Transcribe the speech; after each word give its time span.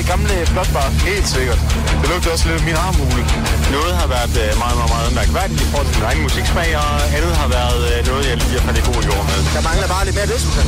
det 0.00 0.08
gamle 0.14 0.36
flotbar. 0.52 0.88
Helt 1.10 1.28
sikkert. 1.36 1.60
Det 2.00 2.06
lugter 2.10 2.30
også 2.34 2.44
lidt 2.48 2.58
af 2.60 2.64
min 2.70 2.78
armhule. 2.86 3.22
Noget 3.76 3.92
har 4.00 4.08
været 4.16 4.34
øh, 4.44 4.50
meget, 4.62 4.76
meget, 4.80 4.92
meget 4.96 5.10
mærkværdigt 5.20 5.60
i 5.64 5.66
forhold 5.70 5.86
til 5.90 5.96
min 5.98 6.06
egen 6.10 6.22
musiksmag, 6.26 6.70
og 6.82 6.92
andet 7.16 7.32
har 7.42 7.48
været 7.58 7.80
øh, 7.90 7.98
noget, 8.10 8.24
jeg 8.30 8.36
lige 8.42 8.54
har 8.58 8.62
faldet 8.66 8.82
i 8.82 8.84
god 8.90 9.00
jord 9.08 9.24
med. 9.30 9.38
Der 9.56 9.62
mangler 9.68 9.88
bare 9.94 10.02
lidt 10.06 10.16
mere 10.18 10.28
dødsmusik. 10.32 10.66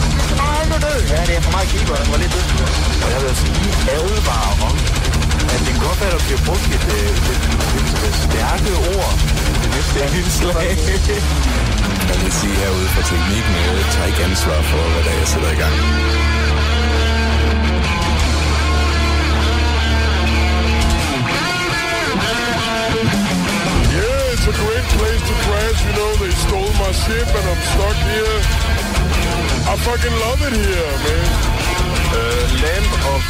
Ej, 0.48 0.62
nu 0.70 0.76
død! 0.86 0.98
Ja, 1.14 1.20
det 1.28 1.34
er 1.38 1.42
for 1.46 1.52
meget 1.56 1.68
keeper 1.72 1.96
og 2.14 2.18
lidt 2.22 2.32
dødsmusik. 2.34 2.68
Og 3.04 3.08
jeg 3.12 3.18
vil 3.22 3.28
altså 3.32 3.46
lige 3.56 3.74
advare 3.98 4.52
om, 4.68 4.76
at 5.54 5.58
det 5.64 5.70
kan 5.74 5.82
godt 5.88 5.98
være, 6.02 6.12
at 6.12 6.16
der 6.18 6.24
bliver 6.28 6.42
brugt 6.48 6.66
et, 6.76 6.84
øh, 6.96 7.32
et, 7.32 7.42
et, 7.78 7.88
et 8.08 8.16
stærke 8.26 8.70
ord 8.94 9.12
i 9.54 9.56
det 9.62 9.70
næste 9.74 9.98
indslag. 10.18 10.70
Jeg 12.10 12.16
vil 12.22 12.32
sige 12.40 12.54
herude 12.62 12.88
fra 12.94 13.02
teknikken, 13.10 13.54
jeg 13.78 13.86
tager 13.94 14.08
ikke 14.10 14.22
ansvar 14.28 14.58
for, 14.70 14.82
hvad 14.92 15.02
der 15.06 15.12
er, 15.14 15.18
jeg 15.22 15.28
sætter 15.32 15.50
i 15.56 15.58
gang. 15.62 15.76
It's 24.44 24.58
a 24.58 24.62
great 24.64 24.86
place 24.98 25.22
to 25.28 25.34
crash. 25.46 25.78
You 25.86 25.92
know, 25.98 26.10
they 26.22 26.30
stole 26.30 26.72
my 26.84 26.90
ship 26.90 27.28
and 27.38 27.46
I'm 27.52 27.62
stuck 27.72 27.98
here. 28.10 28.38
I 29.70 29.74
fucking 29.86 30.16
love 30.26 30.40
it 30.48 30.54
here, 30.62 30.92
man. 31.04 31.26
Uh, 32.10 32.42
Land 32.62 32.90
of 33.12 33.22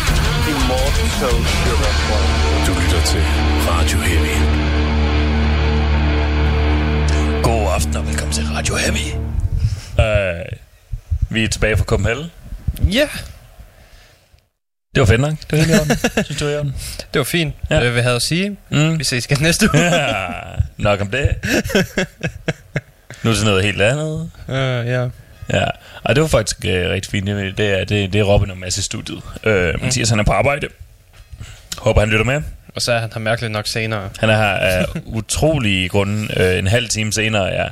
Immortal 0.53 1.09
Sugar. 1.61 1.95
Du 2.67 2.73
lytter 2.81 3.03
til 3.07 3.25
Radio 3.69 3.99
Heavy. 3.99 4.37
God 7.43 7.75
aften 7.75 7.97
og 7.97 8.07
velkommen 8.07 8.33
til 8.33 8.45
Radio 8.45 8.75
Heavy. 8.75 9.09
Uh, 9.99 10.59
vi 11.29 11.45
er 11.45 11.49
tilbage 11.49 11.77
fra 11.77 11.85
Copenhagen. 11.85 12.31
Ja, 12.83 13.09
Det 14.95 15.01
var 15.01 15.07
fedt 15.07 15.21
nok. 15.21 15.31
Det 15.51 15.53
var 15.53 15.59
helt 15.59 15.71
i 15.71 15.75
orden. 15.81 16.25
Synes 16.25 16.41
du, 16.41 16.49
det 16.49 16.57
var 16.57 16.63
det 17.13 17.19
var 17.19 17.25
fint. 17.25 17.55
Ja. 17.71 17.75
Ja. 17.75 17.81
Hvad 17.81 17.93
jeg 17.93 18.03
havde 18.03 18.17
at 18.17 18.23
sige. 18.23 18.57
Mm. 18.71 18.99
Vi 18.99 19.05
ses 19.05 19.25
igen 19.27 19.39
næste 19.43 19.69
uge. 19.75 19.83
Ja, 19.83 20.17
nok 20.77 21.01
om 21.01 21.11
det. 21.11 21.29
Nu 23.23 23.35
til 23.35 23.45
noget 23.45 23.65
helt 23.65 23.83
andet. 23.83 24.31
uh, 24.49 24.55
ja. 24.89 25.09
Ja, 25.53 25.65
og 26.03 26.15
det 26.15 26.23
var 26.23 26.29
faktisk 26.29 26.57
uh, 26.65 26.71
rigtig 26.71 27.11
fint. 27.11 27.27
Det 27.27 27.59
det 27.59 27.81
er, 27.81 27.85
det, 27.85 28.13
det 28.13 28.19
er 28.19 28.23
Robin 28.25 28.51
og 28.51 28.59
Mads 28.59 28.79
i 28.79 28.83
studiet. 28.83 29.23
Uh, 29.47 29.83
Mathias, 29.83 30.11
han 30.11 30.19
er 30.21 30.25
på 30.25 30.33
arbejde. 30.33 30.69
Håber, 31.79 32.01
han 32.01 32.09
lytter 32.11 32.25
med. 32.25 32.43
Og 32.75 32.83
så 32.83 32.93
er 32.93 32.99
han 33.01 33.11
her 33.13 33.21
mærkeligt 33.21 33.53
nok 33.53 33.67
senere. 33.67 34.11
Han 34.19 34.31
er 34.31 34.37
her 34.37 34.45
af 34.69 34.85
utrolige 35.05 35.89
grunde 35.89 36.41
øh, 36.41 36.59
en 36.59 36.67
halv 36.67 36.89
time 36.89 37.13
senere. 37.13 37.45
Ja. 37.45 37.67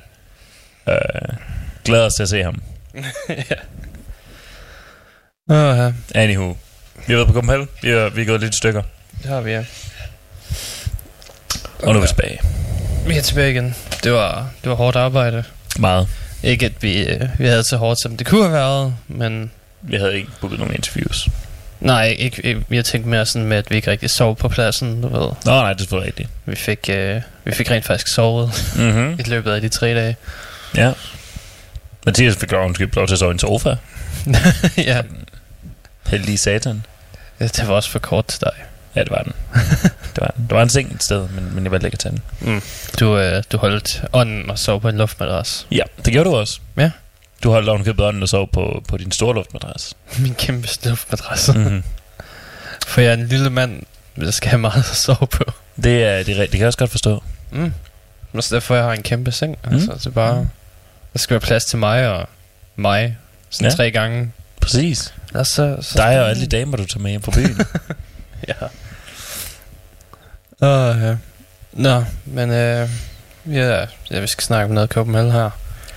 Øh, 0.92 1.28
glæder 1.84 2.06
os 2.06 2.14
til 2.14 2.22
at 2.22 2.28
se 2.28 2.42
ham. 2.42 2.62
Ja. 3.28 3.54
Anywho. 6.14 6.54
Vi 7.06 7.12
har 7.12 7.16
været 7.16 7.26
på 7.26 7.34
Copenhagen. 7.34 7.68
Vi 7.82 7.90
er, 7.90 8.08
vi 8.08 8.22
er 8.22 8.26
gået 8.26 8.40
lidt 8.40 8.54
i 8.54 8.56
stykker. 8.56 8.82
Det 9.22 9.30
har 9.30 9.40
vi, 9.40 9.50
ja. 9.50 9.64
Og 11.82 11.92
nu 11.92 11.98
er 11.98 12.02
vi 12.02 12.08
tilbage. 12.08 12.40
Vi 13.06 13.16
er 13.16 13.22
tilbage 13.22 13.50
igen. 13.50 13.74
Det 14.04 14.12
var, 14.12 14.50
det 14.62 14.70
var 14.70 14.76
hårdt 14.76 14.96
arbejde. 14.96 15.44
Meget. 15.78 16.08
Ikke 16.42 16.66
at 16.66 16.72
vi, 16.80 17.02
øh, 17.02 17.28
vi 17.38 17.46
havde 17.46 17.64
så 17.64 17.76
hårdt, 17.76 18.02
som 18.02 18.16
det 18.16 18.26
kunne 18.26 18.42
have 18.42 18.52
været, 18.52 18.94
men... 19.08 19.50
Vi 19.82 19.96
havde 19.96 20.16
ikke 20.16 20.28
booket 20.40 20.58
nogen 20.58 20.74
interviews. 20.74 21.28
Nej, 21.80 22.16
ikke, 22.18 22.46
ikke, 22.46 22.64
jeg 22.70 22.84
tænkte 22.84 23.08
mere 23.10 23.26
sådan 23.26 23.48
med, 23.48 23.56
at 23.56 23.70
vi 23.70 23.76
ikke 23.76 23.90
rigtig 23.90 24.10
sov 24.10 24.36
på 24.36 24.48
pladsen, 24.48 25.02
du 25.02 25.08
ved. 25.08 25.20
Nå, 25.20 25.34
nej, 25.44 25.72
det 25.72 25.92
er 25.92 26.02
rigtigt. 26.02 26.28
Vi 26.46 26.56
fik, 26.56 26.90
øh, 26.90 27.20
vi 27.44 27.52
fik 27.52 27.70
rent 27.70 27.84
faktisk 27.84 28.14
sovet 28.14 28.72
Mm-hmm. 28.76 29.12
i 29.20 29.22
løbet 29.22 29.52
af 29.52 29.60
de 29.60 29.68
tre 29.68 29.94
dage. 29.94 30.16
Ja. 30.76 30.92
Mathias 32.06 32.36
fik 32.36 32.52
lov, 32.52 32.64
undskyld, 32.64 32.92
lov 32.96 33.06
til 33.06 33.14
at 33.14 33.18
sove 33.18 33.30
i 33.30 33.32
en 33.32 33.38
sofa. 33.38 33.74
ja, 34.90 35.02
Heldig 36.10 36.38
satan. 36.38 36.82
det 37.38 37.68
var 37.68 37.74
også 37.74 37.90
for 37.90 37.98
kort 37.98 38.26
til 38.26 38.40
dig. 38.40 38.52
Ja, 38.96 39.00
det 39.00 39.10
var 39.10 39.22
den. 39.22 39.32
det 40.14 40.20
var 40.20 40.32
den. 40.36 40.46
Der 40.50 40.54
var 40.54 40.62
en 40.62 40.68
seng 40.68 40.94
et 40.94 41.02
sted, 41.02 41.28
men, 41.28 41.54
men 41.54 41.64
jeg 41.64 41.72
valgte 41.72 41.86
ikke 41.86 41.94
at 41.94 41.98
tage 41.98 42.20
den. 42.40 42.62
Du, 43.00 43.18
øh, 43.18 43.42
du 43.52 43.56
holdt 43.58 44.04
ånden 44.12 44.50
og 44.50 44.58
sov 44.58 44.80
på 44.80 44.88
en 44.88 44.96
luftmadras. 44.98 45.66
Ja, 45.70 45.82
det 46.04 46.12
gjorde 46.12 46.30
du 46.30 46.36
også. 46.36 46.60
Ja. 46.76 46.90
Du 47.42 47.50
holdt 47.50 47.68
ovenkøbet 47.68 48.06
ånden 48.06 48.22
og 48.22 48.28
sov 48.28 48.48
på, 48.52 48.82
på 48.88 48.96
din 48.96 49.12
store 49.12 49.34
luftmadras. 49.34 49.94
Min 50.18 50.34
kæmpe 50.34 50.68
luftmadras. 50.84 51.50
mm-hmm. 51.54 51.82
For 52.86 53.00
jeg 53.00 53.10
er 53.10 53.14
en 53.14 53.26
lille 53.26 53.50
mand, 53.50 53.82
der 54.16 54.30
skal 54.30 54.50
have 54.50 54.58
meget 54.58 54.78
at 54.90 54.96
sove 54.96 55.26
på. 55.26 55.44
Det 55.82 56.04
er 56.04 56.16
det, 56.22 56.36
det 56.36 56.50
kan 56.50 56.60
jeg 56.60 56.66
også 56.66 56.78
godt 56.78 56.90
forstå. 56.90 57.22
Mm. 57.50 57.72
Så 58.40 58.54
derfor 58.54 58.74
jeg 58.74 58.84
har 58.84 58.92
en 58.92 59.02
kæmpe 59.02 59.32
seng. 59.32 59.58
Mm. 59.64 59.74
Altså, 59.74 59.92
det 59.94 60.06
er 60.06 60.10
bare... 60.10 60.48
Der 61.12 61.18
skal 61.18 61.34
være 61.34 61.40
plads 61.40 61.64
til 61.64 61.78
mig 61.78 62.08
og 62.08 62.28
mig. 62.76 63.16
Sådan 63.50 63.70
ja. 63.70 63.76
tre 63.76 63.90
gange. 63.90 64.32
Præcis. 64.60 65.14
Og 65.34 65.46
så, 65.46 65.76
så 65.80 65.92
Dig 65.98 66.20
og 66.22 66.30
alle 66.30 66.42
de 66.42 66.46
damer, 66.46 66.76
du 66.76 66.84
tager 66.84 67.02
med 67.02 67.10
hjem 67.10 67.22
fra 67.22 67.32
byen. 67.32 67.60
Ja. 68.48 68.54
Åh, 70.62 71.02
ja. 71.02 71.14
Nå, 71.72 72.04
men 72.24 72.50
øh, 72.50 72.88
ja, 73.52 73.84
ja, 74.10 74.20
vi 74.20 74.26
skal 74.26 74.44
snakke 74.44 74.64
om 74.68 74.70
noget 74.74 74.90
Copenhagen 74.90 75.30
her. 75.32 75.50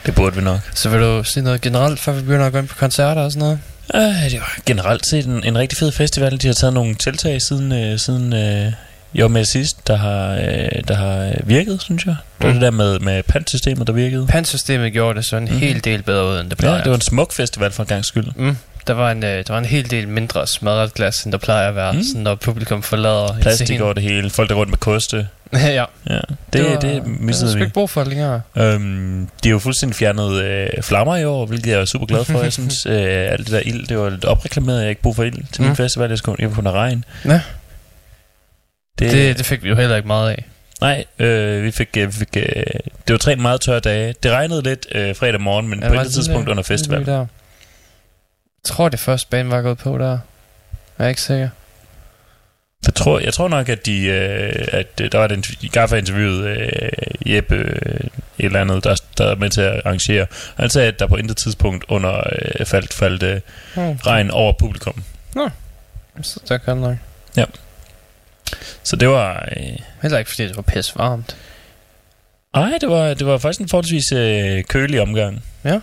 det 0.05 0.15
burde 0.15 0.35
vi 0.35 0.41
nok. 0.41 0.59
Så 0.75 0.89
vil 0.89 0.99
du 0.99 1.23
sige 1.23 1.43
noget 1.43 1.61
generelt, 1.61 1.99
før 1.99 2.11
vi 2.13 2.21
begynder 2.21 2.45
at 2.45 2.51
gå 2.51 2.57
ind 2.59 2.67
på 2.67 2.75
koncerter 2.75 3.21
og 3.21 3.31
sådan 3.31 3.39
noget? 3.47 3.59
Øh, 3.95 4.31
det 4.31 4.39
var 4.39 4.57
generelt 4.65 5.05
set 5.05 5.25
en, 5.25 5.43
en 5.43 5.57
rigtig 5.57 5.77
fed 5.77 5.91
festival. 5.91 6.41
De 6.41 6.47
har 6.47 6.53
taget 6.53 6.73
nogle 6.73 6.95
tiltag 6.95 7.41
siden, 7.41 7.71
øh, 7.71 7.99
siden 7.99 8.33
øh, 8.33 8.71
jeg 9.15 9.23
var 9.23 9.27
med 9.29 9.45
sidst, 9.45 9.87
der 9.87 9.95
har, 9.95 10.31
øh, 10.33 10.83
der 10.87 10.95
har 10.95 11.33
virket, 11.43 11.81
synes 11.81 12.05
jeg. 12.05 12.15
Det 12.39 12.47
var 12.47 12.53
Mm. 12.53 12.53
det 12.53 12.61
der 12.61 12.71
med, 12.71 12.99
med 12.99 13.23
pantsystemet, 13.23 13.87
der 13.87 13.93
virkede. 13.93 14.27
Pandsystemet 14.27 14.93
gjorde 14.93 15.17
det 15.17 15.25
så 15.25 15.37
en 15.37 15.43
mm. 15.45 15.57
hel 15.57 15.83
del 15.83 16.03
bedre 16.03 16.25
ud, 16.33 16.39
end 16.39 16.49
det 16.49 16.57
plejer. 16.57 16.75
Ja, 16.75 16.81
det 16.83 16.89
var 16.89 16.95
en 16.95 17.01
smuk 17.01 17.33
festival 17.33 17.71
for 17.71 17.83
en 17.83 17.87
gang 17.87 18.05
skyld. 18.05 18.27
Mm. 18.35 18.57
Der 18.87 18.93
var, 18.93 19.11
en, 19.11 19.23
øh, 19.23 19.29
der 19.29 19.43
var 19.53 19.57
en 19.57 19.65
hel 19.65 19.91
del 19.91 20.07
mindre 20.07 20.47
smadret 20.47 20.93
glas, 20.93 21.23
end 21.23 21.31
der 21.31 21.37
plejer 21.37 21.67
at 21.69 21.75
være, 21.75 21.93
Mm. 21.93 22.03
sådan, 22.03 22.21
når 22.21 22.35
publikum 22.35 22.83
forlader 22.83 23.37
Plastik 23.41 23.81
over 23.81 23.93
det 23.93 24.03
hele. 24.03 24.29
Folk 24.29 24.49
der 24.49 24.55
rundt 24.55 24.69
med 24.69 24.77
koste. 24.77 25.27
ja, 25.53 25.59
Ja, 25.69 25.85
det, 26.13 26.23
det, 26.53 26.63
var, 26.63 26.69
det 26.69 26.81
det 26.81 27.07
missede 27.07 27.51
er 27.51 27.55
vi. 27.55 27.61
ikke 27.61 27.73
brug 27.73 27.89
for 27.89 28.01
det 28.01 28.07
længere. 28.09 28.41
Øhm, 28.57 29.27
de 29.43 29.49
har 29.49 29.53
jo 29.53 29.59
fuldstændig 29.59 29.95
fjernet 29.95 30.43
øh, 30.43 30.69
flammer 30.81 31.15
i 31.15 31.25
år, 31.25 31.45
hvilket 31.45 31.71
jeg 31.71 31.79
er 31.81 31.85
super 31.85 32.05
glad 32.05 32.25
for. 32.25 32.41
Jeg 32.41 32.53
synes, 32.53 32.85
øh, 32.89 33.31
alt 33.31 33.39
det 33.39 33.51
der 33.51 33.59
ild, 33.65 33.87
det 33.87 33.97
var 33.97 34.09
lidt 34.09 34.25
opreklameret. 34.25 34.77
Jeg 34.77 34.83
har 34.85 34.89
ikke 34.89 35.01
brug 35.01 35.15
for 35.15 35.23
ild 35.23 35.43
til 35.51 35.61
min 35.61 35.69
Mm. 35.69 35.75
festival. 35.75 36.09
Jeg 36.09 36.17
skulle 36.17 36.49
kunne 36.49 36.69
have 36.69 36.77
regn. 36.79 37.05
Ja. 37.25 37.41
Det, 38.99 39.11
Det, 39.11 39.37
det 39.37 39.45
fik 39.45 39.63
vi 39.63 39.69
jo 39.69 39.75
heller 39.75 39.95
ikke 39.95 40.07
meget 40.07 40.29
af. 40.29 40.45
Nej, 40.81 41.05
øh, 41.19 41.63
vi 41.63 41.71
fik, 41.71 41.89
øh, 41.97 42.07
vi 42.07 42.11
fik 42.13 42.27
øh, 42.37 42.43
det 43.07 43.13
var 43.13 43.17
tre 43.17 43.35
meget 43.35 43.61
tørre 43.61 43.79
dage. 43.79 44.13
Det 44.23 44.31
regnede 44.31 44.61
lidt 44.63 44.87
øh, 44.91 45.15
fredag 45.15 45.41
morgen, 45.41 45.67
men 45.67 45.79
Ja, 45.83 45.87
på 45.87 45.93
et 45.93 45.99
det 46.05 46.13
tidspunkt 46.13 46.49
under 46.49 46.63
festivalen. 46.63 47.27
Tror, 48.65 48.89
det 48.89 48.99
første 48.99 49.27
bane 49.29 49.49
var 49.51 49.61
gået 49.61 49.77
på 49.77 49.97
der. 49.97 50.19
Jeg 50.99 51.05
er 51.05 51.09
ikke 51.09 51.21
sikker. 51.21 51.49
Jeg 52.85 52.93
tror, 52.95 53.19
jeg 53.19 53.33
tror 53.33 53.47
nok, 53.47 53.69
at 53.69 53.85
de, 53.85 54.05
øh, 54.05 54.67
at 54.71 54.87
øh, 55.01 55.11
der 55.11 55.17
var 55.17 55.27
den 55.27 55.43
Gaffa 55.71 55.95
interviewet 55.95 56.45
øh, 56.45 57.33
Jeppe 57.33 57.55
øh, 57.55 57.99
et 58.39 58.45
eller 58.45 58.61
andet, 58.61 58.83
der, 58.83 58.95
der 59.17 59.25
er 59.31 59.35
med 59.35 59.49
til 59.49 59.61
at 59.61 59.81
arrangere. 59.85 60.27
Han 60.57 60.69
sagde, 60.69 60.87
at 60.87 60.99
der 60.99 61.07
på 61.07 61.15
intet 61.15 61.37
tidspunkt 61.37 61.85
under 61.87 62.17
øh, 62.59 62.65
faldt, 62.65 62.93
faldt 62.93 63.23
øh, 63.23 63.41
Hmm. 63.75 63.91
regn 63.95 64.31
over 64.31 64.53
publikum. 64.59 65.03
Så 66.21 66.39
der 66.49 66.57
kan 66.57 66.77
nok. 66.77 66.97
Så 68.83 68.95
det 68.95 69.09
var... 69.09 69.49
Øh, 69.57 69.63
Heller 70.01 70.17
ikke, 70.17 70.29
fordi 70.31 70.47
det 70.47 70.55
var 70.55 70.61
pisse 70.61 70.93
varmt. 70.95 71.37
ej, 72.53 72.77
det 72.81 72.89
var, 72.89 73.13
det 73.13 73.27
var 73.27 73.37
faktisk 73.37 73.61
en 73.61 73.69
forholdsvis 73.69 74.11
øh, 74.11 74.63
kølig 74.63 75.01
omgang. 75.01 75.43
Ja, 75.63 75.79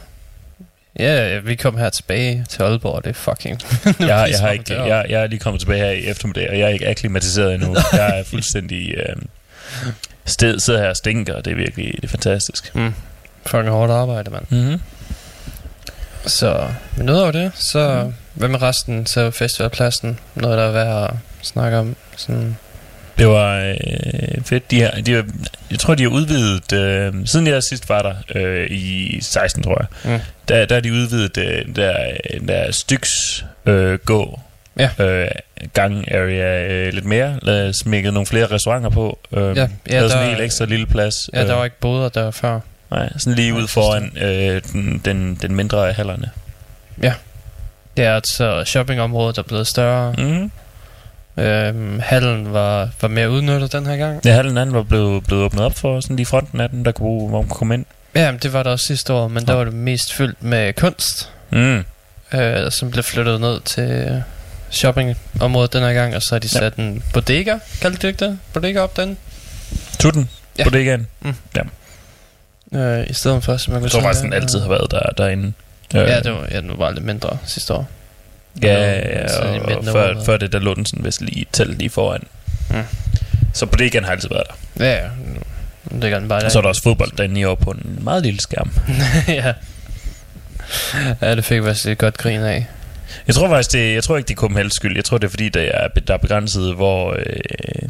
vi 1.44 1.54
kom 1.54 1.76
her 1.76 1.90
tilbage 1.90 2.46
til 2.48 2.62
Aalborg, 2.62 2.94
og 2.94 3.04
det 3.04 3.10
er 3.10 3.14
fucking... 3.14 3.60
Jeg, 4.00 4.28
jeg, 4.30 4.40
har 4.40 4.50
ikke, 4.50 4.74
jeg, 4.74 5.06
jeg 5.08 5.22
er 5.22 5.26
lige 5.26 5.38
kommet 5.38 5.60
tilbage 5.60 5.78
her 5.78 5.90
i 5.90 6.06
eftermiddag, 6.06 6.50
og 6.50 6.58
jeg 6.58 6.64
er 6.64 6.68
ikke 6.68 6.88
akklimatiseret 6.88 7.54
endnu. 7.54 7.76
jeg 7.92 8.18
er 8.18 8.24
fuldstændig... 8.24 8.94
Øh, 8.94 9.16
sted, 10.24 10.58
sidder 10.60 10.80
her 10.80 10.88
og 10.88 10.96
stinker, 10.96 11.34
og 11.34 11.44
det 11.44 11.50
er 11.50 11.54
virkelig 11.54 11.94
det 11.96 12.04
er 12.04 12.08
fantastisk. 12.08 12.74
Mm. 12.74 12.94
Fucking 13.46 13.68
hårdt 13.68 13.92
arbejde, 13.92 14.30
mand. 14.30 14.44
Mm-hmm. 14.48 14.80
Så, 16.26 16.68
men 16.96 17.10
udover 17.10 17.30
det, 17.30 17.52
så... 17.54 18.04
Mm. 18.04 18.14
Hvad 18.34 18.48
med 18.48 18.62
resten 18.62 19.06
så 19.06 19.30
festivalpladsen? 19.30 20.18
Noget, 20.34 20.58
der 20.58 20.64
er 20.64 20.70
værd 20.70 21.04
at 21.10 21.16
snakke 21.42 21.78
om? 21.78 21.96
Sådan, 22.16 22.56
Det 23.20 23.28
var 23.28 23.56
øh, 23.60 24.42
fedt. 24.44 24.70
De 24.70 24.80
har, 24.80 24.90
de 24.90 25.12
har, 25.14 25.24
jeg 25.70 25.78
tror, 25.78 25.94
de 25.94 26.02
har 26.02 26.10
udvidet... 26.10 26.72
Øh, 26.72 27.14
siden 27.26 27.46
jeg 27.46 27.62
sidst 27.62 27.88
var 27.88 28.02
der 28.02 28.14
øh, 28.34 28.70
i 28.70 29.18
16, 29.22 29.62
tror 29.62 29.76
jeg, 30.04 30.12
Mm. 30.14 30.20
der, 30.48 30.66
der 30.66 30.74
har 30.74 30.80
de 30.80 30.92
udvidet 30.92 31.38
øh, 31.38 31.76
der, 31.76 31.94
der 32.48 32.72
styks 32.72 33.44
øh, 33.66 33.98
gå 33.98 34.40
Ja. 34.78 34.90
øh, 35.04 35.28
gang 35.72 36.12
area 36.14 36.66
øh, 36.68 36.92
lidt 36.92 37.04
mere. 37.04 37.38
Lad 37.42 37.72
smækket 37.72 38.12
nogle 38.14 38.26
flere 38.26 38.46
restauranter 38.46 38.90
på. 38.90 39.18
Øh, 39.32 39.56
Ja, 39.56 39.60
ja, 39.62 39.68
ja, 39.90 40.00
sådan 40.08 40.10
der- 40.10 40.22
en 40.22 40.28
helt 40.30 40.40
ekstra 40.40 40.64
lille 40.64 40.86
plads. 40.86 41.14
ja, 41.32 41.46
der 41.46 41.54
var 41.54 41.64
ikke 41.64 41.80
boder 41.80 42.08
der 42.08 42.30
før. 42.30 42.60
Nej, 42.90 43.08
sådan 43.18 43.34
lige 43.34 43.54
ud 43.54 43.68
foran 43.68 44.12
øh, 44.22 44.62
den, 44.72 45.02
den, 45.04 45.34
den 45.42 45.54
mindre 45.54 45.88
af 45.88 45.94
hallerne. 45.94 46.30
Det 47.96 48.04
er 48.04 48.14
altså 48.14 48.62
shoppingområdet, 48.66 49.36
der 49.36 49.42
er 49.42 49.46
blevet 49.46 49.66
større. 49.66 50.14
Mm. 50.18 50.50
Øhm, 51.36 52.00
hallen 52.00 52.52
var, 52.52 52.88
var 53.00 53.08
mere 53.08 53.30
udnyttet 53.30 53.72
den 53.72 53.86
her 53.86 53.96
gang. 53.96 54.20
Ja, 54.24 54.32
hallen 54.34 54.58
anden 54.58 54.74
var 54.74 54.82
blevet, 54.82 55.24
blevet 55.24 55.44
åbnet 55.44 55.64
op 55.64 55.76
for 55.78 56.00
sådan 56.00 56.16
lige 56.16 56.26
fronten 56.26 56.60
af 56.60 56.70
den, 56.70 56.84
der 56.84 56.92
kunne, 56.92 57.28
hvor 57.28 57.40
man 57.40 57.48
kunne 57.48 57.58
komme 57.58 57.74
ind. 57.74 57.84
Ja, 58.14 58.30
men 58.30 58.40
det 58.42 58.52
var 58.52 58.62
der 58.62 58.70
også 58.70 58.86
sidste 58.86 59.12
år, 59.12 59.28
men 59.28 59.46
der 59.46 59.54
var 59.54 59.64
det 59.64 59.72
mest 59.74 60.12
fyldt 60.14 60.42
med 60.42 60.72
kunst, 60.72 61.32
Mm. 61.50 61.84
øh, 62.34 62.70
som 62.70 62.90
blev 62.90 63.04
flyttet 63.04 63.40
ned 63.40 63.60
til 63.60 64.22
shoppingområdet 64.70 65.72
den 65.72 65.82
her 65.82 65.92
gang, 65.92 66.16
og 66.16 66.22
så 66.22 66.28
har 66.34 66.38
de 66.38 66.48
Ja. 66.54 66.58
sat 66.58 66.74
en 66.74 67.02
bodega, 67.12 67.58
kaldte 67.80 68.02
de 68.02 68.06
ikke 68.06 68.24
det? 68.24 68.38
Bodega 68.52 68.80
op 68.80 68.96
den, 68.96 69.16
Tutten? 69.98 70.30
Ja. 70.58 70.62
Ja. 70.62 70.64
Bodegaen? 70.64 71.06
øh, 72.74 73.06
i 73.10 73.12
stedet 73.12 73.44
for, 73.44 73.56
så 73.56 73.70
man 73.70 73.80
kunne 73.80 73.84
Jeg 73.84 73.90
tror 73.90 74.00
faktisk, 74.00 74.22
den 74.24 74.32
altid 74.32 74.60
har 74.60 74.68
været 74.68 74.90
der, 74.90 75.02
derinde. 75.18 75.52
Øh, 75.94 76.00
Ja, 76.08 76.20
det 76.20 76.32
var, 76.32 76.46
ja, 76.50 76.60
den 76.60 76.68
var 76.68 76.76
bare 76.76 76.94
lidt 76.94 77.04
mindre 77.04 77.38
sidste 77.46 77.74
år. 77.74 77.88
Ja, 78.62 78.92
ja, 78.92 79.54
i 79.54 79.58
og, 79.58 79.76
og 79.76 79.84
før, 79.84 80.24
før 80.24 80.36
det, 80.36 80.52
der 80.52 80.58
lå 80.58 80.74
den 80.74 80.86
sådan 80.86 81.04
vist 81.04 81.20
lige 81.20 81.46
telt 81.52 81.78
lige 81.78 81.90
foran. 81.90 82.22
Mm. 82.70 82.82
Så 83.52 83.66
Bodegaen 83.66 84.04
har 84.04 84.12
altid 84.12 84.28
været 84.28 84.46
der. 84.48 84.84
Ja, 84.84 85.02
ja. 85.02 85.08
Nu 85.90 86.00
ligger 86.00 86.18
den 86.18 86.28
bare. 86.28 86.44
Og 86.44 86.52
så 86.52 86.58
er 86.58 86.62
der 86.62 86.68
også 86.68 86.82
fodbold 86.82 87.12
derinde 87.16 87.40
i 87.40 87.44
år 87.44 87.54
på 87.54 87.70
en 87.70 87.98
meget 88.00 88.22
lille 88.22 88.40
skærm. 88.40 88.70
ja. 89.28 89.52
Ja, 91.20 91.34
det 91.36 91.44
fik 91.44 91.56
jeg 91.56 91.64
faktisk 91.64 91.86
et 91.86 91.98
godt 91.98 92.16
grin 92.18 92.40
af. 92.40 92.66
Jeg 93.26 93.34
tror 93.34 93.48
faktisk, 93.48 93.72
det, 93.72 93.94
jeg 93.94 94.04
tror 94.04 94.16
ikke, 94.16 94.28
det 94.28 94.34
er 94.34 94.38
Copenhagens 94.38 94.74
skyld. 94.74 94.96
Jeg 94.96 95.04
tror, 95.04 95.18
det 95.18 95.26
er 95.26 95.30
fordi, 95.30 95.48
der 95.48 95.60
er, 95.60 95.88
der 95.88 96.14
er 96.14 96.18
begrænset, 96.18 96.74
hvor... 96.74 97.16
Øh, 97.18 97.88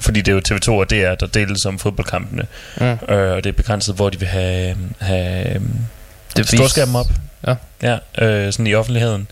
fordi 0.00 0.20
det 0.20 0.32
er 0.32 0.34
jo 0.34 0.40
TV2 0.48 0.70
og 0.70 0.90
DR, 0.90 1.14
der 1.14 1.26
deles 1.26 1.66
om 1.66 1.78
fodboldkampene. 1.78 2.46
Mm. 2.80 2.84
Øh, 2.84 3.36
og 3.36 3.44
det 3.44 3.46
er 3.46 3.52
begrænset, 3.52 3.94
hvor 3.94 4.10
de 4.10 4.18
vil 4.18 4.28
have, 4.28 4.76
have 5.00 5.60
Det 6.36 6.48
storskærmen 6.48 6.96
op. 6.96 7.06
Ja. 7.46 7.54
Ja, 7.82 7.98
øh, 8.24 8.52
sådan 8.52 8.66
i 8.66 8.74
offentligheden. 8.74 9.28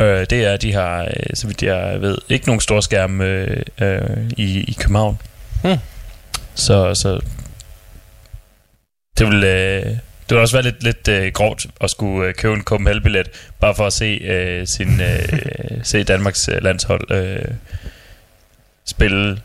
Øh, 0.00 0.26
det 0.30 0.32
er, 0.32 0.56
de 0.56 0.72
har, 0.72 1.02
øh, 1.04 1.10
så 1.34 1.46
vidt 1.46 1.62
jeg 1.62 2.00
ved, 2.00 2.18
ikke 2.28 2.46
nogen 2.46 2.60
storskærm 2.60 3.20
øh, 3.20 3.62
øh, 3.80 4.00
i, 4.36 4.60
i 4.60 4.76
København. 4.80 5.18
Hmm. 5.62 5.76
Så, 6.54 6.94
så 6.94 7.20
det 9.18 9.26
vil, 9.26 9.44
øh, 9.44 9.86
det 10.28 10.30
vil 10.30 10.38
også 10.38 10.56
være 10.56 10.62
lidt, 10.64 10.82
lidt 10.82 11.08
øh, 11.08 11.32
grovt 11.32 11.66
at 11.80 11.90
skulle 11.90 12.28
øh, 12.28 12.34
købe 12.34 12.54
en 12.54 12.62
Copenhagen-billet, 12.62 13.28
bare 13.60 13.74
for 13.74 13.86
at 13.86 13.92
se, 13.92 14.04
øh, 14.04 14.66
sin, 14.66 15.00
øh, 15.00 15.38
se 15.82 16.04
Danmarks 16.04 16.48
øh, 16.48 16.62
landshold 16.62 17.10
øh, 17.10 17.44
spille 18.86 19.40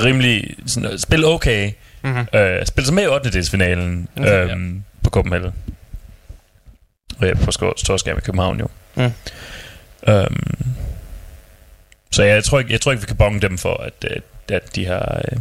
rimelig, 0.00 0.54
sådan, 0.66 0.98
spille 0.98 1.26
okay, 1.26 1.70
Mm-hmm. 2.02 2.26
øh, 2.38 2.66
spille 2.66 2.86
sig 2.86 2.94
med 2.94 3.02
i 3.02 3.06
8. 3.06 3.30
delsfinalen 3.30 4.08
Mhm, 4.16 4.24
ja. 4.24 4.44
øhm, 4.44 4.82
på 5.04 5.10
Copenhagen. 5.10 5.52
På 7.44 7.50
skå- 7.50 7.74
storskærm 7.76 8.18
i 8.18 8.20
København 8.20 8.58
jo. 8.60 8.66
Mm. 8.94 9.12
Øhm, 10.08 10.54
så 12.10 12.22
ja, 12.22 12.34
jeg 12.34 12.44
tror, 12.44 12.58
ikke, 12.58 12.72
jeg 12.72 12.80
tror 12.80 12.92
ikke, 12.92 13.00
vi 13.02 13.06
kan 13.06 13.16
bonge 13.16 13.40
dem 13.40 13.58
for, 13.58 13.76
at, 13.82 14.10
at, 14.10 14.22
at 14.54 14.76
de 14.76 14.86
har... 14.86 15.20
Øh, 15.32 15.38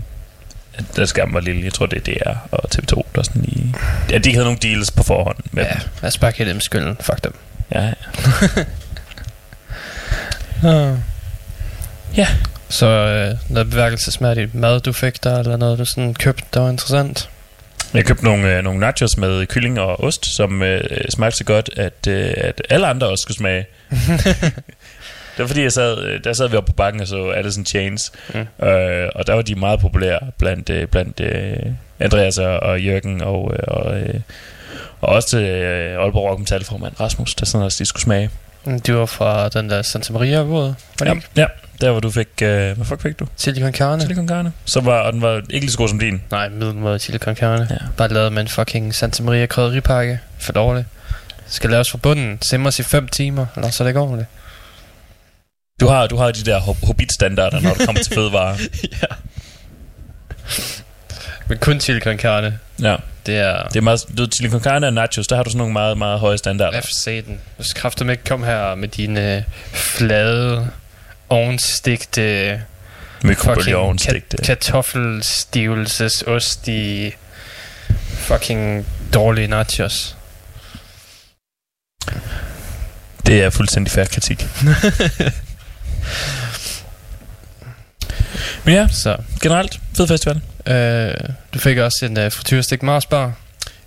at 0.74 0.84
der 0.96 1.06
skærmen 1.06 1.34
var 1.34 1.40
lille. 1.40 1.64
Jeg 1.64 1.74
tror, 1.74 1.86
det 1.86 2.08
er 2.08 2.14
DR 2.14 2.36
og 2.52 2.64
TV2, 2.76 3.02
der 3.16 3.24
sådan 3.24 3.42
lige... 3.42 3.76
Ja, 4.10 4.18
de 4.18 4.32
havde 4.34 4.44
nogle 4.46 4.60
deals 4.62 4.92
på 4.92 5.04
forhånd 5.04 5.38
med 5.52 5.64
Ja, 5.64 5.70
dem. 5.74 5.80
lad 6.02 6.08
os 6.08 6.18
bare 6.18 6.32
give 6.32 6.50
dem 6.50 6.60
skylden. 6.60 6.98
Fuck 7.02 7.24
dem. 7.24 7.34
Ja, 7.72 7.82
ja. 7.84 7.94
Ja. 12.18 12.28
Så 12.70 12.86
øh, 12.88 13.38
noget 13.50 13.70
beværkelsesmærdigt 13.70 14.56
mad, 14.56 14.80
du 14.80 14.94
fik 14.94 15.24
der, 15.24 15.40
eller 15.40 15.58
noget, 15.58 15.80
du 15.80 15.86
sådan 15.86 16.14
købte, 16.14 16.44
der 16.54 16.60
var 16.60 16.70
interessant. 16.70 17.30
Jeg 17.94 18.06
købte 18.06 18.24
nogle, 18.24 18.58
øh, 18.58 18.64
nogle 18.64 18.80
nachos 18.80 19.18
med 19.18 19.46
kylling 19.46 19.80
og 19.80 20.04
ost, 20.04 20.36
som 20.36 20.64
øh, 20.64 20.84
smagte 21.10 21.38
så 21.38 21.44
godt, 21.44 21.70
at, 21.78 22.08
øh, 22.08 22.34
at 22.38 22.62
alle 22.70 22.88
andre 22.88 23.08
også 23.08 23.22
skulle 23.22 23.38
smage. 23.38 23.66
det 25.36 25.40
var 25.40 25.48
fordi, 25.48 25.62
jeg 25.64 25.72
sad, 25.72 26.04
øh, 26.04 26.24
der 26.24 26.34
sad 26.34 26.50
vi 26.50 26.58
oppe 26.58 26.72
på 26.72 26.76
bakken 26.76 27.02
og 27.02 27.08
så 27.08 27.30
Alice 27.30 27.60
in 27.60 27.66
Chains, 27.66 28.12
Mm. 28.34 28.40
mm. 28.60 28.68
øh, 28.68 29.10
og 29.16 29.28
der 29.28 29.34
var 29.34 29.42
de 29.42 29.56
meget 29.56 29.80
populære 29.80 30.20
blandt, 30.38 30.70
øh, 30.70 30.88
blandt 30.88 31.20
øh, 31.20 31.56
Andreas 32.00 32.38
og, 32.38 32.60
og 32.60 32.82
Jørgen, 32.82 33.22
og, 33.22 33.54
øh, 33.54 33.60
og, 33.68 34.00
øh, 34.00 34.14
og 35.02 35.10
også 35.10 35.30
til 35.30 35.44
øh, 35.44 36.02
Aalborg 36.04 36.30
Rock 36.30 36.40
Metal 36.40 36.64
formand 36.66 37.00
Rasmus, 37.00 37.36
der 37.36 37.46
sådan 37.46 37.66
også 37.66 37.78
de 37.80 37.86
skulle 37.86 38.04
smage. 38.04 38.30
Du 38.88 38.94
var 38.98 39.06
fra 39.06 39.50
den 39.50 39.70
der 39.70 39.82
Santa 39.82 40.14
Maria 40.14 40.40
var 40.42 40.62
det 40.62 40.76
Ja, 41.06 41.14
ikke? 41.14 41.28
ja, 41.36 41.46
der 41.82 41.92
hvor 41.92 42.00
du 42.00 42.12
fik, 42.12 42.28
øh, 42.42 42.76
hvad 42.76 42.86
fuck 42.86 43.02
fik 43.02 43.20
du? 43.20 43.28
Chili 43.38 43.62
con 43.62 43.74
carne? 43.74 44.02
Chili 44.02 44.16
con 44.16 44.28
carne. 44.28 44.52
Så 44.66 44.82
var, 44.82 45.00
og 45.02 45.14
den 45.14 45.22
var 45.22 45.36
ikke 45.38 45.60
lige 45.66 45.72
så 45.72 45.78
god 45.78 45.88
som 45.88 46.00
din. 46.00 46.22
Nej, 46.32 46.50
middelmåde 46.50 47.00
chili 47.00 47.18
con 47.18 47.36
carne. 47.36 47.68
Ja. 47.70 47.76
Bare 47.98 48.08
lavet 48.08 48.34
med 48.34 48.42
en 48.42 48.48
fucking 48.48 48.96
Santa 48.96 49.24
Maria 49.24 49.46
krydderipakke. 49.46 50.20
For 50.40 50.52
dårligt. 50.54 50.88
Det 51.46 51.54
skal 51.54 51.70
laves 51.70 51.92
fra 51.92 51.98
bunden. 51.98 52.38
Simres 52.42 52.80
i 52.80 52.84
5 52.84 53.08
timer, 53.08 53.46
eller 53.56 53.70
så 53.70 53.84
er 53.84 53.86
det 53.86 53.90
ikke 53.90 54.00
ordentligt. 54.00 54.28
Du 55.80 55.88
har, 55.88 56.08
du 56.08 56.18
har 56.18 56.32
de 56.32 56.44
der 56.46 56.60
hob- 56.60 56.86
hobbit-standarder, 56.88 57.60
når 57.60 57.74
du 57.74 57.86
kommer 57.86 58.02
til 58.04 58.14
fødevarer. 58.20 58.56
ja. 59.02 59.16
Men 61.48 61.58
kun 61.58 61.80
chili 61.80 62.00
con 62.00 62.18
carne. 62.18 62.60
Ja. 62.82 62.96
Det 63.30 63.38
er... 63.38 63.64
Det 63.64 63.76
er 63.76 63.82
meget, 63.82 64.06
du 64.18 64.28
con 64.50 64.62
carne 64.62 64.88
og 64.88 64.94
nachos, 64.94 65.28
der 65.28 65.36
har 65.36 65.44
du 65.44 65.50
sådan 65.50 65.58
nogle 65.58 65.74
meget, 65.74 65.98
meget 65.98 66.20
høje 66.20 66.38
standarder. 66.38 66.80
Os 66.80 66.86
se 67.04 67.22
den. 67.22 67.40
Du 67.58 67.64
skal 67.64 67.82
kraftedeme 67.82 68.14
ikke 68.14 68.24
komme 68.24 68.46
her 68.46 68.76
med 68.76 68.88
dine 68.88 69.38
øh, 69.38 69.44
flade, 69.74 70.68
ovnstigte, 71.30 72.62
Mikrobølgeovnstegte. 73.24 74.38
kartoffelstivelsesоst 74.44 76.68
i 76.68 77.12
fucking 78.14 78.86
dårlige 79.14 79.48
nachos. 79.48 80.16
Det 83.26 83.44
er 83.44 83.50
fuldstændig 83.50 83.92
fair 83.92 84.06
kritik. 84.06 84.46
Men 88.66 88.76
ja, 88.76 88.88
Så, 88.88 89.18
generelt, 89.42 89.80
fed 89.98 90.08
festival. 90.08 90.42
Øh, 90.68 91.14
du 91.54 91.60
fik 91.60 91.78
også 91.78 92.06
en 92.06 92.20
øh, 92.20 92.32
frityrstik 92.32 92.84
Mars 92.84 93.06
bar, 93.06 93.34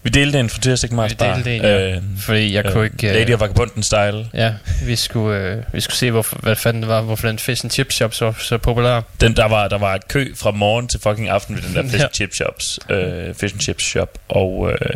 Vi 0.03 0.11
delte 0.11 0.41
en 0.41 0.49
frityrstik 0.51 0.93
Mars 0.93 1.11
Vi 1.11 1.17
delte 1.21 1.57
en, 1.57 1.63
ja. 1.63 1.91
Øh, 1.91 2.03
fordi 2.19 2.55
jeg 2.55 2.65
kunne 2.73 2.85
ikke... 2.85 3.13
Lady 3.13 3.35
of 3.35 3.41
Vagabunden 3.41 3.83
style. 3.83 4.27
Ja, 4.35 4.53
vi 4.85 4.97
skulle, 4.97 5.39
øh, 5.39 5.63
vi 5.73 5.81
skulle 5.81 5.97
se, 5.97 6.11
hvorfor, 6.11 6.37
hvad 6.37 6.57
fanden 6.57 6.83
det 6.83 6.89
var, 6.89 7.01
hvorfor 7.03 7.29
den 7.29 7.39
fish 7.39 7.65
and 7.65 7.71
chip 7.71 7.93
shop 7.93 8.15
så, 8.15 8.33
så 8.39 8.59
populær. 8.59 9.01
Den, 9.21 9.37
der 9.37 9.45
var, 9.49 9.69
der 9.69 9.79
var 9.79 9.95
et 9.95 10.09
kø 10.09 10.33
fra 10.37 10.51
morgen 10.51 10.89
til 10.89 11.01
fucking 11.01 11.29
aften 11.29 11.57
ved 11.57 11.63
den 11.63 11.75
der 11.75 11.83
fish 11.91 11.99
Ja. 11.99 12.05
and 12.05 12.15
chip 12.15 12.35
shops. 12.35 12.79
Øh, 12.91 13.35
fish 13.35 13.55
and 13.55 13.61
chips 13.61 13.85
shop. 13.85 14.19
Og 14.29 14.71
øh, 14.73 14.89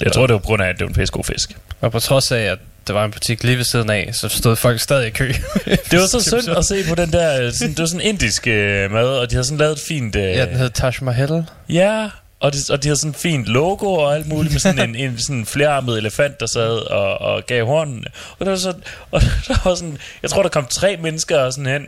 jeg 0.00 0.12
tror, 0.12 0.26
det 0.26 0.32
var 0.34 0.38
på 0.38 0.46
grund 0.46 0.62
af, 0.62 0.68
at 0.68 0.74
det 0.78 0.84
var 0.84 0.88
en 0.88 0.94
pissegod 0.94 1.24
fisk. 1.24 1.56
Og 1.80 1.92
på 1.92 2.00
trods 2.00 2.32
af, 2.32 2.40
at 2.42 2.58
der 2.86 2.92
var 2.92 3.04
en 3.04 3.10
butik 3.10 3.44
lige 3.44 3.56
ved 3.56 3.64
siden 3.64 3.90
af, 3.90 4.10
så 4.12 4.28
stod 4.28 4.56
folk 4.56 4.80
stadig 4.80 5.06
i 5.06 5.10
kø. 5.10 5.32
Det 5.90 5.98
var 5.98 6.06
så 6.06 6.20
synd 6.20 6.56
at 6.56 6.64
se 6.64 6.84
på 6.88 6.94
den 6.94 7.12
der, 7.12 7.42
øh, 7.42 7.52
sådan, 7.52 7.70
det 7.70 7.78
var 7.78 7.86
sådan 7.86 8.00
indisk 8.00 8.46
øh, 8.46 8.90
mad, 8.90 9.08
og 9.08 9.30
de 9.30 9.34
havde 9.34 9.44
sådan 9.44 9.58
lavet 9.58 9.72
et 9.72 9.82
fint... 9.88 10.16
Øh, 10.16 10.22
ja, 10.22 10.46
den 10.46 10.56
hed 10.56 10.70
Taj 10.70 10.92
Mahal. 11.00 11.44
Ja, 11.68 12.08
og 12.40 12.52
de, 12.52 12.58
og 12.70 12.82
de 12.82 12.88
havde 12.88 13.00
sådan 13.00 13.10
en 13.10 13.14
fint 13.14 13.46
logo 13.46 13.92
og 13.92 14.14
alt 14.14 14.26
muligt 14.26 14.52
med 14.52 14.60
sådan 14.60 14.88
en, 14.88 14.94
en 14.94 15.18
sådan 15.18 15.46
flerarmet 15.46 15.98
elefant, 15.98 16.40
der 16.40 16.46
sad 16.46 16.90
og, 16.90 17.20
og 17.20 17.46
gav 17.46 17.66
hånden. 17.66 18.04
Og 18.38 18.46
der 18.46 18.52
var 18.52 18.58
sådan, 18.58 18.82
og 19.10 19.20
der 19.48 19.68
var 19.68 19.74
sådan, 19.74 19.98
jeg 20.22 20.30
tror, 20.30 20.42
der 20.42 20.48
kom 20.48 20.66
tre 20.70 20.96
mennesker 20.96 21.50
sådan 21.50 21.66
hen 21.66 21.82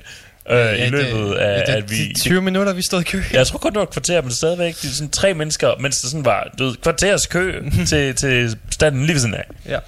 øh, 0.50 0.56
ja, 0.58 0.86
i 0.86 0.90
løbet 0.90 1.30
det, 1.30 1.34
af, 1.34 1.66
det, 1.66 1.72
at 1.72 1.90
vi... 1.90 2.08
De 2.08 2.20
20 2.20 2.42
minutter, 2.42 2.72
vi 2.72 2.82
stod 2.82 3.00
i 3.00 3.04
kø. 3.04 3.22
Jeg 3.32 3.46
tror 3.46 3.58
kun, 3.58 3.72
det 3.72 3.76
var 3.76 3.82
et 3.82 3.90
kvarter, 3.90 4.22
men 4.22 4.30
stadigvæk, 4.30 4.82
de 4.82 4.94
sådan 4.94 5.10
tre 5.10 5.34
mennesker, 5.34 5.70
mens 5.80 6.00
der 6.00 6.08
sådan 6.08 6.24
var, 6.24 6.54
du 6.58 6.64
ved, 6.64 6.76
kvarters 6.76 7.26
kø 7.26 7.62
til, 7.88 8.14
til 8.14 8.58
standen 8.70 9.00
lige 9.00 9.14
ved 9.14 9.20
siden 9.20 9.34
af. 9.34 9.44
Ja. 9.68 9.78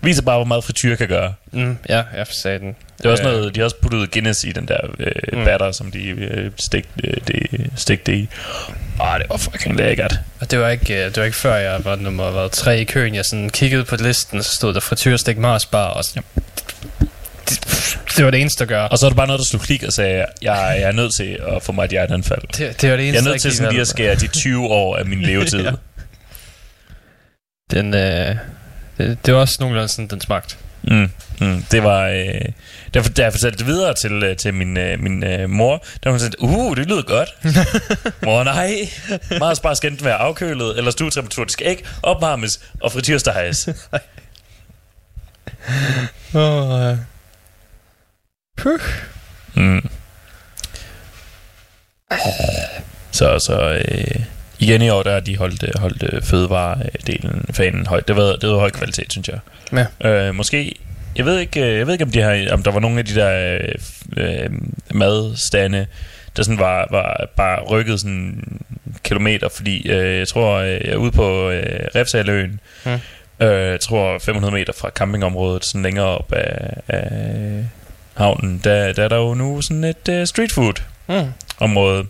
Viser 0.00 0.22
bare, 0.22 0.36
hvor 0.36 0.44
meget 0.44 0.64
frityr 0.64 0.96
kan 0.96 1.08
gøre. 1.08 1.34
Mm, 1.52 1.78
ja, 1.88 2.02
jeg 2.16 2.26
sagde 2.42 2.58
den. 2.58 2.76
Det 3.02 3.10
også 3.10 3.22
Øh, 3.22 3.28
noget, 3.32 3.54
de 3.54 3.60
har 3.60 3.64
også 3.64 3.76
puttet 3.82 4.10
Guinness 4.10 4.44
i 4.44 4.52
den 4.52 4.68
der 4.68 4.78
øh, 4.98 5.12
Mm. 5.38 5.44
batter, 5.44 5.72
som 5.72 5.90
de 5.90 6.08
øh, 6.08 6.50
stikte 6.56 6.90
øh, 7.04 7.14
det, 7.26 7.70
stikte 7.76 8.16
i. 8.16 8.28
Ah, 9.00 9.20
det 9.20 9.28
var 9.30 9.36
fucking 9.36 9.76
lækkert. 9.76 10.14
Og 10.40 10.50
det 10.50 10.58
var 10.60 10.68
ikke, 10.68 10.94
øh, 10.98 11.04
det 11.04 11.16
var 11.16 11.24
ikke 11.24 11.36
før 11.36 11.54
jeg 11.56 11.84
var 11.84 11.96
nummer 11.96 12.30
var 12.30 12.48
tre 12.48 12.80
i 12.80 12.84
køen. 12.84 13.14
Jeg 13.14 13.24
sådan 13.24 13.50
kiggede 13.50 13.84
på 13.84 13.96
listen, 13.96 14.38
og 14.38 14.44
så 14.44 14.52
stod 14.56 14.74
der 14.74 14.80
frityrstik 14.80 15.38
Mars 15.38 15.66
bar. 15.66 15.86
Og 15.88 16.04
så, 16.04 16.20
det, 17.48 17.60
det, 18.16 18.24
var 18.24 18.30
det 18.30 18.40
eneste 18.40 18.64
at 18.64 18.68
gøre. 18.68 18.88
Og 18.88 18.98
så 18.98 19.06
er 19.06 19.10
det 19.10 19.16
bare 19.16 19.26
noget, 19.26 19.38
der 19.38 19.44
slog 19.44 19.62
klik 19.62 19.82
og 19.82 19.92
sagde, 19.92 20.14
jeg, 20.16 20.26
jeg 20.42 20.82
er 20.82 20.92
nødt 20.92 21.16
til 21.16 21.38
at 21.56 21.62
få 21.62 21.72
mig 21.72 21.84
et 21.84 21.90
hjerteanfald. 21.90 22.40
Det, 22.56 22.80
det 22.80 22.90
var 22.90 22.96
det 22.96 23.02
Jeg 23.02 23.08
eneste, 23.08 23.28
er 23.28 23.32
nødt 23.32 23.42
til 23.42 23.52
sådan 23.56 23.72
lige 23.72 23.80
at 23.80 23.88
skære 23.88 24.14
de 24.14 24.26
20 24.26 24.66
år 24.66 24.96
af 24.96 25.06
min 25.06 25.22
levetid. 25.30 25.60
Ja. 25.64 25.70
Den, 27.70 27.94
øh, 27.94 28.36
det, 28.98 29.26
det 29.26 29.34
var 29.34 29.40
også 29.40 29.56
nogenlunde 29.60 29.88
sådan, 29.88 30.06
den 30.06 30.20
smagte. 30.20 30.56
mm, 30.82 31.10
mm, 31.40 31.62
det 31.70 31.82
var... 31.82 32.06
Øh, 32.06 32.40
derfor, 32.94 33.10
da 33.10 33.22
jeg 33.22 33.32
fortalte 33.32 33.58
det 33.58 33.66
videre 33.66 33.94
til, 33.94 34.12
øh, 34.12 34.36
til 34.36 34.54
min, 34.54 34.76
øh, 34.76 35.00
min 35.00 35.24
øh, 35.24 35.50
mor, 35.50 35.84
der 36.02 36.10
hun 36.10 36.18
sådan, 36.18 36.34
uh, 36.38 36.76
det 36.76 36.86
lyder 36.86 37.02
godt. 37.02 37.28
mor, 38.24 38.44
nej. 38.44 38.70
Meget 39.38 39.60
bare 39.62 39.76
skal 39.76 39.90
enten 39.90 40.04
være 40.04 40.16
afkølet, 40.16 40.78
eller 40.78 40.90
stuetemperatur. 40.90 41.44
Det 41.44 41.52
skal 41.52 41.66
ikke 41.66 41.84
opvarmes 42.02 42.60
og 42.82 42.92
frityrstejes. 42.92 43.68
Oh, 46.34 46.90
øh. 46.90 46.96
Puh. 48.56 48.80
Mm. 49.54 49.88
Så, 53.10 53.38
så 53.38 53.82
øh, 53.88 54.24
igen 54.58 54.82
i 54.82 54.88
år, 54.90 55.02
der 55.02 55.12
har 55.12 55.20
de 55.20 55.36
holdt, 55.36 55.62
øh, 55.62 55.70
holdt 55.80 56.02
øh, 56.12 56.22
fødevaredelen, 56.22 57.44
fanen 57.52 57.86
højt. 57.86 58.08
Det 58.08 58.16
var, 58.16 58.22
det 58.36 58.48
var 58.48 58.56
høj 58.56 58.70
kvalitet, 58.70 59.12
synes 59.12 59.28
jeg. 59.28 59.38
Ja. 60.02 60.10
Øh, 60.10 60.34
måske, 60.34 60.74
jeg 61.16 61.24
ved 61.24 61.38
ikke, 61.38 61.60
øh, 61.60 61.78
jeg 61.78 61.86
ved 61.86 61.94
ikke 61.94 62.04
om, 62.04 62.10
de 62.10 62.20
har, 62.20 62.46
om 62.52 62.62
der 62.62 62.70
var 62.70 62.80
nogle 62.80 62.98
af 62.98 63.04
de 63.04 63.14
der 63.14 63.58
øh, 63.60 63.74
øh, 64.16 64.50
madstande, 64.94 65.86
der 66.36 66.42
sådan 66.42 66.58
var, 66.58 66.88
var 66.90 67.28
bare 67.36 67.62
rykket 67.62 68.00
sådan 68.00 68.60
kilometer, 69.04 69.48
fordi 69.48 69.88
øh, 69.88 70.18
jeg 70.18 70.28
tror, 70.28 70.54
øh, 70.56 70.68
jeg 70.70 70.80
er 70.92 70.96
ude 70.96 71.10
på 71.12 71.50
øh, 71.50 71.86
Refsaløen, 71.94 72.60
Mm. 72.84 72.92
øh, 73.46 73.70
jeg 73.70 73.80
tror 73.80 74.18
500 74.18 74.54
meter 74.54 74.72
fra 74.80 74.90
campingområdet, 74.90 75.64
sådan 75.64 75.82
længere 75.82 76.06
op 76.06 76.32
af, 76.32 76.76
af 76.88 77.10
havnen, 78.14 78.60
der, 78.64 78.92
der 78.92 79.04
er 79.04 79.08
der 79.08 79.16
jo 79.16 79.34
nu 79.34 79.62
sådan 79.62 79.84
et 79.84 80.08
uh, 80.08 80.24
street 80.24 80.52
food 80.52 80.72
Mm. 81.08 81.32
område. 81.58 82.04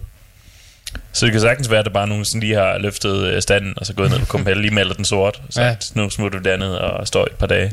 Så 1.16 1.24
det 1.26 1.32
kan 1.32 1.40
sagtens 1.40 1.70
være, 1.70 1.78
at 1.78 1.84
der 1.86 1.90
bare 1.92 2.06
nogen, 2.08 2.24
sådan 2.24 2.40
lige 2.40 2.54
har 2.54 2.78
løftet 2.78 3.22
øh, 3.26 3.42
standen, 3.42 3.74
og 3.76 3.86
så 3.86 3.92
gået 3.94 4.10
ned 4.10 4.18
på 4.18 4.26
Compel, 4.26 4.56
lige 4.56 4.74
malet 4.74 4.96
den 4.96 5.04
sort, 5.04 5.42
så 5.50 5.60
Ja. 5.62 5.68
ja. 5.68 5.76
nu 5.94 6.10
smutter 6.10 6.38
vi 6.38 6.50
derned 6.50 6.68
og 6.74 7.06
står 7.06 7.24
et 7.24 7.32
par 7.32 7.46
dage. 7.46 7.72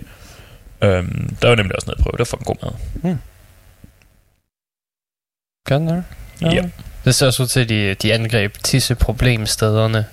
Øhm, 0.82 1.36
der 1.42 1.48
var 1.48 1.56
nemlig 1.56 1.76
også 1.76 1.86
noget 1.88 1.98
at 2.00 2.04
prøve, 2.04 2.12
det 2.12 2.20
var 2.20 2.26
fucking 2.26 2.46
god 2.46 2.56
mad. 3.04 3.18
Gør 5.68 5.78
den 5.78 5.88
der? 5.88 6.02
Ja. 6.42 6.64
Det 7.06 7.16
ser 7.16 7.26
også 7.28 7.44
ud 7.44 7.48
til, 7.48 7.60
at 7.60 7.70
de, 7.70 7.94
de 7.94 8.14
angreb 8.14 8.58
tisse 8.64 8.96
problemstederne. 8.96 10.06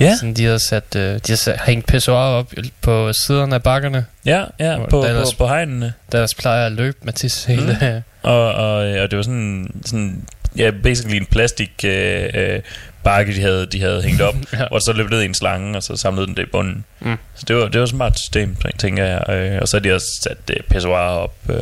Ja, 0.00 0.16
Sådan, 0.16 0.34
de 0.34 0.44
har 0.44 0.58
sat, 0.58 0.96
øh, 0.96 1.02
de 1.14 1.20
har 1.28 1.36
sat, 1.36 1.60
hængt 1.66 1.86
pissoir 1.86 2.16
op 2.18 2.52
på 2.82 3.12
siderne 3.12 3.54
af 3.54 3.62
bakkerne. 3.62 4.06
ja, 4.24 4.44
ja 4.60 4.76
Hvor 4.76 4.86
på, 4.86 5.02
der 5.02 5.24
på, 5.24 5.30
på 5.38 5.46
hegnene. 5.46 5.92
Der 6.12 6.18
ellers 6.18 6.34
plejer 6.34 6.66
at 6.66 6.72
løbe 6.72 6.96
med 7.02 7.12
tisse 7.12 7.48
hele. 7.48 8.02
Og, 8.22 8.54
og, 8.54 8.74
og 8.76 9.10
det 9.10 9.16
var 9.16 9.22
sådan, 9.22 9.82
sådan 9.86 10.24
ja, 10.58 10.70
basically 10.82 11.16
en 11.16 11.26
plastik 11.26 11.70
øh, 11.84 12.24
øh, 12.34 12.60
bakke, 13.04 13.34
de 13.34 13.40
havde, 13.40 13.66
de 13.66 13.80
havde 13.80 14.02
hængt 14.02 14.20
op, 14.22 14.34
Ja. 14.52 14.58
ja. 14.60 14.68
hvor 14.68 14.78
så 14.78 14.92
løb 14.92 15.10
ned 15.10 15.22
i 15.22 15.24
en 15.24 15.34
slange, 15.34 15.76
og 15.76 15.82
så 15.82 15.96
samlede 15.96 16.26
den 16.26 16.36
det 16.36 16.42
i 16.42 16.50
bunden. 16.52 16.84
Mm. 17.00 17.16
Så 17.34 17.44
det 17.48 17.56
var, 17.56 17.62
det 17.68 17.74
var 17.78 17.82
et 17.82 17.88
smart 17.90 18.18
system, 18.18 18.56
tænker 18.78 19.04
jeg. 19.04 19.34
Øh, 19.36 19.58
og 19.62 19.68
så 19.68 19.76
har 19.76 19.82
de 19.82 19.92
også 19.94 20.06
sat 20.22 20.38
øh, 20.50 20.56
pissoir 20.70 20.98
op 20.98 21.34
øh, 21.50 21.56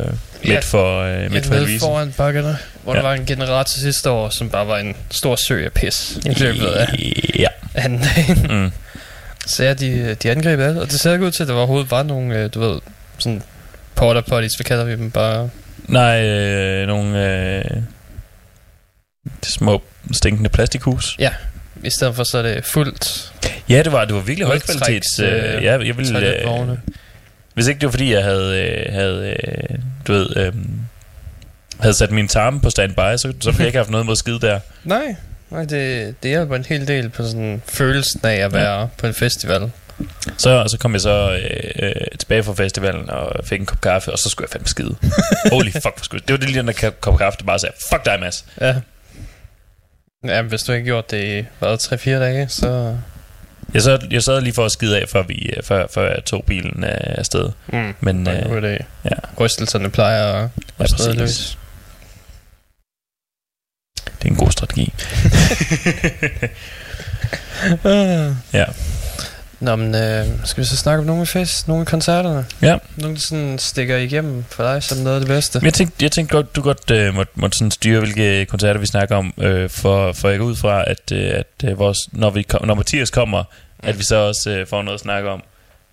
Ja. 0.44 0.54
midt 0.54 0.64
for, 0.64 1.00
øh, 1.02 1.32
midt 1.32 1.46
for 1.46 1.52
nede 1.54 1.62
Elvise. 1.64 1.80
foran 1.80 2.12
bakkerne, 2.16 2.56
hvor 2.82 2.92
ja. 2.92 2.98
Ja. 2.98 3.02
der 3.02 3.08
var 3.08 3.14
en 3.20 3.26
generator 3.26 3.78
sidste 3.80 4.10
år, 4.10 4.28
som 4.28 4.50
bare 4.50 4.66
var 4.66 4.78
en 4.78 4.96
stor 5.10 5.36
sø 5.36 5.64
af 5.64 5.72
pis 5.72 6.18
i 6.26 6.34
løbet 6.42 6.66
af 6.66 6.86
Ja. 7.38 7.48
anden 7.74 8.00
dagen. 8.16 8.62
Mm. 8.64 8.70
Så 9.46 9.64
ja, 9.64 9.74
de, 9.74 10.14
de 10.14 10.30
angreb 10.30 10.60
alt, 10.60 10.78
og 10.78 10.86
det 10.90 11.00
ser 11.00 11.12
ikke 11.12 11.24
ud 11.24 11.30
til, 11.30 11.42
at 11.42 11.48
der 11.48 11.54
overhovedet 11.54 11.90
var 11.90 12.02
nogle, 12.02 12.38
øh, 12.38 12.50
du 12.54 12.60
ved, 12.60 12.80
sådan 13.18 13.42
porter 13.94 14.20
potties, 14.20 14.54
hvad 14.54 14.64
kalder 14.64 14.84
vi 14.84 14.92
dem, 14.92 15.10
bare... 15.10 15.48
Nej, 15.88 16.22
øh, 16.28 16.86
nogle 16.86 17.36
øh, 17.58 17.64
små 19.42 19.82
stinkende 20.12 20.50
plastikhus. 20.50 21.16
I 21.84 21.90
stedet 21.90 22.16
for, 22.16 22.24
så 22.24 22.38
er 22.38 22.42
det 22.42 22.64
fuldt 22.64 23.32
Ja, 23.68 23.82
det 23.82 23.92
var, 23.92 24.04
det 24.04 24.14
var 24.14 24.20
virkelig 24.20 24.46
Højtræks, 24.46 24.72
højkvalitets... 24.72 25.20
Øh, 25.20 25.56
øh, 25.56 25.64
ja, 25.64 25.78
jeg 25.86 25.96
ville, 25.96 26.42
øh, 26.44 26.76
hvis 27.54 27.66
ikke 27.66 27.80
det 27.80 27.86
var 27.86 27.90
fordi, 27.90 28.12
jeg 28.12 28.24
havde, 28.24 28.60
øh, 28.60 28.92
havde 28.92 29.36
øh, 29.44 29.78
du 30.06 30.12
ved, 30.12 30.36
øh, 30.36 30.52
havde 31.80 31.94
sat 31.94 32.10
min 32.10 32.28
tarme 32.28 32.60
på 32.60 32.70
standby, 32.70 33.16
så, 33.16 33.32
så 33.40 33.50
ville 33.50 33.60
jeg 33.60 33.66
ikke 33.66 33.78
haft 33.78 33.90
noget 33.90 34.06
mod 34.06 34.16
skide 34.16 34.40
der. 34.40 34.60
Nej, 34.84 35.16
nej 35.50 35.64
det, 35.64 36.14
det 36.22 36.28
hjælper 36.28 36.56
en 36.56 36.64
hel 36.64 36.88
del 36.88 37.08
på 37.08 37.22
sådan 37.24 37.62
følelsen 37.66 38.20
af 38.24 38.34
at 38.34 38.52
være 38.52 38.80
ja. 38.80 38.86
på 38.98 39.06
en 39.06 39.14
festival. 39.14 39.70
Så, 40.38 40.64
så 40.70 40.78
kom 40.78 40.92
jeg 40.92 41.00
så 41.00 41.38
øh, 41.42 41.88
øh, 41.88 41.92
tilbage 42.18 42.42
fra 42.42 42.54
festivalen 42.54 43.10
og 43.10 43.44
fik 43.44 43.60
en 43.60 43.66
kop 43.66 43.80
kaffe, 43.80 44.12
og 44.12 44.18
så 44.18 44.28
skulle 44.28 44.46
jeg 44.46 44.52
fandme 44.52 44.68
skide. 44.68 44.96
Holy 45.52 45.70
fuck, 45.70 45.98
skulle 46.02 46.20
jeg. 46.20 46.28
Det 46.28 46.32
var 46.32 46.38
det 46.38 46.48
lige 46.48 46.58
den 46.58 46.66
der 46.66 46.90
kop 47.00 47.18
kaffe, 47.18 47.38
der 47.38 47.44
bare 47.44 47.58
sagde, 47.58 47.74
fuck 47.90 48.04
dig, 48.04 48.20
Mads. 48.20 48.44
Ja. 48.60 48.74
Ja, 50.24 50.42
hvis 50.42 50.62
du 50.62 50.72
ikke 50.72 50.84
gjort 50.84 51.10
det 51.10 51.24
i, 51.24 51.44
hvad, 51.58 51.78
3-4 51.92 52.10
dage, 52.10 52.48
så... 52.48 52.96
Jeg 53.74 53.82
sad, 53.82 53.98
jeg 54.10 54.22
sad 54.22 54.40
lige 54.40 54.52
for 54.54 54.64
at 54.64 54.72
skide 54.72 55.00
af, 55.00 55.08
før, 55.08 55.22
vi, 55.22 55.52
øh, 55.56 55.62
før, 55.62 55.86
før 55.94 56.14
jeg 56.14 56.24
tog 56.24 56.44
bilen 56.46 56.84
øh, 56.84 56.90
afsted. 56.94 57.50
Mm. 57.72 57.94
Men 58.00 58.28
Øh, 58.28 58.42
god 58.50 58.62
idé. 58.62 58.84
ja. 59.04 59.14
Rystelserne 59.40 59.90
plejer 59.90 60.48
at 60.78 61.06
Ja, 61.06 61.12
løs. 61.12 61.58
det 64.04 64.24
er 64.24 64.30
en 64.30 64.36
god 64.36 64.50
strategi. 64.50 64.92
Ja. 68.52 68.64
Nå, 69.62 69.76
men 69.76 69.94
øh, 69.94 70.26
skal 70.44 70.62
vi 70.62 70.66
så 70.66 70.76
snakke 70.76 71.00
om 71.00 71.06
nogle 71.06 71.20
af 71.20 71.28
fest, 71.28 71.68
nogle 71.68 71.80
af 71.80 71.86
koncerterne? 71.86 72.46
Ja. 72.62 72.78
Nogle, 72.96 73.14
der 73.14 73.20
sådan 73.20 73.58
stikker 73.58 73.96
igennem 73.96 74.44
for 74.48 74.62
dig 74.62 74.82
som 74.82 74.98
noget 74.98 75.16
af 75.16 75.20
det 75.20 75.28
bedste? 75.28 75.60
Jeg 75.62 75.74
tænkte, 75.74 75.96
jeg 76.04 76.12
tænkte 76.12 76.36
godt, 76.36 76.56
du 76.56 76.62
godt 76.62 76.90
øh, 76.90 77.14
måtte, 77.14 77.32
måtte 77.34 77.58
sådan 77.58 77.70
styre, 77.70 78.00
hvilke 78.00 78.46
koncerter 78.46 78.80
vi 78.80 78.86
snakker 78.86 79.16
om, 79.16 79.34
øh, 79.38 79.70
for, 79.70 80.12
for 80.12 80.28
jeg 80.28 80.38
går 80.38 80.46
ud 80.46 80.56
fra, 80.56 80.84
at, 80.86 81.12
øh, 81.12 81.30
at 81.34 81.70
øh, 81.70 81.78
vores, 81.78 81.98
når, 82.12 82.30
vi 82.30 82.42
kom, 82.42 82.66
når 82.66 82.74
Mathias 82.74 83.10
kommer, 83.10 83.44
at 83.82 83.98
vi 83.98 84.04
så 84.04 84.16
også 84.16 84.50
øh, 84.50 84.66
får 84.66 84.82
noget 84.82 84.94
at 84.98 85.00
snakke 85.00 85.30
om 85.30 85.42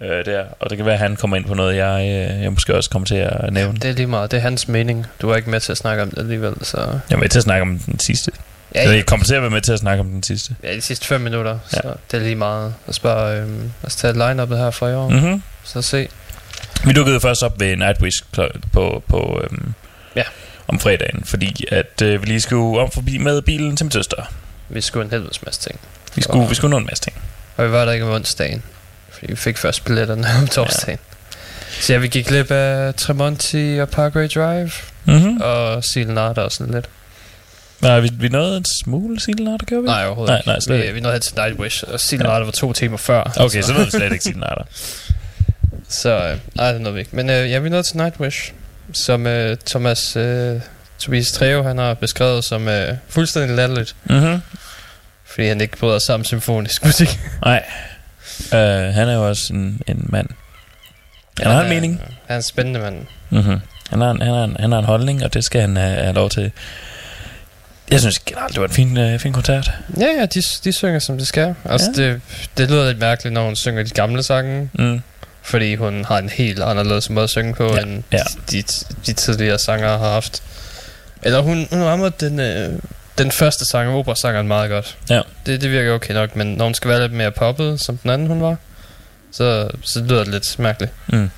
øh, 0.02 0.26
der. 0.26 0.44
Og 0.60 0.70
det 0.70 0.78
kan 0.78 0.86
være, 0.86 0.96
at 0.96 1.00
han 1.00 1.16
kommer 1.16 1.38
ind 1.38 1.46
på 1.46 1.54
noget, 1.54 1.76
jeg, 1.76 2.02
øh, 2.02 2.44
jeg 2.44 2.54
måske 2.54 2.76
også 2.76 2.90
kommer 2.90 3.06
til 3.06 3.16
at 3.16 3.54
nævne. 3.54 3.80
Det 3.80 3.90
er 3.90 3.94
lige 3.94 4.08
meget, 4.08 4.32
det 4.32 4.38
er 4.38 4.42
hans 4.42 4.68
mening. 4.68 5.06
Du 5.22 5.30
er 5.30 5.36
ikke 5.36 5.50
med 5.50 5.60
til 5.60 5.72
at 5.72 5.78
snakke 5.78 6.04
om 6.04 6.10
det 6.10 6.18
alligevel, 6.18 6.54
så... 6.62 6.78
Jeg 7.10 7.16
er 7.16 7.20
med 7.20 7.30
til 7.30 7.40
at 7.40 7.44
snakke 7.44 7.62
om 7.62 7.80
den 7.80 8.00
sidste. 8.00 8.32
Ja, 8.76 8.84
Ja, 8.90 8.96
jeg 8.96 9.06
kommer 9.06 9.26
til 9.26 9.36
at 9.36 9.42
være 9.42 9.52
med 9.52 9.62
til 9.62 9.72
at 9.74 9.80
snakke 9.80 10.02
om 10.02 10.08
den 10.10 10.24
sidste. 10.24 10.56
ja 10.64 10.76
de 10.76 10.82
sidste 10.82 11.06
5 11.08 11.22
minutter, 11.22 11.60
Ja. 11.74 11.78
så 11.82 11.94
det 12.12 12.18
er 12.20 12.24
lige 12.24 12.36
meget. 12.36 12.64
Lad 12.86 12.90
os 12.90 13.00
bare 13.00 13.32
øh, 13.38 13.48
lad 13.48 13.70
os 13.84 13.96
tage 13.96 14.14
line-uppet 14.14 14.58
her 14.58 14.72
fra 14.72 14.90
i 14.90 14.94
år, 14.94 15.10
mm. 15.10 15.16
Mm-hmm. 15.16 15.44
så 15.64 15.82
se. 15.82 16.08
Vi 16.86 16.94
dukkede 16.94 17.20
først 17.20 17.44
op 17.44 17.60
ved 17.60 17.76
Nightwish 17.78 18.24
på, 18.32 18.48
på, 18.74 19.04
på 19.08 19.42
øhm, 19.44 19.74
Ja. 20.16 20.24
om 20.68 20.80
fredagen, 20.80 21.24
fordi 21.26 21.66
at 21.72 22.02
øh, 22.04 22.22
vi 22.22 22.26
lige 22.28 22.42
skulle 22.42 22.80
om 22.82 22.92
forbi 22.92 23.18
med 23.18 23.42
bilen 23.42 23.76
til 23.78 23.86
min 23.86 23.92
søster. 23.92 24.24
Vi 24.70 24.82
skulle 24.82 25.06
en 25.06 25.12
helvedes 25.12 25.46
masse 25.46 25.62
ting. 25.62 25.80
Vi 26.16 26.22
skulle, 26.22 26.44
Og- 26.44 26.50
vi 26.50 26.56
skulle 26.56 26.72
nå 26.72 26.78
en 26.78 26.86
masse 26.86 27.04
ting. 27.04 27.16
Og 27.58 27.66
vi 27.66 27.72
var 27.72 27.86
der 27.86 27.92
ikke 27.92 28.06
om 28.06 28.12
onsdagen, 28.12 28.64
fordi 29.12 29.26
vi 29.28 29.36
fik 29.36 29.58
først 29.58 29.86
billetterne 29.86 30.28
om 30.42 30.48
torsdagen. 30.48 31.00
Ja. 31.12 31.82
Så 31.82 31.94
ja, 31.94 32.00
vi 32.00 32.08
gik 32.08 32.26
glip 32.26 32.52
af 32.52 32.96
Tremonti 32.96 33.78
og 33.82 33.90
Parkway 33.90 34.28
Drive, 34.36 34.72
Mm-hmm. 35.06 35.38
og 35.42 35.84
Silenata 35.84 36.42
og 36.42 36.52
sådan 36.52 36.74
lidt. 36.74 36.90
Nej, 37.82 38.00
vi, 38.00 38.10
vi 38.14 38.30
nåede 38.30 38.58
en 38.58 38.66
smule 38.84 39.20
Silnarder, 39.20 39.66
gjorde 39.66 39.84
vi? 39.84 39.88
Nej, 39.88 40.06
overhovedet 40.06 40.34
Nej, 40.34 40.42
nej, 40.46 40.60
slet 40.60 40.78
vi, 40.78 40.82
ikke. 40.82 40.94
vi 40.94 41.00
nåede 41.00 41.14
hen 41.14 41.22
til 41.22 41.34
Nightwish, 41.38 41.84
og 41.88 42.00
Silenata 42.00 42.44
var 42.44 42.52
to 42.52 42.74
timer 42.74 42.98
før. 42.98 43.34
Okay, 43.40 43.62
så 43.62 43.72
nåede 43.74 43.86
vi 43.86 43.92
slet 43.92 44.12
ikke 44.12 44.24
Silnarder. 44.24 44.64
Så 45.88 46.10
øh, 46.28 46.38
nej, 46.56 46.72
det 46.72 46.82
nåede 46.82 46.94
vi 46.94 47.00
ikke. 47.00 47.16
Men 47.16 47.30
øh, 47.30 47.52
ja, 47.52 47.60
vi 47.60 47.70
nåede 47.70 47.84
til 47.84 47.98
Nightwish, 47.98 48.54
som 48.94 49.28
øh, 49.28 49.58
Thomas 49.66 50.16
øh, 50.16 50.62
Tobias 51.00 51.32
Treo, 51.32 51.64
han 51.64 51.78
har 51.78 51.94
beskrevet 51.94 52.44
som 52.44 52.68
øh, 52.68 52.96
fuldstændig 53.10 53.56
latterligt, 53.56 53.96
Mm-hmm. 54.04 54.42
fordi 55.26 55.48
han 55.48 55.62
ikke 55.62 55.78
bryder 55.78 56.00
sig 56.00 56.16
om 56.16 56.24
symfonisk 56.24 56.86
musik. 56.86 57.20
Nej. 57.46 57.64
Uh, 58.52 58.58
han 58.94 59.08
er 59.10 59.14
jo 59.14 59.28
også 59.28 59.54
en, 59.54 59.82
en 59.88 60.06
mand. 60.10 60.28
Han 61.42 61.52
har 61.52 61.62
en 61.64 61.70
mening. 61.70 62.00
Han 62.00 62.12
er 62.28 62.36
en 62.36 62.44
spændende 62.44 62.80
mand. 62.80 63.06
Mm-hmm. 63.30 63.60
Han, 63.90 64.02
har 64.02 64.12
en, 64.12 64.22
han, 64.22 64.34
har 64.34 64.44
en, 64.44 64.56
han 64.60 64.72
har 64.72 64.80
en 64.80 64.86
holdning, 64.86 65.24
og 65.24 65.34
det 65.34 65.44
skal 65.44 65.62
han 65.62 65.76
have, 65.78 65.96
have 66.02 66.14
lov 66.14 66.30
til. 66.30 66.52
Jeg 67.92 68.00
synes 68.00 68.20
generelt, 68.20 68.54
det 68.54 68.62
var 68.62 68.68
en 68.68 68.74
fin, 68.74 68.98
uh, 69.14 69.20
fin 69.20 69.34
koncert. 69.34 69.72
Ja, 70.00 70.06
ja, 70.20 70.26
de, 70.26 70.42
de 70.64 70.72
synger 70.72 71.00
som 71.00 71.18
det 71.18 71.28
skal. 71.28 71.56
Altså, 71.66 71.92
ja. 71.98 72.04
det, 72.04 72.22
det 72.58 72.70
lyder 72.70 72.88
lidt 72.88 73.00
mærkeligt, 73.00 73.34
når 73.34 73.46
hun 73.46 73.56
synger 73.56 73.84
de 73.84 73.90
gamle 73.90 74.24
sange, 74.24 74.70
Mm. 74.74 75.02
fordi 75.42 75.76
hun 75.76 76.06
har 76.06 76.18
en 76.18 76.30
helt 76.30 76.60
anderledes 76.64 77.10
måde 77.10 77.24
at 77.24 77.30
synge 77.30 77.54
på, 77.54 77.76
Ja, 77.76 77.82
end 77.82 78.04
ja. 78.12 78.24
De, 78.52 78.64
de 79.06 79.14
tidligere 79.14 79.60
sangere 79.60 79.98
har 80.00 80.10
haft. 80.12 80.44
Eller 81.24 81.40
hun, 81.42 81.68
hun 81.72 81.82
rammer 81.84 82.10
den, 82.10 82.40
øh, 82.40 82.80
den 83.18 83.32
første 83.32 83.66
sang, 83.72 83.90
operasangeren, 83.90 84.48
meget 84.48 84.70
godt. 84.70 84.98
Ja. 85.10 85.22
Det, 85.46 85.62
det 85.62 85.72
virker 85.72 85.94
okay 85.94 86.14
nok, 86.14 86.36
men 86.36 86.48
når 86.48 86.66
hun 86.66 86.74
skal 86.74 86.90
være 86.90 87.02
lidt 87.02 87.14
mere 87.14 87.32
poppet, 87.32 87.82
som 87.82 87.98
den 87.98 88.10
anden 88.10 88.28
hun 88.28 88.42
var, 88.42 88.56
så, 89.32 89.70
så 89.82 90.00
lyder 90.00 90.24
det 90.24 90.28
lidt 90.34 90.60
mærkeligt. 90.60 90.92
Mm. 91.08 91.30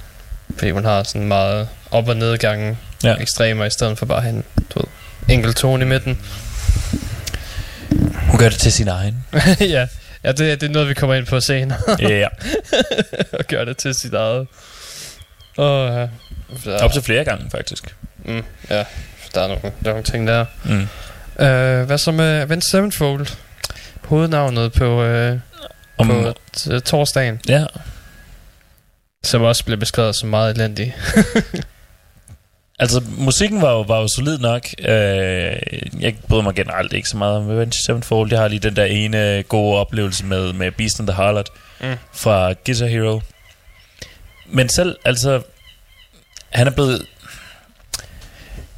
Fordi 0.57 0.71
hun 0.71 0.85
har 0.85 1.03
sådan 1.03 1.27
meget 1.27 1.67
op- 1.91 2.07
og 2.07 2.17
nedgangen 2.17 2.77
Ja. 3.03 3.15
ekstremer, 3.19 3.65
i 3.65 3.69
stedet 3.69 3.97
for 3.97 4.05
bare 4.05 4.29
en 4.29 4.43
du 4.73 4.79
ved, 4.79 4.87
enkelt 5.29 5.57
tone 5.57 5.85
i 5.85 5.87
midten. 5.87 6.19
Hun 8.29 8.37
gør 8.39 8.49
det 8.49 8.59
til 8.59 8.71
sin 8.71 8.87
egen. 8.87 9.25
ja, 9.59 9.87
ja 10.23 10.31
det, 10.31 10.61
det 10.61 10.63
er 10.63 10.69
noget, 10.69 10.89
vi 10.89 10.93
kommer 10.93 11.15
ind 11.15 11.25
på 11.25 11.39
senere. 11.39 11.79
ja. 11.99 12.27
og 13.39 13.45
gør 13.47 13.65
det 13.65 13.77
til 13.77 13.93
sit 13.95 14.13
eget. 14.13 14.47
Og, 15.57 15.93
ja. 15.93 16.07
Der, 16.65 16.83
Op 16.83 16.91
til 16.93 17.01
flere 17.01 17.23
gange, 17.23 17.49
faktisk. 17.51 17.95
mm, 18.25 18.43
ja, 18.69 18.83
der 19.35 19.41
er 19.41 19.47
nogle, 19.47 19.61
der 19.61 19.69
er 19.89 19.89
nogle 19.89 20.03
ting 20.03 20.27
der. 20.27 20.45
Mm. 20.63 20.87
Uh, 21.35 21.85
hvad 21.87 21.97
så 21.97 22.11
med 22.11 22.25
Avenged 22.41 22.61
Sevenfold? 22.61 23.27
Hovednavnet 24.05 24.71
på, 24.73 25.03
uh, 25.31 25.39
Om, 25.97 26.07
på 26.07 26.33
t- 26.57 26.79
torsdagen, 26.79 27.39
ja, 27.47 27.65
som 29.23 29.41
også 29.41 29.65
blev 29.65 29.77
beskrevet 29.77 30.15
som 30.15 30.29
meget 30.29 30.55
elendig. 30.55 30.95
altså 32.79 33.01
musikken 33.17 33.61
var 33.61 33.71
jo, 33.71 33.81
var 33.81 33.99
jo 34.01 34.07
solid 34.15 34.37
nok. 34.37 34.67
Øh, 34.79 34.87
jeg 35.99 36.15
bryder 36.27 36.43
mig 36.43 36.55
generelt 36.55 36.93
ikke 36.93 37.09
så 37.09 37.17
meget 37.17 37.37
om 37.37 37.49
Avenged 37.49 37.85
Sevenfold. 37.85 38.31
Jeg 38.31 38.39
har 38.41 38.47
lige 38.47 38.59
den 38.59 38.75
der 38.75 38.85
ene 38.85 39.43
gode 39.47 39.77
oplevelse 39.79 40.25
med, 40.25 40.53
med 40.53 40.71
Beast 40.71 40.99
and 40.99 41.07
the 41.07 41.15
Harlot 41.15 41.49
Mm. 41.83 41.95
fra 42.13 42.53
Guitar 42.65 42.85
Hero. 42.85 43.21
Men 44.47 44.69
selv, 44.69 44.95
altså, 45.05 45.41
han 46.49 46.67
er 46.67 46.71
blevet... 46.71 47.05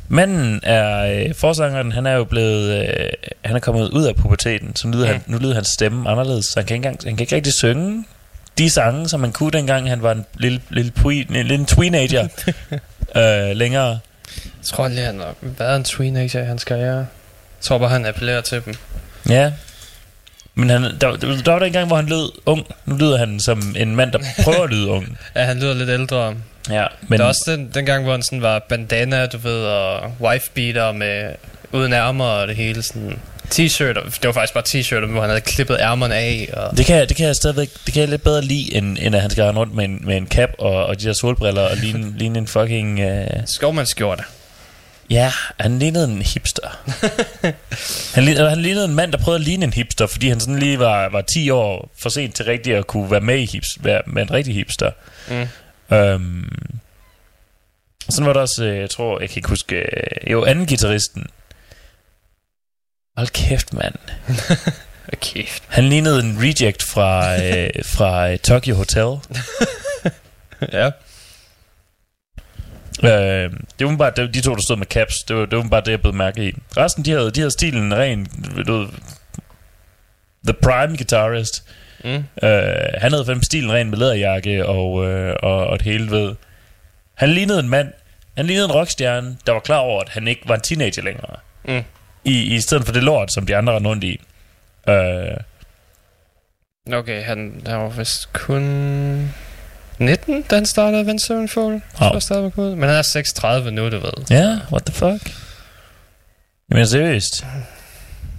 Manden 0.07 0.59
er, 0.63 1.05
øh, 1.27 1.35
forsangeren, 1.35 1.91
han 1.91 2.05
er 2.05 2.11
jo 2.11 2.23
blevet, 2.23 2.79
øh, 2.79 3.09
han 3.45 3.55
er 3.55 3.59
kommet 3.59 3.89
ud 3.89 4.03
af 4.05 4.15
puberteten, 4.15 4.75
så 4.75 4.87
nu 4.87 4.93
lyder, 4.97 5.05
Mm. 5.05 5.11
han, 5.11 5.23
nu 5.27 5.37
lyder 5.37 5.53
hans 5.55 5.67
stemme 5.67 6.09
anderledes, 6.09 6.45
så 6.45 6.59
han 6.59 6.65
kan, 6.65 6.75
ikke 6.75 6.87
engang, 6.87 6.99
han 7.03 7.15
kan 7.17 7.23
ikke 7.23 7.35
rigtig 7.35 7.53
synge 7.53 8.05
de 8.57 8.69
sange, 8.69 9.09
som 9.09 9.23
han 9.23 9.31
kunne 9.31 9.51
dengang, 9.51 9.89
han 9.89 10.01
var 10.01 10.11
en 10.11 10.25
lille, 10.37 10.61
lille, 10.69 10.91
pui, 10.91 11.19
en 11.29 11.47
lille 11.47 11.65
teenager 11.65 12.27
øh, 13.15 13.55
længere. 13.55 13.99
Jeg 14.35 14.65
tror 14.65 14.85
aldrig, 14.85 15.05
han 15.05 15.19
har 15.19 15.35
været 15.41 15.75
en 15.75 15.83
teenager 15.83 16.41
i 16.41 16.45
hans 16.45 16.63
karriere. 16.63 16.97
Jeg 16.97 17.05
tror 17.61 17.77
bare, 17.77 17.89
han 17.89 18.05
appellerer 18.05 18.41
til 18.41 18.61
dem. 18.65 18.75
Ja, 19.29 19.51
Men 20.55 20.69
han, 20.69 20.81
der, 20.83 20.91
der, 20.99 21.17
der 21.17 21.51
var 21.51 21.59
der 21.59 21.65
en 21.65 21.73
gang, 21.73 21.87
hvor 21.87 21.95
han 21.95 22.05
lød 22.05 22.31
ung. 22.45 22.65
Nu 22.85 22.95
lyder 22.95 23.17
han 23.17 23.39
som 23.39 23.75
en 23.77 23.95
mand, 23.95 24.11
der 24.11 24.19
prøver 24.43 24.63
at 24.63 24.69
lyde 24.69 24.87
ung. 24.87 25.17
Ja, 25.35 25.43
han 25.43 25.59
lyder 25.59 25.73
lidt 25.73 25.89
ældre. 25.89 26.35
Ja, 26.69 26.85
Men 27.01 27.19
der 27.19 27.25
er 27.25 27.29
også 27.29 27.43
den, 27.51 27.71
den 27.73 27.85
gang, 27.85 28.03
hvor 28.03 28.11
han 28.11 28.23
sådan 28.23 28.41
var 28.41 28.59
bandana, 28.69 29.25
du 29.25 29.37
ved, 29.37 29.65
og 29.65 30.13
wife-beater 30.21 30.91
med 30.91 31.35
uden 31.71 31.93
ærmer 31.93 32.25
og 32.25 32.47
det 32.47 32.55
hele 32.55 32.81
sådan 32.81 33.19
t-shirter. 33.53 34.03
Det 34.03 34.23
var 34.23 34.31
faktisk 34.31 34.53
bare 34.53 34.63
t-shirter, 34.67 35.05
hvor 35.05 35.21
han 35.21 35.29
havde 35.29 35.41
klippet 35.41 35.77
ærmerne 35.79 36.15
af. 36.15 36.49
Og 36.53 36.77
det 36.77 36.85
kan, 36.85 37.07
det 37.09 37.17
kan 37.17 37.27
jeg 37.27 37.35
stadigvæk 37.35 37.69
det 37.85 37.93
kan 37.93 38.01
jeg 38.01 38.09
lidt 38.09 38.23
bedre 38.23 38.41
lide, 38.41 38.75
end, 38.75 38.97
end 39.01 39.15
at 39.15 39.21
han 39.21 39.29
skal 39.29 39.43
rende 39.43 39.59
rundt 39.59 39.75
med 39.75 39.85
en, 39.85 40.01
med 40.03 40.17
en 40.17 40.27
cap 40.27 40.49
og, 40.59 40.85
og 40.85 41.01
de 41.01 41.05
der 41.05 41.13
solbriller 41.13 41.61
og 41.61 41.77
ligne, 41.77 42.13
ligne 42.19 42.39
en 42.39 42.47
fucking... 42.47 43.05
Uh... 43.05 43.27
skovmandsskjorte. 43.45 44.23
Ja, 45.09 45.31
han 45.59 45.79
lignede 45.79 46.05
en 46.05 46.21
hipster. 46.21 46.79
han, 48.15 48.23
lignede, 48.23 48.49
han 48.49 48.61
lignede 48.61 48.85
en 48.85 48.95
mand, 48.95 49.11
der 49.11 49.17
prøvede 49.17 49.39
at 49.39 49.45
ligne 49.45 49.65
en 49.65 49.73
hipster, 49.73 50.07
fordi 50.07 50.29
han 50.29 50.39
sådan 50.39 50.59
lige 50.59 50.79
var, 50.79 51.09
var 51.09 51.21
10 51.21 51.49
år 51.49 51.91
for 52.01 52.09
sent 52.09 52.35
til 52.35 52.45
rigtigt 52.45 52.75
at 52.75 52.87
kunne 52.87 53.11
være 53.11 53.21
med 53.21 53.39
i 53.39 53.45
hips, 53.45 53.67
være 53.79 54.01
med 54.07 54.21
en 54.21 54.31
rigtig 54.31 54.53
hipster. 54.53 54.91
Mm. 55.29 55.47
Øhm, 55.95 56.69
sådan 58.09 58.27
var 58.27 58.33
der 58.33 58.39
også, 58.39 58.63
øh, 58.63 58.79
jeg 58.79 58.89
tror, 58.89 59.19
jeg 59.19 59.29
kan 59.29 59.37
ikke 59.37 59.49
huske, 59.49 59.75
øh, 59.75 60.31
jo, 60.31 60.45
anden 60.45 60.65
gitarristen. 60.65 61.27
Hold 63.17 63.27
kæft, 63.27 63.73
mand. 63.73 63.95
Kæft. 65.21 65.63
Han 65.67 65.89
lignede 65.89 66.19
en 66.19 66.37
reject 66.39 66.83
fra, 66.83 67.43
øh, 67.43 67.69
fra 67.85 68.31
øh, 68.31 68.37
Tokyo 68.37 68.75
Hotel. 68.75 69.17
ja. 70.79 70.91
Øh, 73.03 73.51
det 73.79 73.87
var 73.87 73.95
bare 73.95 74.27
de 74.27 74.41
to, 74.41 74.55
der 74.55 74.61
stod 74.61 74.77
med 74.77 74.87
caps. 74.87 75.15
Det 75.27 75.35
var, 75.35 75.45
det 75.45 75.57
var 75.57 75.63
bare 75.63 75.81
det, 75.81 75.91
jeg 75.91 76.01
blev 76.01 76.13
mærke 76.13 76.47
i. 76.47 76.55
Resten, 76.77 77.05
de 77.05 77.11
havde, 77.11 77.31
de 77.31 77.39
havde 77.39 77.51
stilen 77.51 77.95
ren, 77.97 78.27
du 78.67 78.77
ved, 78.77 78.87
The 80.43 80.53
Prime 80.53 80.97
Guitarist. 80.97 81.63
Mm. 82.03 82.23
Øh, 82.43 82.63
han 82.97 83.11
havde 83.11 83.25
fandme 83.25 83.43
stilen 83.43 83.71
ren 83.71 83.89
med 83.89 83.97
læderjakke 83.97 84.65
og, 84.65 85.05
øh, 85.05 85.35
og, 85.43 85.67
og 85.67 85.79
det 85.79 85.85
hele, 85.87 86.11
ved. 86.11 86.35
Han 87.15 87.29
lignede 87.29 87.59
en 87.59 87.69
mand, 87.69 87.91
han 88.37 88.45
lignede 88.45 88.65
en 88.65 88.71
rockstjerne, 88.71 89.37
der 89.45 89.51
var 89.51 89.59
klar 89.59 89.77
over, 89.77 90.01
at 90.01 90.09
han 90.09 90.27
ikke 90.27 90.41
var 90.45 90.55
en 90.55 90.61
teenager 90.61 91.01
længere. 91.01 91.35
Mm. 91.65 91.83
I, 92.25 92.55
I 92.55 92.61
stedet 92.61 92.85
for 92.85 92.93
det 92.93 93.03
lort, 93.03 93.33
som 93.33 93.45
de 93.45 93.55
andre 93.55 93.75
rendte 93.75 93.89
rundt 93.89 94.03
i. 94.03 94.21
Øh, 94.89 95.37
Okay, 96.93 97.23
han, 97.23 97.61
han 97.65 97.79
var 97.79 97.89
vist 97.89 98.33
kun 98.33 98.63
19, 99.99 100.41
da 100.41 100.55
han 100.55 100.65
startede 100.65 101.01
Avenged 101.01 101.19
Sevenfold. 101.19 101.81
Startede 102.19 102.51
med 102.55 102.65
ud. 102.65 102.75
Men 102.75 102.89
han 102.89 102.97
er 102.97 103.01
36 103.01 103.71
nu, 103.71 103.89
du 103.89 103.99
ved. 103.99 104.11
Ja, 104.29 104.35
yeah, 104.35 104.57
what 104.71 104.85
the 104.85 104.93
fuck? 104.93 105.35
Jamen 106.71 106.87
seriøst. 106.87 107.45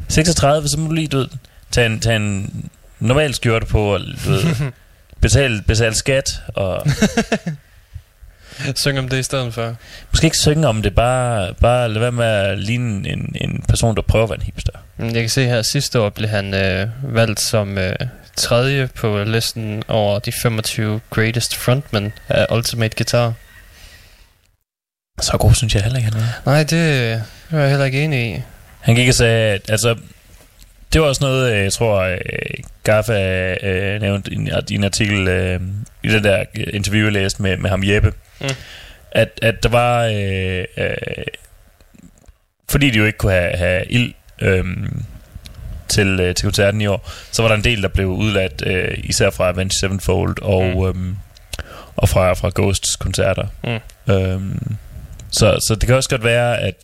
36, 0.09 0.69
så 0.69 0.79
må 0.79 0.89
du 0.89 0.93
lige, 0.95 1.09
du 1.09 1.19
ved, 1.19 1.29
tage 1.71 1.87
en, 1.87 2.01
tage 2.01 2.17
en 2.17 2.71
normal 3.01 3.35
skjorte 3.35 3.67
på, 3.67 3.95
og 3.95 4.01
du 4.01 4.31
ved, 4.31 4.73
betale, 5.23 5.63
betale 5.63 5.95
skat, 5.95 6.43
og 6.55 6.87
Syng 8.77 8.99
om 8.99 9.09
det 9.09 9.19
i 9.19 9.23
stedet 9.23 9.55
for. 9.55 9.77
måske 10.11 10.25
ikke 10.25 10.37
synge 10.37 10.67
om 10.69 10.83
det, 10.83 10.95
bare, 10.95 11.55
bare 11.61 11.89
lade 11.89 12.01
være 12.01 12.13
med 12.13 12.25
at 12.25 12.59
ligne 12.59 13.09
en, 13.09 13.37
en 13.41 13.65
person, 13.69 13.97
der 13.97 14.03
prøver 14.03 14.25
at 14.25 14.31
være 14.31 14.39
en 14.39 14.45
hipster. 14.45 14.73
Mm, 14.97 15.05
Jeg 15.07 15.15
kan 15.15 15.29
se 15.29 15.45
her, 15.47 15.63
sidste 15.63 16.01
år 16.01 16.09
blev 16.11 16.29
han 16.29 16.55
øh, 16.55 16.89
valgt 17.03 17.41
som 17.41 17.79
øh, 17.79 17.95
tredje 18.37 18.89
på 18.95 19.25
listen 19.25 19.83
over 19.89 20.19
de 20.19 20.33
25 20.33 21.01
greatest 21.11 21.57
frontmen 21.57 22.13
af 22.29 22.47
Ultimate 22.57 22.97
Guitar. 22.97 23.33
Så 25.21 25.37
god 25.39 25.55
synes 25.55 25.75
jeg 25.75 25.83
heller 25.83 25.99
ikke, 25.99 26.11
han 26.13 26.21
var. 26.21 26.41
Nej, 26.53 26.59
det, 26.59 26.71
det 26.71 27.23
var 27.51 27.61
jeg 27.61 27.69
heller 27.71 27.85
ikke 27.87 28.05
enig 28.05 28.37
i. 28.37 28.43
Han 28.81 28.95
gik 28.95 29.09
og 29.09 29.15
sagde, 29.15 29.53
at 29.55 29.61
altså, 29.69 29.97
det 30.95 31.03
var 31.03 31.09
også 31.09 31.25
noget, 31.25 31.53
øh, 31.53 31.63
jeg 31.63 31.73
tror, 31.73 32.01
øh, 32.03 32.19
Gaffa 32.85 33.55
øh, 33.67 34.01
nævnte 34.01 34.33
i 34.33 34.35
en, 34.35 34.51
i 34.71 34.75
en 34.75 34.85
artikel, 34.85 35.29
øh, 35.29 35.61
i 36.03 36.09
det 36.09 36.25
der 36.25 36.45
interview, 36.55 37.05
jeg 37.05 37.13
læste 37.13 37.43
med, 37.43 37.57
med 37.57 37.71
ham 37.71 37.83
Jeppe, 37.85 38.13
Mm. 38.41 38.49
at, 39.13 39.29
at 39.43 39.63
der 39.63 39.69
var, 39.69 40.05
øh, 40.05 40.65
øh, 40.77 41.25
fordi 42.71 42.91
de 42.91 42.99
jo 42.99 43.05
ikke 43.05 43.19
kunne 43.19 43.33
have, 43.33 43.57
have 43.57 43.85
ild 43.87 44.15
øh, 44.43 44.65
til, 45.89 46.21
øh, 46.21 46.35
til 46.35 46.45
koncerten 46.45 46.81
i 46.81 46.87
år, 46.87 47.11
så 47.33 47.43
var 47.43 47.49
der 47.49 47.57
en 47.57 47.65
del, 47.65 47.83
der 47.83 47.89
blev 47.89 48.07
udladt, 48.07 48.63
øh, 48.67 48.99
især 49.05 49.31
fra 49.31 49.49
Avenged 49.49 49.79
Sevenfold 49.81 50.43
og, 50.43 50.97
mm. 50.97 51.09
øh, 51.09 51.15
og 51.97 52.09
fra, 52.09 52.33
fra 52.33 52.51
Ghosts 52.55 52.97
koncerter. 52.97 53.47
Mm. 53.65 54.15
Øhm, 54.15 54.77
så, 55.31 55.65
så 55.69 55.75
det 55.75 55.87
kan 55.87 55.97
også 55.97 56.11
godt 56.11 56.25
være, 56.25 56.61
at 56.61 56.75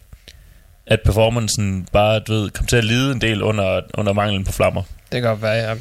at 0.91 1.01
performancen 1.05 1.87
bare, 1.93 2.19
du 2.21 2.33
ved, 2.33 2.51
kom 2.51 2.67
til 2.67 2.77
at 2.77 2.85
lide 2.85 3.13
en 3.13 3.21
del 3.21 3.43
under, 3.43 3.81
under 3.95 4.13
manglen 4.13 4.45
på 4.45 4.53
flammer. 4.53 4.83
Det 5.13 5.23
kan 5.23 5.31
godt 5.31 5.43
være, 5.43 5.55
ja. 5.71 5.75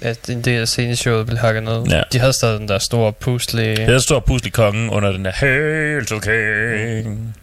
at 0.00 0.30
en 0.30 0.42
del 0.42 0.60
af 0.60 0.68
sceneshowet 0.68 1.26
ville 1.26 1.38
hakke 1.40 1.60
ned. 1.60 1.82
Ja. 1.86 2.02
De 2.12 2.18
havde 2.18 2.32
stadig 2.32 2.60
den 2.60 2.68
der 2.68 2.78
store 2.78 3.12
puslige... 3.12 3.76
Det 3.76 3.94
er 3.94 3.98
stor 3.98 4.20
puslig 4.20 4.52
kongen 4.52 4.90
under 4.90 5.12
den 5.12 5.24
der 5.24 5.30
Hail 5.34 6.06
to 6.06 6.18
King. 6.18 7.36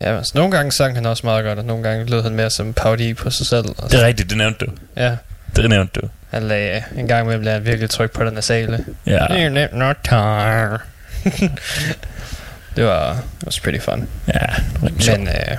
Ja, 0.00 0.16
altså, 0.16 0.32
nogle 0.34 0.50
gange 0.56 0.72
sang 0.72 0.94
han 0.94 1.06
også 1.06 1.26
meget 1.26 1.44
godt, 1.44 1.58
og 1.58 1.64
nogle 1.64 1.82
gange 1.82 2.04
lød 2.10 2.22
han 2.22 2.34
mere 2.34 2.50
som 2.50 2.66
en 2.66 2.74
parodi 2.74 3.14
på 3.14 3.30
sig 3.30 3.46
selv. 3.46 3.64
Altså. 3.68 3.86
Det 3.90 4.02
er 4.02 4.06
rigtigt, 4.06 4.30
det 4.30 4.38
nævnte 4.38 4.66
du. 4.66 4.70
Ja, 4.96 5.16
Det 5.56 5.70
nævnte 5.70 6.00
du. 6.00 6.08
han 6.30 6.42
lagde 6.42 6.82
en 6.96 7.08
gang 7.08 7.26
med 7.26 7.38
lagde 7.38 7.58
han 7.58 7.66
virkelig 7.66 7.90
tryk 7.90 8.12
på 8.12 8.24
den 8.24 8.34
nasale. 8.34 8.84
Ja. 9.06 9.26
You're 9.26 9.76
not 9.76 9.96
tired. 10.04 10.78
det 12.80 12.88
var 12.88 13.12
det 13.40 13.46
was 13.46 13.60
pretty 13.60 13.78
fun. 13.84 14.08
Ja, 14.28 14.46
Men, 14.80 15.28
øh, 15.28 15.56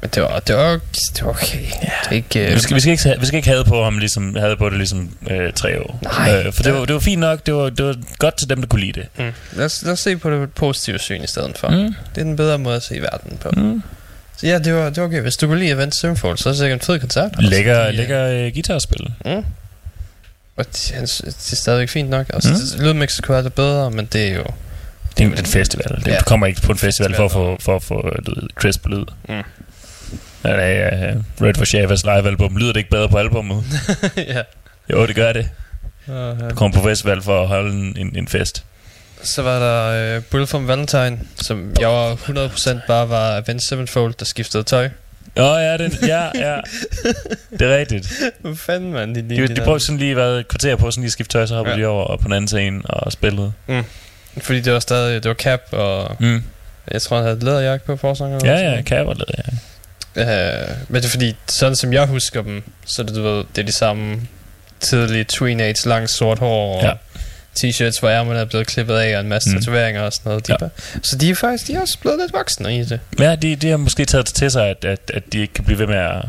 men 0.00 0.10
det 0.14 0.22
var, 0.22 0.38
det 0.40 0.56
var, 0.56 0.80
det 1.16 1.22
var 1.22 1.28
okay. 1.30 1.58
Ja. 1.82 1.90
Det 2.10 2.16
ikke, 2.16 2.46
øh, 2.48 2.54
vi, 2.54 2.60
skal, 2.60 2.74
vi, 2.74 2.80
skal 2.80 2.92
ikke, 2.92 3.16
vi 3.20 3.26
skal 3.26 3.36
ikke 3.36 3.48
have 3.48 3.64
på 3.64 3.84
ham 3.84 3.98
ligesom, 3.98 4.36
have 4.36 4.56
på 4.56 4.68
det 4.68 4.78
ligesom 4.78 5.10
øh, 5.30 5.52
tre 5.52 5.80
år. 5.82 5.98
Nej. 6.02 6.42
Øh, 6.46 6.52
for 6.52 6.62
det 6.62 6.74
var, 6.74 6.84
det 6.84 6.94
var 6.94 7.00
fint 7.00 7.20
nok, 7.20 7.46
det 7.46 7.54
var, 7.54 7.70
det 7.70 7.84
var 7.86 7.96
godt 8.18 8.36
til 8.38 8.48
dem, 8.50 8.60
der 8.60 8.66
kunne 8.68 8.80
lide 8.80 9.00
det. 9.00 9.08
mm. 9.18 9.32
lad, 9.52 9.64
os, 9.64 9.82
lad 9.82 9.92
os 9.92 10.00
se 10.00 10.16
på 10.16 10.30
det 10.30 10.52
positive 10.52 10.98
syn 10.98 11.22
i 11.22 11.26
stedet 11.26 11.58
for. 11.58 11.68
Mm. 11.68 11.76
Det 12.14 12.20
er 12.20 12.24
den 12.24 12.36
bedre 12.36 12.58
måde 12.58 12.76
at 12.76 12.82
se 12.82 13.00
verden 13.02 13.38
på. 13.40 13.50
Mm. 13.56 13.82
Så 14.36 14.46
ja, 14.46 14.58
det 14.58 14.74
var, 14.74 14.84
det 14.84 14.96
var 14.96 15.04
okay. 15.04 15.20
Hvis 15.20 15.36
du 15.36 15.46
kunne 15.46 15.58
lide 15.58 15.70
Avenged 15.72 15.92
Sevenfold, 15.92 16.38
så 16.38 16.48
er 16.48 16.52
det 16.52 16.58
sikkert 16.58 16.80
en 16.80 16.86
fed 16.86 17.00
koncert. 17.00 17.30
Lækker, 17.42 17.86
øh, 17.86 17.94
lækker 17.94 18.26
øh, 18.26 18.52
guitarspil. 18.52 19.12
Mm. 19.24 19.44
Og 20.56 20.66
det, 20.66 20.94
det 21.22 21.52
er 21.52 21.56
stadigvæk 21.56 21.88
fint 21.88 22.10
nok. 22.10 22.26
Altså, 22.34 22.50
Mm. 22.78 22.84
Lydmixet 22.84 23.24
kunne 23.24 23.32
være 23.34 23.42
lidt 23.42 23.54
bedre, 23.54 23.90
men 23.90 24.06
det 24.12 24.28
er 24.28 24.34
jo... 24.34 24.44
Det 25.18 25.26
er 25.26 25.30
en 25.38 25.46
festival. 25.46 26.00
Det 26.04 26.06
Ja. 26.06 26.22
kommer 26.22 26.46
ikke 26.46 26.60
på 26.62 26.72
en 26.72 26.78
festival 26.78 27.14
for 27.14 27.24
at 27.24 27.32
få, 27.32 27.56
for 27.60 27.76
at 27.76 27.82
få 27.82 28.10
du 28.26 28.34
ved, 28.34 28.48
crisp 28.54 28.86
lyd. 28.86 29.04
Mm. 29.28 29.34
Ja, 30.44 30.68
ja, 30.68 31.14
Red 31.42 31.54
for 31.54 31.64
Shavas 31.64 32.02
live-album. 32.04 32.56
Lyder 32.56 32.72
det 32.72 32.80
ikke 32.80 32.90
bedre 32.90 33.08
på 33.08 33.18
albummet? 33.18 33.64
ja. 34.16 34.42
Jo, 34.92 35.06
det 35.06 35.14
gør 35.16 35.32
det. 35.32 35.48
Uh, 36.08 36.14
Du 36.50 36.54
kommer 36.54 36.78
på 36.78 36.84
festival 36.88 37.22
for 37.22 37.42
at 37.42 37.48
holde 37.48 37.72
en, 37.74 37.96
en, 37.98 38.16
en 38.16 38.28
fest. 38.28 38.64
så 39.22 39.42
var 39.42 39.58
der 39.58 40.16
uh, 40.16 40.22
Bull 40.24 40.46
from 40.46 40.68
Valentine, 40.68 41.18
som 41.36 41.72
jeg 41.80 41.88
var 41.88 42.14
100% 42.14 42.86
bare 42.86 43.08
var 43.08 43.36
Avenged 43.36 43.60
Sevenfold, 43.68 44.14
der 44.18 44.24
skiftede 44.24 44.62
tøj. 44.62 44.88
Åh, 45.38 45.44
oh, 45.44 45.60
ja, 45.60 45.76
den, 45.76 45.92
ja, 46.06 46.24
ja. 46.34 46.60
Det 47.58 47.62
er 47.72 47.76
rigtigt. 47.76 48.12
Hvad 48.40 48.56
fanden, 48.56 48.92
mand? 48.92 49.14
De, 49.14 49.22
De, 49.36 49.54
de 49.54 49.60
brugte 49.64 49.84
sådan 49.86 49.98
lige 49.98 50.16
været 50.16 50.40
et 50.40 50.48
kvarter 50.48 50.76
på 50.76 50.90
sådan 50.90 51.02
lige 51.02 51.08
at 51.08 51.12
skifte 51.12 51.32
tøj, 51.38 51.46
så 51.46 51.54
hoppede 51.54 51.76
Ja. 51.76 51.82
de 51.82 51.86
over 51.86 52.04
og 52.04 52.18
på 52.20 52.24
den 52.24 52.32
anden 52.32 52.48
scene 52.48 52.80
og 52.84 53.12
spillede. 53.12 53.52
Fordi 54.40 54.60
det 54.60 54.72
var 54.72 54.78
stadig... 54.80 55.22
Det 55.22 55.28
var 55.28 55.34
Cap, 55.34 55.60
og 55.72 56.16
Mm. 56.18 56.42
jeg 56.90 57.02
tror, 57.02 57.16
han 57.16 57.26
havde 57.26 57.44
læderjakke 57.44 57.86
på 57.86 57.96
forsangeren. 57.96 58.44
Ja, 58.46 58.70
ja, 58.74 58.82
kan 58.82 58.98
jeg 58.98 59.06
ja. 59.06 59.52
Uh, 60.18 60.22
men 60.88 61.02
det 61.02 61.04
er 61.04 61.10
fordi, 61.10 61.36
sådan 61.48 61.76
som 61.76 61.92
jeg 61.92 62.06
husker 62.06 62.42
dem, 62.42 62.62
så 62.86 63.02
det, 63.02 63.14
du 63.16 63.22
ved, 63.22 63.44
det 63.56 63.62
er 63.62 63.66
de 63.66 63.72
samme 63.72 64.20
tidlige 64.80 65.24
teenage, 65.24 65.88
langt 65.88 66.10
sort 66.10 66.38
hår, 66.38 66.76
og 66.76 66.82
Ja. 66.82 66.92
t-shirts, 67.58 68.00
hvor 68.00 68.08
ærmerne 68.10 68.40
er 68.40 68.44
blevet 68.44 68.66
klippet 68.66 68.94
af, 68.96 69.14
og 69.16 69.20
en 69.20 69.28
masse 69.28 69.50
Mm. 69.50 69.56
tatoveringer 69.60 70.02
og 70.02 70.12
sådan 70.12 70.30
noget. 70.30 70.46
De 70.46 70.52
Ja. 70.52 70.56
bare, 70.58 70.70
så 71.02 71.16
de 71.18 71.30
er 71.30 71.34
faktisk 71.34 71.66
de 71.66 71.74
er 71.74 71.80
også 71.80 71.98
blevet 71.98 72.18
lidt 72.20 72.32
voksne 72.32 72.78
i 72.78 72.84
det. 72.84 73.00
Ja, 73.18 73.34
de, 73.34 73.56
de 73.56 73.70
har 73.70 73.76
måske 73.76 74.04
taget 74.04 74.26
til 74.26 74.50
sig, 74.50 74.66
at, 74.68 74.84
at, 74.84 74.98
at 75.14 75.22
de 75.32 75.38
ikke 75.40 75.54
kan 75.54 75.64
blive 75.64 75.78
ved 75.78 75.86
med 75.86 75.96
at 75.98 76.22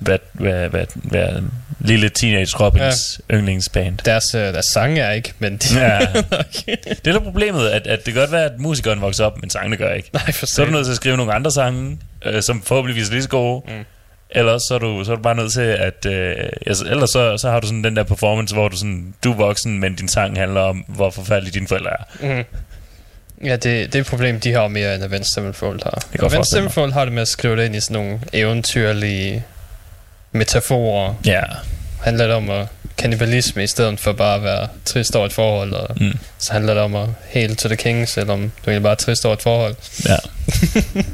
være, 0.00 0.18
være, 0.34 0.72
være, 0.72 0.86
være 0.94 1.42
lille 1.80 2.08
teenage 2.08 2.56
Robins 2.60 3.20
ja. 3.30 3.36
yndlingsband. 3.36 3.98
Deres, 4.04 4.34
øh, 4.34 4.40
deres 4.40 4.66
sange 4.66 5.00
er 5.00 5.12
ikke, 5.12 5.32
men 5.38 5.56
de... 5.56 5.80
Ja. 5.80 5.98
okay. 6.44 6.76
Det 7.04 7.06
er 7.06 7.12
da 7.12 7.18
problemet, 7.18 7.68
at, 7.68 7.86
at 7.86 8.06
det 8.06 8.14
kan 8.14 8.20
godt 8.20 8.32
være, 8.32 8.44
at 8.44 8.58
musikeren 8.58 9.00
vokser 9.00 9.24
op, 9.24 9.40
men 9.40 9.50
sangene 9.50 9.76
gør 9.76 9.92
ikke. 9.92 10.10
Nej, 10.12 10.32
for 10.32 10.46
Så 10.46 10.62
er 10.62 10.66
du 10.66 10.72
nødt 10.72 10.84
til 10.86 10.92
at 10.92 10.96
skrive 10.96 11.16
nogle 11.16 11.32
andre 11.32 11.50
sange, 11.50 11.98
øh, 12.24 12.42
som 12.42 12.62
forhåbentligvis 12.62 13.08
er 13.08 13.12
lige 13.12 13.22
så 13.22 13.28
gode. 13.28 13.62
Mm. 13.68 13.84
Ellers 14.30 14.62
så 14.68 14.74
er, 14.74 14.78
du, 14.78 15.04
så 15.04 15.12
er 15.12 15.16
du 15.16 15.22
bare 15.22 15.34
nødt 15.34 15.52
til 15.52 15.60
at... 15.60 16.06
Øh, 16.06 16.34
altså, 16.66 16.84
ellers 16.84 17.10
så, 17.10 17.36
så 17.38 17.50
har 17.50 17.60
du 17.60 17.66
sådan 17.66 17.84
den 17.84 17.96
der 17.96 18.02
performance, 18.02 18.54
hvor 18.54 18.68
du 18.68 18.76
sådan... 18.76 19.14
Du 19.24 19.32
er 19.32 19.36
voksen, 19.36 19.80
men 19.80 19.94
din 19.94 20.08
sang 20.08 20.38
handler 20.38 20.60
om, 20.60 20.76
hvor 20.88 21.10
forfærdelige 21.10 21.52
dine 21.52 21.68
forældre 21.68 21.90
er. 21.90 22.36
Mm. 22.36 22.44
Ja, 23.44 23.52
det, 23.52 23.62
det 23.64 23.94
er 23.94 24.00
et 24.00 24.06
problem, 24.06 24.40
de 24.40 24.52
har 24.52 24.68
mere 24.68 24.94
end 24.94 25.04
Avenged 25.04 25.24
Sevenfold 25.34 25.80
har. 25.82 26.02
Avenged. 26.18 26.44
Sevenfold 26.44 26.92
har 26.92 27.04
det 27.04 27.12
med 27.12 27.22
at 27.22 27.28
skrive 27.28 27.56
det 27.56 27.64
ind 27.64 27.76
i 27.76 27.80
sådan 27.80 28.02
nogle 28.02 28.20
eventyrlige 28.32 29.44
metaforer. 30.36 31.14
Ja. 31.26 31.42
handler 32.04 32.26
det 32.26 32.36
om 32.36 32.50
at 32.50 32.66
kannibalisme 32.98 33.62
i 33.62 33.66
stedet 33.66 34.00
for 34.00 34.12
bare 34.12 34.34
at 34.36 34.42
være 34.42 34.68
trist 34.84 35.16
over 35.16 35.26
et 35.26 35.32
forhold, 35.32 35.72
og 35.72 35.96
Mm. 36.00 36.18
så 36.38 36.52
handler 36.52 36.74
det 36.74 36.82
om 36.82 36.94
at 36.94 37.08
hail 37.30 37.56
to 37.56 37.68
the 37.68 37.76
king, 37.76 38.08
selvom 38.08 38.40
du 38.40 38.70
egentlig 38.70 38.82
bare 38.82 38.92
er 38.92 38.96
trist 38.96 39.24
over 39.24 39.34
et 39.36 39.42
forhold. 39.42 39.74
Ja. 40.08 40.16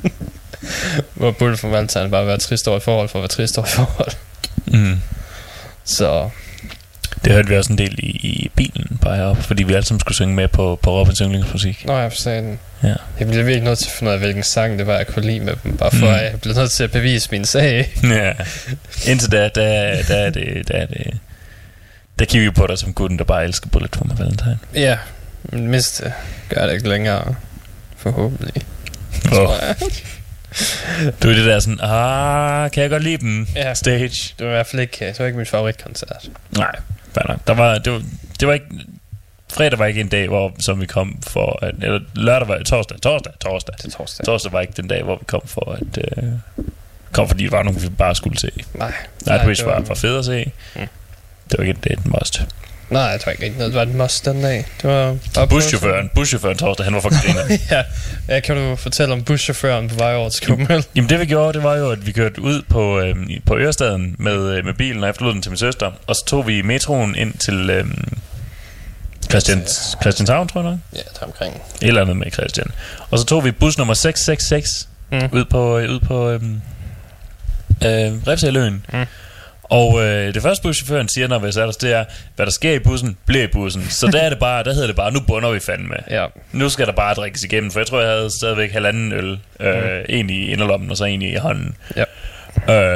Hvor 1.14 1.30
Bull 1.30 1.56
from 1.56 1.72
Valentine 1.72 2.10
bare 2.10 2.26
være 2.26 2.38
trist 2.38 2.68
over 2.68 2.76
et 2.76 2.82
forhold 2.82 3.08
for 3.08 3.18
at 3.18 3.22
være 3.22 3.28
trist 3.28 3.58
over 3.58 3.66
et 3.66 3.72
forhold. 3.72 4.12
Mm. 4.66 5.00
Så 5.84 6.30
Det 7.24 7.32
hørte 7.32 7.48
vi 7.48 7.56
også 7.56 7.72
en 7.72 7.78
del 7.78 7.94
i, 7.98 8.06
i 8.06 8.50
bilen 8.56 8.98
på 9.02 9.08
vej 9.08 9.20
op, 9.20 9.36
fordi 9.42 9.62
vi 9.62 9.74
alle 9.74 9.84
sammen 9.86 10.00
skulle 10.00 10.14
synge 10.14 10.34
med 10.34 10.48
på, 10.48 10.78
på 10.82 10.98
Robins 11.00 11.18
yndlingsmusik. 11.18 11.84
Nå, 11.86 11.98
jeg 11.98 12.12
forstår 12.12 12.30
den. 12.32 12.58
Ja. 12.82 12.94
Jeg 13.18 13.28
blev 13.28 13.46
virkelig 13.46 13.60
nødt 13.64 13.78
til 13.78 13.86
at 13.86 13.92
finde 13.92 14.10
ud 14.10 14.14
af, 14.14 14.20
hvilken 14.20 14.42
sang 14.42 14.78
det 14.78 14.86
var, 14.86 14.96
jeg 14.96 15.06
kunne 15.06 15.26
lide 15.26 15.40
med 15.40 15.52
dem. 15.64 15.76
Bare 15.76 15.90
for, 15.90 16.06
Mm. 16.06 16.14
at 16.14 16.22
jeg 16.22 16.40
blev 16.40 16.54
nødt 16.54 16.70
til 16.70 16.84
at 16.84 16.90
bevise 16.92 17.28
min 17.32 17.44
sag. 17.44 17.92
ja. 18.02 18.32
Indtil 19.06 19.32
da, 19.32 19.42
der, 19.54 20.02
der 20.02 20.16
er 20.16 20.30
det... 20.30 20.68
Der 20.68 20.74
er 20.74 20.86
det 20.86 21.18
der 22.18 22.24
kigger 22.24 22.50
vi 22.50 22.54
på 22.54 22.66
dig 22.66 22.78
som 22.78 22.94
gutten, 22.94 23.18
der 23.18 23.24
bare 23.24 23.44
elsker 23.44 23.68
Bullet 23.68 23.96
for 23.96 24.04
mig 24.04 24.18
Valentine. 24.18 24.58
Ja, 24.74 24.98
men 25.42 25.68
mindst 25.68 25.98
det 26.02 26.12
gør 26.48 26.66
det 26.66 26.74
ikke 26.74 26.88
længere. 26.88 27.34
Forhåbentlig. 27.96 28.62
Oh. 29.32 29.48
Du 31.22 31.30
er 31.30 31.34
det 31.34 31.44
der 31.46 31.60
sådan, 31.60 31.78
ah, 31.82 32.70
kan 32.70 32.82
jeg 32.82 32.90
godt 32.90 33.02
lide 33.02 33.16
dem? 33.18 33.46
Ja. 33.56 33.74
Stage. 33.74 34.34
Det 34.38 34.46
var 34.46 34.52
i 34.52 34.54
hvert 34.54 34.66
fald 34.66 34.82
ikke, 34.82 35.06
det 35.06 35.18
var 35.18 35.26
ikke 35.26 35.36
min 35.36 35.46
favoritkoncert. 35.46 36.28
Nej, 36.56 36.76
fair. 37.14 37.38
Der 37.46 37.54
var, 37.54 37.78
det, 37.78 37.92
var, 37.92 38.02
det 38.40 38.48
var 38.48 38.54
ikke... 38.54 38.66
Fredag 39.52 39.78
var 39.78 39.86
ikke 39.86 40.00
en 40.00 40.08
dag, 40.08 40.28
hvor 40.28 40.54
som 40.58 40.80
vi 40.80 40.86
kom 40.86 41.18
for... 41.26 41.58
At, 41.62 41.74
eller 41.82 42.00
lørdag 42.14 42.48
var 42.48 42.62
torsdag, 42.62 43.00
torsdag, 43.00 43.32
torsdag. 43.40 43.76
Til 43.78 43.92
torsdag. 43.92 44.24
Torsdag 44.26 44.52
var 44.52 44.60
ikke 44.60 44.72
den 44.76 44.88
dag, 44.88 45.02
hvor 45.02 45.16
vi 45.16 45.24
kom 45.26 45.42
for 45.44 45.72
at... 45.72 45.98
Øh, 45.98 46.32
kom 47.12 47.28
fordi 47.28 47.44
det 47.44 47.52
var 47.52 47.62
nogen, 47.62 47.82
vi 47.82 47.88
bare 47.88 48.14
skulle 48.14 48.38
se. 48.38 48.50
Nej. 48.74 48.92
Det 49.24 49.66
var 49.66 49.82
for 49.86 49.94
fed 49.94 50.18
at 50.18 50.24
se. 50.24 50.52
Mm. 50.76 50.88
Det 51.50 51.58
var 51.58 51.64
ikke 51.64 51.78
et, 51.84 51.98
et 51.98 52.06
must. 52.06 52.42
Nej, 52.90 53.02
jeg 53.02 53.20
tror 53.20 53.32
ikke 53.32 53.42
rigtig 53.44 53.58
noget. 53.58 53.72
Det 53.72 53.78
var 53.78 53.84
den 53.84 53.96
must 53.98 54.24
den 54.24 54.42
dag. 54.42 54.66
Det 54.82 54.90
var 54.90 55.16
bare 55.34 55.48
Buschaufføren, 55.48 56.10
buschaufføren 56.14 56.58
torsdag, 56.58 56.84
han 56.84 56.94
var 56.94 57.00
for 57.00 57.22
griner. 57.26 57.58
ja. 57.70 57.82
ja, 58.34 58.40
kan 58.40 58.56
du 58.56 58.76
fortælle 58.76 59.12
om 59.14 59.22
buschaufføren 59.24 59.88
på 59.88 59.94
vej 59.94 60.14
over 60.14 60.28
til 60.28 60.46
Copenhagen? 60.46 60.84
Jamen 60.96 61.08
det 61.10 61.20
vi 61.20 61.26
gjorde, 61.26 61.52
det 61.52 61.62
var 61.62 61.76
jo, 61.76 61.90
at 61.90 62.06
vi 62.06 62.12
kørte 62.12 62.42
ud 62.42 62.62
på, 62.68 63.00
øh, 63.00 63.16
på 63.46 63.58
Ørestaden 63.58 64.16
med, 64.18 64.32
øh, 64.56 64.64
med 64.64 64.74
bilen 64.74 65.04
og 65.04 65.10
efterlod 65.10 65.32
den 65.32 65.42
til 65.42 65.50
min 65.50 65.58
søster. 65.58 65.90
Og 66.06 66.16
så 66.16 66.24
tog 66.26 66.46
vi 66.46 66.62
metroen 66.62 67.14
ind 67.14 67.34
til 67.34 67.70
øh, 67.70 67.84
Christians, 69.30 69.96
Christianshavn, 70.02 70.48
tror 70.48 70.62
jeg 70.62 70.70
nok. 70.70 70.78
Ja, 70.94 71.00
der 71.20 71.26
omkring. 71.26 71.54
Et 71.54 71.88
eller 71.88 72.00
andet 72.00 72.16
med 72.16 72.30
Christian. 72.32 72.66
Og 73.10 73.18
så 73.18 73.24
tog 73.24 73.44
vi 73.44 73.50
bus 73.50 73.78
nummer 73.78 73.94
666 73.94 74.88
Mm. 75.10 75.28
ud 75.32 75.44
på, 75.44 75.78
øh, 75.78 75.90
ud 75.90 76.00
på 76.00 76.30
øh, 76.30 76.40
øh, 77.84 78.12
Refshaløen. 78.28 78.86
Mm. 78.92 79.04
Og 79.72 80.02
øh, 80.02 80.34
det 80.34 80.42
første 80.42 80.62
buschaufføren 80.62 81.08
siger, 81.08 81.28
når 81.28 81.38
vi 81.38 81.52
satte 81.52 81.68
os, 81.68 81.76
det 81.76 81.92
er, 81.92 82.04
hvad 82.36 82.46
der 82.46 82.52
sker 82.52 82.72
i 82.72 82.78
bussen, 82.78 83.16
bliver 83.26 83.44
i 83.44 83.46
bussen. 83.46 83.86
Så 83.90 84.06
der 84.06 84.20
er 84.20 84.28
det 84.28 84.38
bare, 84.38 84.64
der 84.64 84.72
hedder 84.72 84.86
det 84.86 84.96
bare, 84.96 85.12
nu 85.12 85.20
bunder 85.20 85.50
vi 85.50 85.60
fandme. 85.60 85.94
Ja. 86.10 86.26
Nu 86.52 86.68
skal 86.68 86.86
der 86.86 86.92
bare 86.92 87.14
drikkes 87.14 87.42
igennem, 87.44 87.70
for 87.70 87.80
jeg 87.80 87.86
tror, 87.86 88.00
jeg 88.00 88.10
havde 88.10 88.30
stadigvæk 88.38 88.72
halvanden 88.72 89.12
øl. 89.12 89.38
Øh, 89.60 89.74
Mm. 89.74 90.04
En 90.08 90.30
i 90.30 90.46
inderlommen, 90.46 90.90
og 90.90 90.96
så 90.96 91.04
en 91.04 91.22
i 91.22 91.34
hånden. 91.36 91.74
Ja. 91.96 92.04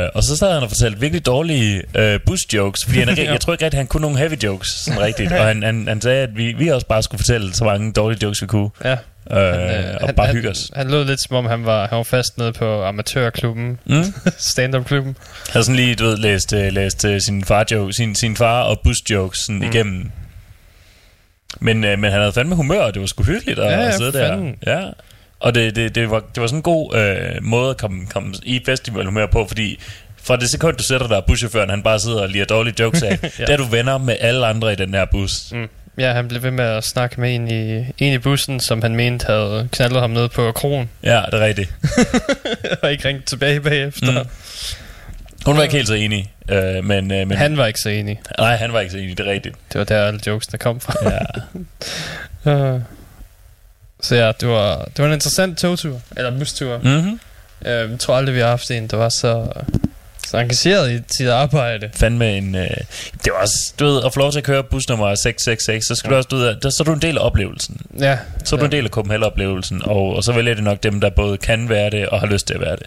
Øh, 0.05 0.09
og 0.15 0.23
så 0.23 0.37
sad 0.37 0.53
han 0.53 0.63
og 0.63 0.69
fortalte 0.69 1.01
virkelig 1.01 1.27
dårlige 1.27 1.83
øh, 1.95 2.21
busjokes, 2.27 2.85
fordi 2.85 2.99
han, 2.99 3.09
er, 3.09 3.15
Ja. 3.23 3.33
jeg 3.33 3.41
tror 3.41 3.53
ikke 3.53 3.65
rigtig, 3.65 3.79
han 3.79 3.87
kunne 3.87 4.01
nogle 4.01 4.19
heavy 4.19 4.43
jokes, 4.45 4.69
sådan 4.69 5.01
rigtigt. 5.01 5.33
Og 5.33 5.45
han, 5.47 5.63
han, 5.63 5.89
han 5.89 6.01
sagde, 6.01 6.23
at 6.23 6.37
vi, 6.37 6.53
vi 6.53 6.69
også 6.69 6.87
bare 6.87 7.03
skulle 7.03 7.19
fortælle 7.19 7.55
så 7.55 7.65
mange 7.65 7.93
dårlige 7.93 8.19
jokes, 8.23 8.43
vi 8.43 8.47
kunne. 8.47 8.71
Ja. 8.85 8.97
Øh, 9.31 9.39
Han, 9.39 9.95
og 10.01 10.07
han, 10.07 10.15
bare 10.15 10.33
hygge 10.33 10.51
os. 10.51 10.71
Han 10.75 10.91
lød 10.91 11.05
lidt 11.05 11.21
som 11.23 11.37
om, 11.37 11.47
han 11.47 11.65
var, 11.65 11.87
han 11.89 11.97
var 11.97 12.03
fast 12.05 12.39
nede 12.39 12.53
på 12.53 12.85
amatørklubben. 12.85 13.79
Mm? 13.87 14.05
Stand-up-klubben. 14.39 15.17
Han 15.21 15.53
havde 15.53 15.65
sådan 15.65 15.77
lige, 15.77 15.95
du 15.95 16.05
ved, 16.05 16.17
læst, 16.17 16.53
øh, 16.53 16.73
læst 16.73 17.05
øh, 17.05 17.21
sin, 17.21 17.45
far 17.45 17.65
joke, 17.71 17.93
sin, 17.93 18.15
sin 18.15 18.37
far 18.37 18.63
og 18.63 18.81
busjokes 18.85 19.39
sådan 19.39 19.57
mm. 19.59 19.63
Igennem. 19.67 20.11
Men, 21.61 21.85
øh, 21.85 21.99
men 21.99 22.11
han 22.11 22.21
havde 22.21 22.33
fandme 22.33 22.55
humør, 22.55 22.81
og 22.81 22.95
det 22.95 23.01
var 23.01 23.07
sgu 23.07 23.23
hyggeligt 23.23 23.59
at, 23.59 23.73
Ja, 23.73 23.87
at 23.89 23.95
sidde 23.95 24.13
der. 24.13 24.29
fanden. 24.29 24.57
Ja. 24.67 24.83
Og 25.41 25.55
det, 25.55 25.77
det, 25.77 25.95
det, 25.95 26.11
var, 26.11 26.21
det 26.35 26.41
var 26.41 26.47
sådan 26.47 26.59
en 26.59 26.63
god 26.63 26.97
øh, 26.97 27.43
måde 27.43 27.71
at 27.71 27.77
komme, 27.77 28.07
komme 28.07 28.35
i 28.43 28.63
festivalhumør 28.67 29.27
på, 29.27 29.45
fordi 29.49 29.81
fra 30.23 30.37
det 30.37 30.51
sekund, 30.51 30.77
du 30.77 30.83
sætter 30.85 31.09
dig, 31.09 31.23
buschaufføren, 31.27 31.71
han 31.71 31.83
bare 31.83 32.01
sidder 32.01 32.21
og 32.23 32.29
liger 32.29 32.45
dårlige 32.45 32.75
jokes 32.81 33.03
af. 33.03 33.19
Ja. 33.39 33.45
der 33.45 33.53
er 33.53 33.57
du 33.57 33.65
venner 33.65 33.99
med 33.99 34.17
alle 34.21 34.47
andre 34.47 34.73
i 34.73 34.77
den 34.77 34.95
her 34.95 35.05
bus. 35.05 35.53
Mm. 35.53 35.69
Ja, 35.99 36.13
han 36.13 36.29
blev 36.29 36.43
ved 36.43 36.51
med 36.51 36.65
at 36.65 36.85
snakke 36.85 37.21
med 37.21 37.35
en 37.35 37.49
i, 37.49 37.77
en 37.99 38.13
i 38.13 38.19
bussen, 38.19 38.61
som 38.61 38.83
han 38.83 38.97
mente 38.97 39.27
havde 39.27 39.69
knaldet 39.73 40.01
ham 40.01 40.11
ned 40.11 40.29
på 40.29 40.53
kronen. 40.53 40.91
Ja, 41.03 41.23
det 41.31 41.35
er 41.35 41.45
rigtigt. 41.45 41.75
og 42.83 42.93
ikke 42.93 43.09
ringt 43.09 43.27
tilbage 43.27 43.61
bagefter. 43.61 44.23
Mm. 44.23 44.29
Hun 45.47 45.57
var 45.57 45.63
ikke 45.63 45.77
helt 45.77 45.89
så 45.89 45.95
enig, 45.95 46.33
øh, 46.49 46.85
men, 46.85 47.13
øh, 47.13 47.29
men 47.29 47.39
han 47.39 47.57
var 47.57 47.67
ikke 47.67 47.81
så 47.81 47.89
enig. 47.89 48.21
nej, 48.39 48.57
han 48.57 48.73
var 48.73 48.81
ikke 48.81 48.93
så 48.93 48.99
enig, 48.99 49.19
det 49.19 49.27
er 49.27 49.31
rigtigt. 49.31 49.57
Det 49.73 49.79
var 49.79 49.85
der 49.85 50.07
alle 50.07 50.21
jokesene 50.27 50.59
kom 50.59 50.81
fra. 50.81 50.95
Ja. 52.45 52.75
Uh, 52.75 52.81
så 54.07 54.17
ja, 54.17 54.33
det 54.41 54.49
var, 54.49 54.85
det 54.85 54.99
var 54.99 55.07
en 55.07 55.13
interessant 55.13 55.59
togtur, 55.59 56.01
eller 56.17 56.39
bustur. 56.39 56.79
Mm. 56.79 56.91
Mm-hmm. 56.91 57.21
Uh, 57.61 57.69
jeg 57.69 57.99
tror 57.99 58.17
aldrig, 58.17 58.35
vi 58.35 58.41
har 58.41 58.49
haft 58.49 58.71
en, 58.71 58.87
der 58.87 58.97
var 58.97 59.09
så, 59.09 59.47
så 60.27 60.39
engageret 60.39 60.93
i 60.93 61.01
sit 61.17 61.29
arbejde. 61.29 61.91
fandme 61.95 62.37
en... 62.37 62.55
Øh, 62.55 62.67
det 63.25 63.33
var 63.33 63.41
også, 63.41 63.73
du 63.81 63.85
ved, 63.85 64.05
at 64.05 64.15
få 64.15 64.21
lov 64.21 64.33
til 64.33 64.39
at 64.39 64.45
køre 64.45 64.63
bus 64.65 64.89
nummer 64.89 65.15
666, 65.15 65.85
så 65.87 65.95
skal 65.95 66.09
ja. 66.09 66.13
du 66.13 66.17
også, 66.17 66.29
du 66.29 66.37
ved, 66.37 66.57
der, 66.61 66.71
så 66.71 66.83
er 66.83 66.85
du 66.85 66.93
en 66.93 67.03
del 67.03 67.19
af 67.19 67.27
oplevelsen. 67.27 67.81
Ja, 67.99 68.19
Så 68.45 68.57
er 68.57 68.61
du 68.61 68.67
en 68.67 68.73
del 68.73 68.85
af 68.85 68.91
Copenhagen-oplevelsen, 68.91 69.83
og, 69.85 70.17
og 70.17 70.25
så 70.25 70.33
vælger 70.33 70.55
det 70.55 70.65
nok 70.65 70.83
dem, 70.83 71.01
der 71.01 71.11
både 71.11 71.39
kan 71.39 71.69
være 71.69 71.91
det, 71.91 72.09
og 72.09 72.21
har 72.21 72.27
lyst 72.27 72.47
til 72.47 72.55
at 72.55 72.61
være 72.61 72.77
det. 72.77 72.87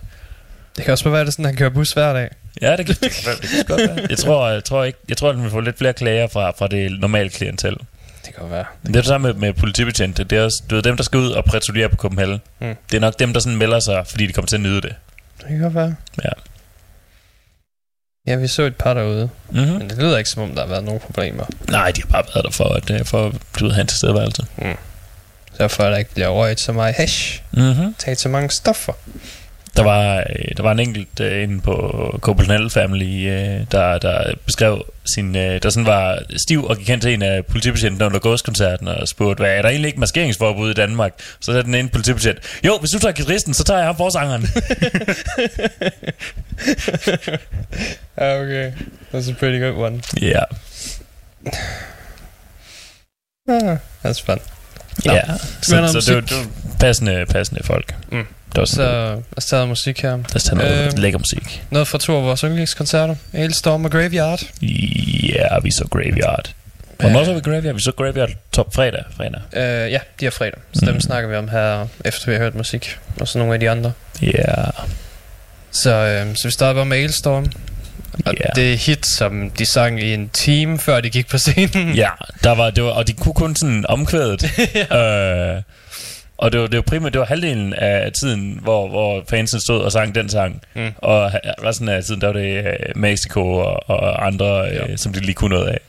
det 0.78 0.84
kan 0.84 0.92
også 0.92 1.04
bare 1.04 1.14
være, 1.14 1.22
det 1.22 1.28
er 1.28 1.32
sådan, 1.32 1.46
at 1.46 1.50
han 1.52 1.58
kører 1.58 1.70
bus 1.70 1.92
hver 1.92 2.14
dag. 2.14 2.30
Ja, 2.62 2.76
det 2.76 2.86
kan, 2.86 2.96
det 3.02 3.12
kan, 3.12 3.32
det 3.42 3.50
kan 3.50 3.66
godt 3.68 3.82
være. 3.82 4.08
Jeg 4.10 4.18
tror, 4.18 4.50
jeg 4.50 4.64
tror, 4.64 4.84
ikke, 4.84 5.00
jeg 5.10 5.18
tror, 5.18 5.30
at 5.30 5.44
vi 5.44 5.50
får 5.50 5.62
lidt 5.62 5.78
flere 5.78 5.94
klager 5.94 6.28
fra, 6.28 6.52
fra 6.52 6.68
det 6.68 7.00
normale 7.00 7.30
klientel. 7.30 7.76
Det 8.26 8.36
kan 8.36 8.52
være. 8.52 8.66
Men 8.84 8.94
det 8.94 8.98
er 9.00 9.02
det 9.02 9.08
samme 9.08 9.28
med, 9.28 9.40
med 9.40 9.54
politibetjente. 9.54 10.24
Det 10.24 10.38
er 10.38 10.44
også, 10.44 10.64
du 10.70 10.76
ved, 10.76 10.84
dem, 10.84 10.96
der 10.98 11.04
skal 11.04 11.20
ud 11.20 11.32
og 11.32 11.46
patruljere 11.46 11.90
på 11.90 11.96
Copenhagen. 11.96 12.42
Mm. 12.60 12.76
Det 12.92 12.98
er 12.98 13.02
nok 13.02 13.20
dem, 13.20 13.34
der 13.34 13.40
sådan 13.40 13.58
melder 13.58 13.80
sig, 13.80 14.04
fordi 14.08 14.28
de 14.28 14.34
kommer 14.34 14.48
til 14.48 14.56
at 14.56 14.62
nyde 14.62 14.82
det. 14.82 14.96
Det 15.40 15.48
kan 15.48 15.60
godt 15.60 15.76
være. 15.76 15.96
Ja. 16.24 16.30
Ja, 18.28 18.36
vi 18.36 18.48
så 18.48 18.62
et 18.64 18.76
par 18.76 18.94
derude, 18.94 19.30
Mm-hmm. 19.50 19.68
men 19.78 19.90
det 19.90 19.98
lyder 19.98 20.18
ikke 20.18 20.30
som 20.30 20.44
om, 20.44 20.50
der 20.56 20.62
har 20.62 20.68
været 20.68 20.84
nogen 20.84 21.00
problemer. 21.00 21.46
Nej, 21.70 21.92
de 21.92 22.02
har 22.02 22.10
bare 22.10 22.24
været 22.36 22.46
der 22.46 22.52
for 22.52 22.64
at, 22.74 22.92
øh, 22.92 23.06
for, 23.06 23.34
du 23.60 23.66
ved, 23.66 23.72
have 23.74 23.82
en 23.82 23.88
tilstedeværelse. 23.88 24.46
Derfor 25.58 25.84
er 25.84 25.90
der 25.90 25.98
ikke 25.98 26.14
bliver 26.14 26.28
røget 26.30 26.60
så 26.60 26.72
meget 26.72 26.96
hash, 26.96 27.42
Mm-hmm. 27.52 27.96
taget 28.00 28.20
så 28.20 28.30
mange 28.30 28.50
stoffer. 28.50 28.94
Der 29.78 29.84
var, 29.84 30.18
øh, 30.18 30.58
der 30.58 30.64
var 30.64 30.72
en 30.72 30.80
enkelt 30.80 31.20
øh, 31.20 31.44
inde 31.44 31.62
på 31.62 31.74
Copenhagen 32.22 32.70
Family, 32.70 33.28
øh, 33.30 33.66
der, 33.72 33.98
der 33.98 34.34
beskrev 34.46 34.86
sin, 35.14 35.36
øh, 35.36 35.62
der 35.64 35.70
sådan 35.70 35.86
var 35.86 36.20
stiv 36.38 36.66
og 36.66 36.78
gik 36.78 36.90
hen 36.90 37.00
til 37.00 37.14
en 37.14 37.22
af 37.22 37.46
politibetjentene 37.46 38.06
under 38.06 38.20
gåskoncerten 38.20 38.88
og 38.88 39.08
spurgte, 39.08 39.42
hvad 39.42 39.52
er 39.52 39.62
der 39.62 39.70
egentlig 39.70 39.88
ikke 39.88 40.00
maskeringsforbud 40.00 40.72
i 40.72 40.74
Danmark? 40.74 41.14
Så 41.20 41.46
sagde 41.52 41.64
den 41.64 41.76
ene 41.76 41.90
politibetjent, 41.90 42.60
jo, 42.66 42.78
hvis 42.78 42.92
du 42.92 43.00
tager 43.00 43.14
guitaristen, 43.14 43.54
så 43.54 43.64
tager 43.64 43.78
jeg 43.78 43.88
ham 43.88 43.98
forsangeren. 43.98 44.48
Ja, 48.18 48.42
okay. 48.42 48.72
That's 49.14 49.32
a 49.32 49.34
pretty 49.40 49.60
good 49.60 49.76
one. 49.76 50.02
Ja, 50.22 50.44
Ah, 53.50 53.78
that's 54.04 54.20
fun. 54.20 54.40
Nå. 55.06 55.14
ja. 55.14 55.22
Så, 55.62 55.78
om 55.82 55.88
så 56.02 56.14
det, 56.14 56.30
det 56.30 56.38
var 56.38 56.46
passende, 56.80 57.26
passende 57.30 57.64
folk. 57.64 57.96
Mm. 58.12 58.26
Der 58.56 58.62
var 58.62 58.66
Så 58.66 58.82
lad 58.82 59.22
os 59.38 59.46
tage 59.46 59.68
musik 59.68 60.02
her. 60.02 60.16
lad 60.18 60.36
os 60.36 60.44
tage 60.44 60.58
noget 60.58 60.86
Øhm. 60.88 60.98
lækker 61.02 61.20
musik. 61.20 61.64
Noget 61.70 61.88
fra 61.88 61.98
to 61.98 62.18
af 62.18 62.24
vores 62.24 62.42
yndlingskoncerter. 62.42 63.16
Hailstorm 63.34 63.86
og 63.86 63.92
Graveyard. 63.92 64.42
Ja, 64.62 65.60
vi 65.64 65.72
så 65.72 65.86
Graveyard. 65.92 66.52
Hvornår 67.00 67.24
så 67.24 67.34
vi 67.34 67.40
Graveyard? 67.40 67.76
Vi 67.76 67.82
så 67.82 67.92
Graveyard 67.92 68.30
top 68.52 68.74
fredag. 68.76 69.04
fredag. 69.18 69.42
Uh, 69.54 69.92
ja, 69.92 70.00
de 70.20 70.26
er 70.26 70.30
fredag. 70.30 70.60
Så 70.74 70.86
dem 70.86 70.94
Mm. 70.94 71.02
snakker 71.02 71.30
vi 71.30 71.36
om 71.36 71.50
her, 71.50 71.88
efter 72.06 72.26
vi 72.26 72.32
har 72.32 72.40
hørt 72.40 72.56
musik. 72.56 72.98
Og 73.20 73.28
så 73.28 73.38
nogle 73.38 73.54
af 73.54 73.60
de 73.60 73.70
andre. 73.70 73.92
Ja, 74.22 74.54
Så, 75.72 75.90
øh, 75.92 76.36
så 76.36 76.48
vi 76.48 76.52
starter 76.52 76.74
bare 76.74 76.86
med 76.86 76.98
Hailstorm. 76.98 77.46
Og 78.26 78.34
Ja. 78.40 78.46
det 78.56 78.74
er 78.74 78.78
hit, 78.78 79.06
som 79.06 79.50
de 79.50 79.66
sang 79.66 80.02
i 80.04 80.14
en 80.14 80.30
time, 80.30 80.80
før 80.80 81.02
de 81.02 81.10
gik 81.10 81.28
på 81.28 81.38
scenen. 81.38 81.94
Ja, 81.96 82.10
der 82.44 82.52
var, 82.56 82.70
det 82.70 82.84
var, 82.84 82.90
og 82.90 83.08
de 83.08 83.14
kunne 83.14 83.34
kun 83.34 83.56
sådan 83.56 83.86
omkvædet. 83.90 84.44
øh, 85.00 85.62
og 86.38 86.52
det 86.52 86.60
var, 86.62 86.68
det 86.68 86.76
var 86.78 86.82
primært, 86.88 87.14
det 87.14 87.20
var 87.20 87.26
halvdelen 87.26 87.74
af 87.74 88.12
tiden, 88.12 88.60
hvor, 88.62 88.88
hvor 88.88 89.24
fansen 89.30 89.60
stod 89.62 89.82
og 89.82 89.92
sang 89.92 90.16
den 90.16 90.30
sang. 90.30 90.62
Mm. 90.76 90.92
Og 90.98 91.32
resten 91.64 91.90
af 91.90 92.04
tiden, 92.04 92.22
der 92.22 92.28
var 92.28 92.34
det 92.34 92.58
øh, 92.66 92.74
Mexico 92.96 93.52
og, 93.52 93.90
og 93.90 94.28
andre, 94.28 94.70
øh, 94.70 94.90
Ja. 94.92 94.98
som 94.98 95.14
de 95.14 95.20
lige 95.20 95.34
kunne 95.34 95.56
noget 95.56 95.68
af. 95.70 95.80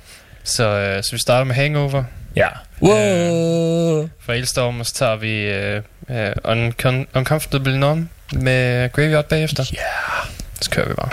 Så, 0.44 0.64
øh, 0.68 1.03
så 1.03 1.09
vi 1.12 1.18
starter 1.18 1.44
med 1.44 1.55
Hangover 1.55 2.05
Ja. 2.37 2.49
Wow. 2.83 4.09
fra 4.20 4.33
Hailstorm, 4.33 4.81
og 4.81 4.87
så 4.87 4.94
tager 4.94 5.16
vi 5.16 5.40
øh, 5.40 5.83
øh, 6.11 6.33
Uncom- 6.44 7.07
Uncomfortable 7.14 7.79
Numb 7.79 8.09
med 8.33 8.92
Graveyard 8.92 9.25
bagefter. 9.29 9.64
Ja. 9.73 10.29
Så 10.61 10.70
kører 10.70 10.88
vi 10.88 10.94
bare. 10.94 11.09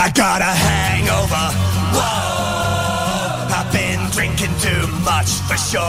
I 0.00 0.08
got 0.12 0.40
a 0.40 0.44
hangover. 0.48 1.46
Whoa, 1.92 3.52
I've 3.52 3.70
been 3.70 4.00
drinking 4.16 4.56
too 4.56 4.86
much 5.04 5.28
for 5.44 5.58
sure. 5.58 5.82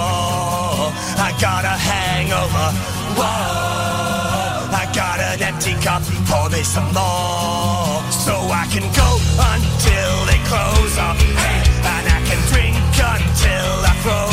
I 1.15 1.31
got 1.39 1.63
a 1.63 1.79
hangover. 1.79 2.67
Whoa, 3.15 4.67
I 4.75 4.91
got 4.93 5.21
an 5.21 5.41
empty 5.41 5.75
cup. 5.79 6.03
Pour 6.27 6.49
me 6.49 6.61
some 6.61 6.91
more, 6.91 8.03
so 8.11 8.35
I 8.51 8.67
can 8.67 8.83
go 8.91 9.09
until 9.55 10.11
they 10.27 10.39
close 10.43 10.97
up. 10.99 11.15
Hey, 11.15 11.63
and 11.87 12.05
I 12.11 12.19
can 12.27 12.39
drink 12.51 12.75
until 12.99 13.71
I 13.87 13.95
throw 14.03 14.30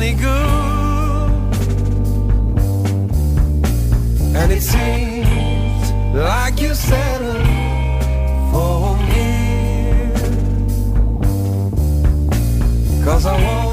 any 0.00 0.14
good. 0.14 1.30
And 4.36 4.52
it 4.52 4.62
seems 4.62 5.90
like 6.14 6.60
you 6.60 6.74
settled 6.74 7.46
for 8.52 8.96
me. 9.10 9.28
Cause 13.04 13.26
I 13.26 13.36
won't. 13.42 13.68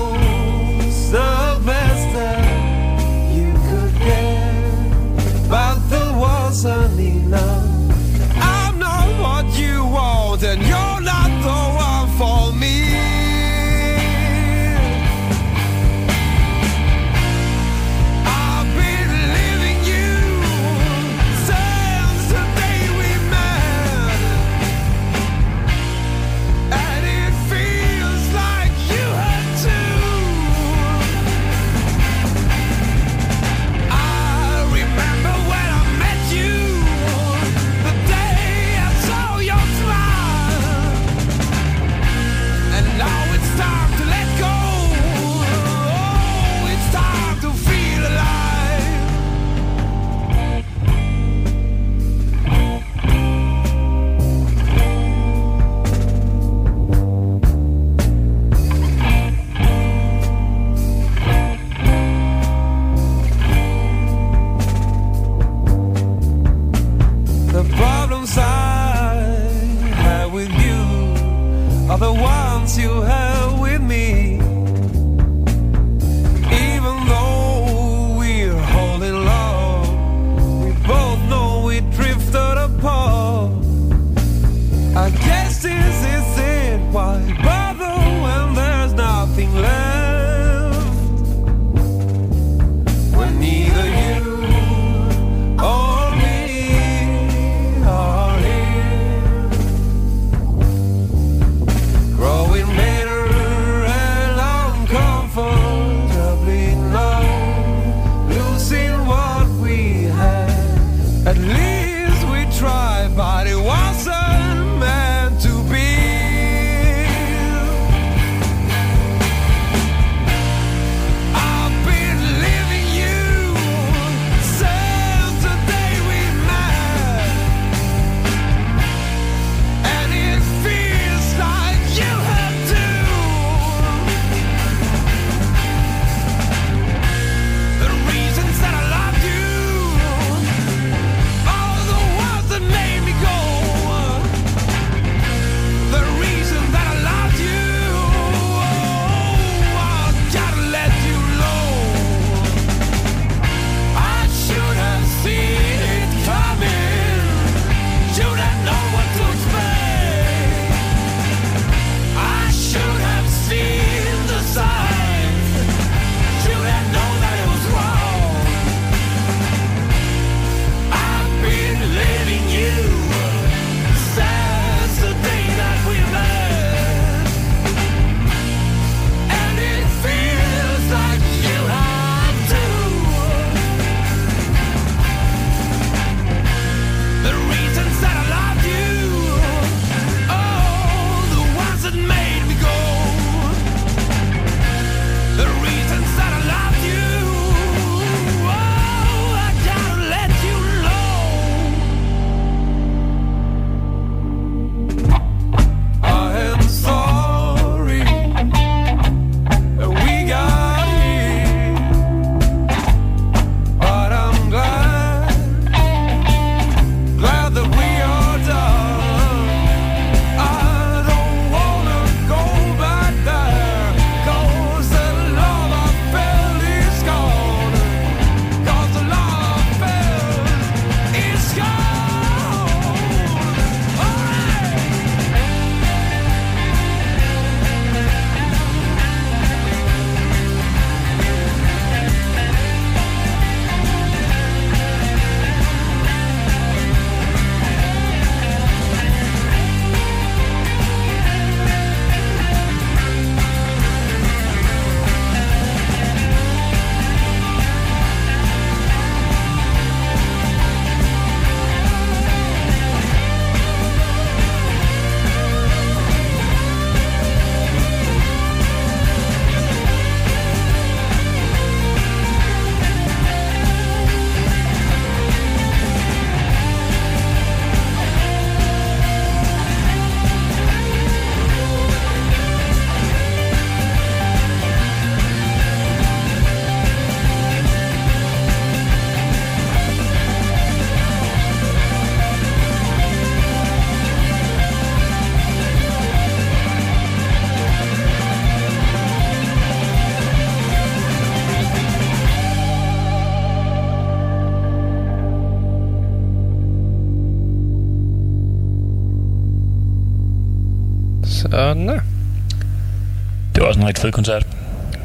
Koncert. 314.16 314.45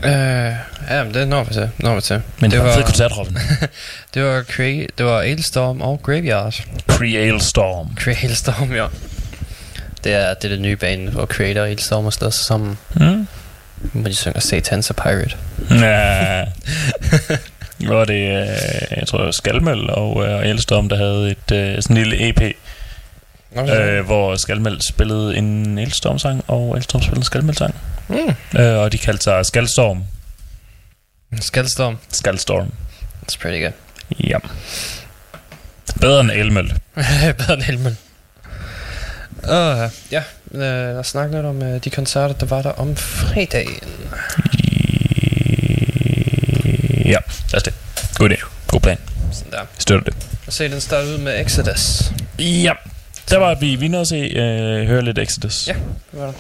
Øh, 0.05 0.13
ja, 0.91 1.05
men 1.05 1.15
det 1.15 1.29
når 1.29 1.45
vi 1.45 1.55
til. 1.55 1.71
Når 1.79 1.95
vi 1.95 2.01
til. 2.01 2.23
Men 2.41 2.51
det, 2.51 2.57
Det 2.59 2.65
var 2.65 2.71
en 2.71 2.75
fed 2.77 2.85
koncert, 2.85 3.19
Robin. 3.19 3.39
Det 4.15 4.25
var, 4.25 4.41
Cra- 4.43 4.87
det 4.99 5.07
var 5.07 5.21
Ailstorm 5.21 5.81
og 5.81 6.01
Graveyard. 6.03 6.55
Creale 6.89 7.41
Storm. 7.41 7.97
Hailstorm, 8.17 8.73
ja. 8.73 8.87
Det 10.05 10.15
er, 10.15 10.35
det 10.35 10.45
er 10.45 10.49
det 10.49 10.61
nye 10.61 10.77
bane, 10.77 11.11
hvor 11.11 11.27
Creator 11.27 11.61
og 11.61 11.67
Hailstorm 11.67 12.07
er 12.07 12.11
slået 12.11 12.35
sig 12.35 12.45
sammen. 12.47 12.79
Mm. 12.95 13.27
Hvor 13.93 14.09
de 14.09 14.15
synger 14.15 14.41
Satan's 14.41 14.91
a 14.91 15.03
Pirate. 15.03 15.37
Ja. 15.71 16.45
Hvor 17.87 18.05
det, 18.05 18.15
øh, 18.41 18.47
jeg 18.99 19.07
tror, 19.07 19.31
Skalmel 19.31 19.91
og 19.91 20.27
øh, 20.27 20.47
Elstorm, 20.51 20.89
der 20.89 20.97
havde 20.97 21.31
et 21.31 21.53
øh, 21.57 21.83
sådan 21.83 21.97
en 21.97 22.03
lille 22.03 22.29
EP, 22.29 22.57
øh, 23.57 24.05
hvor 24.05 24.37
Skalmel 24.37 24.83
spillede 24.83 25.37
en 25.37 25.79
Elstorm-sang, 25.79 26.45
og 26.49 26.77
Elstorm 26.77 27.03
spillede 27.03 27.21
en 27.21 27.25
Skalmel-sang. 27.25 27.75
Mm. 28.09 28.61
Øh, 28.61 28.79
og 28.79 28.93
de 28.93 28.99
kaldte 28.99 29.25
sig 29.25 29.47
Skalstorm. 29.47 30.05
Skalstorm. 31.41 31.99
Skalstorm. 32.13 32.73
That's 33.23 33.39
pretty 33.43 33.63
good. 33.63 33.73
Ja. 34.21 34.39
Bedre 36.01 36.21
end 36.21 36.31
Elmel. 36.31 36.75
Bedre 37.39 37.55
end 37.55 37.63
Helmel. 37.63 37.97
Uh, 39.43 39.91
ja, 40.13 40.23
uh, 40.51 40.61
lad 40.61 40.99
os 40.99 41.07
snakke 41.07 41.35
lidt 41.35 41.47
om 41.47 41.63
uh, 41.63 41.77
de 41.85 41.91
koncerter, 41.91 42.35
der 42.35 42.47
var 42.47 42.63
der 42.63 42.71
om 42.71 42.97
fredagen. 42.97 43.81
Ja, 47.05 47.19
lad 47.53 47.55
os 47.55 47.63
det. 47.63 47.75
God 48.15 48.31
idé. 48.31 48.45
God 48.67 48.81
plan. 48.81 48.99
Sådan 49.33 49.53
der. 49.53 49.59
Jeg 49.59 49.67
støtter 49.79 50.05
det. 50.05 50.15
Og 50.47 50.53
se, 50.53 50.69
den 50.69 50.81
starter 50.81 51.09
ud 51.09 51.19
med 51.19 51.41
Exodus. 51.41 52.13
Ja. 52.39 52.73
Der 53.31 53.39
var 53.39 53.55
vi, 53.55 53.75
vi 53.75 53.89
nåede 53.89 54.01
at 54.01 54.09
se, 54.09 54.17
øh, 54.17 54.87
høre 54.87 55.03
lidt 55.05 55.19
Exodus. 55.19 55.69
Ja. 55.69 55.73
Det 56.13 56.21
var 56.21 56.25
der. 56.27 56.33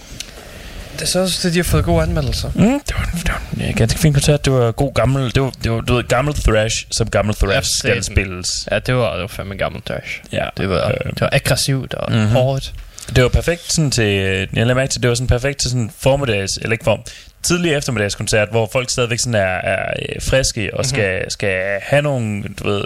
Det 0.93 1.03
er 1.03 1.07
så 1.07 1.20
også, 1.20 1.49
at 1.49 1.55
de 1.55 1.59
har 1.59 1.64
fået 1.64 1.84
gode 1.84 2.03
anmeldelser. 2.03 2.51
Mm, 2.55 2.80
det 2.88 2.95
var, 2.99 3.11
det 3.14 3.28
var 3.28 3.43
en 3.55 3.61
ja, 3.61 3.72
ganske 3.76 3.99
fin 3.99 4.12
koncert. 4.12 4.45
Det 4.45 4.53
var 4.53 4.72
god 4.72 4.95
gammel, 4.95 5.34
det 5.34 5.43
var, 5.43 5.53
det 5.64 5.72
var 5.72 5.80
du 5.80 5.95
ved, 5.95 6.05
gammel 6.09 6.34
thrash, 6.34 6.86
som 6.91 7.11
gammel 7.11 7.34
thrash 7.34 7.70
Ja, 7.86 7.91
skal 7.93 8.05
spilles. 8.05 8.68
Ja, 8.70 8.78
det 8.78 8.95
var, 8.95 9.12
det 9.12 9.20
var 9.20 9.26
fandme 9.26 9.57
gammel 9.57 9.82
trash. 9.82 10.20
Ja, 10.32 10.49
Det 10.57 10.68
var, 10.68 10.88
øh, 10.88 11.11
det 11.11 11.20
var 11.20 11.28
aggressivt 11.32 11.95
og 11.95 12.11
Mhm. 12.12 12.18
mm-hmm. 12.20 12.32
hårdt. 12.36 12.72
Det 13.16 13.22
var 13.22 13.28
perfekt 13.28 13.72
sådan 13.72 13.91
til, 13.91 14.05
jeg 14.05 14.49
lader 14.53 14.74
mærke 14.74 14.91
til, 14.93 15.03
det 15.03 15.09
var 15.09 15.14
sådan 15.14 15.26
perfekt 15.26 15.59
til 15.61 15.70
sådan 15.70 15.91
formiddags, 15.99 16.57
eller 16.57 16.72
ikke 16.72 16.84
form, 16.84 17.01
tidlig 17.43 17.72
eftermiddagskoncert, 17.74 18.49
hvor 18.51 18.68
folk 18.72 18.91
stadigvæk 18.91 19.18
sådan 19.18 19.34
er, 19.34 19.41
er 19.47 19.93
øh, 20.09 20.22
friske 20.22 20.70
og 20.76 20.86
skal, 20.86 21.30
skal 21.30 21.80
have 21.82 22.03
nogle, 22.03 22.43
du 22.59 22.68
ved, 22.70 22.84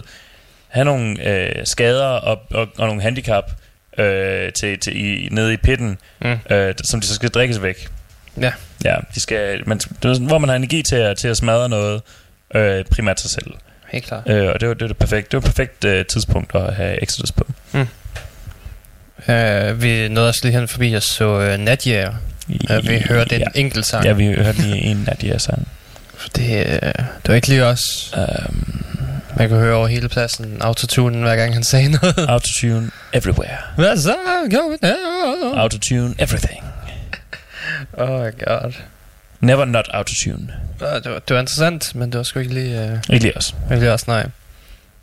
have 0.68 0.84
nogle 0.84 1.28
øh, 1.28 1.66
skader 1.66 2.04
og, 2.06 2.38
og, 2.50 2.68
og 2.78 2.86
nogle 2.86 3.02
handicap 3.02 3.50
øh, 3.98 4.52
til, 4.52 4.78
til 4.78 4.96
i, 4.96 5.28
nede 5.30 5.52
i 5.52 5.56
pitten, 5.56 5.98
Mm. 6.20 6.36
øh, 6.50 6.74
som 6.84 7.00
de 7.00 7.06
så 7.06 7.14
skal 7.14 7.28
drikkes 7.28 7.62
væk. 7.62 7.88
Ja. 8.40 8.52
Ja, 8.84 8.96
de 9.14 9.20
skal, 9.20 9.68
man, 9.68 9.78
det 9.78 10.04
er 10.04 10.12
sådan, 10.14 10.26
hvor 10.26 10.38
man 10.38 10.48
har 10.48 10.56
energi 10.56 10.82
til 10.82 10.96
at, 10.96 11.16
til 11.16 11.28
at 11.28 11.36
smadre 11.36 11.68
noget, 11.68 12.02
øh, 12.54 12.84
primært 12.84 13.20
sig 13.20 13.30
selv. 13.30 13.46
Helt 13.88 14.04
klart. 14.06 14.22
Øh, 14.28 14.48
og 14.48 14.60
det 14.60 14.68
var 14.68 14.74
det, 14.74 14.82
var 14.82 14.88
det 14.88 14.96
perfekt. 14.96 15.32
Det 15.32 15.36
var 15.36 15.40
et 15.48 15.54
perfekt 15.54 15.84
øh, 15.84 16.06
tidspunkt 16.06 16.54
at 16.54 16.74
have 16.74 17.02
Exodus 17.02 17.32
på. 17.32 17.46
Uh, 19.28 19.82
vi 19.82 20.08
nåede 20.08 20.28
også 20.28 20.40
lige 20.42 20.58
hen 20.58 20.68
forbi 20.68 20.92
og 20.92 21.02
så 21.02 21.52
uh, 21.54 21.60
Natjager. 21.60 22.12
Uh, 22.48 22.88
vi 22.88 22.98
hørte 23.08 23.34
en 23.34 23.40
ja. 23.40 23.46
enkelt 23.54 23.86
sang. 23.86 24.04
Ja, 24.04 24.12
vi 24.12 24.26
hørte 24.26 24.62
lige 24.62 24.76
en 24.76 25.08
her 25.20 25.38
sange. 25.38 25.64
Det, 26.36 26.66
uh, 26.66 27.04
det 27.22 27.28
var 27.28 27.34
ikke 27.34 27.48
lige 27.48 27.64
os. 27.64 28.14
Um, 28.16 28.93
Man 29.36 29.48
kunne 29.48 29.58
høre 29.60 29.74
over 29.74 29.86
hele 29.86 30.08
pladsen 30.08 30.56
autotunen, 30.60 31.22
hver 31.22 31.36
gang 31.36 31.54
han 31.54 31.62
sagde 31.64 31.88
noget. 31.88 32.18
autotune 32.28 32.90
everywhere. 33.12 33.56
Hvad 33.76 33.96
så? 33.96 34.14
Autotune 35.56 36.14
everything. 36.18 36.64
Oh 37.92 38.08
my 38.08 38.30
god. 38.44 38.72
Never 39.40 39.64
not 39.64 39.88
autotune. 39.94 40.48
Det, 40.80 40.88
var, 40.90 40.98
det 40.98 41.34
var 41.34 41.40
interessant, 41.40 41.94
men 41.94 42.12
det 42.12 42.18
var 42.18 42.24
sgu 42.24 42.38
ikke 42.40 42.54
lige, 42.54 42.92
uh, 42.92 43.14
Ikke 43.14 43.24
lige 43.24 43.36
os. 43.36 43.54
ikke 43.70 43.80
lige 43.80 43.92
også, 43.92 44.04
nej. 44.08 44.24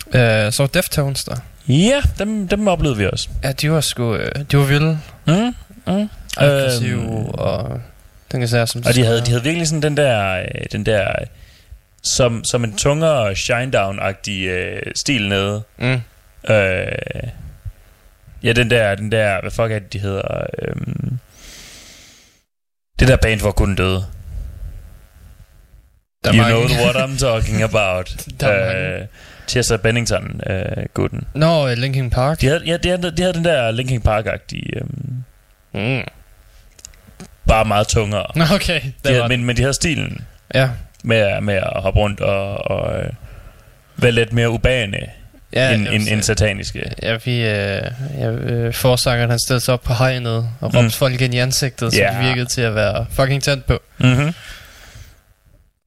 Uh, 0.06 0.54
så 0.54 0.68
Deftones 0.74 1.24
der. 1.24 1.36
Ja, 1.68 2.02
dem, 2.20 2.48
dem 2.48 2.68
oplevede 2.68 2.98
vi 2.98 3.08
også. 3.12 3.30
Ja, 3.44 3.52
de 3.52 3.72
var 3.72 3.82
sgu, 3.82 4.14
uh, 4.14 4.20
de 4.52 4.58
var 4.58 4.64
vilde. 4.64 5.00
Mm, 5.28 5.56
mm. 5.88 6.10
Aggressive 6.38 7.02
Øhm, 7.02 7.26
og... 7.34 7.82
Den 8.32 8.40
kan 8.40 8.50
sige, 8.50 8.68
som 8.68 8.84
og 8.86 8.96
de 8.96 9.06
havde, 9.06 9.22
de 9.22 9.30
havde 9.30 9.44
virkelig 9.44 9.68
sådan 9.68 9.82
den 9.82 9.98
der, 9.98 10.38
øh, 10.38 10.46
den 10.72 10.86
der 10.86 11.02
øh, 11.02 11.28
som, 12.04 12.44
som 12.44 12.64
en 12.64 12.76
tungere 12.78 13.32
Shinedown-agtig 13.36 14.32
øh, 14.48 14.82
stil 14.96 15.30
nede. 15.30 15.64
Mm. 15.80 16.02
Øh, 16.54 16.92
ja, 18.44 18.54
den 18.54 18.70
der, 18.70 18.96
den 18.96 19.12
der, 19.12 19.42
hvad 19.42 19.52
fuck 19.52 19.72
er 19.72 19.80
det, 19.80 19.94
de 19.94 20.00
hedder? 20.00 20.46
Øhm, 20.62 21.20
det 23.00 23.08
der 23.08 23.16
band, 23.18 23.40
hvor 23.42 23.52
kun 23.52 23.76
døde. 23.76 24.06
Der 26.24 26.30
er 26.30 26.36
you 26.36 26.42
mange. 26.42 26.68
know 26.68 26.86
what 26.86 26.96
I'm 27.10 27.18
talking 27.20 27.62
about. 27.76 28.16
Der 28.40 28.48
er 28.48 29.00
øh, 29.02 29.06
Chester 29.48 29.78
Bennington, 29.78 30.42
øh, 30.50 30.86
gutten. 30.94 31.24
Nå, 31.36 31.64
uh, 31.72 31.72
Linkin 31.78 32.10
Park. 32.10 32.42
De 32.42 32.48
havde, 32.48 32.64
ja, 32.66 32.78
de 32.78 32.90
havde, 32.90 33.12
de 33.18 33.22
havde 33.22 33.34
den 33.34 33.46
der 33.46 33.72
Linkin 33.72 34.02
Park-agtige, 34.02 34.78
øhm, 34.80 35.24
Mm. 35.74 36.02
bare 37.48 37.66
meget 37.66 37.88
tungere. 37.88 38.26
Okay. 38.56 38.82
De 38.82 38.92
havde, 39.06 39.22
var 39.22 39.28
men, 39.28 39.44
men 39.44 39.58
de 39.58 39.62
havde 39.62 39.74
stilen 39.74 40.26
Ja. 40.54 40.70
Med, 41.04 41.42
med 41.42 41.54
at 41.56 41.82
hoppe 41.82 42.00
rundt 42.00 42.20
og, 42.20 42.72
og 42.72 43.00
øh, 43.00 43.06
være 43.98 44.12
lidt 44.12 44.34
mere 44.34 44.50
urbane 44.50 44.98
Ja, 45.54 45.72
end, 45.74 45.88
end, 45.88 46.08
end 46.08 46.22
sataniske. 46.24 46.92
Ja, 47.04 47.18
vi... 47.26 47.32
Øh, 47.38 47.82
ja, 48.20 48.30
øh, 48.32 48.74
forsangeren, 48.74 49.30
han 49.30 49.40
stillede 49.40 49.66
sig 49.66 49.74
op 49.74 49.82
på 49.84 49.94
hegnet 49.94 50.50
og 50.60 50.66
råbte 50.74 50.82
Mm. 50.82 50.92
folk 50.92 51.22
ind 51.22 51.34
i 51.34 51.38
ansigtet, 51.38 51.94
så 51.94 52.00
Ja. 52.00 52.12
det 52.18 52.28
virkede 52.28 52.46
til 52.46 52.62
at 52.62 52.76
være 52.76 53.06
fucking 53.12 53.44
tændt 53.44 53.66
på. 53.66 53.80
Mm-hmm. 53.98 54.34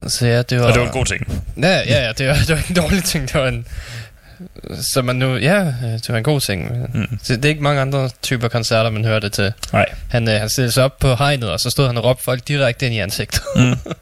Så 0.07 0.27
ja, 0.27 0.41
det 0.41 0.59
var... 0.59 0.65
Og 0.65 0.73
det 0.73 0.79
var 0.81 0.87
en 0.87 0.93
god 0.93 1.05
ting. 1.05 1.43
Ja, 1.61 1.67
ja, 1.87 2.05
ja, 2.05 2.11
det 2.11 2.27
var, 2.27 2.33
det 2.33 2.49
var 2.49 2.61
en 2.69 2.75
dårlig 2.75 3.03
ting, 3.03 3.27
det 3.33 3.41
var 3.41 3.47
en... 3.47 3.67
Så 4.93 5.01
man 5.01 5.15
nu... 5.15 5.35
Ja, 5.37 5.59
øh, 5.61 5.73
det 5.83 6.09
var 6.09 6.17
en 6.17 6.23
god 6.23 6.41
ting. 6.41 6.87
Mm. 6.93 7.19
Så 7.23 7.35
det 7.35 7.45
er 7.45 7.49
ikke 7.49 7.63
mange 7.63 7.81
andre 7.81 8.09
typer 8.21 8.47
koncerter, 8.47 8.89
man 8.89 9.05
hører 9.05 9.19
det 9.19 9.33
til. 9.33 9.53
Nej. 9.73 9.85
Han, 10.11 10.29
øh, 10.29 10.39
han 10.39 10.49
stillede 10.49 10.71
sig 10.71 10.83
op 10.83 10.99
på 10.99 11.15
hegnet, 11.15 11.51
og 11.51 11.59
så 11.59 11.69
stod 11.69 11.87
han 11.87 11.97
og 11.97 12.03
råbte 12.03 12.23
folk 12.23 12.47
direkte 12.47 12.85
ind 12.85 12.95
i 12.95 12.99
ansigtet. 12.99 13.41
Mm. 13.55 13.75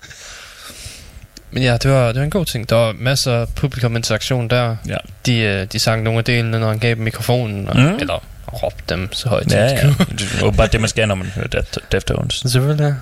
Men 1.54 1.64
ja, 1.64 1.78
det 1.78 1.92
var, 1.92 2.08
det 2.08 2.16
var 2.16 2.24
en 2.24 2.30
god 2.30 2.46
ting. 2.46 2.70
Der 2.70 2.76
var 2.76 2.94
masser 2.94 3.34
af 3.34 3.48
publikuminteraktion 3.56 4.48
der. 4.50 4.76
Ja. 4.88 4.98
De, 5.26 5.38
øh, 5.40 5.68
de 5.72 5.80
sang 5.80 6.04
nogle 6.04 6.18
af 6.20 6.26
delene, 6.26 6.60
når 6.60 6.68
han 6.68 6.80
gav 6.80 6.96
dem 6.96 7.04
mikrofonen, 7.04 7.68
og, 7.70 7.76
Mm. 7.76 7.96
eller 8.00 8.24
råbte 8.54 8.84
dem 8.90 9.14
så 9.14 9.30
højt. 9.30 9.52
Ja, 9.52 9.64
ja. 9.66 9.88
Det 10.00 10.42
er 10.44 10.52
bare 10.52 10.68
det, 10.68 10.80
man 10.80 10.90
skal, 10.90 11.08
når 11.08 11.16
man 11.16 11.28
hører 11.28 11.48
Def- 11.56 11.78
Deftones. 11.92 12.34
Selvfølgelig, 12.52 12.84
ja. 12.86 12.94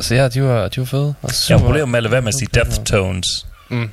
Så 0.00 0.14
ja, 0.14 0.28
de 0.28 0.42
var, 0.42 0.68
de 0.68 0.80
var 0.80 0.86
fede. 0.86 1.02
Og 1.02 1.16
Jeg 1.22 1.28
har 1.28 1.32
super. 1.32 1.64
problemer 1.64 1.86
med 1.86 1.96
at 1.96 2.02
lade 2.02 2.12
være 2.12 2.22
med 2.22 2.28
at 2.28 2.34
sige 2.34 2.48
Deftones. 2.54 3.46
Mm. 3.68 3.90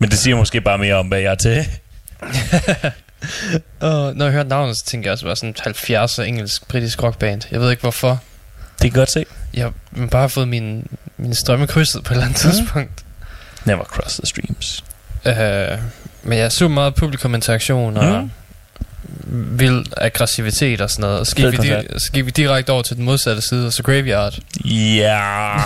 Men 0.00 0.10
det 0.10 0.18
siger 0.18 0.36
måske 0.36 0.60
bare 0.60 0.78
mere 0.78 0.94
om, 0.94 1.06
hvad 1.06 1.18
jeg 1.20 1.30
er 1.30 1.34
til. 1.34 1.64
og 3.80 4.16
når 4.16 4.24
jeg 4.24 4.32
hørte 4.32 4.48
navnet, 4.48 4.76
så 4.76 4.84
tænkte 4.84 5.06
jeg 5.06 5.12
også, 5.12 5.22
det 5.24 5.28
var 5.28 5.34
sådan 5.34 5.50
et 5.50 5.60
70'er 5.90 6.22
engelsk-britisk 6.22 7.02
rockband. 7.02 7.42
Jeg 7.50 7.60
ved 7.60 7.70
ikke 7.70 7.80
hvorfor. 7.80 8.22
Det 8.82 8.92
kan 8.92 8.98
godt 9.00 9.10
se. 9.10 9.26
Jeg 9.54 9.64
har 9.98 10.06
bare 10.06 10.28
fået 10.30 10.48
min, 10.48 10.86
min 11.16 11.34
strømme 11.34 11.66
krydset 11.66 12.04
på 12.04 12.14
et 12.14 12.16
eller 12.16 12.26
andet 12.26 12.44
Mm. 12.44 12.50
tidspunkt. 12.50 13.04
Never 13.64 13.84
cross 13.84 14.14
the 14.16 14.26
streams. 14.26 14.84
Øh, 15.26 15.78
men 16.22 16.38
jeg 16.38 16.52
så 16.52 16.68
meget 16.68 16.94
publikuminteraktion 16.94 17.96
og 17.96 18.22
Mm. 18.22 18.30
vild 19.58 19.84
aggressivitet 19.96 20.80
og 20.80 20.90
sådan 20.90 21.00
noget. 21.02 21.20
Og 21.20 21.26
Fed 21.26 21.50
vi, 21.50 21.56
koncert. 21.56 21.84
di- 21.84 21.98
så 21.98 22.12
gik 22.12 22.26
vi 22.26 22.30
direkte 22.30 22.70
over 22.70 22.82
til 22.82 22.96
den 22.96 23.04
modsatte 23.04 23.42
side, 23.42 23.66
og 23.66 23.72
så 23.72 23.82
Graveyard. 23.82 24.38
Ja, 24.64 25.56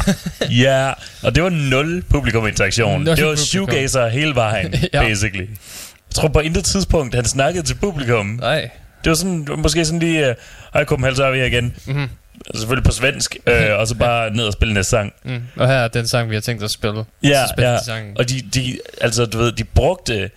ja. 0.51 0.93
Og 1.23 1.35
det 1.35 1.43
var 1.43 1.49
nul 1.49 2.03
publikuminteraktion. 2.11 2.93
Nul 2.93 3.01
Det 3.01 3.11
var 3.11 3.17
publikum. 3.17 3.37
shoegazer 3.37 4.09
hele 4.09 4.35
vejen, 4.35 4.75
Ja. 4.93 5.03
basically. 5.03 5.47
Jeg 5.49 6.15
tror 6.15 6.29
på 6.29 6.41
intet 6.41 6.65
tidspunkt, 6.65 7.15
han 7.15 7.25
snakkede 7.25 7.67
til 7.67 7.75
publikum. 7.75 8.27
Nej. 8.27 8.71
Det 9.05 9.11
var 9.11 9.17
sådan, 9.17 9.47
måske 9.59 9.85
sådan 9.85 9.99
lige, 10.01 10.29
øh, 10.29 10.35
hej 10.75 10.85
Copenhagen, 10.85 11.17
så 11.17 11.25
er 11.25 11.31
vi 11.31 11.39
her 11.39 11.45
igen. 11.47 11.75
Mm-hmm. 11.87 12.09
Selvfølgelig 12.55 12.85
på 12.85 12.93
svensk, 12.93 13.37
øh, 13.47 13.79
og 13.79 13.89
så 13.89 13.95
bare 14.07 14.31
ned 14.31 14.45
og 14.45 14.53
spille 14.53 14.75
næste 14.75 14.91
sang. 14.91 15.13
Mm. 15.25 15.41
Og 15.57 15.69
her 15.69 15.75
er 15.75 15.89
den 15.89 16.09
sang, 16.09 16.31
vi 16.31 16.35
har 16.35 16.41
tænkt 16.41 16.63
at 16.63 16.71
spille. 16.71 17.05
Ja, 17.23 17.47
spiller 17.47 17.71
ja. 17.71 17.77
de 17.77 17.85
sangen. 17.85 18.19
Og 18.19 18.29
de, 18.29 18.41
de, 18.55 18.79
altså, 19.01 19.27
du 19.27 19.39
ved, 19.39 19.53
de 19.53 19.65
brugte 19.65 20.31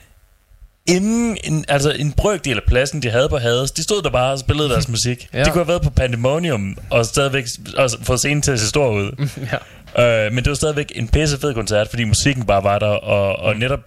inden 0.86 1.38
en, 1.44 1.66
altså 1.68 1.92
en 1.92 2.12
brøkdel 2.12 2.58
af 2.58 2.64
pladsen, 2.68 3.02
de 3.02 3.10
havde 3.10 3.30
på 3.30 3.38
Hades, 3.38 3.72
de 3.72 3.84
stod 3.84 4.02
der 4.02 4.10
bare 4.10 4.32
og 4.32 4.40
spillede 4.40 4.70
deres 4.70 4.90
musik. 4.96 5.30
Ja. 5.34 5.44
De 5.44 5.50
kunne 5.50 5.60
have 5.60 5.68
været 5.68 5.82
på 5.82 5.90
Pandemonium 5.90 6.78
og 6.90 7.06
stadigvæk 7.06 7.46
og 7.78 7.90
fået 8.04 8.20
scenen 8.20 8.42
til 8.42 8.52
at 8.52 8.60
se 8.60 8.68
stor 8.68 8.92
ud. 8.92 9.30
ja. 9.98 10.26
Øh, 10.26 10.34
men 10.34 10.44
det 10.44 10.50
var 10.50 10.56
stadigvæk 10.56 10.92
en 10.96 11.08
pisse 11.08 11.40
fed 11.40 11.54
koncert, 11.54 11.88
fordi 11.90 12.04
musikken 12.04 12.46
bare 12.46 12.64
var 12.64 12.80
der, 12.80 12.88
og, 12.88 13.36
og 13.36 13.56
netop, 13.56 13.80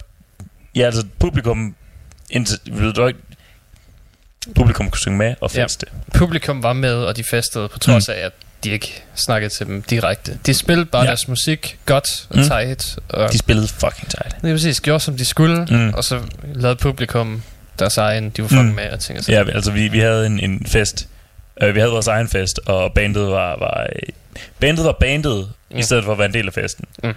ja, 0.77 0.83
altså 0.83 1.07
publikum, 1.19 1.75
ikke, 2.31 2.49
publikum 4.55 4.91
kunne 4.91 4.99
synge 5.01 5.19
med 5.19 5.35
og 5.41 5.51
Ja. 5.55 5.65
feste. 5.65 5.87
Publikum 6.15 6.63
var 6.63 6.73
med, 6.73 6.95
og 6.95 7.17
de 7.17 7.25
festede, 7.25 7.69
på 7.69 7.79
trods 7.79 8.09
af, 8.09 8.15
at 8.27 8.33
de 8.65 8.71
ikke 8.71 9.03
snakkede 9.15 9.51
til 9.55 9.67
dem 9.67 9.83
direkte. 9.83 10.39
De 10.47 10.55
spillede 10.55 10.87
bare 10.87 11.03
Ja. 11.03 11.05
ja. 11.05 11.09
deres 11.11 11.29
musik 11.29 11.79
godt 11.87 12.27
og 12.31 12.37
Mm. 12.37 12.43
mm. 12.43 12.49
tight. 12.49 12.99
Og 13.09 13.33
De 13.33 13.39
spillede 13.39 13.69
fucking 13.69 14.11
tight. 14.11 14.37
det 14.43 14.51
er 14.51 14.55
præcis, 14.55 14.81
gjorde 14.81 15.01
som 15.01 15.17
de 15.17 15.25
skulle, 15.25 15.67
Mm. 15.71 15.77
mm. 15.77 15.95
og 15.95 16.05
så 16.05 16.21
lavede 16.55 16.77
publikum 16.77 17.43
deres 17.79 17.97
egen, 17.99 18.31
de 18.31 18.43
var 18.43 18.49
fucking 18.49 18.63
Mm. 18.65 18.69
mm. 18.71 18.75
med 18.77 18.91
og 18.91 19.01
ting 19.01 19.19
og 19.19 19.25
Ja, 19.29 19.45
altså 19.55 19.71
vi, 19.71 19.89
vi 19.89 19.99
havde 19.99 20.27
en, 20.27 20.41
en 20.41 20.67
fest. 20.67 21.09
Uh, 21.63 21.75
vi 21.75 21.81
havde 21.81 21.93
vores 21.93 22.07
egen 22.07 22.29
fest, 22.29 22.61
og 22.67 22.93
bandet 22.93 23.27
var, 23.31 23.59
var 23.59 23.87
øh, 23.93 24.09
bandet 24.61 24.85
var 24.85 24.97
bandet, 25.01 25.49
mm. 25.71 25.79
i 25.79 25.83
stedet 25.83 26.05
for 26.05 26.13
at 26.13 26.19
være 26.19 26.27
en 26.29 26.35
del 26.35 26.47
af 26.47 26.53
festen. 26.53 26.85
Mm. 27.03 27.13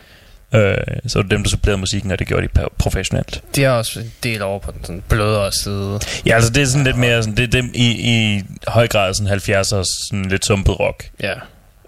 Øh, 0.53 0.75
så 1.07 1.17
var 1.19 1.21
det 1.23 1.31
dem, 1.31 1.43
der 1.43 1.49
supplerede 1.49 1.79
musikken, 1.79 2.11
og 2.11 2.19
det 2.19 2.27
gjorde 2.27 2.47
de 2.47 2.67
professionelt. 2.77 3.41
De 3.55 3.63
er 3.63 3.69
også 3.69 3.99
en 3.99 4.13
del 4.23 4.41
over 4.41 4.59
på 4.59 4.71
den 4.71 4.83
sådan 4.83 5.03
blødere 5.09 5.51
side. 5.51 5.99
Ja, 6.25 6.35
altså 6.35 6.49
det 6.51 6.61
er 6.61 6.65
sådan 6.65 6.83
lidt 6.83 6.97
mere, 6.97 7.23
sådan, 7.23 7.37
det 7.37 7.43
er 7.43 7.47
dem 7.61 7.71
i, 7.73 7.87
i 7.87 8.43
høj 8.67 8.87
grad 8.87 9.13
sådan 9.13 9.33
70'ers 9.33 10.07
sådan 10.09 10.25
lidt 10.25 10.45
sumpet 10.45 10.79
rock. 10.79 11.09
Ja. 11.21 11.33
Øh, 11.33 11.39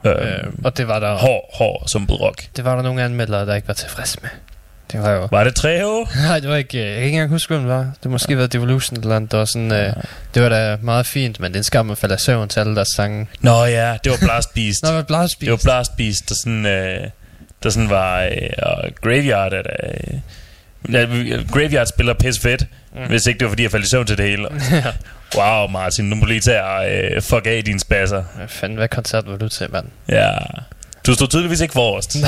Øh, 0.05 0.43
og 0.63 0.77
det 0.77 0.87
var 0.87 0.99
der 0.99 1.15
hård, 1.17 1.49
hård 1.53 1.83
sumpet 1.91 2.19
rock. 2.21 2.43
det 2.55 2.65
var 2.65 2.75
der 2.75 2.81
nogle 2.83 3.03
anmeldere, 3.03 3.45
der 3.45 3.55
ikke 3.55 3.67
var 3.67 3.73
tilfredse 3.73 4.17
med. 4.21 4.29
Det 4.91 5.01
var 5.01 5.11
jo... 5.11 5.27
Var 5.31 5.43
det 5.43 5.55
Trejo? 5.55 6.07
Nej, 6.27 6.39
det 6.39 6.49
var 6.49 6.55
ikke... 6.55 6.77
øh, 6.79 6.85
Jeg 6.85 6.95
kan 6.95 7.03
ikke 7.03 7.15
engang 7.15 7.29
huske, 7.31 7.53
hvem 7.53 7.61
det 7.61 7.69
var. 7.75 7.91
Det 8.03 8.11
måske 8.11 8.37
været 8.37 8.53
Devolution 8.53 8.99
eller 8.99 9.15
andet. 9.15 9.31
Det 9.31 9.39
var 9.39 9.45
sådan... 9.45 9.71
Øh, 9.71 9.93
det 10.33 10.43
var 10.43 10.49
da 10.49 10.77
meget 10.81 11.05
fint, 11.05 11.39
men 11.39 11.51
det 11.51 11.55
er 11.55 11.59
en 11.59 11.63
skam, 11.63 11.85
man 11.85 11.97
falder 11.97 12.15
i 12.15 12.19
søvn 12.19 12.49
til 12.49 12.59
alle 12.59 12.75
deres 12.75 12.87
sange. 12.95 13.27
Nå 13.39 13.65
ja, 13.65 13.97
det 14.03 14.11
var 14.11 14.17
Blast 14.21 14.53
Beast. 14.53 14.83
Nå, 14.83 14.91
hvad 14.91 15.03
Blast 15.03 15.39
Det 15.41 15.51
var 15.51 15.59
Blast 15.63 15.97
Beast, 15.97 16.29
der 16.29 16.35
sådan, 16.35 16.65
øh, 16.65 17.07
der 17.63 17.69
sådan 17.69 17.89
var... 17.89 18.23
Øh, 18.23 18.49
og 18.57 18.83
Graveyard 19.01 19.53
er 19.53 19.61
der... 19.61 19.73
Øh, 19.83 21.49
Graveyard 21.51 21.85
spiller 21.85 22.13
pisse 22.13 22.41
fedt, 22.41 22.65
mm. 22.95 23.07
hvis 23.07 23.27
ikke 23.27 23.39
det 23.39 23.45
var 23.45 23.49
fordi, 23.49 23.63
jeg 23.63 23.71
faldt 23.71 23.85
i 23.85 23.89
søvn 23.89 24.05
til 24.05 24.17
det 24.17 24.25
hele. 24.25 24.47
wow, 25.37 25.67
Martin, 25.67 26.05
nu 26.05 26.15
må 26.15 26.21
du 26.21 26.27
lige 26.27 26.39
tage 26.39 26.63
og 26.63 26.91
øh, 26.91 27.21
fuck 27.21 27.45
af 27.45 27.63
dine 27.65 27.79
spasser. 27.79 28.23
Hvad 28.35 28.47
fanden, 28.47 28.77
hvad 28.77 28.87
koncert 28.87 29.27
var 29.27 29.37
du 29.37 29.49
til, 29.49 29.71
mand? 29.71 29.85
Ja. 30.09 30.31
Du 31.07 31.13
stod 31.13 31.27
tydeligvis 31.27 31.61
ikke 31.61 31.73
forrest, 31.73 32.17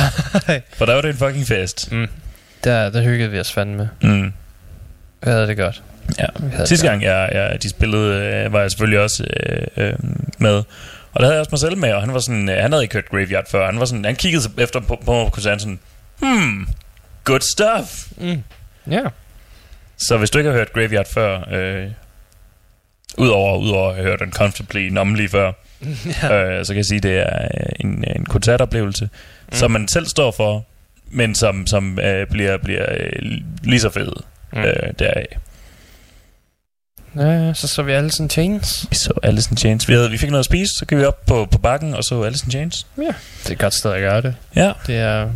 Nej. 0.47 0.61
for 0.73 0.85
der 0.85 0.93
var 0.93 1.01
det 1.01 1.09
en 1.09 1.17
fucking 1.17 1.47
fest. 1.47 1.91
Mm. 1.91 2.07
Der, 2.63 2.89
der 2.89 3.01
hyggede 3.01 3.31
vi 3.31 3.39
os 3.39 3.51
fandme. 3.51 3.89
Mm. 4.01 4.33
Vi 5.23 5.31
havde 5.31 5.47
det 5.47 5.57
godt. 5.57 5.83
Ja. 6.19 6.65
Sidste 6.65 6.87
gang, 6.87 7.03
jeg, 7.03 7.29
jeg, 7.33 7.63
de 7.63 7.69
spillede, 7.69 8.15
øh, 8.15 8.53
var 8.53 8.61
jeg 8.61 8.71
selvfølgelig 8.71 8.99
også 8.99 9.23
øh, 9.49 9.67
øh, 9.77 9.93
med. 10.37 10.63
Og 11.13 11.19
der 11.19 11.25
havde 11.25 11.33
jeg 11.33 11.39
også 11.39 11.51
mig 11.51 11.59
selv 11.59 11.77
med, 11.77 11.93
og 11.93 12.01
han 12.01 12.13
var 12.13 12.19
sådan, 12.19 12.49
øh, 12.49 12.57
han 12.57 12.71
havde 12.71 12.83
ikke 12.83 12.93
hørt 12.93 13.09
Graveyard 13.09 13.49
før. 13.49 13.65
Han 13.65 13.79
var 13.79 13.85
sådan, 13.85 14.05
han 14.05 14.15
kiggede 14.15 14.43
efter 14.57 14.79
på, 14.79 15.01
på 15.05 15.29
koncerten 15.31 15.59
sådan, 15.59 15.79
hmm, 16.19 16.67
good 17.23 17.39
stuff. 17.39 18.11
Mm. 18.17 18.43
Ja. 18.91 19.03
Så 19.97 20.17
hvis 20.17 20.29
du 20.29 20.37
ikke 20.37 20.49
har 20.49 20.57
hørt 20.57 20.73
Graveyard 20.73 21.07
før, 21.07 21.49
øh, 21.51 21.87
udover, 23.17 23.57
udover 23.57 23.89
at 23.89 23.95
have 23.95 24.07
hørt 24.07 24.21
Uncomfortably 24.21 24.89
Numbly 24.89 25.27
før, 25.29 25.51
ja. 26.23 26.33
øh, 26.33 26.65
så 26.65 26.73
kan 26.73 26.77
jeg 26.77 26.85
sige, 26.85 26.97
at 26.97 27.03
det 27.03 27.17
er 27.17 27.43
øh, 27.43 27.69
en, 27.79 28.03
en 28.15 28.25
koncertoplevelse, 28.25 29.09
mm. 29.51 29.57
som 29.57 29.71
man 29.71 29.87
selv 29.87 30.05
står 30.05 30.31
for, 30.31 30.65
men 31.09 31.35
som, 31.35 31.67
som 31.67 31.99
øh, 31.99 32.27
bliver, 32.27 32.57
bliver 32.57 32.85
øh, 32.97 33.21
lige 33.63 33.79
så 33.79 33.89
fed 33.89 34.11
Mm. 34.53 34.59
mm. 34.59 34.65
øh, 34.65 34.93
deraf. 34.99 35.25
Ja, 37.15 37.53
så 37.53 37.67
så 37.67 37.83
vi 37.83 37.91
Alice 37.91 38.23
in 38.23 38.29
Chains. 38.29 38.85
Vi 38.89 38.95
så 38.95 39.13
Alice 39.23 39.51
in 39.51 39.57
Chains. 39.57 39.87
Vi, 39.87 39.93
havde, 39.93 40.11
vi 40.11 40.17
fik 40.17 40.29
noget 40.29 40.39
at 40.39 40.45
spise, 40.45 40.77
så 40.77 40.85
gik 40.85 40.97
vi 40.97 41.03
op 41.03 41.25
på, 41.25 41.47
på 41.51 41.57
bakken 41.57 41.93
og 41.93 42.03
så 42.03 42.21
Alice 42.23 42.45
in 42.45 42.51
Chains. 42.51 42.87
Det 43.43 43.49
er 43.49 43.51
et 43.51 43.59
godt 43.59 43.73
sted 43.73 43.91
at 43.91 43.99
gøre 43.99 44.21
det. 44.21 44.35
Ja. 44.55 44.71
Det 44.87 44.95
er 44.95 45.29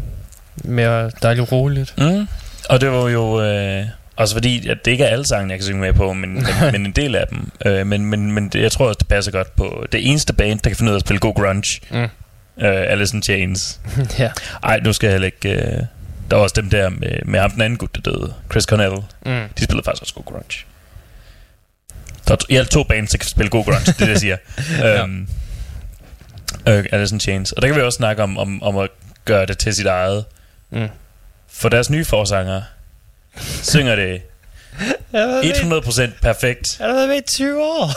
mere 0.56 1.12
dejligt 1.22 1.52
roligt. 1.52 1.94
Mm. 1.98 2.28
Og 2.70 2.82
det 2.82 2.92
var 2.92 3.10
jo... 3.10 3.42
Øh, 3.42 3.86
også 4.16 4.36
fordi, 4.36 4.68
at 4.70 4.86
det 4.86 4.92
ikke 4.92 5.04
er 5.04 5.08
alle 5.08 5.28
sange, 5.28 5.50
jeg 5.50 5.60
kan 5.60 5.66
synge 5.66 5.82
med 5.82 5.94
på, 5.94 6.14
men, 6.14 6.34
men, 6.34 6.46
men 6.72 6.86
en 6.86 6.92
del 6.92 7.16
af 7.16 7.28
dem. 7.28 7.52
Øh, 7.66 7.88
men 7.88 8.06
men, 8.06 8.32
men 8.32 8.50
det, 8.50 8.62
jeg 8.62 8.72
tror 8.72 8.88
også, 8.88 8.98
det 8.98 9.08
passer 9.08 9.32
godt 9.32 9.56
på 9.56 9.86
det 9.92 10.10
eneste 10.10 10.34
band, 10.34 10.60
der 10.60 10.70
kan 10.70 10.78
finde 10.78 10.90
ud 10.90 10.96
af 10.96 11.00
at 11.00 11.06
spille 11.06 11.20
god 11.20 11.36
grunge. 11.36 11.82
Mm. 11.92 11.98
Øh, 11.98 12.10
Alice 12.92 13.16
in 13.16 13.24
Chains. 13.24 13.80
ja. 14.20 14.30
Ej, 14.64 14.80
nu 14.80 14.94
skal 14.94 15.08
jeg 15.08 15.14
heller 15.14 15.26
ikke... 15.26 15.50
Øh, 15.50 15.82
der 16.30 16.36
var 16.36 16.44
også 16.44 16.62
dem 16.62 16.70
der 16.70 16.90
med, 16.90 17.26
med 17.26 17.40
ham 17.40 17.52
den 17.52 17.62
anden 17.62 17.78
gut, 17.78 17.96
der 17.96 18.02
døde. 18.12 18.34
Chris 18.52 18.64
Cornell. 18.64 18.96
Mm. 19.26 19.50
De 19.58 19.64
spillede 19.64 19.86
faktisk 19.86 20.02
også 20.02 20.14
god 20.14 20.24
grunge. 20.24 20.66
Der 22.28 22.32
er 22.32 22.36
to, 22.36 22.46
i 22.50 22.56
alt 22.56 22.70
to 22.72 22.84
bands, 22.84 23.12
der 23.12 23.18
kan 23.18 23.28
spille 23.28 23.50
god 23.50 23.66
grunge, 23.66 23.80
det 23.80 23.88
er 23.88 23.94
det, 23.94 24.08
jeg 24.08 24.20
siger. 24.20 24.38
Ja. 24.80 25.02
øhm, 25.04 25.28
øh, 26.68 26.86
Alice 26.92 27.16
in 27.16 27.20
Chains. 27.20 27.52
Og 27.52 27.62
der 27.62 27.68
kan 27.68 27.78
vi 27.78 27.82
også 27.82 27.98
snakke 27.98 28.24
om, 28.24 28.38
om, 28.38 28.64
om 28.64 28.78
at 28.78 28.90
gøre 29.26 29.46
det 29.46 29.58
til 29.58 29.76
sit 29.76 29.86
eget. 29.86 30.26
Mm. 30.72 30.88
For 31.52 31.70
deres 31.70 31.90
nye 31.90 32.06
forsanger 32.06 32.62
synger 33.64 33.96
det 33.96 34.22
Jeg 35.14 35.22
har 35.22 35.28
været 35.28 36.14
100% 36.16 36.20
perfekt. 36.22 36.78
Jeg 36.80 36.88
har 36.88 36.94
været 36.94 37.10
med 37.10 37.18
i 37.18 37.22
20 37.36 37.64
år. 37.64 37.92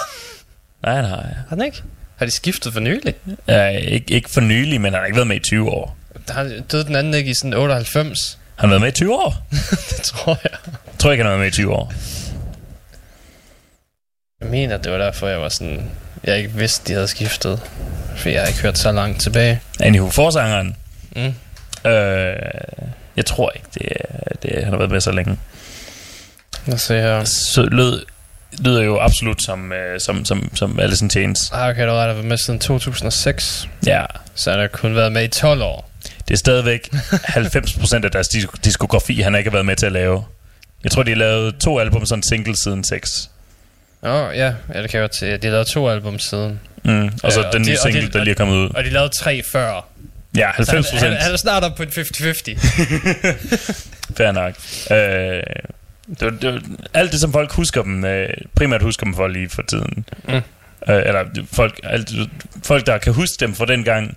Nej, 0.82 1.02
nej. 1.02 1.10
Har 1.10 1.44
han 1.48 1.62
ikke? 1.62 1.82
Har 2.16 2.26
de 2.26 2.30
skiftet 2.30 2.72
for 2.72 2.80
nylig? 2.80 3.14
Ja, 3.48 3.66
ikke, 3.68 4.14
ikke 4.14 4.30
for 4.30 4.40
nylig, 4.40 4.80
men 4.80 4.92
han 4.92 5.00
har 5.00 5.06
ikke 5.06 5.16
været 5.16 5.26
med 5.26 5.36
i 5.36 5.40
20 5.40 5.70
år. 5.70 5.96
Der 6.28 6.34
har 6.34 6.52
døde 6.72 6.84
den 6.84 6.96
anden 6.96 7.14
ikke 7.14 7.30
i 7.30 7.34
sådan 7.34 7.54
98. 7.54 8.38
Han 8.56 8.68
har 8.68 8.78
været 8.78 8.80
med 8.80 8.88
i 8.88 8.92
20 8.92 9.14
år. 9.14 9.46
det 9.50 10.00
tror 10.02 10.38
jeg. 10.42 10.58
Jeg 10.66 10.98
tror 10.98 11.12
ikke, 11.12 11.24
han 11.24 11.30
har 11.30 11.38
været 11.38 11.40
med 11.40 11.48
i 11.48 11.62
20 11.62 11.72
år. 11.72 11.92
Jeg 14.40 14.48
mener, 14.50 14.76
det 14.76 14.92
var 14.92 14.98
derfor, 14.98 15.28
jeg 15.28 15.40
var 15.40 15.48
sådan... 15.48 15.90
Jeg 16.24 16.36
ikke 16.38 16.50
vidste, 16.50 16.88
de 16.88 16.92
havde 16.92 17.08
skiftet. 17.08 17.60
For 18.16 18.28
jeg 18.28 18.40
har 18.40 18.46
ikke 18.48 18.60
hørt 18.60 18.78
så 18.78 18.92
langt 18.92 19.20
tilbage. 19.20 19.60
Anywho, 19.80 20.10
forsangeren. 20.10 20.76
Mm. 21.16 21.34
Øh, 21.90 22.36
jeg 23.16 23.26
tror 23.26 23.50
ikke, 23.56 23.66
det 23.74 23.82
er, 24.00 24.34
det 24.42 24.64
han 24.64 24.72
har 24.72 24.76
været 24.78 24.90
med 24.90 25.00
så 25.00 25.10
længe. 25.12 25.38
Lad 26.66 26.74
os 26.74 26.80
se 26.82 26.94
her. 26.94 27.24
Så 27.24 27.62
lød, 27.62 28.04
lyder 28.58 28.82
jo 28.82 28.98
absolut 29.00 29.42
som, 29.42 29.72
øh, 29.72 30.00
som, 30.00 30.24
som, 30.24 30.50
som 30.56 30.80
Alice 30.80 31.04
in 31.04 31.10
Chains. 31.10 31.50
Ah, 31.52 31.68
okay, 31.70 31.86
du 31.86 31.90
har 31.92 32.06
været 32.12 32.24
med 32.24 32.36
siden 32.36 32.58
2006. 32.60 33.68
Ja, 33.86 34.04
Så 34.34 34.50
han 34.50 34.60
har 34.60 34.66
kun 34.66 34.94
været 34.94 35.12
med 35.12 35.24
i 35.24 35.28
12 35.28 35.62
år. 35.62 35.90
det 36.28 36.34
er 36.34 36.38
stadigvæk 36.38 36.88
90% 36.92 38.04
af 38.04 38.10
deres 38.10 38.28
disk- 38.28 38.64
diskografi, 38.64 39.20
han 39.20 39.34
ikke 39.34 39.50
har 39.50 39.56
været 39.56 39.66
med 39.66 39.76
til 39.76 39.86
at 39.86 39.92
lave. 39.92 40.24
Jeg 40.84 40.92
tror, 40.92 41.02
de 41.02 41.10
har 41.10 41.16
lavet 41.18 41.56
to 41.58 41.78
album 41.78 42.06
sådan 42.06 42.22
single 42.22 42.56
siden 42.62 42.84
6. 42.84 43.30
Åh, 44.02 44.10
oh, 44.28 44.36
ja. 44.36 44.52
ja, 44.74 44.82
det 44.82 44.90
kan 44.90 45.00
jeg 45.00 45.08
godt 45.08 45.14
se. 45.14 45.36
De 45.36 45.46
har 45.46 45.50
lavet 45.52 45.66
to 45.66 45.88
album 45.90 46.18
siden. 46.18 46.60
Mm. 46.84 47.10
Og 47.22 47.32
så 47.32 47.40
Ja, 47.40 47.50
den 47.50 47.62
de- 47.64 47.68
nye 47.68 47.74
de- 47.76 47.80
single, 47.82 48.08
der 48.12 48.18
lige 48.24 48.30
er 48.30 48.34
kommet 48.36 48.54
ud. 48.56 48.70
Og 48.70 48.84
de 48.84 48.90
lavede 48.90 49.08
tre 49.08 49.42
før. 49.42 49.86
Ja, 50.36 50.50
Så 50.58 50.72
90%. 50.72 50.98
Han, 50.98 51.12
han, 51.12 51.22
han 51.22 51.32
er 51.32 51.36
snart 51.36 51.72
på 51.76 51.82
en 51.82 51.88
50-50. 51.88 51.94
Fair 54.16 54.32
nok. 54.32 54.54
Øh, 54.90 54.96
det, 56.20 56.20
var- 56.20 56.30
det, 56.30 56.52
var- 56.54 56.62
alt 56.94 57.12
det, 57.12 57.20
som 57.20 57.32
folk 57.32 57.52
husker 57.52 57.82
dem, 57.82 58.04
øh, 58.04 58.28
primært 58.56 58.82
husker 58.82 59.04
dem 59.04 59.14
for 59.14 59.28
lige 59.28 59.48
for 59.48 59.62
tiden. 59.62 60.04
Mm. 60.28 60.34
Øh, 60.34 60.42
eller 60.88 61.24
folk, 61.52 61.80
alt, 61.84 62.10
folk, 62.64 62.86
der 62.86 62.98
kan 62.98 63.12
huske 63.12 63.36
dem 63.40 63.54
fra 63.54 63.66
den 63.66 63.84
gang, 63.84 64.16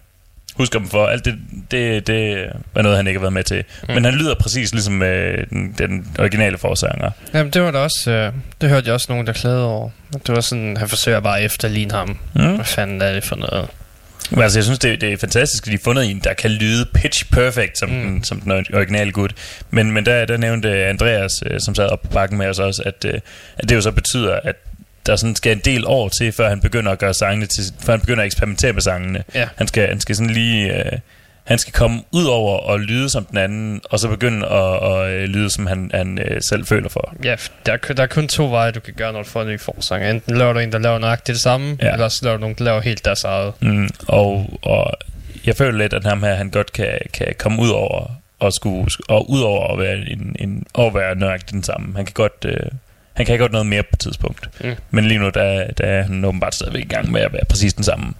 husker 0.55 0.79
dem 0.79 0.89
for. 0.89 1.05
Alt 1.07 1.25
det, 1.25 1.35
det, 1.71 2.07
det 2.07 2.47
var 2.73 2.81
noget, 2.81 2.97
han 2.97 3.07
ikke 3.07 3.17
har 3.19 3.21
været 3.21 3.33
med 3.33 3.43
til. 3.43 3.63
Mm. 3.87 3.93
Men 3.93 4.05
han 4.05 4.13
lyder 4.13 4.35
præcis 4.35 4.71
ligesom 4.73 5.01
øh, 5.03 5.37
den, 5.49 5.75
den 5.77 6.07
originale 6.19 6.57
forsanger. 6.57 7.11
Jamen, 7.33 7.53
det 7.53 7.61
var 7.61 7.71
da 7.71 7.77
også... 7.77 8.11
Øh, 8.11 8.33
det 8.61 8.69
hørte 8.69 8.85
jeg 8.87 8.93
også 8.93 9.05
nogen, 9.09 9.27
der 9.27 9.33
klagede 9.33 9.65
over. 9.65 9.89
Det 10.27 10.35
var 10.35 10.41
sådan, 10.41 10.77
han 10.77 10.89
forsøger 10.89 11.19
bare 11.19 11.39
at 11.39 11.45
efterligne 11.45 11.93
ham. 11.93 12.17
Mm. 12.35 12.55
Hvad 12.55 12.65
fanden 12.65 13.01
er 13.01 13.13
det 13.13 13.23
for 13.23 13.35
noget? 13.35 13.67
Men 14.31 14.41
altså, 14.41 14.59
jeg 14.59 14.63
synes, 14.63 14.79
det, 14.79 15.01
det 15.01 15.13
er 15.13 15.17
fantastisk, 15.17 15.63
at 15.63 15.67
de 15.67 15.71
har 15.71 15.79
fundet 15.83 16.11
en, 16.11 16.19
der 16.23 16.33
kan 16.33 16.51
lyde 16.51 16.85
pitch 16.93 17.25
perfect, 17.31 17.77
som, 17.77 17.89
Mm. 17.89 17.95
mm. 17.95 18.01
den, 18.03 18.23
som 18.23 18.41
den 18.41 18.51
originale 18.73 19.11
gut. 19.11 19.33
Men, 19.69 19.91
men 19.91 20.05
der, 20.05 20.25
der 20.25 20.37
nævnte 20.37 20.85
Andreas, 20.85 21.31
øh, 21.45 21.59
som 21.59 21.75
sad 21.75 21.85
op 21.87 22.01
på 22.01 22.07
bakken 22.07 22.37
med 22.37 22.47
os 22.47 22.59
også, 22.59 22.83
at, 22.85 23.05
øh, 23.05 23.13
at 23.57 23.69
det 23.69 23.75
jo 23.75 23.81
så 23.81 23.91
betyder, 23.91 24.39
at 24.43 24.55
der 25.05 25.15
sådan 25.15 25.35
skal 25.35 25.51
en 25.51 25.61
del 25.65 25.87
år 25.87 26.09
til, 26.09 26.31
før 26.31 26.49
han 26.49 26.61
begynder 26.61 26.91
at 26.91 26.99
gøre 26.99 27.13
sangene 27.13 27.45
til, 27.45 27.63
før 27.79 27.93
han 27.93 27.99
begynder 27.99 28.21
at 28.21 28.25
eksperimentere 28.25 28.73
med 28.73 28.81
sangene. 28.81 29.23
Ja. 29.35 29.47
Han 29.55 29.67
skal, 29.67 29.87
han 29.87 29.99
skal 29.99 30.15
sådan 30.15 30.29
lige, 30.29 30.77
øh, 30.77 30.99
han 31.43 31.57
skal 31.57 31.73
komme 31.73 32.03
ud 32.11 32.25
over 32.25 32.57
og 32.57 32.79
lyde 32.79 33.09
som 33.09 33.25
den 33.25 33.37
anden, 33.37 33.81
og 33.83 33.99
så 33.99 34.07
begynde 34.07 34.47
at, 34.47 34.91
at 34.91 35.11
øh, 35.11 35.23
lyde, 35.23 35.49
som 35.49 35.65
han, 35.65 35.91
han 35.93 36.19
øh, 36.19 36.41
selv 36.41 36.65
føler 36.65 36.89
for. 36.89 37.15
Ja, 37.23 37.35
der, 37.65 37.73
er 37.73 37.93
der 37.93 38.03
er 38.03 38.07
kun 38.07 38.27
to 38.27 38.51
veje, 38.51 38.71
du 38.71 38.79
kan 38.79 38.93
gøre, 38.93 39.13
når 39.13 39.23
du 39.23 39.29
får 39.29 39.41
en 39.41 39.47
ny 39.47 39.59
forsang. 39.59 40.09
Enten 40.09 40.37
laver 40.37 40.53
du 40.53 40.59
en, 40.59 40.71
der 40.71 40.79
laver 40.79 40.99
nøjagtigt 40.99 41.35
det 41.35 41.41
samme. 41.41 41.77
Ja. 41.81 41.93
eller 41.93 42.07
så 42.07 42.19
laver 42.25 42.37
du 42.37 42.41
nogen, 42.41 42.55
der 42.57 42.63
laver 42.63 42.81
helt 42.81 43.05
deres 43.05 43.23
eget. 43.23 43.53
Mm, 43.61 43.89
og, 44.07 44.59
og 44.61 44.93
jeg 45.45 45.55
føler 45.55 45.77
lidt, 45.77 45.93
at 45.93 46.03
ham 46.03 46.23
her, 46.23 46.35
han 46.35 46.49
godt 46.49 46.73
kan, 46.73 46.97
kan 47.13 47.27
komme 47.37 47.61
ud 47.61 47.69
over 47.69 48.11
og 48.39 48.53
skulle, 48.53 48.87
og 49.09 49.29
ud 49.29 49.41
over 49.41 49.73
at 49.73 49.79
være 49.79 49.95
en, 49.95 50.35
en 50.39 50.65
at 50.79 50.93
være 50.93 51.15
nøjagtigt 51.15 51.51
den 51.51 51.63
samme. 51.63 51.95
Han 51.95 52.05
kan 52.05 52.13
godt, 52.13 52.45
øh, 52.45 52.71
han 53.29 53.33
kan 53.37 53.39
godt 53.39 53.51
noget 53.51 53.67
mere 53.67 53.83
på 53.83 53.89
et 53.93 53.99
tidspunkt. 53.99 54.49
Mm. 54.63 54.75
Men 54.91 55.05
lige 55.05 55.19
nu, 55.19 55.25
der, 55.29 55.67
der 55.71 55.83
er 55.85 56.03
han 56.03 56.25
åbenbart 56.25 56.55
stadigvæk 56.55 56.83
i 56.83 56.87
gang 56.87 57.11
med 57.11 57.21
at 57.21 57.33
være 57.33 57.45
præcis 57.49 57.73
den 57.73 57.83
samme. 57.83 58.13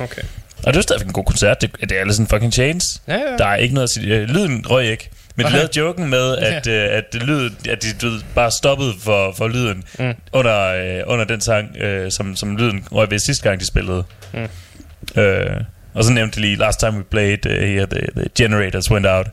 Okay. 0.00 0.22
Og 0.56 0.66
det 0.66 0.72
er 0.72 0.78
jo 0.78 0.82
stadigvæk 0.82 1.06
en 1.06 1.12
god 1.12 1.24
koncert. 1.24 1.60
Det, 1.60 1.70
det 1.80 1.92
er 1.92 2.00
alle 2.00 2.12
sådan 2.14 2.26
fucking 2.26 2.52
chains. 2.52 3.02
Ja, 3.08 3.14
ja. 3.14 3.36
Der 3.38 3.46
er 3.46 3.56
ikke 3.56 3.74
noget 3.74 3.86
at 3.86 3.90
sige. 3.90 4.16
Øh, 4.16 4.28
lyden 4.28 4.64
røg 4.70 4.86
ikke. 4.86 5.10
Men 5.36 5.46
de 5.46 5.50
Nej. 5.50 5.58
lavede 5.58 5.78
joken 5.78 6.08
med, 6.10 6.36
at, 6.36 6.66
øh, 6.66 6.88
at, 6.96 7.04
det 7.12 7.22
lyd, 7.22 7.50
at 7.68 7.82
de 7.82 7.86
du, 8.02 8.08
ved, 8.10 8.20
bare 8.34 8.50
stoppede 8.50 8.92
for, 9.00 9.34
for 9.36 9.48
lyden 9.48 9.84
Mm. 9.98 10.14
under, 10.32 10.60
øh, 10.66 11.02
under 11.06 11.24
den 11.24 11.40
sang, 11.40 11.76
øh, 11.76 12.10
som, 12.12 12.36
som 12.36 12.56
lyden 12.56 12.84
røg 12.92 13.10
ved 13.10 13.18
sidste 13.18 13.48
gang, 13.48 13.60
de 13.60 13.66
spillede. 13.66 14.04
Mm. 14.34 15.20
Øh, 15.22 15.60
og 15.94 16.04
så 16.04 16.12
nævnte 16.12 16.36
de 16.36 16.40
lige, 16.40 16.56
last 16.56 16.80
time 16.80 16.92
we 16.92 17.02
played 17.02 17.46
uh, 17.46 17.52
here, 17.52 17.86
the, 17.86 18.06
the 18.16 18.24
generators 18.34 18.90
went 18.90 19.06
out. 19.06 19.26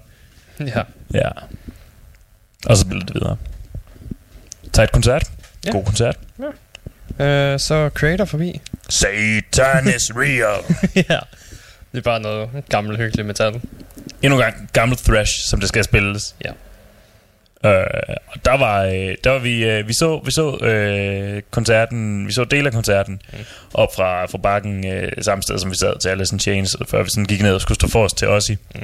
Ja. 0.60 0.82
Ja. 1.14 1.30
Og 2.66 2.78
så 2.78 2.86
blev 2.88 3.02
det 3.02 3.14
videre. 3.16 3.38
Et 4.84 4.92
koncert. 4.92 5.32
Ja. 5.66 5.72
God 5.72 5.86
koncert. 5.86 6.18
Øh, 7.20 7.60
så 7.60 7.90
Creator 7.94 8.26
forbi. 8.26 8.62
Satan 8.90 9.88
is 9.88 10.12
real. 10.24 10.64
ja. 10.96 11.20
Det 11.92 11.98
er 11.98 12.02
bare 12.02 12.20
noget 12.20 12.50
gammel 12.70 12.98
hyggelig 12.98 13.26
metal. 13.26 13.62
Endnu 14.22 14.38
en 14.38 14.44
gang 14.44 14.70
gammel 14.74 14.98
thrash, 14.98 15.50
som 15.50 15.60
det 15.60 15.70
skal 15.70 15.84
spilles. 15.84 16.36
Ja. 16.46 16.52
Øh, 17.66 18.16
og 18.28 18.46
der 18.46 18.58
var, 18.58 18.84
øh, 18.84 19.16
der 19.24 19.30
var 19.30 19.40
vi, 19.40 19.66
øh, 19.66 19.88
vi 19.88 19.94
så, 19.94 20.22
vi 20.26 20.32
så 20.32 20.58
øh, 20.58 21.42
koncerten, 21.52 22.28
vi 22.28 22.34
så 22.34 22.44
del 22.44 22.66
af 22.68 22.74
koncerten 22.74 23.22
mm. 23.34 23.40
op 23.74 23.96
fra, 23.96 24.26
fra 24.26 24.38
bakken 24.38 24.88
øh, 24.88 25.12
samme 25.22 25.44
sted, 25.44 25.60
som 25.60 25.72
vi 25.72 25.76
sad 25.76 26.00
til 26.00 26.10
Alice 26.10 26.36
in 26.36 26.40
Chains, 26.40 26.76
før 26.88 27.04
vi 27.04 27.10
sådan 27.10 27.26
gik 27.26 27.42
ned 27.42 27.54
og 27.54 27.62
skulle 27.62 27.76
stå 27.76 27.88
forrest 27.88 28.18
til 28.18 28.28
Ozzy. 28.28 28.52
Mm. 28.52 28.82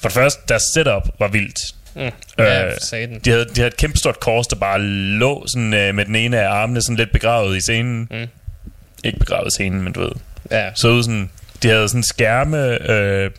For 0.00 0.08
det 0.08 0.12
første, 0.12 0.42
deres 0.48 0.62
setup 0.74 1.02
var 1.18 1.28
vildt. 1.28 1.58
Mm. 1.94 2.00
Ja, 2.38 2.72
for 2.72 2.80
satan. 2.80 3.20
de, 3.24 3.30
havde, 3.30 3.44
de 3.44 3.50
havde 3.56 3.66
et 3.66 3.76
kæmpestort 3.76 4.20
kors, 4.20 4.46
der 4.46 4.56
bare 4.56 4.80
lå 4.82 5.44
sådan, 5.46 5.74
øh, 5.74 5.94
med 5.94 6.04
den 6.04 6.14
ene 6.16 6.40
af 6.40 6.48
armene 6.48 6.82
sådan 6.82 6.96
lidt 6.96 7.12
begravet 7.12 7.56
i 7.56 7.60
scenen. 7.60 8.08
Mm. 8.10 8.26
Ikke 9.04 9.18
begravet 9.18 9.46
i 9.46 9.50
scenen, 9.50 9.82
men 9.82 9.92
du 9.92 10.00
ved. 10.00 10.10
Ja, 10.50 10.70
Så 10.74 10.88
ud 10.88 11.02
sådan, 11.02 11.30
de 11.62 11.68
havde 11.68 11.88
sådan 11.88 12.02
skærme, 12.02 12.90
øh, 12.90 13.30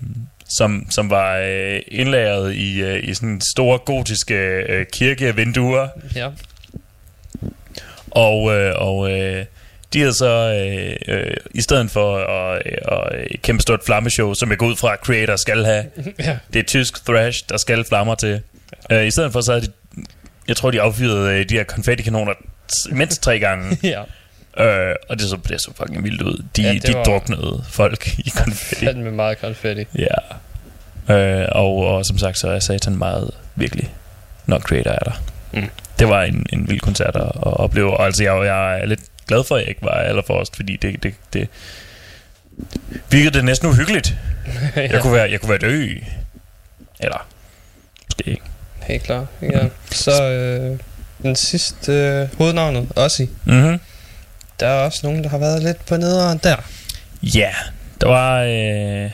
som, 0.57 0.87
som 0.89 1.09
var 1.09 1.37
øh, 1.37 1.79
indlagret 1.87 2.53
i, 2.53 2.81
øh, 2.81 3.03
i 3.03 3.13
sådan 3.13 3.41
store 3.55 3.77
gotiske 3.77 4.35
øh, 4.69 4.85
kirkevinduer. 4.93 5.87
ja. 6.15 6.29
Og, 8.11 8.53
øh, 8.55 8.73
og 8.77 9.11
øh, 9.11 9.45
de 9.93 9.99
havde 9.99 10.13
så, 10.13 10.53
øh, 11.07 11.15
øh, 11.17 11.33
i 11.53 11.61
stedet 11.61 11.91
for 11.91 12.17
at, 12.17 12.61
øh, 13.15 13.23
et 13.31 13.41
kæmpe 13.41 13.61
stort 13.61 13.79
flammeshow, 13.85 14.33
som 14.33 14.49
jeg 14.49 14.57
går 14.57 14.65
ud 14.67 14.75
fra, 14.75 14.93
at 14.93 14.99
Creator 14.99 15.35
skal 15.35 15.65
have, 15.65 15.85
ja. 16.19 16.37
det 16.53 16.59
er 16.59 16.63
tysk 16.63 17.05
thrash, 17.05 17.43
der 17.49 17.57
skal 17.57 17.83
flammer 17.85 18.15
til. 18.15 18.41
Øh, 18.91 19.07
I 19.07 19.11
stedet 19.11 19.31
for, 19.33 19.41
så 19.41 19.51
havde 19.51 19.65
de, 19.65 19.71
jeg 20.47 20.55
tror, 20.57 20.71
de 20.71 20.81
affyrede 20.81 21.39
øh, 21.39 21.49
de 21.49 21.53
her 21.55 21.63
konfettikanoner 21.63 22.33
mindst 22.91 23.21
tre 23.23 23.39
gange. 23.39 23.77
ja. 23.93 24.01
øh, 24.89 24.95
og 25.09 25.19
det 25.19 25.29
så, 25.29 25.37
det 25.49 25.61
så 25.61 25.71
fucking 25.77 26.03
vildt 26.03 26.21
ud. 26.21 26.43
De, 26.55 26.61
Ja, 26.61 26.73
de 26.73 26.93
var- 26.93 27.03
druknede 27.03 27.63
folk 27.69 28.07
i 28.19 28.29
konfetti. 28.45 28.85
Fandme 28.85 29.11
meget 29.11 29.39
konfetti. 29.41 29.83
Ja. 29.97 31.15
Øh, 31.15 31.47
og, 31.51 31.75
og 31.75 32.05
som 32.05 32.17
sagt, 32.17 32.37
så 32.37 32.47
er 32.49 32.59
Satan 32.59 32.95
meget 32.95 33.31
virkelig, 33.55 33.93
når 34.45 34.59
Creator 34.59 34.91
er 34.91 34.99
der. 34.99 35.21
Mm. 35.53 35.69
Det 35.99 36.09
var 36.09 36.23
en, 36.23 36.45
en 36.53 36.69
vild 36.69 36.79
koncert 36.79 37.15
at, 37.15 37.21
at 37.21 37.31
opleve. 37.59 37.97
Og 37.97 38.05
altså, 38.05 38.23
jeg, 38.23 38.45
jeg 38.45 38.79
er 38.79 38.85
lidt 38.85 38.99
glad 39.31 39.43
for, 39.43 39.55
at 39.55 39.61
jeg 39.61 39.69
ikke 39.69 39.81
var 39.81 39.91
allerforrest, 39.91 40.55
fordi 40.55 40.75
det, 40.75 41.03
det, 41.03 41.13
det 41.33 41.47
virkede 43.09 43.33
det 43.33 43.45
næsten 43.45 43.69
uhyggeligt. 43.69 44.15
ja. 44.75 44.81
Jeg, 44.81 45.01
kunne 45.01 45.13
være, 45.13 45.31
jeg 45.31 45.39
kunne 45.39 45.49
være 45.49 45.71
død. 45.71 45.89
Eller, 46.99 47.27
måske 48.05 48.29
ikke. 48.29 48.41
Helt 48.83 49.03
klart. 49.03 49.25
Ja. 49.41 49.67
Så 49.91 50.23
øh, 50.23 50.79
den 51.23 51.35
sidste 51.35 51.91
øh, 51.91 52.37
hovednavnet, 52.37 52.87
Ossi. 52.95 53.29
Mm-hmm. 53.45 53.79
Der 54.59 54.67
er 54.67 54.83
også 54.85 54.99
nogen, 55.03 55.23
der 55.23 55.29
har 55.29 55.37
været 55.37 55.63
lidt 55.63 55.85
på 55.85 55.97
nederen 55.97 56.39
der. 56.43 56.55
Ja, 57.23 57.51
der 58.01 58.07
var... 58.07 58.41
Øh, 58.41 59.11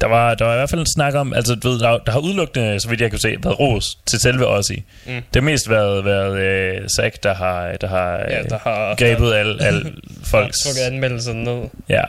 der 0.00 0.06
var, 0.06 0.34
der 0.34 0.44
var 0.44 0.52
i 0.52 0.56
hvert 0.56 0.70
fald 0.70 0.80
en 0.80 0.86
snak 0.94 1.14
om, 1.14 1.32
altså 1.32 1.54
du 1.54 1.68
ved, 1.68 1.78
der, 1.80 1.98
der 1.98 2.12
har 2.12 2.18
udelukkende, 2.18 2.80
så 2.80 2.88
vidt 2.88 3.00
jeg 3.00 3.10
kan 3.10 3.18
se, 3.18 3.36
været 3.42 3.60
ros 3.60 3.98
til 4.06 4.20
selve 4.20 4.46
Ozzy. 4.46 4.72
Mm. 4.72 4.82
Det 5.06 5.24
har 5.34 5.40
mest 5.40 5.70
været, 5.70 6.04
været 6.04 6.38
øh, 6.38 6.88
Zack, 6.88 7.22
der 7.22 7.34
har, 7.34 7.72
der 7.72 7.86
har, 7.88 8.16
Ja, 8.18 8.38
øh, 8.42 8.50
der 8.50 8.58
har 8.58 8.94
grebet 8.94 9.34
al, 9.34 9.62
al 9.62 9.92
folks... 10.32 10.58
trukket 10.58 10.80
anmeldelserne 10.82 11.44
ned. 11.44 11.68
Ja. 11.88 12.04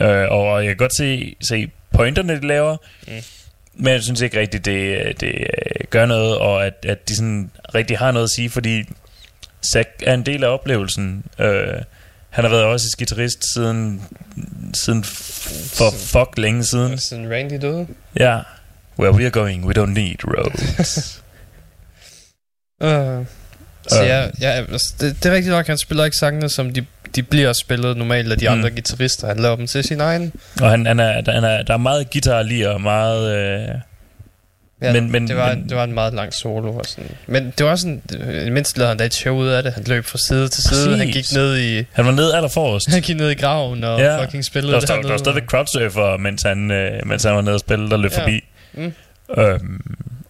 Øh, 0.00 0.30
og 0.30 0.60
jeg 0.64 0.68
kan 0.70 0.76
godt 0.76 0.96
se, 0.96 1.34
se 1.40 1.70
pointerne, 1.94 2.40
de 2.40 2.46
laver, 2.46 2.76
Mm. 3.06 3.12
mm. 3.12 3.22
men 3.74 3.92
jeg 3.92 4.02
synes 4.02 4.20
ikke 4.20 4.40
rigtigt, 4.40 4.64
det, 4.64 5.20
det 5.20 5.28
øh, 5.28 5.84
gør 5.90 6.06
noget, 6.06 6.38
og 6.38 6.66
at, 6.66 6.86
at 6.88 7.08
de 7.08 7.16
sådan 7.16 7.50
rigtig 7.74 7.98
har 7.98 8.10
noget 8.12 8.24
at 8.24 8.30
sige, 8.30 8.50
fordi 8.50 8.84
Zack 9.72 9.88
er 10.06 10.14
en 10.14 10.26
del 10.26 10.44
af 10.44 10.48
oplevelsen. 10.48 11.24
Øh, 11.38 11.74
han 12.32 12.44
har 12.44 12.50
været 12.50 12.64
også 12.64 12.96
guitarist 12.98 13.52
siden, 13.54 14.02
siden 14.74 15.04
for 15.04 15.90
fuck 15.90 16.38
længe 16.38 16.64
siden. 16.64 16.98
Sådan 16.98 17.30
Randy 17.32 17.58
døde. 17.62 17.86
Ja. 18.20 18.38
Where 18.98 19.14
we 19.14 19.22
are 19.24 19.30
going, 19.30 19.64
we 19.64 19.74
don't 19.82 19.86
need 19.90 20.16
roads. 20.24 21.22
Uh, 22.80 22.88
så 23.88 24.02
Øh. 24.02 24.08
ja, 24.08 24.28
ja 24.40 24.48
altså, 24.50 24.94
det, 25.00 25.16
det 25.22 25.30
er 25.30 25.34
rigtigt 25.34 25.52
nok, 25.52 25.66
han 25.66 25.78
spiller 25.78 26.04
ikke 26.04 26.16
sangene, 26.16 26.48
som 26.48 26.72
de, 26.72 26.84
de 27.16 27.22
bliver 27.22 27.52
spillet 27.52 27.96
normalt 27.96 28.32
af 28.32 28.38
de 28.38 28.48
Mm. 28.48 28.52
andre 28.52 28.70
guitarister. 28.70 29.26
Han 29.26 29.38
laver 29.38 29.56
dem 29.56 29.66
til 29.66 29.84
sin 29.84 30.00
egen. 30.00 30.32
og 30.60 30.70
han, 30.70 30.86
han 30.86 31.00
er, 31.00 31.32
han 31.32 31.44
er, 31.44 31.62
der 31.62 31.72
er 31.74 31.78
meget 31.78 32.10
guitar 32.10 32.42
lige 32.42 32.70
og 32.70 32.80
meget... 32.80 33.36
Øh, 33.36 33.68
Ja, 34.82 34.92
Men- 34.92 35.12
men- 35.12 35.28
det, 35.28 35.36
var, 35.36 35.54
men- 35.54 35.68
det 35.68 35.76
var 35.76 35.84
en 35.84 35.92
meget 35.92 36.14
lang 36.14 36.34
solo. 36.34 36.72
Og 36.76 36.86
sådan. 36.86 37.10
Men 37.26 37.52
det 37.58 37.66
var 37.66 37.76
sådan, 37.76 38.02
mindste 38.52 38.78
lavede 38.78 38.88
han 38.88 38.98
da 38.98 39.04
et 39.04 39.14
show 39.14 39.36
ud 39.36 39.48
af 39.48 39.62
det. 39.62 39.72
Han 39.72 39.84
løb 39.86 40.04
fra 40.04 40.18
side 40.18 40.48
til 40.48 40.62
side. 40.62 40.86
Præcis. 40.86 40.98
Han 41.04 41.08
gik 41.12 41.32
ned 41.34 41.58
i, 41.58 41.84
han 41.92 42.04
var 42.06 42.12
nede 42.12 42.36
allerforrest. 42.36 42.90
han 42.92 43.02
gik 43.02 43.16
ned 43.16 43.30
i 43.30 43.34
graven 43.34 43.84
og 43.84 44.00
Ja. 44.00 44.24
fucking 44.24 44.44
spillede 44.44 44.72
Der 44.72 44.86
var, 44.88 44.96
det 44.96 45.04
der, 45.04 45.10
var 45.10 45.18
stadigvæk 45.18 45.44
crowdsurfer, 45.48 46.16
mens 46.16 46.42
han, 46.42 46.70
øh, 46.70 47.06
mens 47.06 47.22
han 47.24 47.34
var 47.34 47.40
nede 47.40 47.54
og 47.54 47.60
spille, 47.60 47.90
der 47.90 47.96
løb 47.96 48.12
Ja. 48.12 48.20
forbi. 48.22 48.44
Mm. 48.74 48.92
Øhm, 49.38 49.80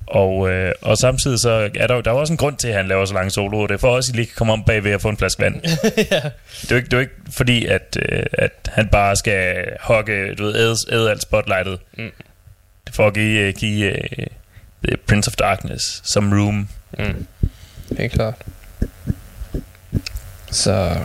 og, 0.06 0.50
øh, 0.50 0.72
og 0.82 0.96
samtidig 0.98 1.38
så 1.38 1.50
er 1.76 1.86
der, 1.86 2.00
der 2.00 2.10
er 2.10 2.14
også 2.14 2.32
en 2.32 2.36
grund 2.36 2.56
til, 2.56 2.68
at 2.68 2.74
han 2.74 2.88
laver 2.88 3.04
så 3.04 3.14
lange 3.14 3.30
soloer. 3.30 3.66
Det 3.66 3.74
er 3.74 3.78
for 3.78 3.88
også, 3.96 4.10
at 4.10 4.14
I 4.14 4.16
lige 4.18 4.26
kan 4.26 4.34
komme 4.36 4.52
om 4.52 4.64
bagved 4.64 4.94
og 4.94 5.00
få 5.00 5.08
en 5.08 5.16
flaske 5.16 5.42
vand. 5.42 5.54
ja. 5.64 5.70
Det 6.62 6.70
er 6.70 6.70
jo 6.70 6.76
ikke, 6.76 6.86
det 6.86 6.92
er 6.92 6.96
jo 6.96 7.00
ikke 7.00 7.12
fordi, 7.30 7.66
at, 7.66 7.98
øh, 8.12 8.22
at 8.32 8.52
han 8.72 8.88
bare 8.88 9.16
skal 9.16 9.54
hogge, 9.80 10.34
du 10.34 10.44
ved, 10.44 10.54
æde, 10.56 10.76
æde 10.92 11.10
alt 11.10 11.22
spotlightet. 11.22 11.78
Mm. 11.98 12.04
Det 12.84 12.90
er 12.90 12.92
for 12.92 13.06
at 13.06 13.14
give, 13.14 13.40
øh, 13.40 13.54
give 13.54 13.84
øh, 13.92 14.26
The 14.88 14.96
Prince 15.08 15.28
of 15.28 15.36
Darkness 15.36 16.00
som 16.04 16.32
room. 16.32 16.68
Mm. 16.98 17.26
Helt 17.98 18.12
klart. 18.12 18.34
Så... 20.50 20.96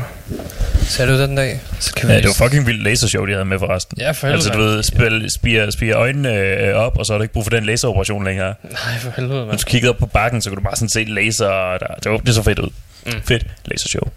Ser 0.81 1.05
du 1.05 1.21
den 1.21 1.35
dag? 1.35 1.59
Så 1.79 1.93
kan 1.93 2.09
vi 2.09 2.13
Ja, 2.13 2.19
det 2.19 2.27
var 2.27 2.33
fucking 2.47 2.67
vildt 2.67 2.83
lasershow, 2.83 3.25
de 3.25 3.31
havde 3.31 3.45
med 3.45 3.59
forresten. 3.59 3.97
Ja, 3.99 4.11
for 4.11 4.27
helvede. 4.27 4.33
Altså, 4.45 4.49
du 4.49 4.57
ved, 4.59 4.83
spil, 4.83 5.31
spiger, 5.31 5.71
spiger 5.71 5.97
øjnene 5.97 6.33
øh, 6.35 6.75
op, 6.75 6.97
og 6.97 7.05
så 7.05 7.13
er 7.13 7.17
der 7.17 7.23
ikke 7.23 7.33
brug 7.33 7.43
for 7.43 7.49
den 7.49 7.65
laseroperation 7.65 8.23
længere. 8.25 8.53
Nej, 8.63 8.97
for 8.99 9.11
helvede, 9.15 9.39
Når 9.39 9.45
mand. 9.45 9.57
du 9.57 9.63
kiggede 9.67 9.89
op 9.89 9.97
på 9.97 10.05
bakken, 10.05 10.41
så 10.41 10.49
kunne 10.49 10.57
du 10.57 10.63
bare 10.63 10.75
sådan 10.75 10.89
se 10.89 11.03
laser. 11.03 11.47
Der, 11.77 11.87
det, 12.03 12.11
var, 12.11 12.17
det 12.17 12.35
så 12.35 12.43
fedt 12.43 12.59
ud. 12.59 12.69
Mm. 13.05 13.11
Mm. 13.13 13.21
Fedt 13.27 13.47
lasershow. 13.65 14.07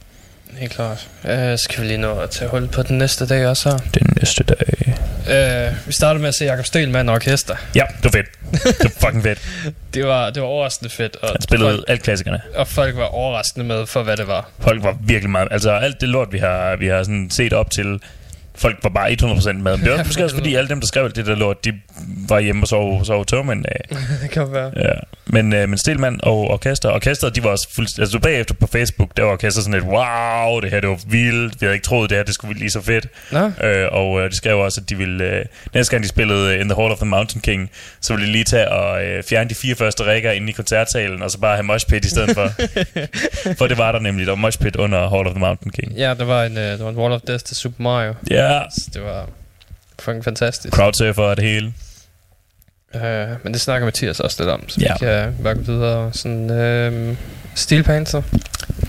Helt 0.58 0.72
klart. 0.72 1.08
Så 1.60 1.66
kan 1.70 1.82
vi 1.82 1.88
lige 1.88 1.98
nå 1.98 2.18
at 2.20 2.30
tage 2.30 2.50
hul 2.50 2.68
på 2.68 2.82
den 2.82 2.98
næste 2.98 3.26
dag 3.26 3.46
også 3.46 3.70
her. 3.70 3.78
Den 3.94 4.06
næste 4.20 4.44
dag. 4.44 4.94
Uh, 5.26 5.86
vi 5.86 5.92
startede 5.92 6.20
med 6.20 6.28
at 6.28 6.34
se 6.34 6.44
Jakob 6.44 6.66
Stelmann 6.66 7.08
og 7.08 7.14
Orkester. 7.14 7.56
Ja, 7.74 7.82
det 8.02 8.04
var 8.04 8.10
fedt. 8.10 8.26
Det 8.64 8.84
var 8.84 9.06
fucking 9.08 9.22
fedt. 9.22 9.38
Det 9.94 10.06
var, 10.06 10.30
det 10.30 10.42
var 10.42 10.48
overraskende 10.48 10.90
fedt. 10.90 11.16
Og 11.22 11.28
Han 11.28 11.42
spillede 11.42 11.70
folk, 11.70 11.84
alt 11.88 12.02
klassikerne. 12.02 12.40
og 12.54 12.68
folk 12.68 12.96
var 12.96 13.04
overraskende 13.04 13.66
med 13.66 13.86
for, 13.86 14.02
hvad 14.02 14.16
det 14.16 14.26
var. 14.26 14.50
Folk 14.60 14.82
var 14.82 14.96
virkelig 15.00 15.30
meget... 15.30 15.48
Altså, 15.50 15.70
alt 15.70 16.00
det 16.00 16.08
lort, 16.08 16.32
vi 16.32 16.38
har, 16.38 16.76
vi 16.76 16.86
har 16.86 17.02
sådan 17.02 17.30
set 17.30 17.52
op 17.52 17.70
til... 17.70 18.00
Folk 18.54 18.78
var 18.82 18.90
bare 18.90 19.10
100% 19.10 19.52
med. 19.52 19.76
Men 19.76 19.80
det 19.80 19.90
var 19.98 20.04
måske 20.04 20.24
også 20.24 20.36
fordi, 20.36 20.54
alle 20.54 20.68
dem, 20.68 20.80
der 20.80 20.86
skrev 20.86 21.04
alt 21.04 21.16
det 21.16 21.26
der 21.26 21.34
lort, 21.34 21.64
de 21.64 21.72
var 22.28 22.40
hjemme 22.40 22.62
og 22.64 22.68
sov, 22.68 23.04
sov 23.04 23.26
tørmænd 23.26 23.64
af. 23.68 23.96
det 24.22 24.30
kan 24.30 24.52
være. 24.52 24.72
Ja. 24.76 24.92
Men, 25.26 25.52
øh, 25.52 25.68
men 25.68 25.78
Stelman 25.78 26.20
og 26.22 26.50
Orkester, 26.50 26.90
Orkestret, 26.90 27.36
de 27.36 27.44
var 27.44 27.50
også 27.50 27.68
fuldstændig... 27.74 28.02
Altså 28.02 28.18
bagefter 28.18 28.54
på 28.54 28.66
Facebook, 28.66 29.16
der 29.16 29.22
var 29.22 29.32
Orkester 29.32 29.62
sådan 29.62 29.74
lidt, 29.74 29.84
wow, 29.84 30.60
det 30.60 30.70
her, 30.70 30.80
det 30.80 30.88
var 30.88 31.00
vildt. 31.06 31.60
Vi 31.60 31.66
havde 31.66 31.74
ikke 31.74 31.84
troet, 31.84 32.10
det 32.10 32.18
her, 32.18 32.24
det 32.24 32.34
skulle 32.34 32.48
blive 32.54 32.60
lige 32.60 32.70
så 32.70 32.80
fedt. 32.80 33.06
Nå, 33.30 33.50
Øh, 33.64 33.86
og 33.92 34.20
øh, 34.20 34.30
de 34.30 34.36
skrev 34.36 34.58
også, 34.58 34.80
at 34.80 34.90
de 34.90 34.96
ville... 34.96 35.24
Øh, 35.24 35.44
næste 35.74 35.90
gang 35.90 36.02
de 36.02 36.08
spillede 36.08 36.54
øh, 36.54 36.60
In 36.60 36.68
the 36.68 36.76
Hall 36.80 36.92
of 36.92 36.98
the 36.98 37.06
Mountain 37.06 37.40
King, 37.40 37.70
så 38.00 38.12
ville 38.12 38.26
de 38.26 38.32
lige 38.32 38.44
tage 38.44 38.68
og 38.70 39.04
øh, 39.04 39.24
fjerne 39.24 39.50
de 39.50 39.54
fire 39.54 39.74
første 39.74 40.04
rækker 40.04 40.30
inde 40.30 40.48
i 40.48 40.52
koncertsalen, 40.52 41.22
og 41.22 41.30
så 41.30 41.38
bare 41.38 41.56
have 41.56 41.64
mosh 41.64 41.86
pit 41.86 42.04
i 42.04 42.08
stedet 42.08 42.30
for. 42.34 42.48
for 43.58 43.66
det 43.66 43.78
var 43.78 43.92
der 43.92 44.00
nemlig. 44.00 44.26
Der 44.26 44.32
var 44.32 44.36
mosh 44.36 44.58
pit 44.58 44.76
under 44.76 45.08
Hall 45.08 45.26
of 45.26 45.32
the 45.32 45.40
Mountain 45.40 45.72
King. 45.72 45.92
ja, 45.96 46.14
der 46.14 46.24
var 46.24 46.44
en, 46.44 46.52
uh, 46.52 46.62
der 46.62 46.82
var 46.82 46.90
en 46.90 46.96
Wall 46.96 47.12
of 47.12 47.20
Death 47.20 47.44
til 47.44 47.56
Super 47.56 47.82
Mario. 47.82 48.14
Ja, 48.30 48.39
Så 48.70 48.90
det 48.94 49.02
var 49.02 49.28
fucking 49.98 50.24
fantastisk. 50.24 50.74
crowdsurfer 50.74 51.22
og 51.22 51.36
det 51.36 51.44
hele. 51.44 51.72
Uh, 52.94 53.00
men 53.44 53.52
det 53.52 53.60
snakker 53.60 53.84
Mathias 53.86 54.20
også 54.20 54.36
lidt 54.42 54.50
om, 54.50 54.68
så 54.68 54.80
Ja. 54.80 54.92
vi 54.92 54.98
kan 54.98 55.34
bare 55.42 55.54
gå 55.54 55.60
videre. 55.60 56.10
Sådan, 56.12 56.50
uh, 57.10 57.16
Steel 57.54 57.82
Panther. 57.82 58.22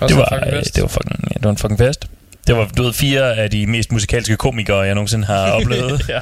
Også 0.01 0.07
Det 0.07 0.17
var, 0.17 0.27
fucking 0.33 0.57
øh, 0.57 0.63
det 0.75 0.81
var 0.81 0.87
fucking, 0.87 1.33
det 1.33 1.43
var 1.43 1.49
en 1.49 1.57
fucking 1.57 1.79
fest. 1.79 2.05
Det 2.47 2.55
var, 2.55 2.65
du 2.77 2.83
ved, 2.83 2.93
fire 2.93 3.35
af 3.35 3.49
de 3.51 3.67
mest 3.67 3.91
musikalske 3.91 4.37
komikere, 4.37 4.79
jeg 4.79 4.95
nogensinde 4.95 5.25
har 5.25 5.51
oplevet. 5.61 6.09
ja. 6.09 6.19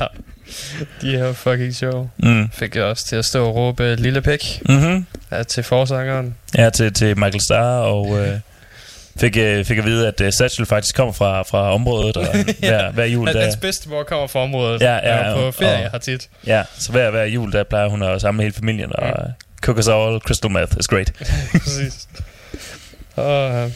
De 1.01 1.11
her 1.17 1.33
fucking 1.33 1.75
show. 1.75 2.09
Mm. 2.17 2.49
Fik 2.53 2.75
jeg 2.75 2.83
også 2.83 3.05
til 3.07 3.15
at 3.15 3.25
stå 3.25 3.45
og 3.47 3.55
råbe 3.55 3.95
Lille 3.95 4.21
Pæk 4.21 4.61
Mm-hmm. 4.69 5.05
ja, 5.31 5.43
til 5.43 5.63
forsangeren. 5.63 6.35
Ja, 6.57 6.69
til, 6.69 6.93
til 6.93 7.17
Michael 7.19 7.41
Starr, 7.41 7.77
og 7.79 8.17
øh, 8.19 8.39
fik, 9.19 9.37
øh, 9.37 9.65
fik 9.65 9.77
at 9.77 9.85
vide, 9.85 10.07
at 10.07 10.21
øh, 10.21 10.33
Satchel 10.33 10.65
faktisk 10.65 10.95
kommer 10.95 11.13
fra, 11.13 11.41
fra 11.43 11.73
området, 11.73 12.17
og 12.17 12.25
hver, 12.59 12.91
hver 12.91 13.05
jul, 13.05 13.27
der, 13.27 13.41
hans 13.41 13.57
bedstemor 13.57 14.03
kommer 14.03 14.27
fra 14.27 14.39
området. 14.39 14.81
Ja, 14.81 14.93
ja, 14.93 14.99
er 14.99 15.35
på 15.35 15.51
ferie 15.51 15.85
og- 15.85 15.91
her 15.91 15.99
tit. 15.99 16.29
ja, 16.47 16.63
så 16.77 16.91
hver, 16.91 17.09
hver 17.11 17.23
jul, 17.23 17.51
der 17.51 17.63
plejer 17.63 17.87
hun 17.89 18.03
at 18.03 18.21
samle 18.21 18.41
hele 18.43 18.53
familien, 18.55 18.91
og 18.95 19.07
mm. 19.25 19.31
cook 19.61 19.77
us 19.77 19.87
all 19.87 20.19
crystal 20.19 20.51
meth 20.51 20.73
is 20.79 20.87
great. 20.87 21.13
Præcis. 21.63 22.07
Og 23.15 23.51
øh, 23.55 23.71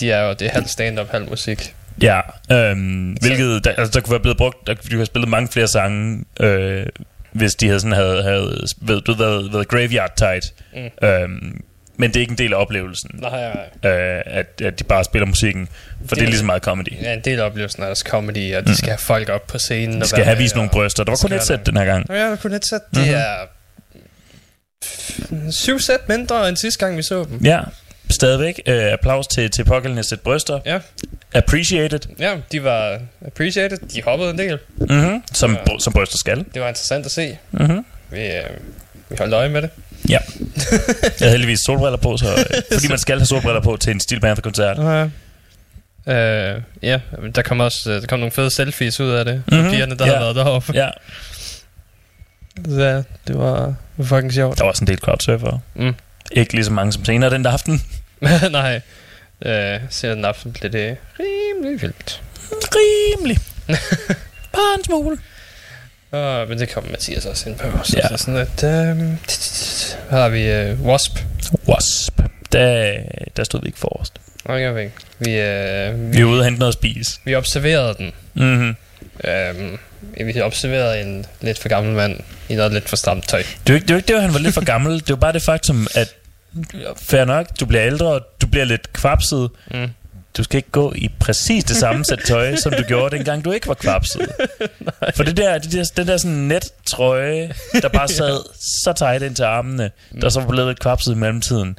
de 0.00 0.10
er 0.10 0.22
jo, 0.22 0.32
det 0.32 0.42
er 0.46 0.50
halv 0.50 0.66
stand-up, 0.66 1.10
halv 1.10 1.28
musik. 1.28 1.74
Ja, 2.02 2.20
øhm, 2.52 3.12
hvilket, 3.20 3.64
der, 3.64 3.70
altså, 3.70 3.90
der 3.94 4.00
kunne 4.00 4.10
være 4.10 4.20
blevet 4.20 4.38
brugt, 4.38 4.66
der 4.66 4.74
kunne 4.74 4.90
de 4.90 4.96
have 4.96 5.06
spillet 5.06 5.28
mange 5.30 5.48
flere 5.48 5.68
sange, 5.68 6.24
øh, 6.40 6.86
hvis 7.32 7.54
de 7.54 7.66
havde 7.66 7.80
sådan 7.80 7.92
havde, 7.92 8.22
havde 8.22 8.66
ved, 8.80 9.00
du, 9.00 9.14
været, 9.14 9.52
været 9.52 9.68
graveyard 9.68 10.16
tight. 10.16 10.52
Mm. 10.74 11.06
Øhm, 11.08 11.60
men 11.96 12.10
det 12.10 12.16
er 12.16 12.20
ikke 12.20 12.30
en 12.30 12.38
del 12.38 12.52
af 12.52 12.56
oplevelsen, 12.60 13.10
Nej, 13.14 13.52
nej. 13.82 13.90
øh, 13.92 14.22
at, 14.26 14.60
at 14.64 14.78
de 14.78 14.84
bare 14.84 15.04
spiller 15.04 15.26
musikken, 15.26 15.68
for 15.68 16.06
det, 16.06 16.10
Det- 16.16 16.22
er 16.22 16.26
lige 16.26 16.38
så 16.38 16.44
meget 16.44 16.62
comedy. 16.62 17.02
Ja, 17.02 17.14
en 17.14 17.20
del 17.20 17.40
af 17.40 17.44
oplevelsen 17.46 17.82
er 17.82 17.86
også 17.86 18.04
comedy, 18.08 18.54
og 18.56 18.66
de 18.66 18.76
skal 18.76 18.88
have 18.88 18.98
folk 18.98 19.28
op 19.28 19.46
på 19.46 19.58
scenen. 19.58 19.96
De 19.96 20.02
og 20.02 20.06
skal 20.06 20.16
være 20.18 20.26
have 20.26 20.38
vist 20.38 20.54
nogle 20.54 20.70
og- 20.70 20.72
bryster. 20.72 21.04
Der 21.04 21.10
var 21.12 21.18
kun 21.22 21.32
et 21.32 21.42
sæt 21.42 21.58
der- 21.58 21.64
den 21.64 21.76
her 21.76 21.84
gang. 21.84 22.06
Ja, 22.10 22.36
kun 22.42 22.52
et 22.52 22.66
sæt. 22.66 22.80
Det 22.94 23.02
Mhm. 23.06 23.14
er 23.14 23.34
syv 25.50 25.78
sæt 25.80 26.08
mindre 26.08 26.48
end 26.48 26.56
sidste 26.56 26.84
gang, 26.84 26.96
vi 26.96 27.02
så 27.02 27.24
dem. 27.24 27.40
Ja, 27.44 27.60
stadigvæk. 28.10 28.60
Øh, 28.66 28.92
applaus 28.92 29.26
til, 29.26 29.50
til 29.50 29.64
pågældende 29.64 30.02
sæt 30.02 30.20
bryster. 30.20 30.60
Ja. 30.66 30.78
Appreciated. 31.34 31.98
Ja, 32.18 32.36
de 32.52 32.64
var 32.64 32.98
appreciated. 33.26 33.78
De 33.78 34.02
hoppede 34.02 34.30
en 34.30 34.38
del. 34.38 34.58
Mm-hmm. 34.76 35.22
Som, 35.32 35.52
ja. 35.66 35.78
som 35.78 35.92
bryster 35.92 36.18
skal. 36.18 36.44
Det 36.54 36.62
var 36.62 36.68
interessant 36.68 37.06
at 37.06 37.12
se. 37.12 37.38
Mm-hmm. 37.50 37.84
Vi, 38.10 38.26
øh, 38.26 38.42
vi 39.08 39.16
holdt 39.18 39.34
øje 39.34 39.48
med 39.48 39.62
det. 39.62 39.70
Ja. 40.08 40.18
Jeg 40.60 41.12
havde 41.18 41.30
heldigvis 41.30 41.58
solbriller 41.66 41.96
på, 41.96 42.16
så, 42.16 42.26
øh, 42.26 42.62
fordi 42.72 42.88
man 42.88 42.98
skal 42.98 43.18
have 43.18 43.26
solbriller 43.26 43.60
på 43.60 43.76
til 43.76 43.90
en 43.92 44.00
Steel 44.00 44.20
Panther-koncert. 44.20 44.78
Ja. 44.78 45.08
Øh, 46.54 46.62
ja, 46.82 47.00
der 47.34 47.42
kom 47.42 47.60
også 47.60 47.90
øh, 47.92 48.00
der 48.00 48.06
kom 48.06 48.18
nogle 48.18 48.32
fede 48.32 48.50
selfies 48.50 49.00
ud 49.00 49.10
af 49.10 49.24
det. 49.24 49.42
Mm-hmm. 49.46 49.62
Mhm. 49.62 49.70
Pigerne, 49.72 49.98
der 49.98 50.06
Ja. 50.06 50.12
har 50.12 50.20
været 50.20 50.36
deroppe. 50.36 50.72
Ja, 50.74 50.88
ja, 52.68 52.96
det 53.26 53.38
var 53.38 53.74
fucking 54.02 54.32
sjovt. 54.32 54.58
der 54.58 54.64
var 54.64 54.70
også 54.70 54.84
en 54.84 54.86
del 54.88 54.98
crowdsurfere. 54.98 55.60
Mm. 55.74 55.94
Ikke 56.32 56.52
lige 56.54 56.64
så 56.64 56.72
mange 56.72 56.92
som 56.92 57.04
senere 57.04 57.30
den 57.30 57.46
aften. 57.46 57.82
Nej. 58.50 58.80
Øh, 59.44 59.80
senere 59.90 60.16
den 60.16 60.24
aften 60.24 60.52
blev 60.52 60.72
det 60.72 60.96
rimelig 61.20 61.82
vildt. 61.82 62.22
Rimelig. 62.52 63.38
Bare 64.52 64.74
en 64.78 64.84
smule. 64.84 65.18
Uh, 66.14 66.48
men 66.48 66.58
det 66.58 66.68
kommer 66.68 66.90
Mathias 66.90 67.26
også 67.26 67.48
ind 67.48 67.58
på. 67.58 67.66
Så, 67.84 67.96
Ja. 67.96 68.08
så 68.08 68.16
sådan 68.16 68.36
at... 68.40 68.64
Øh, 68.64 68.96
her 70.10 70.18
har 70.18 70.28
vi 70.28 70.42
øh, 70.50 70.82
Wasp. 70.82 71.18
Wasp. 71.68 72.20
Der, 72.52 72.92
der 73.36 73.44
stod 73.44 73.60
vi 73.60 73.66
ikke 73.66 73.78
forrest. 73.78 74.12
Jeg 74.48 74.74
ved 74.74 74.82
ikke. 74.82 74.94
Vi, 75.18 75.30
øh, 75.38 76.12
Vi 76.12 76.16
vi, 76.16 76.24
var 76.24 76.30
ude 76.30 76.40
og 76.40 76.44
hente 76.44 76.58
noget 76.58 76.72
at 76.72 76.74
spise. 76.78 77.20
vi 77.24 77.34
observerede 77.34 77.94
den. 77.98 78.12
Mm-hmm. 78.34 78.76
Øhm, 79.24 79.78
vi 80.34 80.40
observerede 80.40 81.00
en 81.00 81.26
lidt 81.40 81.58
for 81.58 81.68
gammel 81.68 81.94
mand 81.94 82.20
i 82.48 82.54
noget 82.54 82.72
lidt 82.72 82.88
for 82.88 82.96
stramt 82.96 83.28
tøj. 83.28 83.42
Det 83.66 83.68
var 83.68 83.74
ikke 83.74 83.86
det, 83.86 83.94
var 83.94 83.98
ikke 83.98 84.12
det, 84.14 84.22
han 84.22 84.32
var 84.32 84.38
lidt 84.40 84.54
for 84.54 84.64
gammel. 84.64 85.00
Det 85.00 85.08
var 85.08 85.16
bare 85.16 85.32
det 85.32 85.42
faktum, 85.42 85.86
at 85.94 86.14
fair 87.02 87.24
nok, 87.24 87.46
du 87.60 87.66
bliver 87.66 87.86
ældre, 87.86 88.06
og 88.06 88.20
du 88.42 88.46
bliver 88.46 88.64
lidt 88.64 88.92
kvapset. 88.92 89.50
Mm. 89.70 89.88
Du 90.36 90.42
skal 90.42 90.56
ikke 90.56 90.70
gå 90.70 90.92
i 90.96 91.10
præcis 91.20 91.64
det 91.64 91.76
samme 91.76 92.04
sæt 92.04 92.18
tøj, 92.26 92.56
som 92.56 92.72
du 92.72 92.82
gjorde, 92.82 93.16
dengang 93.16 93.44
du 93.44 93.52
ikke 93.52 93.68
var 93.68 93.74
kvapset. 93.74 94.28
For 95.16 95.24
det 95.24 95.36
der, 95.36 95.58
det 95.58 95.72
der, 95.72 95.84
den 95.96 96.06
der 96.06 96.16
sådan 96.16 96.36
net-trøje, 96.36 97.52
der 97.82 97.88
bare 97.88 98.08
sad 98.20 98.38
så 98.82 98.92
tight 98.92 99.22
ind 99.22 99.36
til 99.36 99.42
armene, 99.42 99.90
der 100.20 100.28
så 100.28 100.40
var 100.40 100.48
blevet 100.48 100.68
lidt 100.68 100.80
kvapset 100.80 101.12
i 101.12 101.16
mellemtiden. 101.16 101.78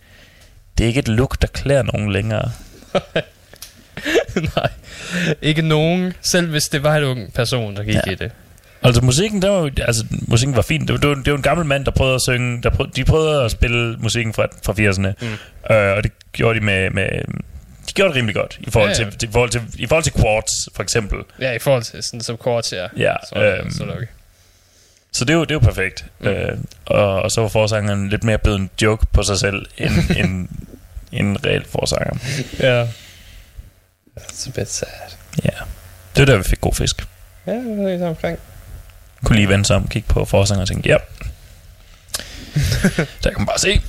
Det 0.77 0.83
er 0.83 0.87
ikke 0.87 0.99
et 0.99 1.07
look, 1.07 1.41
der 1.41 1.47
klæder 1.47 1.83
nogen 1.83 2.11
længere. 2.11 2.51
Nej, 4.55 4.69
ikke 5.41 5.61
nogen. 5.61 6.13
Selv 6.21 6.49
hvis 6.49 6.63
det 6.63 6.83
var 6.83 6.95
en 6.95 7.03
ung 7.03 7.33
person, 7.33 7.75
der 7.75 7.83
gik 7.83 7.95
ja. 7.95 8.01
Ja. 8.05 8.11
i 8.11 8.15
det. 8.15 8.31
Altså 8.83 9.01
musikken, 9.01 9.41
der 9.41 9.49
var, 9.49 9.69
altså, 9.81 10.05
musikken 10.27 10.55
var 10.55 10.61
fin. 10.61 10.81
Det 10.81 10.91
var, 10.91 10.97
det, 10.97 11.09
var, 11.09 11.15
det 11.15 11.31
var 11.31 11.37
en 11.37 11.43
gammel 11.43 11.65
mand, 11.65 11.85
der 11.85 11.91
prøvede 11.91 12.15
at 12.15 12.21
synge. 12.21 12.61
Der 12.63 12.69
prøvede, 12.69 12.93
de 12.95 13.05
prøvede 13.05 13.43
at 13.43 13.51
spille 13.51 13.97
musikken 13.97 14.33
fra, 14.33 14.47
fra 14.65 14.73
80'erne. 14.73 15.25
Mm. 15.25 15.75
Øh, 15.75 15.97
og 15.97 16.03
det 16.03 16.11
gjorde 16.31 16.59
de 16.59 16.65
med... 16.65 16.89
med 16.89 17.07
de 17.87 17.93
gjorde 17.93 18.09
det 18.09 18.15
rimelig 18.17 18.35
godt 18.35 18.57
i 18.59 18.71
forhold, 18.71 18.91
Ja, 18.91 18.99
ja, 18.99 19.05
ja. 19.05 19.11
Til, 19.11 19.29
i 19.29 19.31
forhold 19.31 19.49
til 19.49 19.61
i 19.75 19.85
forhold 19.87 20.03
til 20.03 20.13
Quartz 20.13 20.51
for 20.75 20.83
eksempel. 20.83 21.19
Ja, 21.39 21.51
i 21.51 21.59
forhold 21.59 21.83
til 21.83 22.03
sådan 22.03 22.21
som 22.21 22.37
kort 22.37 22.69
her. 22.71 22.87
Ja, 22.97 23.15
Så, 23.29 23.39
øhm, 23.39 23.71
så 23.71 23.83
det 23.83 23.91
okay. 23.93 24.05
Så 25.11 25.25
det 25.25 25.33
er 25.33 25.37
jo, 25.37 25.41
det 25.41 25.51
er 25.51 25.55
jo 25.55 25.59
perfekt. 25.59 26.05
Mm. 26.19 26.27
Øh, 26.27 26.57
og, 26.85 27.21
og 27.21 27.31
så 27.31 27.41
var 27.41 27.47
forsangeren 27.47 28.09
lidt 28.09 28.23
mere 28.23 28.37
blevet 28.37 28.59
en 28.59 28.69
joke 28.81 29.05
på 29.13 29.23
sig 29.23 29.39
selv 29.39 29.65
end 29.77 29.93
en, 30.23 30.49
en 31.11 31.45
reel 31.45 31.65
forsanger. 31.69 32.17
Ja. 32.59 32.87
It's 34.19 34.47
a 34.49 34.51
bit 34.55 34.71
sad. 34.71 34.87
Ja. 35.43 35.49
Det 36.15 36.19
var 36.19 36.25
der, 36.25 36.37
vi 36.37 36.43
fik 36.43 36.61
god 36.61 36.73
fisk. 36.73 37.07
Ja, 37.47 37.51
det 37.51 37.79
er 37.79 37.89
lidt 37.89 38.01
omkring. 38.01 38.39
Kunne 39.23 39.35
lige 39.35 39.49
vende 39.49 39.65
sig 39.65 39.75
om, 39.75 39.87
kigge 39.87 40.07
på 40.07 40.25
forsanger 40.25 40.61
og 40.61 40.67
tænke, 40.67 40.89
ja. 40.89 40.97
der 43.23 43.29
kan 43.29 43.37
man 43.37 43.45
bare 43.45 43.59
se. 43.59 43.81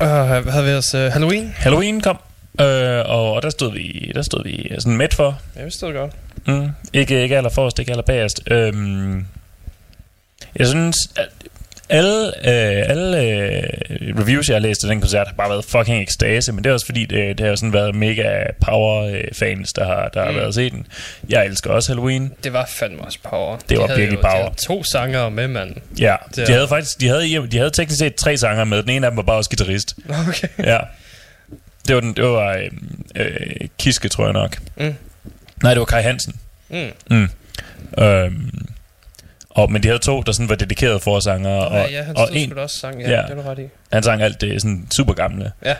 Og 0.00 0.08
uh, 0.22 0.46
havde 0.52 0.64
vi 0.64 0.72
også 0.72 1.06
uh, 1.06 1.12
Halloween? 1.12 1.54
Halloween 1.56 2.00
kom, 2.00 2.18
øh, 2.60 2.98
og, 3.10 3.32
og 3.32 3.42
der 3.42 3.50
stod 3.50 3.72
vi, 3.72 4.12
der 4.14 4.22
stod 4.22 4.44
vi 4.44 4.70
sådan 4.78 4.96
midt 4.96 5.14
for. 5.14 5.40
Ja, 5.56 5.64
vi 5.64 5.70
stod 5.70 5.92
godt. 5.92 6.12
Mm. 6.46 6.68
Ikke, 6.92 7.22
ikke 7.22 7.36
aller 7.36 7.50
forrest, 7.50 7.78
ikke 7.78 7.90
aller 7.90 8.02
bagerst. 8.02 8.40
Øhm, 8.50 9.26
jeg 10.56 10.66
synes, 10.66 10.96
at 11.16 11.28
alle, 11.88 12.26
øh, 12.26 12.90
alle 12.90 13.22
øh, 13.22 13.62
reviews, 14.18 14.48
jeg 14.48 14.54
har 14.54 14.60
læst 14.60 14.84
af 14.84 14.88
den 14.88 15.00
koncert, 15.00 15.26
har 15.26 15.34
bare 15.34 15.50
været 15.50 15.64
fucking 15.64 16.02
ekstase, 16.02 16.52
men 16.52 16.64
det 16.64 16.70
er 16.70 16.74
også 16.74 16.86
fordi, 16.86 17.04
det, 17.04 17.38
det 17.38 17.46
har 17.46 17.56
sådan 17.56 17.72
været 17.72 17.94
mega 17.94 18.44
power-fans, 18.60 19.72
der 19.72 19.84
har, 19.86 20.08
der 20.14 20.22
har 20.24 20.30
Mm. 20.30 20.36
været 20.36 20.46
og 20.46 20.54
set 20.54 20.72
den. 20.72 20.86
Jeg 21.28 21.46
elsker 21.46 21.70
også 21.70 21.88
Halloween. 21.92 22.32
Det 22.44 22.52
var 22.52 22.66
fandme 22.66 23.00
også 23.04 23.18
power. 23.22 23.56
Det 23.68 23.78
var 23.78 23.86
havde 23.86 23.98
virkelig 24.00 24.16
jo, 24.16 24.20
power. 24.22 24.34
De 24.34 24.42
havde 24.42 24.54
to 24.66 24.84
sanger 24.84 25.28
med, 25.28 25.48
mand. 25.48 25.74
Ja, 25.98 26.16
Det 26.36 26.46
de 26.46 26.52
havde 26.52 26.68
faktisk, 26.68 27.00
de 27.00 27.08
havde, 27.08 27.46
de 27.50 27.56
havde 27.58 27.70
teknisk 27.70 27.98
set 27.98 28.14
tre 28.14 28.36
sanger 28.36 28.64
med. 28.64 28.82
Den 28.82 28.90
ene 28.90 29.06
af 29.06 29.10
dem 29.10 29.16
var 29.16 29.22
bare 29.22 29.36
også 29.36 29.50
guitarist. 29.50 29.94
Okay. 30.28 30.48
Ja. 30.58 30.78
Det 31.88 31.94
var, 31.94 32.00
den, 32.00 32.12
det 32.16 32.24
var 32.24 32.52
øh, 32.52 32.70
øh, 33.16 33.68
Kiske, 33.78 34.08
tror 34.08 34.24
jeg 34.24 34.32
nok. 34.32 34.58
Mm. 34.76 34.94
Nej, 35.62 35.74
det 35.74 35.78
var 35.80 35.84
Kai 35.86 36.02
Hansen. 36.02 36.34
Mm. 36.68 36.86
Mm. 37.10 37.28
Øhm, 38.04 38.66
og, 39.50 39.72
men 39.72 39.82
de 39.82 39.88
havde 39.88 39.98
to, 39.98 40.22
der 40.22 40.32
sådan 40.32 40.48
var 40.48 40.54
dedikerede 40.54 41.00
forsanger, 41.00 41.50
og, 41.50 41.74
ja, 41.90 41.90
ja, 41.98 42.02
han 42.02 42.16
og 42.16 42.26
stod 42.28 42.36
en, 42.36 42.58
også 42.58 42.78
sang. 42.78 43.00
Ja, 43.00 43.10
Ja. 43.10 43.22
det 43.28 43.36
du 43.36 43.42
ret 43.50 43.58
i. 43.58 43.62
han 43.92 44.02
sang 44.02 44.22
alt 44.22 44.40
det 44.40 44.62
sådan 44.62 44.86
super 44.90 45.12
gamle. 45.14 45.52
Ja. 45.64 45.74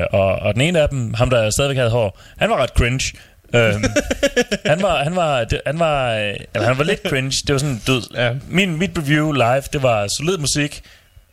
Øh, 0.00 0.06
og, 0.12 0.26
og 0.26 0.54
den 0.54 0.62
ene 0.62 0.80
af 0.80 0.88
dem, 0.88 1.14
ham 1.14 1.30
der 1.30 1.50
stadigvæk 1.50 1.76
havde 1.76 1.90
hår, 1.90 2.20
han 2.38 2.50
var 2.50 2.56
ret 2.62 2.70
cringe. 2.70 3.12
øhm, 3.54 3.84
han 4.66 4.82
var, 4.82 5.02
han 5.04 5.16
var, 5.16 5.44
han 5.66 5.78
var, 5.78 6.14
øh, 6.14 6.34
eller 6.54 6.68
han 6.68 6.78
var 6.78 6.84
lidt 6.84 7.00
cringe. 7.08 7.32
Det 7.46 7.52
var 7.52 7.58
sådan, 7.58 7.80
død. 7.86 8.02
Ja. 8.14 8.32
Min, 8.48 8.76
mit 8.78 8.90
review 8.98 9.32
live, 9.32 9.62
det 9.72 9.82
var 9.82 10.06
solid 10.16 10.38
musik, 10.38 10.82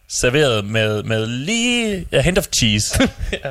serveret 0.08 0.66
med, 0.66 1.04
med 1.04 1.26
lige 1.28 2.06
a 2.12 2.22
hint 2.22 2.38
of 2.38 2.46
cheese. 2.56 3.00
ja. 3.44 3.50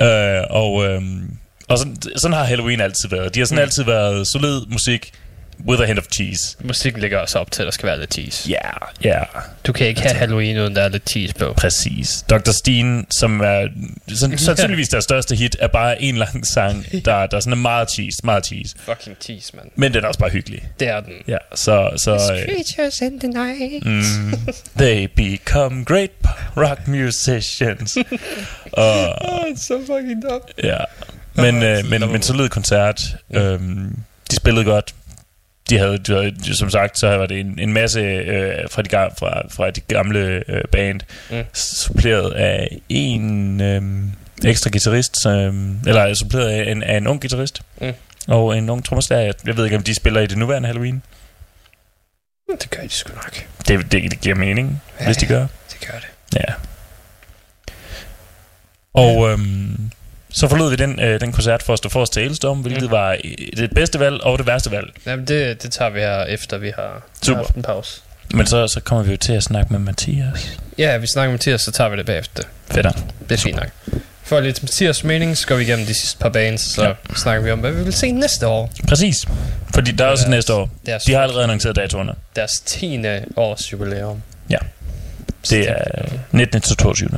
Øh, 0.00 0.42
og 0.50 0.84
øhm, 0.86 1.36
og 1.68 1.78
sådan, 1.78 1.96
sådan 2.16 2.36
har 2.36 2.44
Halloween 2.44 2.80
altid 2.80 3.08
været. 3.08 3.34
De 3.34 3.40
har 3.40 3.46
sådan 3.46 3.62
mm. 3.62 3.62
altid 3.62 3.84
været 3.84 4.26
solid 4.26 4.66
musik 4.66 5.12
with 5.68 5.82
a 5.82 5.84
hint 5.86 5.98
of 5.98 6.04
cheese. 6.12 6.56
Musikken 6.64 7.00
ligger 7.00 7.18
også 7.18 7.38
op 7.38 7.50
til, 7.50 7.62
at 7.62 7.66
der 7.66 7.72
skal 7.72 7.86
være 7.86 8.00
lidt 8.00 8.14
cheese. 8.14 8.50
Ja, 8.50 8.70
ja, 9.04 9.22
Du 9.66 9.72
kan 9.72 9.86
ikke 9.86 10.00
have 10.00 10.14
Halloween, 10.14 10.58
uden 10.58 10.76
der 10.76 10.82
er 10.82 10.88
lidt 10.88 11.10
cheese 11.10 11.34
på. 11.34 11.52
præcis. 11.56 12.24
Dr. 12.30 12.50
Steen, 12.50 13.06
som 13.10 13.40
er 13.40 13.68
sådan, 14.08 14.38
sandsynligvis 14.48 14.88
deres 14.88 15.04
største 15.04 15.36
hit, 15.36 15.56
er 15.60 15.68
bare 15.68 16.02
en 16.02 16.16
lang 16.16 16.46
sang, 16.46 16.86
der, 17.04 17.26
der 17.26 17.40
sådan 17.40 17.52
er 17.52 17.56
meget 17.56 17.90
cheese, 17.90 18.18
meget 18.24 18.46
cheese. 18.46 18.76
Fucking 18.78 19.16
cheese, 19.20 19.52
mand. 19.56 19.68
Men 19.76 19.94
den 19.94 20.04
er 20.04 20.08
også 20.08 20.20
bare 20.20 20.30
hyggelig. 20.30 20.62
Det 20.80 20.88
er 20.88 21.00
den. 21.00 21.12
Ja, 21.28 21.36
så... 21.54 21.90
så 21.96 22.10
øh, 22.12 22.18
Creatures 22.54 23.00
in 23.00 23.20
the 23.20 23.28
night. 23.28 23.86
mm, 23.86 24.32
they 24.84 25.08
become 25.16 25.84
great 25.84 26.10
rock 26.56 26.88
musicians. 26.88 27.96
og, 28.72 29.22
Oh, 29.22 29.56
så 29.56 29.78
fucking 29.86 30.22
dumt. 30.30 30.44
Ja. 30.64 30.76
Men, 31.34 31.62
Ah, 31.62 31.70
øh, 31.78 31.84
så 31.84 31.90
men, 31.90 32.12
men 32.12 32.22
solid 32.22 32.48
koncert. 32.48 33.02
Øhm, 33.34 33.96
de 34.30 34.36
spillede 34.36 34.64
godt. 34.64 34.94
De 35.72 35.78
havde, 35.78 35.98
de 35.98 36.12
havde, 36.12 36.56
som 36.56 36.70
sagt, 36.70 36.98
så 36.98 37.08
var 37.16 37.26
det 37.26 37.40
en, 37.40 37.58
en 37.58 37.72
masse 37.72 38.00
øh, 38.00 38.70
fra, 38.70 38.82
de, 38.82 38.88
fra, 38.90 39.42
fra 39.50 39.70
de 39.70 39.80
gamle 39.80 40.44
øh, 40.48 40.64
band, 40.72 41.00
Mm. 41.30 41.44
suppleret 41.52 42.32
af 42.32 42.78
en 42.88 43.60
øh, 43.60 43.82
ekstra 44.44 44.70
guitarist, 44.70 45.26
øh, 45.26 45.54
eller 45.86 46.14
suppleret 46.14 46.48
af 46.48 46.70
en, 46.70 46.82
af 46.82 46.96
en 46.96 47.06
ung 47.06 47.20
guitarist, 47.20 47.62
Mm. 47.80 47.92
og 48.28 48.58
en 48.58 48.70
ung 48.70 48.84
trommeslager. 48.84 49.22
Jeg, 49.22 49.34
jeg 49.46 49.56
ved 49.56 49.64
ikke, 49.64 49.76
om 49.76 49.82
de 49.82 49.94
spiller 49.94 50.20
i 50.20 50.26
det 50.26 50.38
nuværende 50.38 50.66
Halloween. 50.66 51.02
Det 52.60 52.70
gør 52.70 52.82
de 52.82 52.88
sgu 52.88 53.14
nok. 53.14 53.46
Det, 53.68 53.92
det, 53.92 54.10
det 54.10 54.20
giver 54.20 54.34
mening, 54.34 54.82
ja, 55.00 55.04
hvis 55.06 55.16
de 55.16 55.26
gør. 55.26 55.46
Det 55.72 55.88
gør 55.90 55.98
det. 55.98 56.38
Ja. 56.40 56.52
Og 58.94 59.30
øhm, 59.30 59.90
så 60.32 60.48
forlod 60.48 60.70
vi 60.70 60.76
den, 60.76 61.00
øh, 61.00 61.20
den 61.20 61.32
koncert 61.32 61.62
for 61.62 61.72
at 61.72 61.78
stå 61.78 61.88
forrest 61.88 62.12
til 62.12 62.20
Ailstorm, 62.20 62.58
hvilket 62.60 62.82
Mm. 62.82 62.86
mm. 62.88 62.92
var 62.92 63.16
øh, 63.24 63.30
det 63.56 63.70
bedste 63.74 64.00
valg 64.00 64.20
og 64.22 64.38
det 64.38 64.46
værste 64.46 64.70
valg. 64.70 64.86
Jamen, 65.06 65.24
det, 65.26 65.62
det 65.62 65.72
tager 65.72 65.90
vi 65.90 66.00
her, 66.00 66.24
efter 66.24 66.58
vi 66.58 66.72
har 66.76 67.02
Super. 67.22 67.36
haft 67.36 67.54
en 67.54 67.62
pause. 67.62 68.00
Men 68.34 68.46
så, 68.46 68.68
så 68.68 68.80
kommer 68.80 69.04
vi 69.04 69.10
jo 69.10 69.16
til 69.16 69.32
at 69.32 69.42
snakke 69.42 69.72
med 69.72 69.80
Mathias. 69.80 70.58
Ja, 70.78 70.96
vi 70.96 71.06
snakker 71.06 71.28
med 71.30 71.34
Mathias, 71.34 71.60
så 71.60 71.72
tager 71.72 71.90
vi 71.90 71.96
det 71.96 72.06
bagefter. 72.06 72.42
Fedt. 72.70 72.86
Det 73.28 73.34
er 73.34 73.38
fint 73.42 73.56
nok. 73.56 73.68
For 74.24 74.40
lidt 74.40 74.62
Mathias 74.62 75.04
mening, 75.04 75.36
så 75.38 75.46
går 75.46 75.56
vi 75.56 75.62
igennem 75.62 75.86
de 75.86 75.94
sidste 75.94 76.18
par 76.18 76.28
bands, 76.28 76.74
så 76.74 76.84
ja. 76.84 76.92
snakker 77.16 77.42
vi 77.44 77.50
om, 77.50 77.58
hvad 77.58 77.72
vi 77.72 77.82
vil 77.84 77.92
se 77.92 78.10
næste 78.12 78.46
år. 78.46 78.72
Præcis. 78.88 79.16
Fordi 79.74 79.90
der 79.92 80.04
er 80.04 80.08
også 80.08 80.24
Deres- 80.24 80.30
næste 80.30 80.54
år. 80.54 80.70
Deres, 80.86 81.02
De 81.04 81.12
har 81.14 81.20
allerede 81.22 81.42
annonceret 81.44 81.76
datoerne. 81.76 82.12
deres 82.36 82.60
10. 82.66 83.04
års 83.36 83.72
jubilæum. 83.72 84.22
Ja. 84.50 84.56
Det 85.50 85.70
er 85.70 85.74
19. 86.32 86.60
til 86.60 86.76
22. 86.76 87.10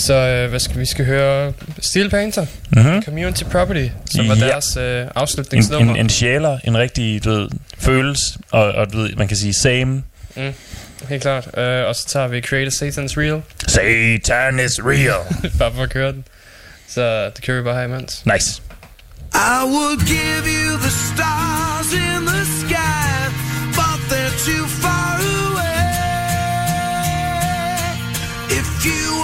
Så 0.00 0.14
øh, 0.14 0.50
hvad 0.50 0.60
skal 0.60 0.80
vi 0.80 0.86
skal 0.86 1.04
høre? 1.04 1.52
Steel 1.80 2.10
Panther, 2.10 2.46
Mm-hmm. 2.76 3.02
Community 3.02 3.42
Property, 3.44 3.88
som 4.10 4.28
var 4.28 4.34
Ja. 4.34 4.46
deres 4.46 4.76
øh, 4.76 5.02
En, 5.02 5.08
afslutningsnummer. 5.14 5.94
en, 5.94 6.00
en 6.00 6.08
sjæler, 6.08 6.58
en 6.64 6.78
rigtig, 6.78 7.24
du 7.24 7.30
ved, 7.30 7.48
føles, 7.78 8.20
og, 8.50 8.72
og 8.72 8.92
du 8.92 8.98
ved, 8.98 9.12
man 9.16 9.28
kan 9.28 9.36
sige 9.36 9.54
same. 9.54 10.02
Helt 11.08 11.22
klart. 11.22 11.58
Øh, 11.58 11.86
og 11.88 11.96
så 11.96 12.06
tager 12.08 12.28
vi 12.28 12.40
Creator 12.40 12.70
Satan's 12.70 13.14
Real, 13.20 13.42
Satan 13.68 14.60
is 14.66 14.72
real. 14.84 15.20
bare 15.58 15.72
for 15.74 15.82
at 15.82 15.90
køre 15.90 16.12
den. 16.12 16.24
Så 16.88 17.24
det 17.36 17.44
kører 17.44 17.58
vi 17.60 17.64
bare 17.64 17.74
her 17.76 17.84
imens. 17.84 18.22
Nice. 18.32 18.62
I 19.34 19.62
would 19.64 19.98
give 20.06 20.44
you 20.58 20.76
the 20.86 20.90
stars 21.10 21.92
in 21.92 22.26
the 22.26 22.44
sky, 22.60 23.12
but 23.78 23.98
they're 24.10 24.36
too 24.50 24.66
far 24.66 25.14
away. 25.16 25.80
Sådan 28.50 29.19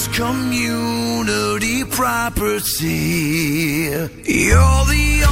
is 0.00 0.08
community 0.16 1.84
property. 1.84 2.90
You're 4.24 4.84
the 4.86 5.29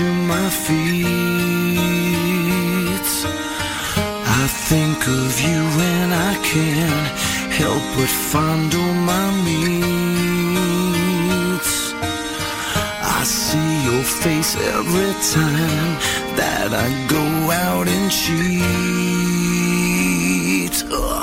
to 0.00 0.08
my 0.34 0.48
feet. 0.64 1.06
I 4.40 4.44
think 4.68 4.98
of 5.20 5.32
you 5.46 5.60
when 5.78 6.06
I 6.30 6.32
can't 6.52 7.10
help 7.60 7.84
but 7.96 8.12
fondle 8.30 8.94
my 9.10 9.26
meat. 9.44 9.68
I 13.18 13.20
see 13.24 13.70
your 13.88 14.04
face 14.22 14.52
every 14.76 15.12
time 15.36 15.92
that 16.40 16.68
I 16.86 16.88
go 17.16 17.24
out 17.68 17.86
and 17.96 18.06
cheat. 18.20 18.60
Ugh. 20.90 21.19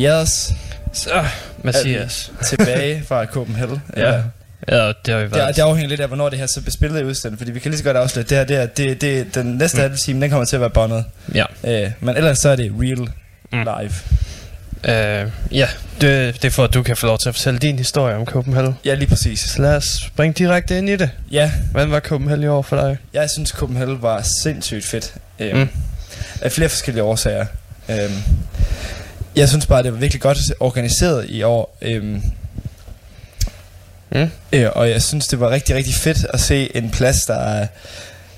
Yes, 0.00 0.52
Så, 0.92 1.24
Mathias. 1.64 2.32
tilbage 2.46 3.02
fra 3.08 3.24
Copenhagen. 3.26 3.82
Ja. 3.96 4.22
Ja, 4.68 4.86
det 4.88 5.14
har 5.14 5.16
vi 5.16 5.22
Det, 5.24 5.32
været. 5.34 5.56
det 5.56 5.62
afhænger 5.62 5.88
lidt 5.88 6.00
af, 6.00 6.06
hvornår 6.08 6.28
det 6.28 6.38
her 6.38 6.46
så 6.46 6.60
bliver 6.60 6.72
spillet 6.72 7.00
i 7.00 7.04
udsendelsen, 7.04 7.38
fordi 7.38 7.50
vi 7.50 7.58
kan 7.60 7.70
lige 7.70 7.78
så 7.78 7.84
godt 7.84 7.96
afsløre, 7.96 8.22
at 8.22 8.28
det 8.48 8.56
her, 8.56 8.66
det, 8.66 8.86
her, 8.86 8.94
det, 8.94 9.00
det, 9.00 9.34
den 9.34 9.46
næste 9.46 9.76
mm. 9.76 9.80
halve 9.82 9.96
time, 9.96 10.20
den 10.22 10.30
kommer 10.30 10.44
til 10.44 10.56
at 10.56 10.60
være 10.60 10.70
båndet. 10.70 11.04
Ja. 11.34 11.44
Øh, 11.64 11.90
men 12.00 12.16
ellers 12.16 12.38
så 12.38 12.48
er 12.48 12.56
det 12.56 12.72
real 12.80 13.08
Mm. 13.52 13.58
live. 13.58 13.92
Øh, 14.84 15.30
ja, 15.52 15.68
det, 16.00 16.34
det 16.42 16.44
er 16.44 16.50
for, 16.50 16.64
at 16.64 16.74
du 16.74 16.82
kan 16.82 16.96
få 16.96 17.06
lov 17.06 17.18
til 17.18 17.28
at 17.28 17.34
fortælle 17.34 17.58
din 17.58 17.78
historie 17.78 18.16
om 18.16 18.24
Copenhagen. 18.26 18.74
Ja, 18.84 18.94
lige 18.94 19.08
præcis. 19.08 19.40
Så 19.40 19.62
lad 19.62 19.76
os 19.76 19.84
springe 20.06 20.34
direkte 20.34 20.78
ind 20.78 20.88
i 20.88 20.96
det. 20.96 21.10
Ja, 21.30 21.52
Hvordan 21.70 21.90
var 21.90 22.00
Copenhagen 22.00 22.42
i 22.42 22.46
år 22.46 22.62
for 22.62 22.76
dig? 22.76 22.96
jeg 23.12 23.30
synes 23.30 23.50
Copenhagen 23.50 24.02
var 24.02 24.22
sindssygt 24.42 24.84
fedt. 24.84 25.14
Øh, 25.38 25.56
mm. 25.56 25.68
Af 26.42 26.52
flere 26.52 26.68
forskellige 26.68 27.02
årsager. 27.02 27.46
Øh, 27.88 28.10
jeg 29.38 29.48
synes 29.48 29.66
bare, 29.66 29.82
det 29.82 29.92
var 29.92 29.98
virkelig 29.98 30.22
godt 30.22 30.38
organiseret 30.60 31.26
i 31.30 31.42
år. 31.42 31.76
Øh, 31.82 32.20
Mm. 34.12 34.30
Øh, 34.52 34.68
og 34.74 34.90
jeg 34.90 35.02
synes, 35.02 35.26
det 35.26 35.40
var 35.40 35.50
rigtig, 35.50 35.76
rigtig 35.76 35.94
fedt 35.94 36.26
at 36.32 36.40
se 36.40 36.76
en 36.76 36.90
plads, 36.90 37.16
der 37.26 37.34
er 37.34 37.66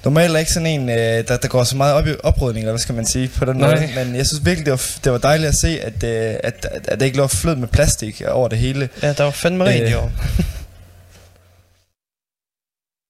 normalt 0.05 0.35
er 0.35 0.39
ikke 0.39 0.53
sådan 0.53 0.67
en, 0.67 0.89
øh, 0.89 0.97
der, 1.29 1.37
der 1.37 1.49
går 1.49 1.65
så 1.65 1.77
meget 1.77 1.95
op 1.95 2.07
i 2.07 2.11
oprydning, 2.23 2.59
eller 2.63 2.73
hvad 2.73 2.79
skal 2.79 2.95
man 2.95 3.07
sige, 3.07 3.29
på 3.29 3.45
den 3.45 3.57
Nej. 3.57 3.75
måde. 3.75 3.89
Men 4.05 4.17
jeg 4.17 4.27
synes 4.27 4.45
virkelig, 4.45 4.67
det 4.67 4.71
var, 4.73 4.83
det 5.05 5.13
var 5.13 5.19
dejligt 5.19 5.49
at 5.49 5.55
se, 5.61 5.81
at, 5.81 6.03
øh, 6.05 6.35
at, 6.45 6.67
at, 6.71 6.89
at 6.89 7.01
det 7.01 7.07
ikke 7.07 7.19
lå 7.19 7.27
flød 7.27 7.57
med 7.57 7.69
plastik 7.69 8.23
over 8.29 8.49
det 8.49 8.59
hele. 8.59 8.89
Ja, 9.03 9.13
der 9.13 9.25
var 9.25 9.31
fandme 9.31 9.65
rent 9.65 9.85
Øh. 9.85 9.91
i 9.91 9.95
år. 9.95 10.13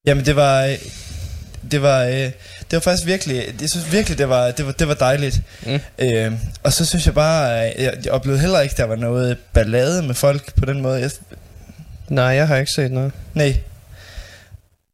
Jamen, 0.07 0.25
det 0.27 0.37
var... 0.37 0.77
øh, 1.71 1.73
Det 1.73 1.83
var, 1.83 2.05
øh, 2.05 2.15
det 2.15 2.33
var 2.73 2.81
faktisk 2.81 3.07
virkelig, 3.07 3.37
jeg 3.61 3.71
synes 3.71 3.93
virkelig, 3.93 4.19
det 4.19 4.29
var, 4.29 4.51
det 4.51 4.67
var, 4.67 4.73
det 4.73 4.89
var 4.89 4.95
dejligt. 4.95 5.41
Mm. 5.67 5.79
Øh, 5.99 6.33
og 6.63 6.73
så 6.73 6.85
synes 6.85 7.07
jeg 7.07 7.15
bare, 7.15 7.69
øh, 7.69 7.83
jeg, 7.83 7.95
jeg 8.05 8.13
oplevede 8.13 8.41
heller 8.41 8.61
ikke, 8.61 8.75
der 8.77 8.85
var 8.85 8.97
noget 8.97 9.37
ballade 9.53 10.03
med 10.03 10.15
folk 10.15 10.55
på 10.55 10.65
den 10.67 10.81
måde. 10.81 11.01
Jeg, 11.01 11.11
Nej, 12.09 12.25
jeg 12.25 12.49
har 12.49 12.57
ikke 12.57 12.73
set 12.73 12.91
noget. 12.93 13.13
nej. 13.35 13.57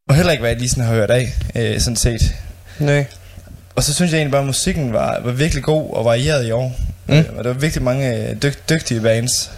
Og 0.09 0.14
heller 0.14 0.33
ikke, 0.33 0.41
hvad 0.41 0.51
jeg 0.51 0.59
lige 0.59 0.68
sådan 0.68 0.85
har 0.85 0.95
hørt 0.95 1.11
af, 1.11 1.35
øh, 1.55 1.81
sådan 1.81 1.97
set. 1.97 2.35
Nej. 2.79 3.05
Og 3.74 3.83
så 3.83 3.95
synes 3.95 4.12
jeg 4.12 4.18
egentlig 4.18 4.33
bare, 4.33 4.41
at 4.41 4.47
musikken 4.47 4.93
var, 4.93 5.20
var 5.20 5.33
virkelig 5.33 5.62
god 5.64 5.91
og 5.93 6.05
varieret 6.05 6.47
i 6.47 6.51
år. 6.51 6.77
Mm. 7.07 7.14
Mm. 7.14 7.24
Og 7.39 7.45
der 7.45 7.53
var 7.53 7.59
virkelig 7.61 7.83
mange 7.85 8.16
øh, 8.31 8.43
dyg, 8.43 8.55
dygtige 8.68 9.01
bands. 9.01 9.51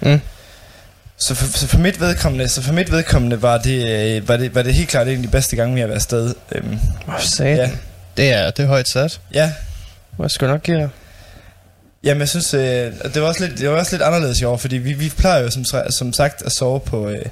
Mm. 0.00 0.20
Så 1.26 1.34
for, 1.34 1.58
så 1.58 1.66
for 1.66 1.78
mit 1.78 2.00
vedkommende, 2.00 2.48
så 2.48 2.62
for 2.62 2.72
mit 2.72 2.92
vedkommende 2.92 3.42
var 3.42 3.58
det, 3.58 3.88
øh, 4.16 4.28
var 4.28 4.36
det, 4.36 4.54
var 4.54 4.62
det 4.62 4.74
helt 4.74 4.88
klart 4.88 5.08
en 5.08 5.16
af 5.16 5.22
de 5.22 5.28
bedste 5.28 5.56
gange, 5.56 5.74
vi 5.74 5.80
har 5.80 5.86
været 5.86 5.96
afsted. 5.96 6.34
Øhm, 6.52 6.78
Hvor 7.04 7.16
satan. 7.18 7.56
ja. 7.56 7.62
Ja. 7.62 7.70
Det 8.16 8.32
er, 8.32 8.50
det 8.50 8.62
er 8.62 8.66
højt 8.66 8.88
sat. 8.88 9.20
ja, 9.34 9.52
Hvad 10.16 10.28
skal 10.28 10.48
nok 10.48 10.62
give 10.62 10.76
dig? 10.76 10.88
Jamen 12.04 12.20
jeg 12.20 12.28
synes, 12.28 12.54
øh, 12.54 12.60
det 13.14 13.22
var, 13.22 13.28
også 13.28 13.46
lidt, 13.46 13.58
det 13.58 13.68
var 13.70 13.76
også 13.76 13.92
lidt 13.92 14.02
anderledes 14.02 14.40
i 14.40 14.44
år, 14.44 14.56
fordi 14.56 14.76
vi, 14.76 14.92
vi 14.92 15.12
plejer 15.18 15.42
jo 15.42 15.50
som, 15.50 15.64
som 15.90 16.12
sagt 16.12 16.42
at 16.46 16.52
sove 16.52 16.80
på, 16.80 17.08
øh, 17.08 17.24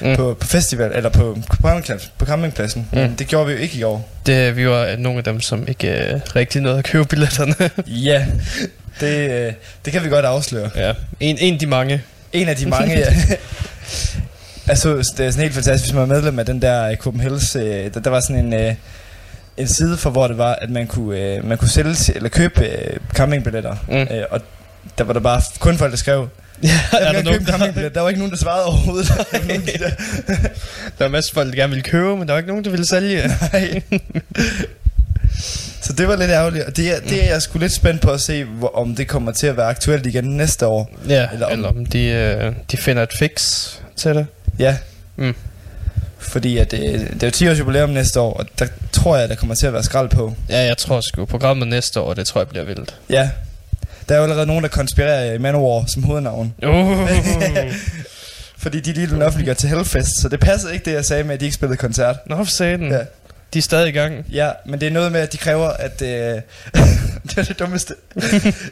Mm. 0.00 0.16
på, 0.16 0.36
på 0.40 0.46
festival, 0.46 0.90
eller 0.94 1.10
på, 1.10 1.38
på, 1.50 1.56
campingpladsen, 1.62 2.10
på 2.18 2.26
campingpladsen. 2.26 2.88
Mm. 2.92 3.00
Mm. 3.00 3.16
Det 3.16 3.26
gjorde 3.26 3.46
vi 3.46 3.52
jo 3.52 3.58
ikke 3.58 3.78
i 3.78 3.82
år. 3.82 4.08
Det, 4.26 4.56
vi 4.56 4.68
var 4.68 4.96
nogle 4.96 5.18
af 5.18 5.24
dem, 5.24 5.40
som 5.40 5.68
ikke 5.68 5.88
øh, 6.12 6.20
rigtig 6.36 6.62
nåede 6.62 6.78
at 6.78 6.84
købe 6.84 7.04
billetterne. 7.04 7.54
Ja, 7.86 8.26
det, 9.00 9.30
øh, 9.30 9.52
det 9.84 9.92
kan 9.92 10.04
vi 10.04 10.08
godt 10.08 10.24
afsløre. 10.24 10.70
ja. 10.76 10.92
En, 11.20 11.38
en 11.40 11.54
af 11.54 11.60
de 11.60 11.66
mange. 11.66 12.02
En 12.36 12.48
af 12.48 12.56
de 12.56 12.66
mange, 12.66 12.98
ja. 12.98 13.14
altså, 14.70 14.88
det 14.96 15.26
er 15.26 15.30
sådan 15.30 15.42
helt 15.42 15.54
fantastisk, 15.54 15.84
hvis 15.84 15.94
man 15.94 16.02
er 16.02 16.14
medlem 16.14 16.38
af 16.38 16.46
den 16.46 16.62
der 16.62 16.88
øh, 16.88 16.96
Copenhagen's, 17.06 17.58
øh, 17.58 17.94
der, 17.94 18.00
der 18.00 18.10
var 18.10 18.20
sådan 18.20 18.44
en, 18.46 18.54
øh, 18.54 18.74
en 19.56 19.68
side 19.68 19.96
for, 19.96 20.10
hvor 20.10 20.26
det 20.26 20.38
var, 20.38 20.52
at 20.54 20.70
man 20.70 20.86
kunne, 20.86 21.18
øh, 21.18 21.44
man 21.44 21.58
kunne 21.58 21.68
sælge 21.68 21.94
til, 21.94 22.16
eller 22.16 22.28
købe 22.28 22.64
øh, 22.64 22.96
campingbilletter. 23.14 23.76
Mm. 23.88 23.94
Øh, 23.94 24.24
og 24.30 24.40
der 24.98 25.04
var 25.04 25.12
der 25.12 25.20
bare 25.20 25.42
kun 25.58 25.78
folk, 25.78 25.90
der 25.90 25.96
skrev, 25.98 26.28
Ja, 26.62 26.68
jeg 26.92 27.14
er 27.14 27.22
der, 27.22 27.32
købe 27.32 27.44
campingbillet. 27.44 27.94
Der 27.94 28.00
var 28.00 28.08
ikke 28.08 28.20
nogen, 28.20 28.30
der 28.30 28.38
svarede 28.38 28.66
overhovedet. 28.66 29.08
Der 29.32 29.38
var 29.38 29.48
der, 29.48 29.90
der 30.98 31.04
var 31.04 31.08
masser 31.08 31.30
af 31.30 31.34
folk, 31.34 31.50
der 31.50 31.56
gerne 31.56 31.70
ville 31.70 31.82
købe, 31.82 32.16
men 32.16 32.26
der 32.26 32.32
var 32.32 32.38
ikke 32.38 32.48
nogen, 32.48 32.64
der 32.64 32.70
ville 32.70 32.86
sælge. 32.86 33.30
Nej. 33.52 33.82
Så 35.82 35.92
det 35.92 36.08
var 36.08 36.16
lidt 36.16 36.30
ærgerligt, 36.30 36.64
og 36.64 36.76
det 36.76 36.90
er, 36.96 37.00
det 37.00 37.24
er 37.24 37.28
jeg 37.32 37.42
sgu 37.42 37.58
lidt 37.58 37.72
spændt 37.72 38.00
på 38.02 38.10
at 38.10 38.20
se, 38.20 38.44
hvor, 38.44 38.76
om 38.76 38.94
det 38.96 39.08
kommer 39.08 39.32
til 39.32 39.46
at 39.46 39.56
være 39.56 39.66
aktuelt 39.66 40.06
igen 40.06 40.24
næste 40.24 40.66
år. 40.66 40.90
ja, 41.08 41.28
Eller 41.32 41.46
om- 41.46 41.52
eller 41.52 41.68
om 41.68 41.86
de, 41.86 42.04
øh, 42.04 42.52
de 42.70 42.76
finder 42.76 43.02
et 43.02 43.12
fix 43.12 43.66
til 43.96 44.14
det. 44.14 44.26
Ja. 44.58 44.76
Mm. 45.16 45.34
Fordi 46.18 46.58
at, 46.58 46.72
øh, 46.72 46.80
det 46.80 47.22
er 47.22 47.26
jo 47.26 47.30
10 47.30 47.48
års 47.48 47.58
jubilæum 47.58 47.90
næste 47.90 48.20
år, 48.20 48.32
og 48.34 48.46
der 48.58 48.66
tror 48.92 49.16
jeg, 49.16 49.28
der 49.28 49.34
kommer 49.34 49.54
til 49.54 49.66
at 49.66 49.72
være 49.72 49.82
skrald 49.84 50.08
på. 50.08 50.34
Ja, 50.48 50.58
jeg 50.62 50.78
tror 50.78 51.00
sgu, 51.00 51.24
programmet 51.24 51.68
næste 51.68 52.00
år, 52.00 52.14
det 52.14 52.26
tror 52.26 52.40
jeg 52.40 52.48
bliver 52.48 52.64
vildt. 52.64 52.94
Ja. 53.10 53.30
Der 54.08 54.14
er 54.14 54.18
jo 54.18 54.22
allerede 54.24 54.46
nogen, 54.46 54.62
der 54.62 54.68
konspirerer 54.68 55.32
i 55.34 55.38
Manowar 55.38 55.84
som 55.94 56.02
hovednavn. 56.02 56.54
Uh. 56.66 57.08
Fordi 58.58 58.80
de 58.80 58.92
lige 58.92 59.06
blev 59.06 59.22
offentliggjort 59.22 59.56
til 59.56 59.68
Hellfest, 59.68 60.22
så 60.22 60.28
det 60.28 60.40
passede 60.40 60.72
ikke 60.72 60.84
det, 60.84 60.92
jeg 60.92 61.04
sagde 61.04 61.24
med, 61.24 61.34
at 61.34 61.40
de 61.40 61.44
ikke 61.44 61.54
spillede 61.54 61.76
koncert. 61.76 62.16
Nå, 62.26 62.36
for 62.36 62.44
satan. 62.44 62.90
Ja. 62.90 62.98
De 63.56 63.58
er 63.58 63.62
stadig 63.62 63.88
i 63.88 63.92
gang. 63.92 64.26
Ja, 64.32 64.50
men 64.66 64.80
det 64.80 64.86
er 64.86 64.90
noget 64.90 65.12
med, 65.12 65.20
at 65.20 65.32
de 65.32 65.36
kræver, 65.36 65.68
at... 65.68 66.02
Øh, 66.02 66.08
det 67.26 67.38
er 67.38 67.42
det 67.42 67.58
dummeste. 67.58 67.94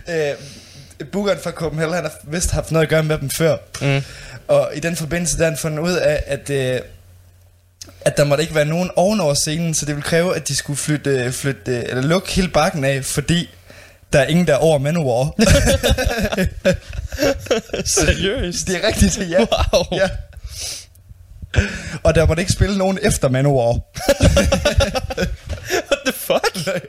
øh, 0.09 1.07
Bookeren 1.12 1.39
fra 1.43 1.51
Copenhagen, 1.51 1.95
han 1.95 2.05
har 2.05 2.12
vist 2.22 2.51
haft 2.51 2.72
noget 2.72 2.82
at 2.82 2.91
gøre 2.91 3.03
med 3.03 3.18
dem 3.18 3.30
før. 3.30 3.57
Mm. 3.80 4.03
Og 4.49 4.70
i 4.74 4.80
den 4.80 4.97
forbindelse, 4.97 5.37
der 5.37 5.45
har 5.45 5.51
han 5.51 5.59
fundet 5.59 5.78
ud 5.78 5.93
af, 5.93 6.22
at, 6.26 6.51
øh, 6.51 6.80
at 8.01 8.16
der 8.16 8.24
måtte 8.24 8.43
ikke 8.43 8.55
være 8.55 8.64
nogen 8.64 8.91
ovenover 8.97 9.35
scenen, 9.35 9.74
så 9.74 9.87
det 9.87 9.95
ville 9.95 10.09
kræve, 10.09 10.37
at 10.37 10.49
de 10.49 10.57
skulle 10.57 10.76
flytte, 10.76 11.32
flytte 11.32 11.85
eller 11.85 12.03
lukke 12.03 12.32
hele 12.32 12.49
bakken 12.49 12.85
af, 12.85 13.05
fordi 13.05 13.51
der 14.12 14.18
er 14.18 14.26
ingen, 14.26 14.47
der 14.47 14.53
er 14.53 14.59
over 14.59 14.78
Manowar. 14.78 15.24
Seriøst? 17.85 18.66
det 18.66 18.76
er 18.76 18.87
rigtigt, 18.89 19.30
ja. 19.30 19.39
Wow. 19.39 19.85
ja. 19.93 20.09
Og 22.03 22.15
der 22.15 22.27
måtte 22.27 22.41
ikke 22.41 22.53
spille 22.53 22.79
nogen 22.79 22.99
efter 23.03 23.29
Manowar. 23.29 23.73
What 25.89 25.99
the 26.07 26.13
fuck? 26.13 26.57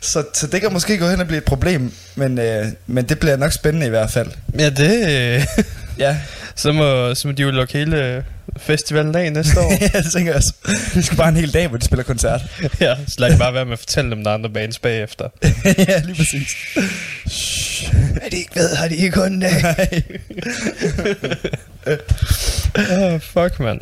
Så, 0.00 0.24
så 0.34 0.46
det 0.46 0.60
kan 0.60 0.72
måske 0.72 0.98
gå 0.98 1.08
hen 1.08 1.20
og 1.20 1.26
blive 1.26 1.38
et 1.38 1.44
problem, 1.44 1.92
men, 2.14 2.38
øh, 2.38 2.66
men 2.86 3.04
det 3.04 3.18
bliver 3.18 3.36
nok 3.36 3.52
spændende 3.52 3.86
i 3.86 3.90
hvert 3.90 4.10
fald. 4.10 4.30
Ja, 4.58 4.70
det... 4.70 5.46
øh, 5.98 6.00
Ja, 6.00 6.16
så, 6.54 6.72
må, 6.72 7.14
så 7.14 7.28
må 7.28 7.32
de 7.32 7.42
jo 7.42 7.50
lukke 7.50 7.72
hele 7.72 8.24
festivalen 8.56 9.14
af 9.14 9.32
næste 9.32 9.60
år. 9.60 9.72
ja 9.94 9.98
det 10.02 10.12
tænker 10.12 10.32
jeg 10.32 10.36
også. 10.36 10.52
Vi 10.94 11.02
skal 11.02 11.16
bare 11.16 11.28
en 11.28 11.36
hel 11.36 11.54
dag, 11.54 11.68
hvor 11.68 11.78
de 11.78 11.84
spiller 11.84 12.02
koncert. 12.02 12.40
ja, 12.80 12.94
så 13.06 13.14
lad 13.18 13.38
bare 13.38 13.54
være 13.54 13.64
med 13.64 13.72
at 13.72 13.78
fortælle 13.78 14.10
dem, 14.10 14.24
der 14.24 14.30
er 14.30 14.34
andre 14.34 14.50
bands 14.50 14.78
bagefter. 14.78 15.28
ja, 15.88 16.00
lige 16.04 16.16
præcis. 16.16 16.56
Er 18.22 18.28
de 18.30 18.36
ikke 18.36 18.54
ved, 18.54 18.76
har 18.76 18.88
de 18.88 18.96
ikke 18.96 19.10
kun 19.10 19.40
dag? 19.40 19.64
oh, 22.74 23.20
fuck, 23.20 23.60
mand. 23.60 23.80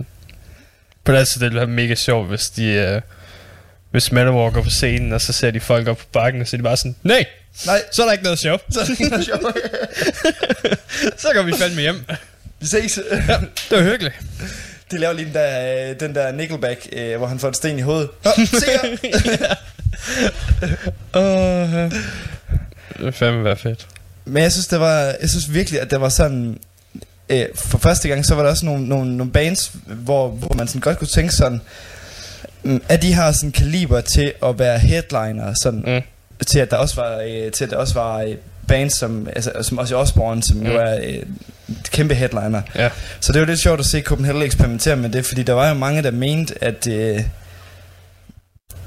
På 1.05 1.13
det 1.13 1.19
altså, 1.19 1.35
det 1.35 1.45
ville 1.45 1.59
være 1.59 1.67
mega 1.67 1.95
sjovt, 1.95 2.29
hvis 2.29 2.47
de... 2.47 2.95
Uh, 2.97 3.03
hvis 3.91 4.13
Manowar 4.13 4.51
går 4.51 4.63
på 4.63 4.71
scenen, 4.71 5.13
og 5.13 5.21
så 5.21 5.33
ser 5.33 5.51
de 5.51 5.61
folk 5.61 5.89
op 5.89 5.97
på 5.97 6.05
bakken, 6.13 6.41
og 6.41 6.49
så 6.49 6.57
er 6.57 6.59
de 6.59 6.63
bare 6.63 6.77
sådan, 6.77 6.97
nej, 7.03 7.25
Nej, 7.67 7.83
så 7.93 8.03
er 8.03 8.07
der 8.07 8.13
ikke 8.13 8.25
noget 8.25 8.39
show. 8.39 8.57
så 8.71 8.81
er 8.81 8.85
det 8.85 9.01
ikke 9.01 9.11
noget 9.11 9.25
sjovt. 9.27 9.43
så 11.23 11.29
går 11.35 11.43
vi 11.43 11.53
fandme 11.59 11.81
hjem. 11.81 12.05
Vi 12.61 12.67
ses. 12.67 12.93
Det 13.71 13.79
var 13.79 13.83
hyggeligt. 13.83 14.15
De 14.91 14.99
laver 14.99 15.13
lige 15.13 15.27
den 15.27 15.35
der, 15.35 15.91
øh, 15.91 16.01
den 16.01 16.15
der 16.15 16.33
Nickelback, 16.33 16.87
øh, 16.93 17.17
hvor 17.17 17.27
han 17.27 17.39
får 17.39 17.49
en 17.49 17.55
sten 17.55 17.79
i 17.79 17.83
hovedet. 17.83 18.09
Nå, 18.25 18.31
se 18.61 18.67
her. 18.67 19.55
Uh, 21.17 21.91
det 22.97 23.05
vil 23.05 23.13
fandme 23.13 23.45
være 23.45 23.57
fedt. 23.57 23.87
Men 24.25 24.43
jeg 24.43 24.53
synes, 24.53 24.67
det 24.67 24.81
var, 24.81 24.99
jeg 25.21 25.29
synes 25.31 25.53
virkelig, 25.53 25.81
at 25.81 25.91
det 25.91 26.01
var 26.01 26.09
sådan... 26.09 26.59
Øh, 27.29 27.47
for 27.55 27.79
første 27.79 28.09
gang, 28.09 28.27
så 28.27 28.35
var 28.35 28.43
der 28.43 28.51
også 28.51 28.67
nogle, 28.67 28.89
nogle, 28.89 29.17
nogle 29.17 29.33
bands, 29.33 29.73
hvor, 29.87 30.29
hvor 30.29 30.55
man 30.55 30.69
sådan 30.69 30.81
godt 30.81 30.99
kunne 30.99 31.09
tænke 31.09 31.33
sådan... 31.35 31.61
mm, 32.63 32.83
At 32.89 33.03
de 33.03 33.13
har 33.13 33.33
sådan 33.33 33.53
kaliber 33.53 34.01
til 34.01 34.33
at 34.45 34.59
være 34.59 34.79
headliner, 34.79 35.55
sådan, 35.63 35.83
Mm. 35.87 36.03
Til 36.47 36.59
at 36.59 36.71
der 36.71 36.77
også 36.77 36.95
var, 36.97 37.21
øh, 37.29 37.53
til 37.53 37.65
at 37.65 37.71
der 37.71 37.77
også 37.77 37.95
var 37.95 38.21
øh, 38.23 38.35
bands 38.69 38.99
som, 38.99 39.29
altså, 39.37 39.53
som 39.63 39.79
også 39.79 39.97
Osborne, 39.97 40.43
som 40.43 40.57
mm. 40.57 40.67
jo 40.67 40.77
er 40.81 40.99
øh, 41.05 41.23
kæmpe 41.91 42.15
headliner. 42.15 42.63
Ja. 42.75 42.89
Så 43.21 43.33
det 43.33 43.41
var 43.41 43.47
lidt 43.47 43.61
sjovt 43.61 43.81
at 43.81 43.87
se 43.87 44.01
Copenhagen 44.01 44.43
eksperimentere 44.43 44.97
med 44.97 45.11
det, 45.11 45.27
fordi 45.27 45.43
der 45.43 45.53
var 45.53 45.69
jo 45.69 45.75
mange, 45.75 46.03
der 46.03 46.11
mente, 46.11 46.65
at, 46.65 46.87
øh, 46.87 47.21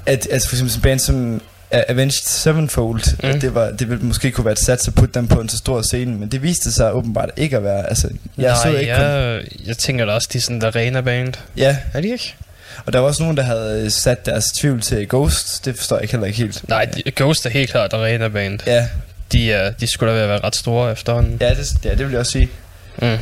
at 0.06 0.28
altså 0.30 0.48
for 0.48 0.54
eksempel 0.56 0.70
sådan 0.70 0.82
band 0.82 0.98
som 0.98 1.40
A- 1.70 1.82
Avenged 1.88 2.22
Sevenfold, 2.26 3.22
mm. 3.22 3.28
At 3.28 3.42
det, 3.42 3.54
var, 3.54 3.70
det 3.70 3.88
ville 3.90 4.04
måske 4.04 4.30
kunne 4.30 4.44
være 4.44 4.52
et 4.52 4.58
sats 4.58 4.88
at 4.88 4.94
putte 4.94 5.14
dem 5.14 5.28
på 5.28 5.40
en 5.40 5.48
så 5.48 5.58
stor 5.58 5.82
scene, 5.82 6.14
men 6.18 6.28
det 6.28 6.42
viste 6.42 6.72
sig 6.72 6.92
åbenbart 6.94 7.30
ikke 7.36 7.56
at 7.56 7.62
være, 7.64 7.88
altså, 7.88 8.08
jeg 8.38 8.56
så 8.62 8.68
Nej, 8.70 8.78
ikke 8.80 8.94
kun, 8.94 9.02
jeg, 9.04 9.40
jeg 9.66 9.78
tænker 9.78 10.04
da 10.04 10.12
også, 10.12 10.28
de 10.32 10.38
er 10.38 10.42
sådan 10.42 10.56
en 10.56 10.64
arena-band. 10.64 11.34
ja, 11.56 11.76
Er 11.94 12.00
de 12.00 12.08
ikke? 12.08 12.34
Og 12.86 12.92
der 12.92 12.98
var 12.98 13.06
også 13.06 13.22
nogen, 13.22 13.36
der 13.36 13.42
havde 13.42 13.82
øh, 13.84 13.90
sat 13.90 14.26
deres 14.26 14.44
tvivl 14.60 14.80
til 14.80 15.08
Ghost, 15.08 15.64
det 15.64 15.76
forstår 15.76 15.96
jeg 15.96 16.02
ikke 16.02 16.12
heller 16.12 16.26
ikke 16.26 16.38
helt. 16.38 16.68
Nej, 16.68 16.84
de, 16.84 17.02
Ghost 17.16 17.46
er 17.46 17.50
helt 17.50 17.70
klart 17.70 17.92
arena-band. 17.92 18.60
Ja, 18.66 18.88
De, 19.32 19.52
er, 19.52 19.70
de 19.70 19.86
skulle 19.92 20.14
da 20.14 20.22
at 20.22 20.28
være 20.28 20.40
ret 20.44 20.56
store 20.56 20.92
efterhånden. 20.92 21.38
ja, 21.40 21.50
det, 21.50 21.66
ja, 21.84 21.90
det 21.90 21.98
vil 21.98 22.10
jeg 22.10 22.20
også 22.20 22.32
sige. 22.32 22.48
Mm. 23.02 23.18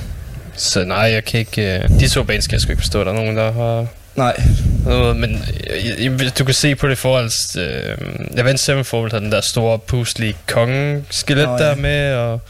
Så 0.57 0.85
nej, 0.85 0.99
jeg 0.99 1.25
kan 1.25 1.41
ikke... 1.41 1.83
Uh, 1.91 2.01
de 2.01 2.09
to 2.09 2.23
bands 2.23 2.47
kan 2.47 2.53
jeg 2.55 2.61
sgu 2.61 2.71
ikke 2.71 2.83
forstå, 2.83 3.05
der 3.05 3.11
er 3.11 3.15
nogen, 3.15 3.37
der 3.37 3.53
har 3.53 3.87
Nej. 4.17 4.43
Noget, 4.85 5.17
men 5.17 5.45
øh, 5.71 6.31
du 6.39 6.45
kan 6.45 6.55
se 6.55 6.75
på 6.75 6.89
det 6.89 6.99
forhold. 6.99 7.31
Øh, 7.59 7.97
Avenged 8.39 8.59
Sevenfold 8.59 9.11
havde 9.11 9.25
den 9.25 9.33
der 9.33 9.41
store 9.41 9.79
puslige 9.79 10.37
konge-skelet 10.47 11.47
oh, 11.47 11.61
ja. 11.61 11.67
der 11.67 11.75
med, 11.75 12.15
og 12.15 12.41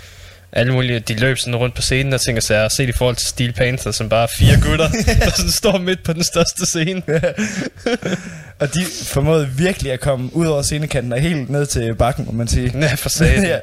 alle 0.53 0.73
mulige, 0.73 1.01
de 1.01 1.15
løb 1.15 1.39
sådan 1.39 1.57
rundt 1.57 1.75
på 1.75 1.83
scenen 1.83 2.13
og 2.13 2.21
tænker 2.21 2.43
sig, 2.43 2.71
se 2.73 2.85
i 2.85 2.93
forhold 2.93 3.17
til 3.17 3.27
Steel 3.29 3.53
Panther, 3.53 3.93
som 3.93 4.09
bare 4.09 4.23
er 4.23 4.27
fire 4.39 4.61
gutter, 4.61 4.89
der 5.25 5.31
sådan 5.31 5.51
står 5.51 5.79
midt 5.79 6.03
på 6.03 6.13
den 6.13 6.25
største 6.25 6.67
scene. 6.67 7.03
Og 8.59 8.75
de 8.75 8.85
formåede 9.05 9.49
virkelig 9.49 9.93
at 9.93 10.01
komme 10.01 10.37
ud 10.37 10.47
over 10.47 10.63
scenekanten 10.63 11.13
og 11.13 11.21
helt 11.21 11.51
ned 11.51 11.67
til 11.67 11.95
bakken, 11.95 12.25
må 12.27 12.33
man 12.33 12.49
sige. 12.49 12.79
Ja, 12.81 12.95
for 12.95 13.09
satan. 13.09 13.43
ja. 13.55 13.59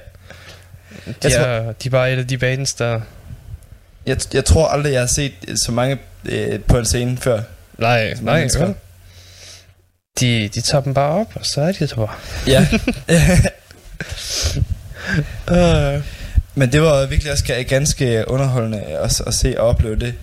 De, 1.05 1.13
Jeg 1.23 1.31
tror- 1.31 1.41
er, 1.45 1.71
de 1.71 1.87
er 1.87 1.89
bare 1.91 2.13
et 2.13 2.17
af 2.17 2.27
de 2.27 2.37
bands, 2.37 2.73
der... 2.73 3.01
jeg, 4.05 4.17
jeg 4.33 4.45
tror 4.45 4.67
aldrig, 4.67 4.91
jeg 4.93 5.01
har 5.01 5.07
set 5.07 5.33
så 5.65 5.71
mange 5.71 5.97
øh, 6.25 6.59
på 6.59 6.77
en 6.77 6.85
scene 6.85 7.17
før. 7.17 7.41
Nej, 7.77 8.13
nej, 8.21 8.37
mennesker. 8.37 8.73
De, 10.19 10.49
de 10.55 10.61
tager 10.61 10.81
dem 10.83 10.93
bare 10.93 11.09
op, 11.11 11.31
og 11.35 11.45
så 11.45 11.61
er 11.61 11.71
de 11.71 11.87
der 11.87 11.95
bare. 11.95 12.09
Ja. 12.47 12.67
Uh, 15.51 16.01
Men 16.55 16.71
det 16.71 16.81
var 16.81 17.05
virkelig 17.05 17.31
også 17.31 17.43
ga- 17.43 17.61
ganske 17.61 18.23
underholdende 18.27 18.81
at, 18.81 19.21
at 19.27 19.33
se 19.33 19.59
og 19.59 19.67
opleve 19.67 19.95
det. 19.95 20.13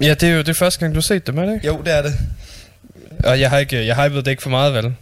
ja, 0.00 0.14
det 0.14 0.22
er 0.28 0.32
jo 0.32 0.42
det 0.42 0.56
første 0.56 0.80
gang, 0.80 0.94
du 0.94 0.96
har 1.00 1.02
set 1.02 1.26
dem, 1.26 1.38
er 1.38 1.44
det 1.46 1.54
ikke? 1.54 1.66
Jo, 1.66 1.82
det 1.84 1.92
er 1.94 2.02
det. 2.02 2.14
Og 3.24 3.40
jeg 3.40 3.50
har 3.50 3.58
ikke, 3.58 3.86
jeg 3.86 3.96
hypede 3.96 4.22
det 4.22 4.30
ikke 4.30 4.42
for 4.42 4.50
meget, 4.50 4.74
vel? 4.74 4.92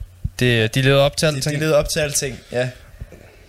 Det, 0.41 0.75
de 0.75 0.83
levede 0.83 1.01
op 1.03 1.17
til 1.17 1.29
De, 1.29 1.35
alting. 1.35 1.55
de 1.55 1.61
levede 1.61 1.77
op 1.77 1.89
til 1.89 2.01
alting, 2.01 2.39
ja. 2.53 2.69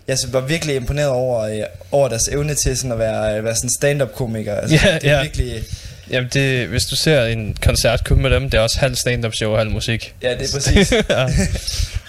Jeg 0.07 0.17
var 0.31 0.41
virkelig 0.41 0.75
imponeret 0.75 1.09
over, 1.09 1.39
øh, 1.41 1.59
over 1.91 2.07
deres 2.07 2.27
evne 2.31 2.53
til 2.55 2.77
sådan 2.77 2.91
at 2.91 2.99
være, 2.99 3.37
øh, 3.37 3.43
være 3.43 3.55
sådan 3.55 3.69
stand-up 3.69 4.13
komiker. 4.13 4.55
Altså, 4.55 4.79
Ja, 4.87 4.93
det 4.93 5.09
er 5.09 5.15
ja. 5.15 5.21
virkelig... 5.21 5.63
Jamen, 6.11 6.29
det, 6.33 6.67
hvis 6.67 6.85
du 6.85 6.95
ser 6.95 7.25
en 7.25 7.57
koncert 7.61 8.03
kun 8.03 8.21
med 8.21 8.29
dem, 8.29 8.49
det 8.49 8.57
er 8.57 8.61
også 8.61 8.79
halv 8.79 8.95
stand-up 8.95 9.33
show 9.35 9.51
og 9.51 9.57
halv 9.57 9.71
musik. 9.71 10.15
Ja, 10.21 10.29
det 10.39 10.49
er 10.49 10.53
præcis. 10.53 10.91
ja. 11.09 11.25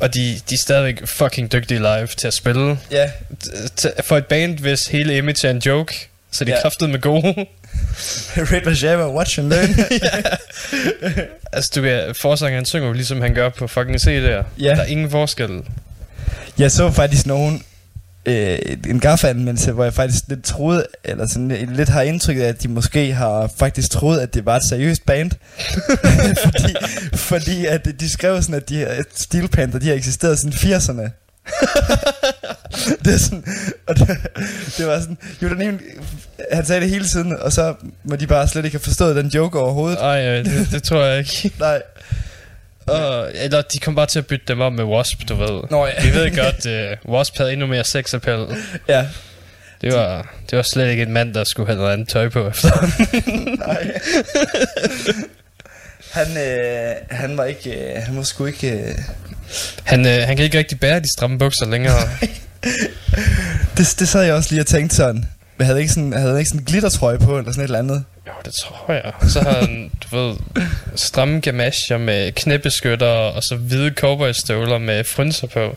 Og 0.00 0.14
de, 0.14 0.40
de 0.50 0.54
er 0.54 0.58
stadigvæk 0.62 1.06
fucking 1.06 1.52
dygtige 1.52 1.78
live 1.78 2.06
til 2.06 2.26
at 2.26 2.34
spille. 2.34 2.78
ja, 2.90 3.10
T- 3.80 4.02
For 4.02 4.16
et 4.16 4.26
band, 4.26 4.58
hvis 4.58 4.86
hele 4.86 5.16
image 5.16 5.46
er 5.46 5.50
en 5.50 5.58
joke, 5.66 6.08
så 6.30 6.44
de 6.44 6.50
er 6.50 6.56
Ja. 6.56 6.62
kraftet 6.62 6.90
med 6.90 7.00
gode. 7.00 7.22
Red 8.52 8.64
Vajava, 8.64 9.08
watch 9.08 9.38
and 9.38 9.48
learn. 9.48 9.68
altså, 11.52 11.70
du 11.74 11.82
kan, 11.82 12.14
forsangeren 12.14 12.64
synger 12.64 12.86
jo 12.88 12.92
ligesom 12.92 13.20
han 13.20 13.34
gør 13.34 13.48
på 13.48 13.66
fucking 13.66 13.96
CD'er. 13.96 14.08
Ja. 14.08 14.44
Der 14.58 14.76
er 14.76 14.84
ingen 14.84 15.10
forskel. 15.10 15.60
Jeg 16.58 16.70
så 16.72 16.90
faktisk 16.90 17.26
nogen 17.26 17.62
øh, 18.26 18.58
en 18.88 19.00
gaffa-anmeldelse, 19.00 19.72
hvor 19.72 19.84
jeg 19.84 19.94
faktisk 19.94 20.24
lidt 20.28 20.44
troede, 20.44 20.86
eller 21.04 21.26
sådan 21.26 21.48
lidt, 21.48 21.88
har 21.88 22.02
indtrykket 22.02 22.42
af, 22.42 22.48
at 22.48 22.62
de 22.62 22.68
måske 22.68 23.12
har 23.12 23.50
faktisk 23.56 23.90
troet, 23.90 24.20
at 24.20 24.34
det 24.34 24.46
var 24.46 24.56
et 24.56 24.62
seriøst 24.68 25.06
band. 25.06 25.30
fordi, 26.44 26.74
fordi 27.14 27.66
at 27.66 28.00
de 28.00 28.10
skrev 28.10 28.42
sådan, 28.42 28.54
at 28.54 28.68
de 28.68 28.76
her 28.76 29.02
Steel 29.14 29.48
Panther, 29.48 29.80
de 29.80 29.88
har 29.88 29.94
eksisteret 29.94 30.38
siden 30.38 30.52
80'erne. 30.52 31.10
det 33.04 33.14
er 33.14 33.18
sådan, 33.18 33.44
og 33.86 33.98
det, 33.98 34.08
det 34.78 34.86
var 34.86 35.00
sådan, 35.00 35.18
jo, 35.42 35.48
den 35.48 35.62
ene, 35.62 35.78
han 36.52 36.66
sagde 36.66 36.80
det 36.80 36.90
hele 36.90 37.04
tiden, 37.04 37.36
og 37.40 37.52
så 37.52 37.74
må 38.04 38.16
de 38.16 38.26
bare 38.26 38.48
slet 38.48 38.64
ikke 38.64 38.74
have 38.74 38.82
forstået 38.82 39.16
den 39.16 39.26
joke 39.26 39.58
overhovedet. 39.58 39.98
Ej, 40.00 40.28
øh, 40.28 40.44
det, 40.44 40.68
det 40.72 40.82
tror 40.82 41.02
jeg 41.02 41.18
ikke. 41.18 41.52
Nej. 41.58 41.82
Og, 42.86 43.30
eller 43.34 43.62
de 43.62 43.78
kom 43.78 43.94
bare 43.94 44.06
til 44.06 44.18
at 44.18 44.26
bytte 44.26 44.44
dem 44.48 44.60
op 44.60 44.72
med 44.72 44.84
Wasp, 44.84 45.28
du 45.28 45.34
ved. 45.34 45.60
Nå 45.70 45.86
ja. 45.86 45.92
Vi 46.02 46.14
ved 46.14 46.36
godt, 46.36 46.66
uh, 47.06 47.14
Wasp 47.14 47.36
havde 47.38 47.52
endnu 47.52 47.66
mere 47.66 47.84
sexappel. 47.84 48.46
Ja. 48.88 49.06
Det 49.80 49.94
var, 49.94 50.34
det 50.50 50.56
var 50.56 50.62
slet 50.62 50.90
ikke 50.90 51.02
en 51.02 51.12
mand, 51.12 51.34
der 51.34 51.44
skulle 51.44 51.66
have 51.66 51.78
noget 51.78 51.92
andet 51.92 52.08
tøj 52.08 52.28
på 52.28 52.48
efter. 52.48 52.70
Nej. 53.66 54.00
han, 56.10 56.36
øh, 56.36 56.94
han 57.10 57.36
var 57.36 57.44
ikke, 57.44 57.70
øh, 57.70 58.02
han 58.02 58.16
var 58.16 58.22
sgu 58.22 58.46
ikke... 58.46 58.70
Øh, 58.70 58.94
han, 59.84 60.06
øh, 60.06 60.26
han 60.26 60.36
kan 60.36 60.44
ikke 60.44 60.58
rigtig 60.58 60.80
bære 60.80 61.00
de 61.00 61.12
stramme 61.16 61.38
bukser 61.38 61.66
længere. 61.66 62.00
det, 63.76 63.94
det 63.98 64.08
sad 64.08 64.22
jeg 64.22 64.34
også 64.34 64.50
lige 64.50 64.62
og 64.62 64.66
tænkte 64.66 64.96
sådan. 64.96 65.28
Jeg 65.60 65.66
havde 65.66 65.80
ikke 65.80 65.92
sådan, 65.92 66.12
havde 66.12 66.38
ikke 66.38 66.48
sådan 66.48 66.64
glittertrøje 66.64 67.18
på, 67.18 67.38
eller 67.38 67.52
sådan 67.52 67.60
et 67.64 67.64
eller 67.68 67.78
andet. 67.78 68.04
jo, 68.26 68.32
det 68.44 68.52
tror 68.54 68.92
jeg. 68.94 69.12
Så 69.28 69.40
har 69.40 69.52
han, 69.60 69.90
du 70.12 70.16
ved, 70.16 70.36
stramme 70.96 71.40
gamasjer 71.40 71.98
med 71.98 72.32
knæbeskytter, 72.32 73.06
og 73.06 73.42
så 73.42 73.56
hvide 73.56 73.90
cowboystøvler 73.96 74.78
med 74.78 75.04
frynser 75.04 75.46
på. 75.46 75.76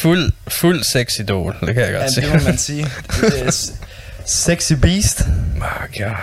Fuld, 0.00 0.32
fuld 0.48 0.82
sex 0.92 1.18
idol, 1.18 1.56
det 1.60 1.74
kan 1.74 1.82
jeg 1.84 1.92
godt 1.92 2.02
Ja, 2.02 2.08
se. 2.08 2.20
det 2.20 2.32
må 2.32 2.38
man 2.44 2.58
sige. 2.58 2.86
Det 3.20 3.46
er 3.46 3.70
sexy 4.26 4.72
beast. 4.72 5.20
Oh 5.56 5.86
god. 5.98 6.16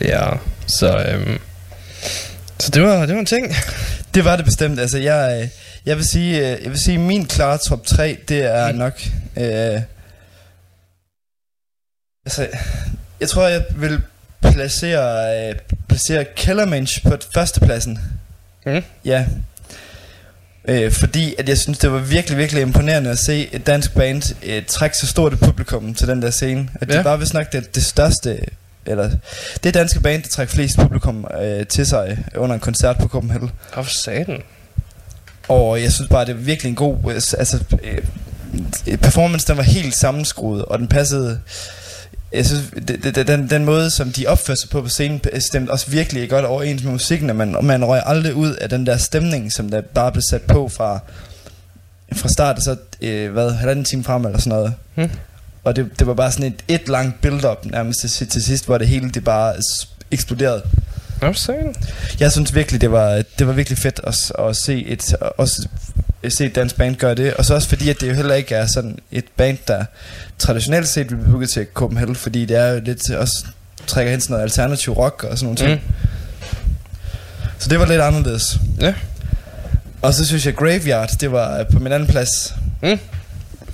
Ja, 0.00 0.28
så, 0.66 0.98
øhm, 0.98 1.38
så 2.58 2.70
det 2.70 2.82
var, 2.82 3.06
det 3.06 3.14
var 3.14 3.20
en 3.20 3.26
ting. 3.26 3.54
Det 4.14 4.24
var 4.24 4.36
det 4.36 4.44
bestemt. 4.44 4.80
Altså, 4.80 4.98
jeg, 4.98 5.40
øh, 5.42 5.48
jeg 5.86 5.96
vil 5.96 6.04
sige, 6.12 6.36
øh, 6.38 6.62
jeg 6.62 6.70
vil 6.70 6.78
sige, 6.80 6.98
min 6.98 7.26
klare 7.26 7.58
top 7.68 7.86
3, 7.86 8.18
det 8.28 8.44
er 8.44 8.72
nok... 8.72 9.00
Øh, 9.36 9.80
altså, 12.26 12.48
jeg 13.20 13.28
tror, 13.28 13.46
jeg 13.48 13.64
vil 13.76 14.00
placere, 14.42 15.48
øh, 15.48 15.54
placere 15.88 16.24
Kellermensch 16.36 17.02
på 17.02 17.16
førstepladsen. 17.34 17.98
Mm. 18.66 18.82
Ja. 19.04 19.26
Øh, 20.64 20.92
fordi 20.92 21.34
at 21.38 21.48
jeg 21.48 21.58
synes, 21.58 21.78
det 21.78 21.92
var 21.92 21.98
virkelig, 21.98 22.38
virkelig 22.38 22.62
imponerende 22.62 23.10
at 23.10 23.18
se 23.18 23.48
et 23.54 23.66
dansk 23.66 23.94
band 23.94 24.34
øh, 24.44 24.64
trække 24.66 24.96
så 24.96 25.06
stort 25.06 25.32
et 25.32 25.40
publikum 25.40 25.94
til 25.94 26.08
den 26.08 26.22
der 26.22 26.30
scene. 26.30 26.68
At 26.80 26.88
det 26.88 26.94
Ja. 26.94 27.02
var 27.02 27.16
vist 27.16 27.34
nok 27.34 27.52
det, 27.52 27.74
det 27.74 27.84
største, 27.84 28.40
eller 28.86 29.10
det 29.64 29.74
danske 29.74 30.00
band, 30.00 30.22
der 30.22 30.28
trækker 30.28 30.54
flest 30.54 30.76
publikum 30.78 31.26
øh, 31.40 31.66
til 31.66 31.86
sig 31.86 32.24
under 32.36 32.54
en 32.54 32.60
koncert 32.60 32.96
på 32.98 33.08
Copenhagen. 33.08 33.50
Hvorfor 33.74 33.90
satan? 33.90 34.42
Og 35.50 35.82
jeg 35.82 35.92
synes 35.92 36.08
bare, 36.08 36.24
det 36.24 36.34
var 36.34 36.40
virkelig 36.40 36.70
en 36.70 36.76
god... 36.76 36.96
øh, 37.08 37.14
Altså, 37.14 37.64
øh, 37.82 38.98
performance, 38.98 39.46
den 39.48 39.56
var 39.56 39.62
helt 39.62 39.94
sammenskruet, 39.94 40.64
og 40.64 40.78
den 40.78 40.88
passede... 40.88 41.40
Jeg 42.32 42.46
synes, 42.46 42.62
det, 42.88 43.26
den, 43.26 43.50
den 43.50 43.64
måde, 43.64 43.90
som 43.90 44.12
de 44.12 44.26
opførte 44.26 44.60
sig 44.60 44.70
på 44.70 44.82
på 44.82 44.88
scenen, 44.88 45.20
stemte 45.40 45.70
også 45.70 45.90
virkelig 45.90 46.30
godt 46.30 46.44
overens 46.44 46.82
med 46.82 46.92
musikken, 46.92 47.30
og 47.30 47.36
man, 47.36 47.56
og 47.56 47.64
man 47.64 47.84
røg 47.84 48.02
aldrig 48.06 48.34
ud 48.34 48.54
af 48.54 48.68
den 48.68 48.86
der 48.86 48.96
stemning, 48.96 49.52
som 49.52 49.70
der 49.70 49.80
bare 49.80 50.12
blev 50.12 50.22
sat 50.30 50.42
på 50.42 50.68
fra, 50.68 50.98
fra 52.12 52.28
start, 52.28 52.56
og 52.56 52.62
så, 52.62 52.76
øh, 53.00 53.32
hvad, 53.32 53.50
halvanden 53.50 53.84
time 53.84 54.04
frem 54.04 54.24
eller 54.24 54.38
sådan 54.38 54.58
noget. 54.58 54.74
Hmm. 54.94 55.10
Og 55.64 55.76
det, 55.76 55.90
det 55.98 56.06
var 56.06 56.14
bare 56.14 56.32
sådan 56.32 56.46
et, 56.46 56.64
et 56.68 56.88
langt 56.88 57.20
build-up 57.20 57.66
nærmest 57.66 58.00
til, 58.00 58.28
til 58.28 58.44
sidst, 58.44 58.66
hvor 58.66 58.78
det 58.78 58.88
hele 58.88 59.10
det 59.10 59.24
bare 59.24 59.54
eksploderede. 60.10 60.62
Satan? 61.34 61.74
Jeg 62.20 62.32
synes 62.32 62.54
virkelig, 62.54 62.80
det 62.80 62.92
var, 62.92 63.22
det 63.38 63.46
var 63.46 63.52
virkelig 63.52 63.78
fedt 63.78 64.00
at, 64.04 64.46
at 64.48 64.56
se 64.56 64.86
et, 64.86 65.14
også 65.38 65.68
at 66.22 66.32
se 66.32 66.46
et 66.46 66.54
dansk 66.54 66.76
band 66.76 66.96
gøre 66.96 67.14
det. 67.14 67.34
Og 67.34 67.44
så 67.44 67.54
også 67.54 67.68
fordi, 67.68 67.88
at 67.88 68.00
det 68.00 68.08
jo 68.08 68.14
heller 68.14 68.34
ikke 68.34 68.54
er 68.54 68.66
sådan 68.66 68.98
et 69.12 69.24
band, 69.36 69.58
der 69.68 69.84
traditionelt 70.38 70.88
set 70.88 71.06
bliver 71.06 71.24
bygget 71.24 71.50
til 71.50 71.66
Copenhagen, 71.74 72.16
fordi 72.16 72.44
det 72.44 72.56
er 72.56 72.66
jo 72.66 72.80
lidt 72.84 73.10
også 73.10 73.46
trækker 73.86 74.10
hen 74.10 74.20
til 74.20 74.30
noget 74.30 74.42
alternativ 74.42 74.92
rock 74.92 75.24
og 75.24 75.38
sådan 75.38 75.44
nogle 75.44 75.56
ting. 75.56 75.70
Mm. 75.70 75.74
Mm. 75.74 75.94
Så 77.58 77.68
det 77.68 77.78
var 77.78 77.86
lidt 77.86 78.00
anderledes. 78.00 78.58
Ja. 78.80 78.94
Og 80.02 80.14
så 80.14 80.26
synes 80.26 80.46
jeg 80.46 80.54
Graveyard, 80.54 81.10
det 81.20 81.32
var 81.32 81.64
på 81.64 81.78
min 81.78 81.92
anden 81.92 82.08
plads. 82.08 82.54
Mm. 82.82 82.98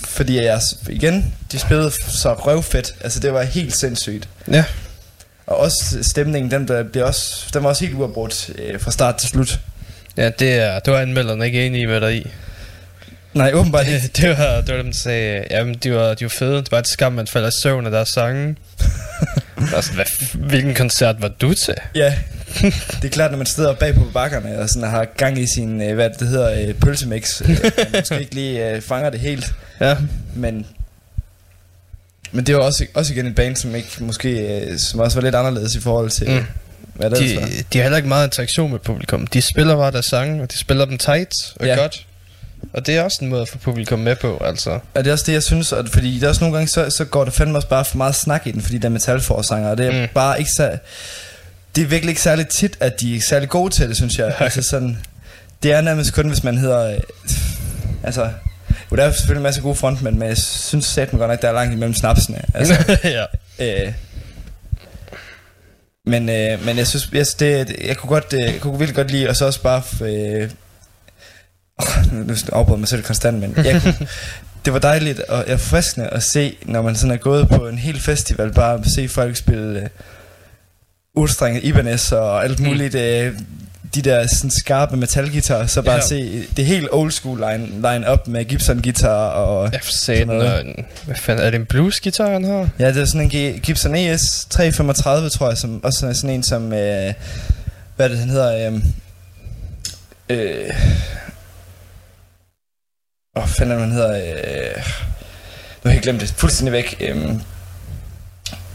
Fordi 0.04 0.36
jeg, 0.36 0.60
igen, 0.88 1.34
de 1.52 1.58
spillede 1.58 1.90
så 2.08 2.32
røvfedt. 2.32 2.94
Altså 3.00 3.20
det 3.20 3.32
var 3.32 3.42
helt 3.42 3.76
sindssygt. 3.76 4.28
Ja. 4.52 4.64
Og 5.46 5.56
også 5.56 5.98
stemningen, 6.02 6.50
den, 6.50 6.68
der 6.68 6.82
blev 6.82 7.04
også, 7.04 7.46
den 7.54 7.62
var 7.62 7.68
også 7.68 7.84
helt 7.84 7.96
uafbrudt 7.96 8.50
øh, 8.58 8.80
fra 8.80 8.90
start 8.90 9.16
til 9.16 9.28
slut. 9.28 9.60
Ja, 10.16 10.30
det 10.30 10.54
er, 10.54 10.78
det 10.78 10.92
var 10.92 11.00
anmelderne 11.00 11.46
ikke 11.46 11.66
enige 11.66 11.86
med 11.86 12.00
dig 12.00 12.16
i. 12.16 12.26
Nej, 13.34 13.52
åbenbart 13.54 13.86
ikke. 13.94 14.10
Det, 14.16 14.28
var, 14.38 14.60
det 14.60 14.74
var 14.74 14.82
dem, 14.82 14.86
der 14.92 14.98
sagde, 14.98 15.44
jamen, 15.50 15.74
de 15.74 15.92
var, 15.94 16.14
de 16.14 16.24
var 16.24 16.28
fede. 16.38 16.56
Det 16.56 16.72
var 16.72 16.78
et 16.78 16.88
skam, 16.88 17.12
man 17.12 17.26
falder 17.26 17.48
i 17.48 17.52
søvn 17.62 17.86
af 17.86 17.92
deres 17.92 18.08
sange. 18.08 18.56
altså, 19.76 19.92
hvad, 19.92 20.04
f- 20.04 20.38
hvilken 20.38 20.74
koncert 20.74 21.16
var 21.22 21.28
du 21.28 21.54
til? 21.54 21.74
Ja, 21.94 22.14
det 23.02 23.04
er 23.04 23.08
klart, 23.08 23.30
når 23.30 23.38
man 23.38 23.46
sidder 23.46 23.72
bag 23.74 23.94
på 23.94 24.04
bakkerne 24.14 24.58
og 24.58 24.68
sådan 24.68 24.88
har 24.90 25.04
gang 25.16 25.38
i 25.38 25.46
sin, 25.56 25.82
øh, 25.82 25.94
hvad 25.94 26.10
det 26.18 26.28
hedder, 26.28 26.68
øh, 26.68 26.74
pølsemix, 26.74 27.42
øh, 27.42 27.48
man 27.48 27.86
måske 27.98 28.20
ikke 28.20 28.34
lige 28.34 28.80
fanger 28.80 29.10
det 29.10 29.20
helt, 29.20 29.54
Ja. 29.80 29.96
men 30.34 30.66
men 32.32 32.46
det 32.46 32.54
var 32.56 32.60
også, 32.60 32.86
også 32.94 33.12
igen 33.12 33.26
et 33.26 33.34
band, 33.34 33.56
som 33.56 33.74
ikke 33.74 33.88
måske, 34.00 34.28
øh, 34.60 34.78
som 34.78 35.00
også 35.00 35.16
var 35.16 35.22
lidt 35.22 35.34
anderledes 35.34 35.74
i 35.74 35.80
forhold 35.80 36.10
til, 36.10 36.30
Mm. 36.30 36.44
hvad 36.94 37.10
det 37.10 37.18
De, 37.18 37.36
var. 37.36 37.48
de 37.72 37.78
har 37.78 37.82
heller 37.82 37.96
ikke 37.96 38.08
meget 38.08 38.26
interaktion 38.26 38.70
med 38.70 38.78
publikum. 38.78 39.26
De 39.26 39.42
spiller 39.42 39.76
bare 39.76 39.92
deres 39.92 40.06
sange, 40.06 40.42
og 40.42 40.52
de 40.52 40.58
spiller 40.58 40.84
dem 40.84 40.98
tight 40.98 41.32
og 41.60 41.66
Ja. 41.66 41.74
godt. 41.74 42.06
Og 42.72 42.86
det 42.86 42.96
er 42.96 43.02
også 43.02 43.18
en 43.22 43.28
måde 43.28 43.42
at 43.42 43.48
få 43.48 43.58
publikum 43.58 43.98
med 43.98 44.16
på, 44.16 44.42
altså. 44.44 44.70
Og 44.70 45.04
det 45.04 45.06
er 45.06 45.12
også 45.12 45.24
det, 45.26 45.32
jeg 45.32 45.42
synes, 45.42 45.72
at, 45.72 45.88
fordi 45.88 46.18
der 46.18 46.24
er 46.24 46.28
også 46.28 46.40
nogle 46.44 46.56
gange, 46.56 46.68
så, 46.68 46.90
så 46.90 47.04
går 47.04 47.24
der 47.24 47.30
fandme 47.30 47.58
også 47.58 47.68
bare 47.68 47.84
for 47.84 47.96
meget 47.96 48.14
snak 48.14 48.46
i 48.46 48.50
den, 48.50 48.60
fordi 48.62 48.78
der 48.78 48.88
er 48.88 48.92
metalforsanger, 48.92 49.70
og 49.70 49.78
det 49.78 49.86
er 49.86 50.02
mm. 50.02 50.08
bare 50.14 50.38
ikke 50.38 50.50
så... 50.56 50.78
Det 51.76 51.82
er 51.82 51.86
virkelig 51.86 52.10
ikke 52.10 52.22
særlig 52.22 52.48
tit, 52.48 52.76
at 52.80 53.00
de 53.00 53.16
er 53.16 53.20
særlig 53.20 53.48
gode 53.48 53.74
til 53.74 53.88
det, 53.88 53.96
synes 53.96 54.18
jeg. 54.18 54.34
altså 54.38 54.62
sådan, 54.62 54.98
det 55.62 55.72
er 55.72 55.80
nærmest 55.80 56.12
kun, 56.14 56.28
hvis 56.28 56.44
man 56.44 56.58
hedder... 56.58 56.92
Øh, 56.94 57.00
altså, 58.02 58.28
jo, 58.90 58.96
der 58.96 59.04
er 59.04 59.12
selvfølgelig 59.12 59.40
en 59.40 59.42
masse 59.42 59.60
gode 59.60 59.74
frontmænd, 59.74 60.16
men 60.16 60.28
jeg 60.28 60.36
synes 60.38 60.84
satme 60.84 61.18
godt 61.18 61.30
nok, 61.30 61.42
der 61.42 61.48
er 61.48 61.52
langt 61.52 61.72
imellem 61.74 61.94
snapsene. 61.94 62.42
Altså, 62.54 62.98
ja. 63.58 63.86
øh, 63.86 63.92
Men, 66.06 66.28
øh, 66.28 66.64
men 66.64 66.76
jeg 66.78 66.86
synes, 66.86 67.10
jeg, 67.12 67.26
det, 67.40 67.76
jeg 67.86 67.96
kunne 67.96 68.08
godt, 68.10 68.32
øh, 68.32 68.40
jeg 68.40 68.60
kunne 68.60 68.78
virkelig 68.78 68.96
godt 68.96 69.10
lide, 69.10 69.28
og 69.28 69.36
så 69.36 69.46
også 69.46 69.62
bare, 69.62 69.82
øh, 70.08 70.50
nu, 72.12 72.34
afbryder 72.52 72.76
jeg 72.76 72.78
mig 72.78 72.88
selv 72.88 73.02
konstant, 73.02 73.40
men 73.40 73.54
jeg 73.64 73.82
kunne, 73.82 73.94
det 74.64 74.72
var 74.72 74.78
dejligt 74.78 75.20
og 75.20 75.44
ja, 75.48 75.54
forfriskende 75.54 76.06
at 76.06 76.22
se, 76.22 76.56
når 76.62 76.82
man 76.82 76.96
sådan 76.96 77.10
er 77.10 77.16
gået 77.16 77.48
på 77.48 77.68
en 77.68 77.78
hel 77.78 78.00
festival, 78.00 78.52
bare 78.52 78.74
at 78.74 78.80
se 78.94 79.08
folk 79.08 79.36
spille 79.36 79.80
øh, 79.80 79.88
udstrenget 81.14 81.64
Ibanez 81.64 82.12
og 82.12 82.44
alt 82.44 82.60
muligt, 82.60 82.94
øh, 82.94 83.38
de 83.96 84.02
der 84.02 84.26
sådan 84.26 84.50
skarpe 84.50 84.96
metalgitar, 84.96 85.66
så 85.66 85.82
bare 85.82 85.94
Ja. 85.94 86.00
ja. 86.00 86.06
se 86.06 86.46
det 86.56 86.66
helt 86.66 86.88
old 86.92 87.10
school 87.10 87.38
line, 87.38 87.66
line 87.66 88.12
up 88.12 88.26
med 88.28 88.44
Gibson 88.44 88.82
guitar 88.82 89.28
og 89.28 89.72
Jeg 89.72 89.80
får 89.82 89.92
satan, 89.92 90.30
og 90.30 90.62
hvad 91.04 91.16
fanden, 91.16 91.46
er 91.46 91.50
det 91.50 91.60
en 91.60 91.66
blues-guitar, 91.66 92.30
han 92.32 92.44
har? 92.44 92.68
Ja, 92.78 92.88
det 92.88 92.96
er 93.02 93.04
sådan 93.04 93.30
en 93.34 93.60
Gibson 93.60 93.94
ES 93.94 94.46
335, 94.50 95.28
tror 95.28 95.48
jeg, 95.48 95.58
som 95.58 95.84
også 95.84 96.06
er 96.06 96.12
sådan 96.12 96.30
en 96.30 96.42
som, 96.42 96.72
øh, 96.72 97.12
hvad 97.96 98.06
er 98.06 98.08
det, 98.08 98.18
han 98.18 98.28
hedder, 98.28 98.70
øh, 98.70 98.74
øh, 100.28 100.70
åh, 103.36 103.42
oh, 103.42 103.48
fanden 103.48 103.80
han 103.80 103.92
hedder, 103.92 104.16
øh, 104.16 104.82
nu 105.84 105.88
har 105.88 105.90
jeg 105.90 106.02
glemt 106.02 106.20
det, 106.20 106.34
fuldstændig 106.36 106.72
væk, 106.72 106.96
øh, 107.00 107.26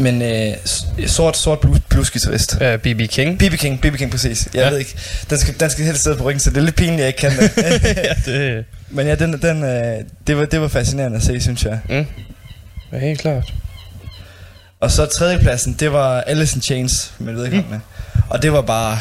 men 0.02 0.22
øh, 0.22 1.08
sort, 1.08 1.38
sort 1.38 1.60
blues, 1.60 1.80
bluesgitarrist. 1.90 2.54
Uh, 2.56 2.60
B.B. 2.78 3.10
King. 3.10 3.38
BB 3.40 3.54
King, 3.58 3.82
BB 3.82 3.98
King 3.98 4.12
præcis. 4.12 4.46
Jeg 4.46 4.54
Ja. 4.56 4.66
ja. 4.66 4.70
ved 4.70 4.80
ikke, 4.80 4.98
den 5.30 5.38
skal, 5.40 5.60
den 5.60 5.70
skal 5.70 5.86
helst 5.86 6.04
sidde 6.04 6.16
på 6.18 6.24
ryggen, 6.24 6.40
så 6.40 6.50
det 6.50 6.58
er 6.58 6.62
lidt 6.62 6.76
pinligt, 6.76 7.00
jeg 7.00 7.08
ikke 7.08 7.20
kan 7.20 7.32
det. 7.32 7.52
ja, 7.86 8.14
det 8.26 8.66
Men 8.90 9.08
ja, 9.08 9.16
den, 9.16 9.42
den, 9.42 9.64
øh, 9.64 9.96
det, 10.28 10.38
var, 10.38 10.46
det 10.46 10.62
var 10.62 10.68
fascinerende 10.68 11.18
at 11.18 11.24
se, 11.24 11.42
synes 11.42 11.66
jeg. 11.66 11.80
er 12.92 13.00
helt 13.00 13.20
klart. 13.20 13.54
Og 14.80 14.92
så 14.92 15.06
tredjepladsen, 15.06 15.74
det 15.80 15.92
var 15.92 16.22
Alice 16.22 16.56
in 16.56 16.62
Chains 16.62 17.14
med 17.20 17.34
vedkommende. 17.34 17.80
Mm. 18.14 18.22
Og 18.30 18.42
det 18.42 18.54
var 18.54 18.62
bare 18.62 19.00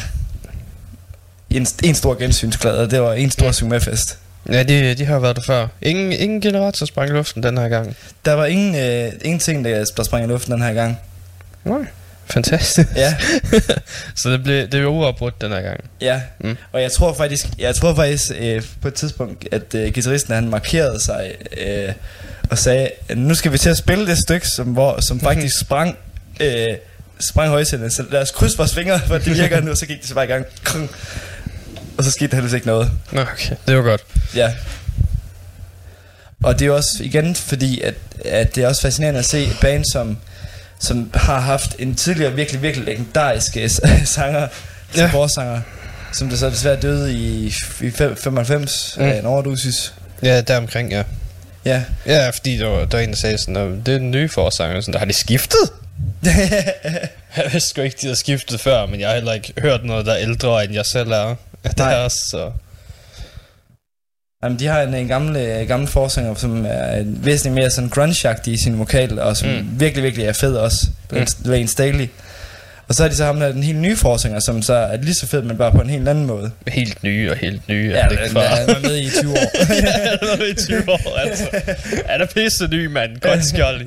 en, 1.49 1.67
en 1.83 1.95
stor 1.95 2.19
gensynsglæde, 2.19 2.79
og 2.79 2.91
det 2.91 3.01
var 3.01 3.13
en 3.13 3.31
stor 3.31 3.45
mm. 3.45 3.51
fest. 3.81 4.17
Ja, 4.49 4.63
de, 4.63 4.95
de 4.95 5.05
har 5.05 5.19
været 5.19 5.35
der 5.35 5.41
før. 5.41 5.67
Ingen, 5.81 6.11
ingen 6.11 6.41
generator 6.41 6.85
sprang 6.85 7.09
i 7.09 7.13
luften 7.13 7.43
den 7.43 7.57
her 7.57 7.69
gang. 7.69 7.95
Der 8.25 8.33
var 8.33 8.45
ingen, 8.45 8.75
øh, 8.75 9.11
ingen 9.21 9.39
ting, 9.39 9.65
der, 9.65 9.85
der 9.97 10.03
sprang 10.03 10.23
i 10.25 10.27
luften 10.27 10.53
den 10.53 10.61
her 10.61 10.73
gang. 10.73 10.97
Nej. 11.63 11.79
Fantastisk. 12.25 12.87
Ja, 12.95 13.15
Så 14.15 14.29
det 14.29 14.43
blev 14.43 14.67
det 14.67 14.73
er 14.81 14.85
uafbrudt 14.85 15.41
den 15.41 15.51
her 15.51 15.61
gang. 15.61 15.79
ja. 16.01 16.21
Mm. 16.39 16.57
Og 16.71 16.81
jeg 16.81 16.91
tror 16.91 17.13
faktisk, 17.13 17.45
jeg 17.59 17.75
tror 17.75 17.95
faktisk 17.95 18.31
øh, 18.39 18.63
på 18.81 18.87
et 18.87 18.93
tidspunkt, 18.93 19.47
at 19.51 19.75
øh, 19.75 19.93
guitaristen 19.93 20.33
han 20.33 20.49
markerede 20.49 20.99
sig 21.03 21.31
øh, 21.61 21.93
og 22.49 22.57
sagde, 22.57 22.89
nu 23.15 23.35
skal 23.35 23.51
vi 23.51 23.57
til 23.57 23.69
at 23.69 23.77
spille 23.77 24.07
det 24.07 24.17
stykke, 24.17 24.47
som, 24.47 24.67
hvor, 24.67 25.01
som 25.01 25.19
faktisk 25.19 25.59
sprang, 25.59 25.97
øh, 26.39 26.67
sprang 27.19 27.49
højsænderne. 27.49 27.91
Så 27.91 28.03
lad 28.11 28.21
os 28.21 28.31
krydse 28.31 28.57
vores 28.57 28.73
fingre, 28.73 28.99
for 29.07 29.17
det 29.17 29.37
virker 29.37 29.61
nu, 29.65 29.71
og 29.71 29.77
så 29.77 29.85
gik 29.85 29.99
det 29.99 30.07
så 30.07 30.13
bare 30.13 30.25
i 30.25 30.27
gang. 30.27 30.45
Og 31.97 32.03
så 32.03 32.11
skete 32.11 32.27
der 32.31 32.35
heldigvis 32.35 32.53
ikke 32.55 32.67
noget. 32.67 32.91
Nå, 33.11 33.21
okay. 33.21 33.55
Det 33.67 33.75
var 33.77 33.81
godt. 33.81 34.01
Ja. 34.35 34.53
Og 36.43 36.59
det 36.59 36.67
er 36.67 36.71
også 36.71 36.97
igen 37.01 37.35
fordi, 37.35 37.81
at, 37.81 37.93
at 38.25 38.55
det 38.55 38.63
er 38.63 38.67
også 38.67 38.81
fascinerende 38.81 39.19
at 39.19 39.25
se 39.25 39.49
band, 39.61 39.85
som, 39.91 40.17
som 40.79 41.11
har 41.13 41.39
haft 41.39 41.75
en 41.79 41.95
tidligere 41.95 42.33
virkelig, 42.33 42.61
virkelig 42.61 42.85
legendarisk 42.85 43.57
øh, 43.57 43.69
sanger, 44.05 44.47
Ja. 44.97 45.05
forsanger, 45.07 45.61
som 46.13 46.29
der 46.29 46.37
så 46.37 46.49
desværre 46.49 46.75
døde 46.81 47.13
i, 47.13 47.53
i 47.81 47.91
fem- 47.91 48.15
95 48.15 48.95
Mm. 48.97 49.03
af 49.03 49.19
en 49.19 49.25
overdosis. 49.25 49.93
Ja, 50.23 50.41
deromkring, 50.41 50.91
ja. 50.91 51.03
Ja. 51.65 51.83
Ja, 52.05 52.29
fordi 52.29 52.57
der 52.57 52.67
var, 52.67 52.79
der 52.85 52.97
var 52.97 52.99
en, 52.99 53.09
der 53.09 53.15
sagde 53.15 53.37
sådan, 53.37 53.55
det 53.85 53.93
er 53.93 53.97
den 53.97 54.11
nye 54.11 54.29
forsanger. 54.29 54.81
Sådan, 54.81 54.99
har 54.99 55.05
de 55.05 55.13
skiftet? 55.13 55.59
Jeg 57.37 57.49
vidste 57.51 57.69
sgu 57.69 57.81
ikke, 57.81 57.97
de 58.01 58.05
havde 58.07 58.19
skiftet 58.19 58.59
før, 58.59 58.85
men 58.85 58.99
jeg 58.99 59.07
har 59.09 59.15
heller 59.15 59.33
ikke 59.33 59.53
hørt 59.61 59.83
noget, 59.85 60.05
der 60.05 60.13
er 60.13 60.17
ældre, 60.17 60.63
end 60.63 60.73
jeg 60.73 60.85
selv 60.85 61.11
er. 61.11 61.35
Det 61.63 61.77
Nej. 61.77 61.93
er 61.93 61.97
også, 61.97 62.17
så... 62.29 62.51
Jamen, 64.43 64.59
de 64.59 64.67
har 64.67 64.81
en, 64.81 64.93
en 64.93 65.07
gammel, 65.07 65.35
øh, 65.35 65.67
gammel 65.67 65.87
forsanger, 65.89 66.35
som 66.35 66.65
er 66.65 66.95
en 66.95 67.25
væsentligt 67.25 67.55
mere 67.55 67.69
sådan 67.69 67.89
grunge 67.89 68.35
i 68.45 68.57
sin 68.63 68.79
vokal, 68.79 69.19
og 69.19 69.37
som 69.37 69.49
Mm. 69.49 69.79
virkelig, 69.79 70.03
virkelig 70.03 70.25
er 70.25 70.33
fed 70.33 70.55
også. 70.55 70.87
Mm. 71.11 71.25
Lane 71.45 71.67
Staley. 71.67 72.07
Og 72.87 72.95
så 72.95 73.03
er 73.03 73.07
de 73.07 73.15
så 73.15 73.25
ham 73.25 73.39
der, 73.39 73.51
den 73.51 73.63
helt 73.63 73.77
nye 73.79 73.95
forsanger, 73.97 74.39
som 74.39 74.61
så 74.61 74.73
er 74.73 74.97
lige 74.97 75.13
så 75.13 75.27
fed, 75.27 75.41
men 75.41 75.57
bare 75.57 75.71
på 75.71 75.81
en 75.81 75.89
helt 75.89 76.07
anden 76.09 76.25
måde. 76.25 76.51
Helt 76.67 77.03
nye 77.03 77.31
og 77.31 77.37
helt 77.37 77.67
nye. 77.67 77.91
Ja, 77.95 78.03
det 78.03 78.11
ikke 78.11 78.29
for? 78.31 78.39
er 78.39 78.81
med 78.81 78.97
i 78.97 79.09
20 79.09 79.31
år. 79.31 79.35
ja, 79.73 79.91
han 79.91 80.17
har 80.21 80.37
været 80.37 80.49
i 80.49 80.65
20 80.65 80.89
år, 80.91 81.17
altså. 81.19 81.43
Han 82.05 82.21
er 82.21 82.25
pisse 82.25 82.67
ny, 82.67 82.85
mand. 82.85 83.17
Godt 83.19 83.45
skjold. 83.45 83.85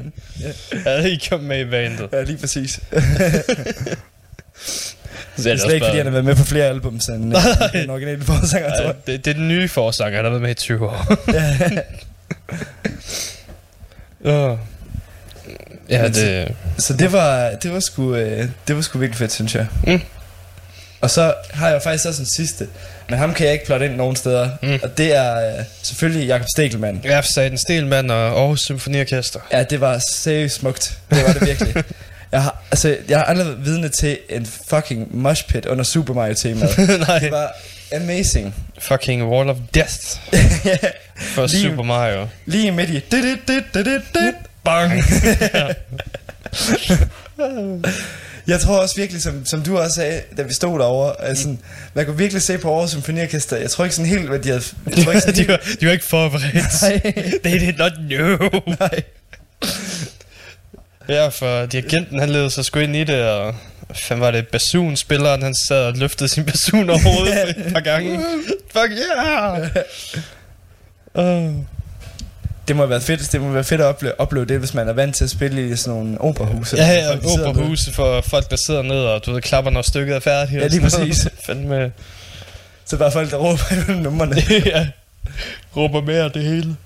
Han 0.72 0.82
er 0.86 1.06
ikke 1.06 1.26
kommet 1.30 1.48
med 1.48 1.60
i 1.66 1.70
bandet. 1.70 2.08
ja, 2.12 2.22
lige 2.22 2.38
præcis. 2.38 2.80
Så 5.36 5.42
Det 5.42 5.52
er 5.52 5.56
slet 5.56 5.74
ikke, 5.74 5.86
fordi 5.86 5.96
han 5.96 6.06
har 6.06 6.12
været 6.12 6.24
med 6.24 6.36
på 6.36 6.44
flere 6.44 6.64
album, 6.66 6.94
end 7.08 7.36
øh, 7.36 7.82
den 7.82 7.90
originale 7.90 8.22
forsanger, 8.24 8.68
tror 8.68 8.80
Ja, 8.80 8.86
jeg. 8.86 8.94
det, 9.06 9.24
det 9.24 9.30
er 9.30 9.34
den 9.34 9.48
nye 9.48 9.68
forsanger, 9.68 10.16
han 10.16 10.24
har 10.24 10.30
været 10.30 10.42
med 10.42 10.50
i 10.50 10.54
20 10.54 10.86
år. 10.88 11.16
Åh. 14.24 14.58
Ja, 15.90 16.08
det... 16.08 16.54
Så 16.78 16.92
det 16.92 17.12
var, 17.12 17.50
det 17.62 17.72
var 17.72 17.80
sgu, 17.80 18.14
øh, 18.14 18.48
det 18.68 18.76
var 18.76 18.82
sgu 18.82 18.98
virkelig 18.98 19.18
fedt, 19.18 19.32
synes 19.32 19.54
jeg. 19.54 19.66
Mm. 19.86 20.00
Og 21.00 21.10
så 21.10 21.34
har 21.50 21.68
jeg 21.68 21.82
faktisk 21.82 22.06
også 22.06 22.22
en 22.22 22.28
sidste, 22.36 22.66
men 23.10 23.18
ham 23.18 23.34
kan 23.34 23.46
jeg 23.46 23.52
ikke 23.52 23.66
plotte 23.66 23.86
ind 23.86 23.94
nogen 23.96 24.16
steder. 24.16 24.50
Mm. 24.62 24.78
Og 24.82 24.98
det 24.98 25.16
er 25.16 25.58
øh, 25.58 25.64
selvfølgelig 25.82 26.26
Jakob 26.28 26.46
Stegelmann. 26.54 27.00
Jeg 27.04 27.24
sagde 27.34 27.50
den 27.50 27.58
Stelmand 27.58 28.10
og 28.10 28.16
Aarhus 28.40 28.60
Symfoniorkester. 28.60 29.40
Ja, 29.52 29.62
det 29.62 29.80
var 29.80 29.98
seriøst 30.12 30.54
smukt. 30.54 30.98
Det 31.10 31.24
var 31.26 31.32
det 31.32 31.46
virkelig. 31.46 31.84
Jeg 32.34 32.42
har, 32.42 32.62
altså, 32.70 32.96
jeg 33.08 33.18
har 33.18 33.24
aldrig 33.24 33.46
været 33.46 33.64
vidne 33.64 33.88
til 33.88 34.18
en 34.28 34.46
fucking 34.68 35.16
mosh 35.16 35.48
pit 35.48 35.66
under 35.66 35.84
Super 35.84 36.14
Mario 36.14 36.34
temaet. 36.34 36.78
Nej. 37.08 37.18
Det 37.18 37.30
var 37.30 37.50
amazing. 37.96 38.54
Fucking 38.78 39.24
Wall 39.28 39.50
of 39.50 39.56
Death 39.74 39.94
for 41.34 41.46
Lige- 41.46 41.62
Super 41.70 41.82
Mario. 41.82 42.26
Lige 42.46 42.72
midt 42.72 42.90
i. 42.90 42.92
Dit, 42.92 43.10
dit, 43.10 43.22
dit, 43.48 43.64
dit, 43.74 43.84
dit. 44.14 44.34
Bang! 44.64 44.92
Jeg 48.46 48.60
tror 48.60 48.78
også 48.78 48.96
virkelig, 48.96 49.22
som, 49.22 49.46
som 49.46 49.62
du 49.62 49.78
også 49.78 49.94
sagde, 49.94 50.20
da 50.36 50.42
vi 50.42 50.52
stod 50.54 50.78
derovre, 50.78 51.24
altså, 51.24 51.56
man 51.94 52.06
kunne 52.06 52.18
virkelig 52.18 52.42
se 52.42 52.58
på 52.58 52.74
Aarhus 52.74 52.90
Symfoniorkester. 52.90 53.56
Jeg 53.56 53.70
tror 53.70 53.84
ikke 53.84 53.96
sådan 53.96 54.10
helt, 54.10 54.28
hvad 54.28 54.38
de 54.38 54.48
havde... 54.48 54.62
Jeg 54.96 55.04
tror 55.04 55.12
ikke 55.12 55.20
sådan 55.20 55.44
de, 55.44 55.48
var, 55.48 55.60
de 55.80 55.86
var 55.86 55.92
ikke 55.92 56.04
forberedt. 56.04 56.82
Nej. 56.82 56.98
They 57.44 57.66
did 57.66 57.72
not 57.78 57.92
know. 58.08 58.36
Nej. 58.80 59.02
Ja, 61.08 61.28
for 61.28 61.66
dirigenten 61.66 62.18
han 62.18 62.28
ledte 62.30 62.50
sig 62.50 62.64
sgu 62.64 62.78
ind 62.78 62.96
i 62.96 63.04
det, 63.04 63.22
og 63.28 63.54
hvad 64.08 64.16
var 64.16 64.30
det, 64.30 64.48
basunspilleren, 64.48 65.42
han 65.42 65.54
sad 65.68 65.84
og 65.86 65.92
løftede 65.96 66.28
sin 66.28 66.44
basun 66.44 66.90
over 66.90 66.98
hovedet 66.98 67.48
et 67.66 67.72
par 67.72 67.80
gange. 67.80 68.20
Fuck 68.72 68.90
yeah! 68.90 69.68
Uh. 71.14 71.54
Det 72.68 72.76
må 72.76 72.86
været 72.86 73.02
fedt, 73.02 73.32
det 73.32 73.40
må 73.40 73.48
være 73.50 73.64
fedt 73.64 73.80
at 73.80 73.84
opleve, 73.84 74.20
opleve 74.20 74.46
det, 74.46 74.58
hvis 74.58 74.74
man 74.74 74.88
er 74.88 74.92
vant 74.92 75.16
til 75.16 75.24
at 75.24 75.30
spille 75.30 75.68
i 75.68 75.76
sådan 75.76 75.98
nogle 75.98 76.20
operahuse. 76.20 76.76
Ja, 76.76 76.92
ja, 76.92 77.10
Folk, 77.10 77.24
operahuse 77.48 77.92
for 77.92 78.20
folk, 78.20 78.50
der 78.50 78.56
sidder 78.66 78.82
ned, 78.82 78.96
og 79.04 79.26
du 79.26 79.32
ved, 79.32 79.42
klapper, 79.42 79.70
når 79.70 79.82
stykket 79.82 80.16
er 80.16 80.20
færdigt. 80.20 80.62
Ja, 80.62 80.66
lige 80.66 80.80
præcis. 80.80 81.28
Fandme, 81.46 81.68
med. 81.68 81.90
Så 82.84 82.96
bare 82.96 83.12
folk, 83.12 83.30
der 83.30 83.36
råber 83.36 83.92
i 83.92 84.00
numrene. 84.00 84.36
ja. 84.66 84.86
Råber 85.76 86.00
mere 86.00 86.28
det 86.28 86.42
hele. 86.42 86.76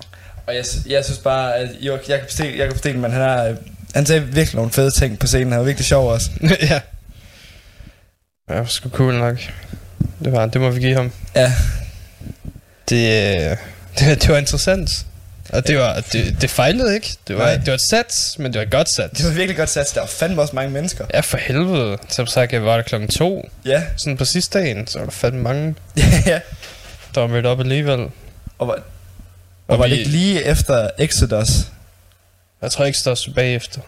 Og 0.46 0.54
jeg, 0.54 0.64
jeg 0.88 1.04
synes 1.04 1.18
bare, 1.18 1.54
at 1.56 1.68
Jo- 1.80 1.98
Jakob, 2.08 2.30
Stel, 2.30 2.56
Jakob 2.56 2.78
Stelman, 2.78 3.10
han, 3.10 3.20
har, 3.20 3.54
han 3.98 4.06
sagde 4.06 4.22
virkelig 4.22 4.56
nogle 4.56 4.70
fede 4.70 4.90
ting 4.90 5.18
på 5.18 5.26
scenen. 5.26 5.52
Han 5.52 5.58
var 5.58 5.64
virkelig 5.64 5.86
sjov 5.86 6.10
også. 6.10 6.30
ja. 6.42 6.80
Ja, 8.48 8.54
det 8.54 8.60
var 8.60 8.64
sgu 8.64 8.88
cool 8.88 9.14
nok. 9.14 9.38
Det 10.24 10.32
var, 10.32 10.46
det 10.46 10.60
må 10.60 10.70
vi 10.70 10.80
give 10.80 10.94
ham. 10.94 11.12
Ja. 11.34 11.52
Det, 12.88 12.96
øh, 13.50 13.56
det, 13.98 14.22
det 14.22 14.28
var 14.28 14.36
interessant. 14.38 14.90
Og 15.52 15.66
det, 15.66 15.78
var, 15.78 16.00
det, 16.12 16.36
det 16.40 16.50
fejlede 16.50 16.94
ikke. 16.94 17.16
Det 17.28 17.36
var, 17.36 17.44
Nej. 17.44 17.56
det 17.56 17.66
var 17.66 17.74
et 17.74 17.80
sats, 17.90 18.38
men 18.38 18.52
det 18.52 18.58
var 18.58 18.64
et 18.64 18.70
godt 18.70 18.88
sats. 18.96 19.18
Det 19.18 19.26
var 19.26 19.32
virkelig 19.32 19.56
godt 19.56 19.70
sat. 19.70 19.90
Der 19.94 20.00
var 20.00 20.06
fandme 20.06 20.42
også 20.42 20.54
mange 20.54 20.70
mennesker. 20.70 21.04
Ja, 21.14 21.20
for 21.20 21.38
helvede. 21.38 21.98
Som 22.08 22.26
sagt, 22.26 22.52
jeg 22.52 22.64
var 22.64 22.76
der 22.76 22.82
klokken 22.82 23.08
to. 23.08 23.48
Ja. 23.64 23.82
Sådan 23.96 24.16
på 24.16 24.24
sidste 24.24 24.58
dagen, 24.58 24.86
så 24.86 24.98
var 24.98 25.04
der 25.06 25.12
fandme 25.12 25.42
mange, 25.42 25.74
ja. 26.26 26.40
der 27.14 27.20
var 27.20 27.26
mødt 27.26 27.46
op 27.46 27.60
alligevel. 27.60 28.06
Og 28.58 28.68
var, 28.68 28.78
og 29.68 29.78
var 29.78 29.86
det 29.86 29.96
ikke 29.96 30.10
lige 30.10 30.44
efter 30.44 30.90
Exodus? 30.98 31.48
Jeg 32.62 32.70
tror 32.70 32.84
ikke, 32.84 32.98
der 33.04 33.14
stod 33.14 33.34
bagefter. 33.34 33.80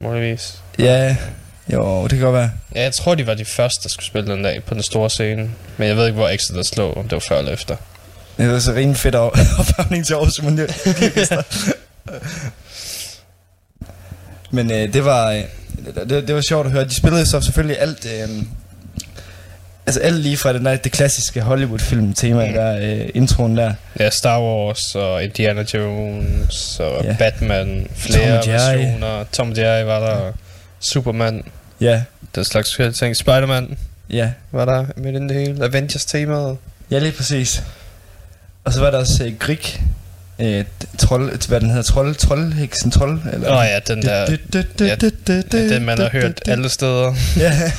Muligvis. 0.00 0.58
Ja. 0.78 1.16
Jo, 1.72 2.02
det 2.02 2.10
kan 2.10 2.20
godt 2.20 2.34
være. 2.34 2.50
Ja, 2.74 2.82
jeg 2.82 2.92
tror, 2.94 3.14
de 3.14 3.26
var 3.26 3.34
de 3.34 3.44
første, 3.44 3.82
der 3.82 3.88
skulle 3.88 4.06
spille 4.06 4.32
den 4.32 4.42
dag 4.42 4.64
på 4.64 4.74
den 4.74 4.82
store 4.82 5.10
scene. 5.10 5.50
Men 5.76 5.88
jeg 5.88 5.96
ved 5.96 6.06
ikke, 6.06 6.16
hvor 6.16 6.28
Exodus 6.28 6.76
lå, 6.76 6.92
om 6.92 7.02
det 7.02 7.12
var 7.12 7.18
før 7.28 7.38
eller 7.38 7.52
efter. 7.52 7.76
Det 8.38 8.48
var 8.50 8.58
så 8.58 8.72
rimelig 8.72 8.96
fedt 8.96 9.14
op- 9.14 9.32
opvarmning 9.58 10.06
til 10.06 10.14
Aarhus 10.14 10.32
Symfoniorkester. 10.34 11.42
Men 14.50 14.70
øh, 14.70 14.92
det 14.92 15.04
var 15.04 15.30
øh, 15.32 15.42
det, 16.08 16.28
det 16.28 16.34
var 16.34 16.40
sjovt 16.40 16.66
at 16.66 16.72
høre. 16.72 16.84
De 16.84 16.94
spillede 16.94 17.26
så 17.26 17.40
selvfølgelig 17.40 17.80
alt 17.80 18.06
øh, 18.06 18.42
altså 19.86 20.00
alt 20.00 20.16
lige 20.20 20.36
fra 20.36 20.52
den 20.52 20.64
der, 20.64 20.76
det 20.76 20.92
klassiske 20.92 21.40
Hollywood 21.40 21.78
film 21.78 22.14
tema 22.14 22.46
Mm. 22.48 22.52
der 22.52 22.78
øh, 22.82 23.08
introen 23.14 23.56
der. 23.56 23.74
Ja, 24.00 24.10
Star 24.10 24.40
Wars 24.42 24.94
og 24.94 25.24
Indiana 25.24 25.64
Jones 25.74 26.80
og 26.80 27.04
Ja. 27.04 27.16
Batman, 27.18 27.86
flere 27.96 28.42
Tom 28.42 28.52
versioner. 28.52 29.24
Tom 29.32 29.52
Jerry 29.56 29.84
var 29.84 30.00
der, 30.00 30.32
Superman. 30.80 31.42
Ja, 31.80 32.02
Den 32.34 32.44
slags 32.44 32.80
ting. 32.98 33.16
Spider-Man 33.16 33.76
ja. 34.10 34.30
var 34.52 34.64
der 34.64 34.86
midt 34.96 35.16
i 35.16 35.18
det 35.18 35.34
hele. 35.46 35.64
Avengers-temaet. 35.64 36.56
Ja, 36.90 36.98
lige 36.98 37.12
præcis. 37.12 37.62
Og 38.64 38.72
så 38.72 38.80
var 38.80 38.90
der 38.90 38.98
også 38.98 39.24
øh, 39.24 39.32
Grig. 39.38 39.80
Øh, 40.38 40.64
trold, 40.98 41.48
hvad 41.48 41.60
den 41.60 41.68
hedder, 41.70 41.82
trold, 41.82 42.14
troldheksen, 42.14 42.90
trold? 42.90 43.20
Eller? 43.32 43.50
Åh 43.50 43.56
oh, 43.58 43.64
ja, 43.64 43.78
den 43.94 44.02
der... 44.02 44.36
ja, 44.80 44.86
ja, 44.86 44.94
den 45.74 45.84
man 45.84 45.98
har 45.98 46.08
hørt 46.08 46.40
alle 46.48 46.68
steder. 46.68 47.14
Ja, 47.36 47.52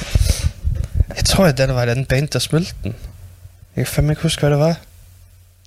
Jeg 1.16 1.26
tror, 1.26 1.46
at 1.46 1.58
den 1.58 1.70
var 1.76 1.84
et 1.84 1.90
andet 1.90 2.08
band, 2.08 2.28
der 2.28 2.40
spillede 2.40 2.72
den. 2.84 2.96
Jeg 3.76 3.86
kan 3.86 3.94
fandme 3.94 4.12
ikke 4.12 4.22
huske, 4.22 4.40
hvad 4.40 4.50
det 4.50 4.60
var. 4.60 4.76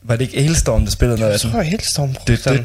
var 0.03 0.17
det 0.17 0.25
ikke 0.25 0.41
Hailstorm, 0.43 0.85
der 0.85 0.91
spillede 0.91 1.19
noget 1.21 1.33
Jeg 1.33 1.35
af 1.35 1.41
den? 1.41 1.51
tror, 1.51 1.61
at 1.61 1.67
Hellstorm 1.67 2.09
Du, 2.15 2.21
brugte 2.27 2.51
den. 2.55 2.65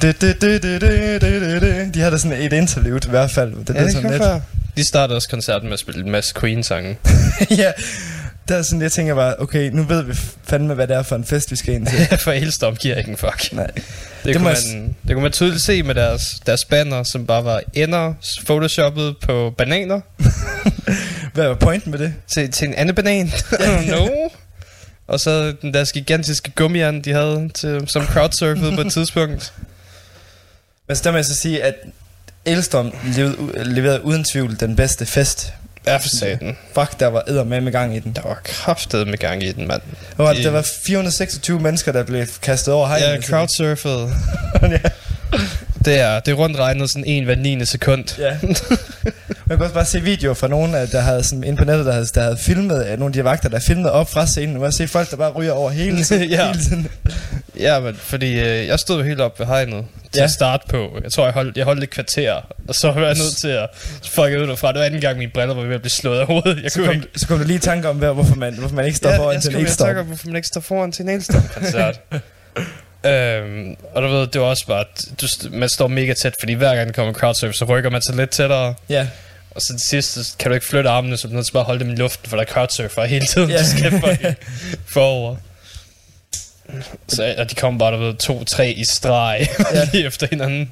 De 1.94 2.00
havde 2.00 2.20
sådan 2.20 2.42
et 2.42 2.54
interlude 2.54 3.08
i 3.08 3.10
hvert 3.10 3.32
fald. 3.32 3.66
Det, 3.66 3.76
Ja, 3.76 3.80
er 3.80 3.84
det 3.84 3.94
sådan 3.94 4.12
lidt. 4.12 4.24
De 4.78 4.88
startede 4.88 5.18
også 5.18 5.30
koncerten 5.30 5.68
med 5.68 5.74
at 5.74 5.80
spille 5.80 6.06
en 6.06 6.12
masse 6.12 6.34
Queen-sange. 6.40 6.98
ja, 7.64 7.72
der 8.48 8.56
er 8.56 8.62
sådan, 8.62 8.82
jeg 8.82 8.92
tænker 8.92 9.16
bare, 9.16 9.36
okay, 9.40 9.70
nu 9.70 9.84
ved 9.84 10.02
vi 10.04 10.14
fandme, 10.44 10.74
hvad 10.74 10.88
det 10.88 10.96
er 10.96 11.04
for 11.04 11.16
en 11.16 11.26
fest, 11.26 11.52
vi 11.52 11.56
skal 11.56 11.74
ind 11.74 11.88
til. 11.88 12.18
For 12.24 12.32
Hellstorm 12.32 12.76
giver 12.76 12.96
ikke 12.96 13.12
en 13.12 13.18
fuck. 13.18 13.54
Nej. 13.54 13.68
Det, 13.68 13.84
Det 14.24 14.36
kunne 14.36 14.50
jeg 14.50 14.58
man, 14.74 14.96
det 15.08 15.14
kunne 15.16 15.24
man 15.24 15.32
tydeligt 15.32 15.64
se 15.64 15.84
med 15.84 15.96
deres, 15.96 16.22
deres 16.46 16.66
banner, 16.66 17.04
som 17.04 17.26
bare 17.26 17.44
var 17.46 17.62
ender 17.74 18.14
photoshoppet 18.46 19.16
på 19.22 19.54
bananer 19.58 20.00
Hvad 21.34 21.48
var 21.48 21.54
pointen 21.56 21.92
med 21.92 22.00
det? 22.00 22.14
til, 22.28 22.52
til 22.52 22.68
en 22.68 22.74
anden 22.74 22.96
banan. 22.96 23.28
Don't 23.52 23.84
know. 23.86 24.08
Og 25.08 25.20
så 25.20 25.54
den 25.62 25.74
der 25.74 25.86
gigantiske 25.94 26.52
gummijern, 26.56 27.02
de 27.02 27.14
havde, 27.14 27.50
til, 27.54 27.84
som 27.88 28.06
crowdsurfede 28.06 28.76
på 28.76 28.82
et 28.82 28.94
tidspunkt. 28.98 29.54
Men 30.88 30.96
så 30.98 31.04
der 31.04 31.12
må 31.12 31.18
jeg 31.18 31.26
så 31.26 31.36
sige, 31.36 31.64
at 31.64 31.76
Elstorm 32.46 32.92
leverede, 33.04 33.64
leverede 33.74 34.02
uden 34.06 34.24
tvivl 34.24 34.60
den 34.60 34.76
bedste 34.76 35.06
fest. 35.06 35.54
Ja, 35.88 35.98
for 35.98 36.08
satan. 36.20 36.58
Fuck, 36.74 37.00
der 37.00 37.08
var 37.08 37.24
edder 37.28 37.44
med 37.44 37.62
med 37.62 37.72
gang 37.72 37.96
i 37.96 38.00
den. 38.00 38.14
Der 38.14 38.22
var 38.22 38.42
kraftet 38.44 39.08
med 39.08 39.18
gang 39.18 39.44
i 39.44 39.52
den, 39.52 39.68
mand. 39.68 39.82
Og 40.18 40.36
De- 40.36 40.44
der 40.44 40.50
var 40.50 40.68
426 40.86 41.60
mennesker, 41.60 41.92
der 41.92 42.04
blev 42.04 42.26
kastet 42.42 42.74
over 42.74 42.88
hegnet. 42.88 43.06
Ja, 43.16 43.22
crowdsurfede. 43.22 44.12
ja. 44.62 44.80
Det 45.86 46.00
er, 46.00 46.20
det 46.20 46.32
er 46.32 46.36
rundt 46.36 46.58
regnet 46.60 46.90
sådan 46.90 47.06
en 47.06 47.24
hver 47.24 47.36
9. 47.36 47.66
sekund. 47.66 48.06
Ja. 48.20 48.38
Man 49.46 49.58
kan 49.58 49.62
også 49.62 49.74
bare 49.74 49.86
se 49.86 50.02
videoer 50.02 50.34
fra 50.34 50.48
nogen, 50.48 50.74
der 50.74 51.00
havde 51.00 51.24
sådan, 51.24 51.44
inde 51.44 51.58
på 51.58 51.66
nettet, 51.66 51.86
der 51.86 51.92
havde, 51.92 52.06
der 52.16 52.22
havde 52.22 52.38
filmet, 52.38 52.80
af 52.82 53.00
nogle 53.00 53.10
af 53.10 53.14
de 53.14 53.24
vagter, 53.24 53.50
der 53.50 53.60
filmede 53.60 53.92
op 53.92 54.10
fra 54.12 54.26
scenen. 54.28 54.54
Man 54.54 54.62
kan 54.64 54.72
se 54.72 54.88
folk, 54.88 55.12
der 55.12 55.18
bare 55.18 55.32
ryger 55.32 55.52
over 55.52 55.70
hele 55.72 56.04
tiden. 56.04 56.30
Ja. 56.30 56.48
hele 56.48 56.64
tiden. 56.64 56.88
Ja, 57.60 57.80
men 57.80 57.96
fordi 57.96 58.40
øh, 58.40 58.68
jeg 58.68 58.80
stod 58.80 58.98
jo 58.98 59.04
helt 59.04 59.22
op 59.22 59.40
ved 59.40 59.48
hegnet 59.48 59.86
til 60.12 60.20
Ja. 60.20 60.24
at 60.24 60.32
starte 60.32 60.64
på. 60.70 60.90
Jeg 61.04 61.12
tror, 61.12 61.24
jeg 61.24 61.34
holdt, 61.34 61.58
jeg 61.58 61.66
holdt 61.66 61.84
et 61.84 61.90
kvarter, 61.90 62.34
og 62.68 62.76
så 62.76 62.92
var 62.92 63.02
jeg 63.06 63.16
nødt 63.16 63.38
til 63.38 63.48
at 63.48 63.68
fucke 64.16 64.42
ud 64.42 64.48
derfra. 64.48 64.72
Det 64.72 64.80
var 64.80 64.86
anden 64.86 65.02
gang, 65.02 65.18
mine 65.18 65.32
briller 65.34 65.56
var 65.56 65.64
ved 65.64 65.76
at 65.76 65.82
blive 65.82 65.92
slået 65.92 66.20
af 66.20 66.26
hovedet. 66.26 66.64
Jeg 66.64 66.72
Så 66.72 66.78
kunne 66.80 66.88
kom, 66.88 66.96
ikke... 66.96 67.08
så 67.16 67.28
kom 67.28 67.38
der 67.40 67.46
lige 67.46 67.58
i 67.58 67.60
tanke 67.60 67.90
om, 67.90 67.96
hvorfor 67.98 68.36
man, 68.36 68.54
hvorfor 68.54 68.76
man 68.76 68.86
ikke 68.86 68.98
står 68.98 69.10
ja, 69.10 69.18
foran 69.18 69.34
jeg 69.34 69.42
til 69.42 69.50
en 69.50 69.54
skulle 69.54 69.68
Elstorm. 69.68 69.88
tænke 69.88 70.00
om, 70.02 70.06
hvorfor 70.08 70.28
man 70.28 70.36
ikke 70.36 70.48
står 70.48 70.62
foran 70.62 70.92
til 70.92 71.04
en 71.04 71.10
Elstorm-koncert. 71.10 72.00
øhm, 73.06 73.76
og 73.96 74.02
du 74.02 74.08
ved, 74.08 74.28
det 74.28 74.42
var 74.42 74.48
også 74.48 74.68
bare, 74.68 74.86
du, 75.22 75.28
man 75.52 75.70
står 75.70 75.88
mega 75.88 76.14
tæt, 76.14 76.36
fordi 76.40 76.54
hver 76.54 76.76
gang 76.76 76.88
der 76.88 76.94
kommer 76.94 77.14
crowdsurf, 77.14 77.54
så 77.54 77.66
rykker 77.66 77.90
man 77.90 78.02
sig 78.02 78.16
lidt 78.16 78.30
tættere. 78.30 78.76
Ja, 78.90 79.08
Og 79.52 79.62
så 79.62 79.68
til 79.68 79.80
sidst, 79.90 80.14
så 80.14 80.36
kan 80.40 80.52
du 80.52 80.54
ikke 80.56 80.66
flytte 80.66 80.90
armene, 80.90 81.18
så 81.18 81.28
du 81.28 81.34
nødt 81.34 81.46
til 81.46 81.54
bare 81.54 81.64
holde 81.64 81.80
dem 81.80 81.90
i 81.90 81.96
luften, 81.96 82.30
for 82.30 82.38
der 82.38 82.44
er 82.44 82.48
crowdsurfer 82.48 83.04
hele 83.06 83.26
tiden, 83.26 83.50
Ja. 83.50 83.58
du 83.58 83.66
skal 83.66 83.92
fucking 83.92 84.36
forover. 84.88 85.36
Så, 87.08 87.36
og 87.38 87.50
de 87.50 87.56
kom 87.56 87.78
bare, 87.78 87.92
der 87.92 87.98
ved, 87.98 88.14
to-tre 88.16 88.72
i 88.72 88.86
streg, 88.86 89.48
Ja. 89.74 89.88
lige 89.94 90.06
efter 90.06 90.28
hinanden. 90.30 90.72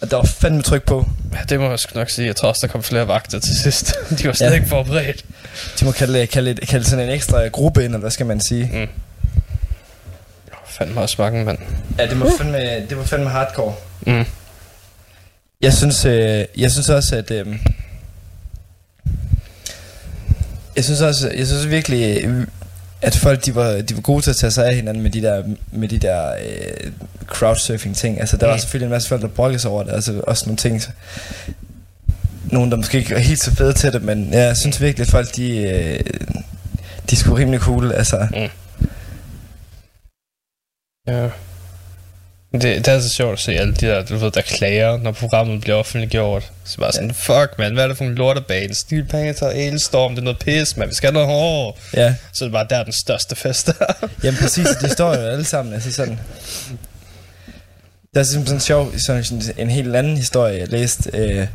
og 0.00 0.10
der 0.10 0.16
var 0.16 0.24
fandme 0.24 0.62
tryk 0.62 0.82
på. 0.82 1.06
Ja, 1.32 1.38
det 1.48 1.60
må 1.60 1.70
jeg 1.70 1.78
sgu 1.78 1.98
nok 1.98 2.10
sige. 2.10 2.26
Jeg 2.26 2.36
tror 2.36 2.48
også, 2.48 2.66
der 2.66 2.72
kom 2.72 2.82
flere 2.82 3.08
vagter 3.08 3.38
til 3.38 3.56
sidst. 3.58 3.94
De 4.18 4.26
var 4.26 4.32
slet 4.32 4.48
Ja. 4.48 4.54
ikke 4.54 4.66
forberedt. 4.68 5.24
De 5.80 5.84
må 5.84 5.92
kalde, 5.92 6.26
kalde, 6.26 6.54
kalde 6.54 6.84
sådan 6.84 7.04
en 7.04 7.10
ekstra 7.14 7.46
gruppe 7.48 7.80
ind, 7.84 7.86
eller 7.92 7.98
hvad 8.00 8.10
skal 8.10 8.26
man 8.26 8.40
sige? 8.40 8.88
Fandme 10.78 11.00
også 11.00 11.16
mange, 11.18 11.44
mand. 11.44 11.58
Ja, 11.98 12.06
det 12.06 12.20
var 12.20 12.30
fandme, 12.38 12.58
det 12.88 12.96
var 12.98 13.04
fandme 13.04 13.30
hardcore. 13.30 13.74
Mm. 14.06 14.24
Jeg 15.60 15.72
synes, 15.72 16.04
øh, 16.04 16.44
jeg 16.58 16.70
synes 16.70 16.88
også, 16.88 17.16
at... 17.16 17.30
Øh, 17.30 17.46
jeg 20.76 20.84
synes 20.84 21.00
også, 21.00 21.30
jeg 21.36 21.46
synes 21.46 21.68
virkelig, 21.68 22.26
at 23.02 23.14
folk 23.16 23.44
de 23.46 23.54
var, 23.54 23.72
de 23.72 23.94
var 23.94 24.00
gode 24.00 24.22
til 24.22 24.30
at 24.30 24.36
tage 24.36 24.50
sig 24.50 24.66
af 24.66 24.74
hinanden 24.74 25.02
med 25.02 25.10
de 25.10 25.22
der, 25.22 25.42
med 25.72 25.88
de 25.88 25.98
der 25.98 26.32
øh, 26.34 26.90
crowdsurfing 27.26 27.96
ting. 27.96 28.20
Altså, 28.20 28.36
der 28.36 28.46
var 28.46 28.54
Mm. 28.54 28.58
selvfølgelig 28.60 28.86
en 28.86 28.90
masse 28.92 29.08
folk, 29.08 29.22
der 29.22 29.28
brokkede 29.28 29.58
sig 29.58 29.70
over 29.70 29.82
det. 29.82 29.92
Altså, 29.92 30.20
også 30.26 30.44
nogle 30.46 30.56
ting, 30.56 30.82
nogen, 32.44 32.70
der 32.70 32.76
måske 32.76 32.98
ikke 32.98 33.14
er 33.14 33.18
helt 33.18 33.42
så 33.42 33.54
fede 33.54 33.72
til 33.72 33.92
det, 33.92 34.02
men 34.02 34.28
ja, 34.32 34.44
jeg 34.46 34.56
synes 34.56 34.80
virkelig, 34.80 35.04
at 35.06 35.10
folk, 35.10 35.36
de, 35.36 35.56
øh, 35.56 36.00
de 37.10 37.12
er 37.12 37.16
sgu 37.16 37.34
rimelig 37.34 37.60
cool. 37.60 37.92
Altså, 37.92 38.26
Ja. 41.08 41.28
Det, 42.52 42.62
det 42.62 42.88
er 42.88 43.00
så 43.00 43.08
sjovt 43.08 43.32
at 43.32 43.38
se 43.38 43.52
alle 43.52 43.74
de 43.74 43.86
der, 43.86 44.04
du 44.04 44.16
ved, 44.16 44.30
der 44.30 44.40
klager, 44.40 44.96
når 44.98 45.12
programmet 45.12 45.60
bliver 45.60 45.76
offentliggjort. 45.76 46.52
Så 46.64 46.78
bare 46.78 46.92
sådan, 46.92 47.14
fuck 47.14 47.58
man, 47.58 47.72
hvad 47.72 47.84
er 47.84 47.88
det 47.88 47.96
for 47.96 48.04
en 48.04 48.14
lortebane? 48.14 48.74
Steel 48.74 49.04
Panther, 49.04 49.48
Elstorm, 49.48 50.10
det 50.12 50.18
er 50.18 50.24
noget 50.24 50.38
pis, 50.38 50.76
man. 50.76 50.88
Vi 50.88 50.94
skal 50.94 51.06
have 51.06 51.14
noget 51.14 51.28
hårdt. 51.28 51.78
ja. 51.94 52.14
Så 52.32 52.44
er 52.44 52.46
det 52.46 52.52
bare 52.52 52.66
der, 52.70 52.82
den 52.84 52.92
største 52.92 53.36
fest 53.36 53.68
er. 53.68 54.08
Jamen 54.24 54.40
præcis, 54.40 54.68
de 54.82 54.88
står 54.88 55.14
jo 55.14 55.20
alle 55.20 55.44
sammen, 55.44 55.74
altså 55.74 55.92
sådan... 55.92 56.20
Der 58.14 58.20
er 58.20 58.24
sådan 58.24 58.54
en 58.54 58.60
sjov, 58.60 58.92
sådan 58.98 59.42
en 59.58 59.70
helt 59.70 59.96
anden 59.96 60.16
historie, 60.16 60.58
jeg 60.58 60.68
læste. 60.68 61.10
Øh, 61.14 61.46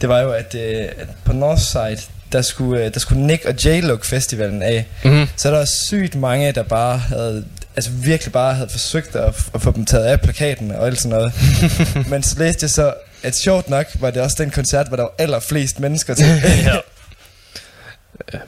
det 0.00 0.08
var 0.08 0.20
jo, 0.20 0.32
at, 0.32 0.54
øh, 0.54 0.88
at 0.98 1.08
på 1.24 1.32
Northside, 1.32 1.98
der 2.32 2.42
skulle, 2.42 2.84
øh, 2.84 2.94
der 2.94 3.00
skulle 3.00 3.26
Nick 3.26 3.44
og 3.44 3.54
lukke 3.64 4.06
festivalen 4.06 4.62
af. 4.62 4.86
Mm-hmm. 5.04 5.26
Så 5.36 5.48
er 5.50 5.58
der 5.58 5.64
sygt 5.64 6.14
mange, 6.14 6.52
der 6.52 6.62
bare 6.62 6.98
havde, 6.98 7.44
altså 7.76 7.90
virkelig 7.90 8.32
bare 8.32 8.54
havde 8.54 8.68
forsøgt 8.68 9.16
at, 9.16 9.50
at 9.54 9.62
få 9.62 9.70
dem 9.70 9.84
taget 9.84 10.04
af 10.04 10.20
plakaten 10.20 10.70
og 10.70 10.86
alt 10.86 11.00
sådan 11.00 11.18
noget. 11.18 11.32
Men 12.10 12.22
så 12.22 12.38
læste 12.38 12.64
jeg 12.64 12.70
så, 12.70 12.94
at 13.22 13.36
sjovt 13.36 13.70
nok 13.70 13.86
var 14.00 14.10
det 14.10 14.22
også 14.22 14.36
den 14.38 14.50
koncert, 14.50 14.88
hvor 14.88 14.96
der 14.96 15.02
var 15.02 15.14
allerflest 15.18 15.80
mennesker 15.80 16.14
til. 16.14 16.26
ja. 16.64 16.76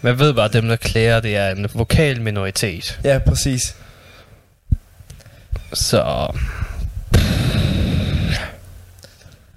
Man 0.01 0.19
ved 0.19 0.35
bare, 0.35 0.45
at 0.45 0.53
dem, 0.53 0.69
der 0.69 0.77
klager, 0.77 1.21
det 1.21 1.37
er 1.37 1.51
en 1.51 1.67
vokal 1.75 2.21
minoritet. 2.21 3.01
ja, 3.05 3.19
præcis. 3.19 3.77
Så... 5.73 6.33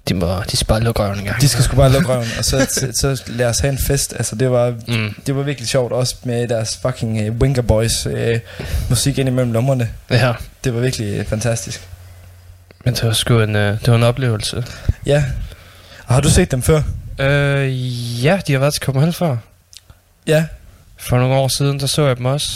De 0.08 0.14
må, 0.14 0.42
de 0.50 0.56
skal 0.56 0.66
bare 0.66 0.80
lukke 0.80 1.02
røven 1.02 1.18
en 1.18 1.24
gang. 1.24 1.40
De 1.40 1.48
skal 1.48 1.64
sgu 1.64 1.76
bare 1.76 1.92
lukke 1.92 2.08
røven, 2.08 2.28
og 2.38 2.44
så, 2.44 2.66
så, 2.70 2.92
så 3.16 3.22
lad 3.26 3.46
os 3.46 3.58
have 3.58 3.72
en 3.72 3.78
fest. 3.78 4.12
Altså, 4.16 4.36
det 4.36 4.50
var, 4.50 4.74
Mm. 4.88 5.14
det 5.26 5.36
var 5.36 5.42
virkelig 5.42 5.68
sjovt, 5.68 5.92
også 5.92 6.16
med 6.24 6.48
deres 6.48 6.78
fucking 6.82 7.30
uh, 7.30 7.36
Winker 7.36 7.62
Boys 7.62 8.06
uh, 8.06 8.12
musik 8.90 9.18
ind 9.18 9.28
imellem 9.28 9.52
lommerne. 9.52 9.88
Ja, 10.10 10.32
Det 10.64 10.74
var 10.74 10.80
virkelig 10.80 11.20
uh, 11.20 11.26
fantastisk. 11.26 11.88
men 12.84 12.94
det 12.94 13.02
var 13.04 13.12
sgu 13.12 13.40
en, 13.40 13.54
uh, 13.56 13.60
det 13.62 13.88
var 13.88 13.94
en 13.96 14.02
oplevelse. 14.02 14.64
Ja. 15.06 15.24
Og 16.06 16.14
har 16.14 16.20
du 16.20 16.30
set 16.30 16.50
dem 16.50 16.62
før? 16.62 16.82
Øh, 17.18 18.24
ja, 18.24 18.40
de 18.46 18.52
har 18.52 18.58
været 18.58 18.72
til 18.74 18.82
Copenhagen 18.82 19.12
før. 19.12 19.36
Ja. 20.26 20.44
For 20.96 21.18
nogle 21.18 21.34
år 21.34 21.48
siden, 21.48 21.80
der 21.80 21.86
så 21.86 22.06
jeg 22.06 22.16
dem 22.16 22.24
også. 22.24 22.48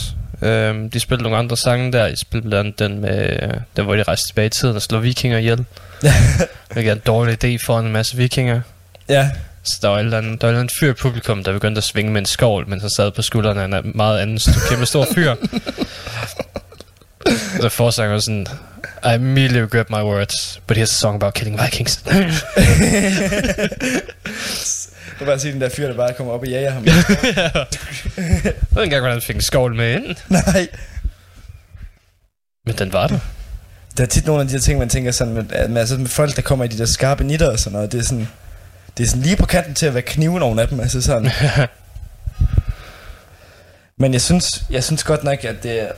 Øhm, 0.42 0.90
de 0.90 1.00
spillede 1.00 1.22
nogle 1.22 1.38
andre 1.38 1.56
sange 1.56 1.92
der. 1.92 2.08
De 2.08 2.20
spillede 2.20 2.48
blandt 2.48 2.66
andet 2.66 2.78
den, 2.78 3.00
med, 3.00 3.50
den 3.76 3.84
hvor 3.84 3.96
de 3.96 4.02
rejste 4.02 4.28
tilbage 4.28 4.46
i 4.46 4.50
tiden 4.50 4.76
og 4.76 4.82
slog 4.82 5.02
vikinger 5.02 5.38
ihjel. 5.38 5.64
Hvilket 6.72 6.90
er 6.90 6.94
en 6.94 7.02
dårlig 7.06 7.44
idé 7.44 7.64
for 7.66 7.78
en 7.78 7.92
masse 7.92 8.16
vikinger. 8.16 8.60
ja. 9.08 9.30
Så 9.64 9.78
der 9.82 9.88
var, 9.88 9.98
andet, 9.98 10.12
der 10.12 10.18
var 10.46 10.48
eller 10.48 10.60
andet 10.60 10.72
fyr 10.80 10.90
i 10.90 10.92
publikum, 10.92 11.44
der 11.44 11.52
begyndte 11.52 11.78
at 11.78 11.84
svinge 11.84 12.12
med 12.12 12.20
en 12.20 12.26
skovl, 12.26 12.68
mens 12.68 12.82
han 12.82 12.90
sad 12.90 13.10
på 13.10 13.22
skuldrene 13.22 13.62
af 13.62 13.66
en 13.82 13.92
meget 13.94 14.20
anden 14.20 14.36
st- 14.36 14.68
kæmpe 14.68 14.86
stor 14.86 15.06
fyr. 15.14 15.34
så 17.60 17.68
forsanger 17.68 18.12
var 18.12 18.20
sådan, 18.20 18.46
I 19.12 19.14
immediately 19.14 19.58
regret 19.58 19.90
my 19.90 19.96
words, 19.96 20.60
but 20.66 20.76
here's 20.78 20.82
a 20.82 20.86
song 20.86 21.14
about 21.14 21.34
killing 21.34 21.60
Vikings. 21.64 22.02
Du 25.20 25.24
bare 25.24 25.38
se 25.38 25.52
den 25.52 25.60
der 25.60 25.68
fyr, 25.68 25.86
der 25.86 25.96
bare 25.96 26.12
kommer 26.14 26.32
op 26.32 26.40
og 26.40 26.46
jager 26.48 26.70
ham. 26.70 26.84
Jeg 26.86 26.94
ved 28.16 28.44
ikke 28.44 28.82
engang, 28.84 29.00
hvordan 29.00 29.12
han 29.12 29.22
fik 29.22 29.36
en 29.36 29.42
skovl 29.42 29.74
med 29.74 29.94
ind. 29.94 30.16
Nej. 30.28 30.68
Men 32.66 32.74
den 32.78 32.92
var 32.92 33.06
der. 33.06 33.18
Der 33.96 34.02
er 34.02 34.06
tit 34.06 34.26
nogle 34.26 34.42
af 34.42 34.48
de 34.48 34.54
der 34.54 34.60
ting, 34.60 34.78
man 34.78 34.88
tænker 34.88 35.10
sådan, 35.10 35.34
med, 35.34 35.76
altså 35.76 35.96
med 35.98 36.08
folk, 36.08 36.36
der 36.36 36.42
kommer 36.42 36.64
i 36.64 36.68
de 36.68 36.78
der 36.78 36.86
skarpe 36.86 37.24
nitter 37.24 37.50
og 37.50 37.58
sådan 37.58 37.72
noget, 37.72 37.92
det 37.92 38.00
er 38.00 38.04
sådan, 38.04 38.28
det 38.98 39.04
er 39.04 39.08
sådan 39.08 39.22
lige 39.22 39.36
på 39.36 39.46
kanten 39.46 39.74
til 39.74 39.86
at 39.86 39.94
være 39.94 40.02
knive 40.02 40.38
nogle 40.38 40.62
af 40.62 40.68
dem, 40.68 40.80
altså 40.80 41.02
sådan. 41.02 41.30
Men 44.00 44.12
jeg 44.12 44.20
synes, 44.20 44.64
jeg 44.70 44.84
synes 44.84 45.04
godt 45.04 45.24
nok, 45.24 45.44
at 45.44 45.62
det 45.62 45.88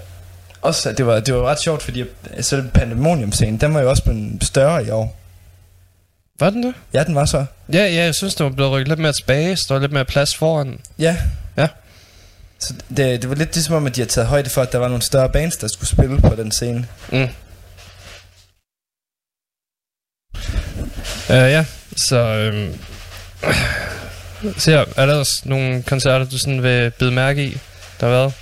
også, 0.63 0.89
at 0.89 0.99
det 0.99 1.07
var, 1.07 1.21
det 1.21 1.35
var 1.35 1.43
ret 1.43 1.61
sjovt, 1.61 1.83
fordi 1.83 2.05
selv 2.41 2.69
Pandemonium-scenen, 2.69 3.57
den 3.61 3.75
var 3.75 3.81
jo 3.81 3.91
også 3.91 4.03
blevet 4.03 4.45
større 4.45 4.87
i 4.87 4.91
år. 4.91 5.17
Var 6.41 6.51
den 6.51 6.63
det? 6.63 6.75
Ja, 6.93 7.05
den 7.05 7.15
var 7.15 7.25
så. 7.25 7.45
Ja, 7.73 7.85
ja, 7.85 8.05
jeg 8.05 8.15
synes, 8.15 8.35
det 8.35 8.45
var 8.45 8.51
blevet 8.51 8.73
rykket 8.73 8.89
lidt 8.89 8.99
mere 8.99 9.13
tilbage, 9.13 9.57
så 9.57 9.65
der 9.69 9.75
var 9.75 9.81
lidt 9.81 9.93
mere 9.93 10.05
plads 10.05 10.37
foran. 10.37 10.79
Ja. 10.99 11.17
Ja. 11.57 11.69
Så 12.59 12.75
det, 12.89 13.23
det 13.23 13.29
var 13.31 13.37
lidt 13.37 13.55
ligesom 13.55 13.75
om, 13.75 13.87
at 13.87 13.97
de 13.97 14.01
har 14.01 14.07
taget 14.07 14.29
højde 14.29 14.51
for, 14.51 14.63
at 14.63 14.73
der 14.73 14.79
var 14.79 14.89
nogle 14.89 15.03
større 15.03 15.29
bands, 15.29 15.57
der 15.57 15.69
skulle 15.69 15.89
spille 15.89 16.21
på 16.21 16.35
den 16.37 16.53
scene. 16.53 16.87
Mm. 17.13 17.29
Uh, 21.29 21.37
ja, 21.37 21.65
så... 21.97 22.53
Så 24.59 24.71
ja, 24.71 24.85
er 24.97 25.07
der 25.07 25.15
også 25.15 25.43
nogle 25.45 25.83
koncerter, 25.83 26.25
du 26.25 26.39
sådan 26.39 26.63
vil 26.63 26.91
bide 26.91 27.11
mærke 27.11 27.45
i? 27.45 27.59
Der 28.01 28.07
har 28.07 28.15
været? 28.15 28.33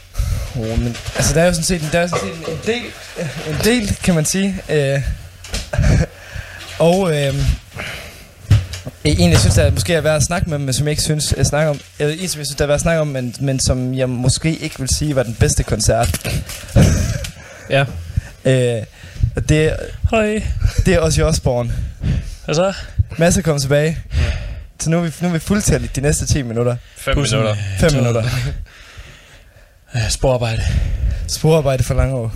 Oh, 0.56 0.78
men, 0.78 0.96
altså, 1.16 1.34
der 1.34 1.40
er 1.40 1.46
jo 1.46 1.52
sådan 1.52 1.64
set, 1.64 1.88
der 1.92 2.00
er 2.00 2.06
sådan 2.06 2.24
set 2.24 2.48
en, 2.48 2.58
del, 2.66 2.82
en 3.48 3.56
del, 3.64 3.96
kan 4.04 4.14
man 4.14 4.24
sige. 4.24 4.62
Øh, 4.68 5.02
og 6.88 7.10
øh, 7.10 7.34
en, 9.04 9.30
jeg 9.30 9.38
synes, 9.38 9.54
der 9.54 9.70
måske 9.70 9.94
er 9.94 10.00
værd 10.00 10.16
at 10.16 10.22
snakke 10.22 10.50
med, 10.50 10.58
men 10.58 10.74
som 10.74 10.86
jeg 10.86 10.90
ikke 10.90 11.02
synes, 11.02 11.34
jeg 11.36 11.46
snakker 11.46 11.70
om, 11.70 11.80
eller 11.98 12.14
en, 12.14 12.28
som 12.28 12.38
jeg 12.38 12.46
synes, 12.46 12.56
der 12.56 12.64
er 12.64 12.66
værd 12.66 12.74
at 12.74 12.80
snakke 12.80 13.00
om, 13.00 13.06
men, 13.06 13.34
men 13.40 13.60
som 13.60 13.94
jeg 13.94 14.08
måske 14.08 14.56
ikke 14.56 14.78
vil 14.78 14.88
sige 14.88 15.16
var 15.16 15.22
den 15.22 15.34
bedste 15.34 15.62
koncert. 15.62 16.28
Ja. 17.70 17.84
Øh, 18.44 18.82
det, 19.48 19.76
Hej. 20.10 20.42
det 20.86 20.94
er 20.94 20.98
også 20.98 21.24
Osborne. 21.24 21.72
Hvad 22.44 22.54
så? 22.54 22.72
Masse 23.18 23.42
kom 23.42 23.58
tilbage. 23.58 23.98
Så 24.80 24.90
nu 24.90 24.98
er 24.98 25.02
vi, 25.02 25.12
nu 25.20 25.28
er 25.28 25.32
vi 25.32 25.38
fuldtændigt 25.38 25.96
de 25.96 26.00
næste 26.00 26.26
10 26.26 26.42
minutter. 26.42 26.76
5 26.96 27.14
Pussen. 27.14 27.38
minutter. 27.38 27.62
5 27.78 27.92
minutter. 27.94 28.24
Sporarbejde. 30.08 30.62
Sporarbejde 31.28 31.82
for 31.84 31.94
lange 31.94 32.14
år. 32.14 32.32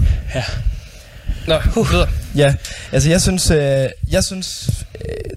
Nå, 1.47 1.61
videre. 1.91 2.09
Ja, 2.37 2.55
altså 2.93 3.11
jeg 3.11 3.21
synes, 3.23 3.51
øh, 3.51 3.89
jeg 4.11 4.25
synes, 4.25 4.71
øh, 4.95 5.31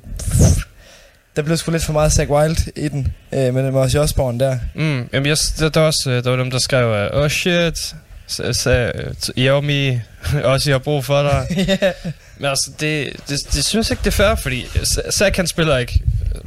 der 1.36 1.42
blev 1.42 1.58
sgu 1.58 1.72
lidt 1.72 1.84
for 1.84 1.94
meget 1.94 2.12
Zach 2.12 2.30
Wild 2.32 2.58
i 2.76 2.88
den, 2.88 3.14
øh, 3.32 3.54
med 3.54 3.64
den 3.64 3.76
Ozzy 3.76 3.96
Osbourne 3.98 4.40
der. 4.40 4.58
Mm, 4.76 5.10
jamen, 5.14 5.26
jeg, 5.28 5.38
der, 5.60 5.70
der, 5.70 5.80
var 5.80 5.88
også, 5.88 6.10
øh, 6.10 6.24
der 6.24 6.30
var 6.30 6.38
dem, 6.38 6.52
der 6.52 6.60
skrev, 6.60 6.88
øh, 6.88 7.10
oh 7.24 7.30
shit, 7.30 7.96
Xiaomi, 8.30 10.00
også 10.44 10.70
jeg 10.70 10.74
har 10.74 10.80
brug 10.80 11.06
for 11.06 11.22
dig. 11.22 11.48
ja. 11.82 11.92
Men 12.38 12.50
altså, 12.50 12.72
det, 12.80 13.10
det, 13.30 13.40
det 13.54 13.66
synes 13.66 13.90
jeg 13.90 13.94
ikke, 13.94 14.04
det 14.04 14.08
er 14.08 14.24
fair, 14.24 14.36
fordi 14.36 14.66
Zack 15.12 15.36
han 15.38 15.48
spiller 15.48 15.78
ikke 15.78 16.00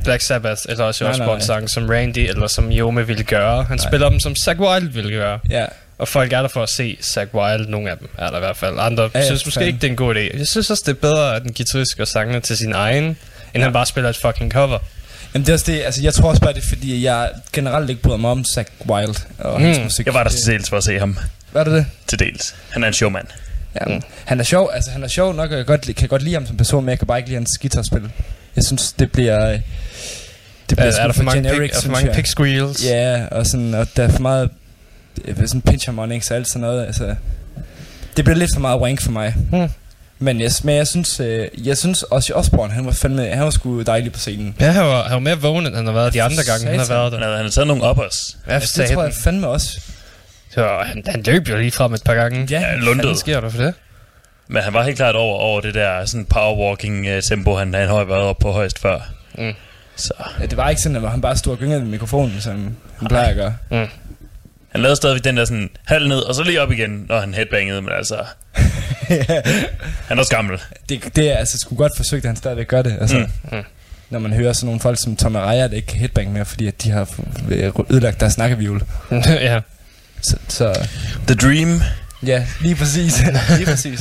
Black 0.04 0.22
Sabbath, 0.22 0.62
eller 0.68 0.84
også 0.84 1.04
en 1.34 1.40
sang, 1.42 1.70
som 1.70 1.88
Randy 1.90 2.18
eller 2.28 2.46
som 2.46 2.72
Yome 2.72 3.06
ville 3.06 3.24
gøre. 3.24 3.64
Han 3.64 3.76
Nej. 3.78 3.86
spiller 3.88 4.08
dem, 4.08 4.20
som 4.20 4.34
Zack 4.44 4.60
Wild 4.60 4.88
ville 4.88 5.10
gøre. 5.10 5.38
ja. 5.50 5.64
Og 5.98 6.08
folk 6.08 6.32
er 6.32 6.40
der 6.42 6.48
for 6.48 6.62
at 6.62 6.68
se 6.68 6.96
Zack 7.14 7.34
Wild, 7.34 7.66
nogle 7.66 7.90
af 7.90 7.98
dem 7.98 8.08
er 8.18 8.30
der 8.30 8.36
i 8.36 8.40
hvert 8.40 8.56
fald. 8.56 8.76
Andre 8.78 9.10
Ja, 9.14 9.24
synes 9.24 9.46
måske 9.46 9.54
fandme. 9.58 9.66
ikke, 9.68 9.76
det 9.80 9.86
er 9.86 9.90
en 9.90 9.96
god 9.96 10.14
idé. 10.14 10.38
Jeg 10.38 10.46
synes 10.46 10.70
også, 10.70 10.82
det 10.86 10.92
er 10.92 11.00
bedre, 11.00 11.36
at 11.36 11.42
den 11.42 11.52
guitarist 11.54 11.96
gør 11.96 12.04
sangene 12.04 12.40
til 12.40 12.56
sin 12.56 12.72
egen, 12.72 13.04
end 13.04 13.16
ja. 13.54 13.60
han 13.62 13.72
bare 13.72 13.86
spiller 13.86 14.10
et 14.10 14.16
fucking 14.16 14.52
cover. 14.52 14.78
Jamen 15.34 15.46
det 15.46 15.52
er 15.52 15.54
også 15.54 15.72
det, 15.72 15.82
altså 15.84 16.02
jeg 16.02 16.14
tror 16.14 16.28
også 16.30 16.42
bare 16.42 16.52
det 16.52 16.64
er 16.64 16.68
fordi, 16.68 17.04
jeg 17.04 17.30
generelt 17.52 17.90
ikke 17.90 18.02
bryder 18.02 18.16
mig 18.16 18.30
om 18.30 18.44
Zach 18.54 18.70
Wild 18.90 19.14
og 19.38 19.60
hans 19.60 19.78
Mm. 19.78 19.84
musik. 19.84 20.06
Jeg 20.06 20.14
var 20.14 20.22
der 20.22 20.30
til 20.30 20.46
dels 20.46 20.68
for 20.68 20.76
at 20.76 20.84
se 20.84 20.98
ham. 20.98 21.18
Var 21.52 21.64
det 21.64 21.72
det? 21.72 21.86
Til 22.06 22.18
dels. 22.18 22.54
Han 22.70 22.82
er 22.84 22.88
en 22.88 22.94
showman. 22.94 23.26
Ja, 23.80 23.94
mm. 23.94 24.02
Han 24.24 24.40
er 24.40 24.44
sjov, 24.44 24.70
altså 24.74 24.90
han 24.90 25.02
er 25.04 25.08
sjov 25.08 25.34
nok, 25.34 25.50
og 25.50 25.56
jeg 25.56 25.66
godt, 25.66 25.96
kan 25.96 26.08
godt 26.08 26.22
lide 26.22 26.34
ham 26.34 26.46
som 26.46 26.56
person, 26.56 26.84
men 26.84 26.90
jeg 26.90 26.98
kan 26.98 27.06
bare 27.06 27.18
ikke 27.18 27.28
lide 27.28 27.36
hans 27.38 27.58
guitarspil. 27.62 28.10
Jeg 28.56 28.64
synes, 28.64 28.92
det 28.92 29.12
bliver... 29.12 29.46
øh, 29.48 29.52
Det 29.52 29.60
Er, 30.70 30.74
bliver 30.74 30.86
er 30.86 30.90
sgu 30.92 31.06
der 31.06 31.12
for 31.12 31.22
mange, 31.22 31.42
generic, 31.42 31.70
pig, 31.70 31.76
er 31.76 31.80
for 31.80 31.90
mange 31.90 32.12
pig 32.14 32.26
squeals? 32.26 32.84
Ja, 32.84 33.26
og, 33.30 33.46
sådan, 33.46 33.74
og 33.74 33.86
der 33.96 34.02
er 34.04 34.08
for 34.08 34.20
meget 34.22 34.50
sådan 35.46 35.62
pinch 35.62 35.86
harmonics 35.86 36.30
og 36.30 36.36
alt 36.36 36.48
sådan 36.48 36.60
noget. 36.60 36.86
Altså, 36.86 37.14
det 38.16 38.24
bliver 38.24 38.38
lidt 38.38 38.50
for 38.54 38.60
meget 38.60 38.80
wank 38.80 39.00
for 39.02 39.10
mig. 39.10 39.34
Hmm. 39.50 39.68
Men 40.18 40.40
jeg, 40.40 40.50
men 40.62 40.76
jeg 40.76 40.86
synes, 40.86 41.20
øh, 41.20 41.48
jeg 41.64 41.78
synes 41.78 42.02
også 42.02 42.32
Osborne, 42.34 42.72
han 42.72 42.86
var 42.86 42.92
fandme, 42.92 43.26
han 43.26 43.44
var 43.44 43.50
sgu 43.50 43.82
dejlig 43.82 44.12
på 44.12 44.18
scenen. 44.18 44.54
Ja, 44.60 44.70
han 44.70 44.84
var, 44.84 45.02
han 45.02 45.12
var 45.12 45.18
mere 45.18 45.40
vågen, 45.40 45.66
end 45.66 45.74
han 45.74 45.86
har 45.86 45.92
været 45.92 46.12
de 46.14 46.22
andre 46.22 46.42
gange, 46.46 46.66
han 46.66 46.78
har 46.78 46.86
været 46.86 47.12
Han 47.12 47.20
der. 47.22 47.28
har, 47.28 47.36
han 47.36 47.44
har 47.44 47.50
taget 47.50 47.66
nogle 47.66 47.90
uppers. 47.90 48.36
Ja, 48.48 48.58
det 48.58 48.90
tror 48.92 49.02
jeg 49.04 49.12
fandme 49.14 49.46
også. 49.48 49.80
Så 50.54 50.78
han, 50.86 51.02
han 51.06 51.22
løb 51.26 51.48
jo 51.48 51.56
lige 51.56 51.70
frem 51.70 51.94
et 51.94 52.02
par 52.04 52.14
gange. 52.14 52.46
Ja, 52.50 52.60
Ja, 52.60 52.76
lundet. 52.76 53.06
Hvad 53.06 53.16
sker 53.16 53.40
der 53.40 53.48
for 53.50 53.58
det? 53.62 53.74
Men 54.48 54.62
han 54.62 54.72
var 54.74 54.82
helt 54.82 54.96
klart 54.96 55.14
over, 55.16 55.38
over 55.38 55.60
det 55.60 55.74
der 55.74 56.04
sådan 56.04 56.24
powerwalking 56.24 57.06
uh, 57.16 57.20
tempo, 57.28 57.54
han, 57.56 57.74
han 57.74 57.88
har 57.88 58.04
været 58.04 58.22
oppe 58.22 58.42
på 58.42 58.52
højst 58.52 58.78
før. 58.78 58.98
Mm. 59.38 59.52
Så 59.96 60.12
Ja, 60.40 60.46
det 60.46 60.56
var 60.56 60.68
ikke 60.70 60.82
sådan, 60.82 61.04
at 61.04 61.10
han 61.10 61.20
bare 61.20 61.36
stod 61.36 61.52
og 61.52 61.58
gyngede 61.58 61.80
med 61.80 61.88
mikrofonen, 61.88 62.40
som 62.40 62.76
han 62.98 63.08
plejer 63.08 63.26
at 63.28 63.36
gøre. 63.36 63.54
han 64.68 64.80
lavede 64.80 64.96
stadigvæk 64.96 65.24
den 65.24 65.36
der 65.36 65.44
sådan 65.44 65.70
halv 65.84 66.08
ned, 66.08 66.18
og 66.18 66.34
så 66.34 66.42
lige 66.42 66.62
op 66.62 66.72
igen, 66.72 67.06
når 67.08 67.20
han 67.20 67.34
headbangede, 67.34 67.82
men 67.82 67.92
altså, 67.92 68.16
han 70.08 70.16
er 70.16 70.16
også 70.18 70.30
gammel. 70.36 70.58
det, 70.88 71.16
det 71.16 71.32
er 71.32 71.36
altså 71.36 71.58
sgu 71.58 71.74
godt 71.76 71.92
forsøgt, 71.96 72.24
at 72.24 72.28
han 72.28 72.36
stadigvæk 72.36 72.68
gør 72.68 72.82
det. 72.82 72.96
Altså, 73.00 73.16
Mm. 73.18 73.56
Mm. 73.56 73.62
Når 74.10 74.18
man 74.18 74.32
hører 74.32 74.52
sådan 74.52 74.66
nogle 74.66 74.80
folk 74.80 74.98
som 75.02 75.16
Tom 75.16 75.36
Araya, 75.36 75.68
der 75.68 75.74
ikke 75.74 75.86
kan 75.88 75.98
headbang 75.98 76.32
mere, 76.32 76.44
fordi 76.44 76.66
at 76.66 76.82
de 76.82 76.90
har 76.90 77.08
øh, 77.50 77.72
ødelagt 77.90 78.20
deres 78.20 78.32
snakkevivl. 78.32 78.84
ja. 79.26 79.60
Så, 80.22 80.36
så 80.48 80.86
The 81.26 81.34
Dream. 81.34 81.82
ja, 82.26 82.46
lige 82.60 82.74
præcis. 82.74 83.22
lige 83.56 83.66
præcis. 83.66 84.00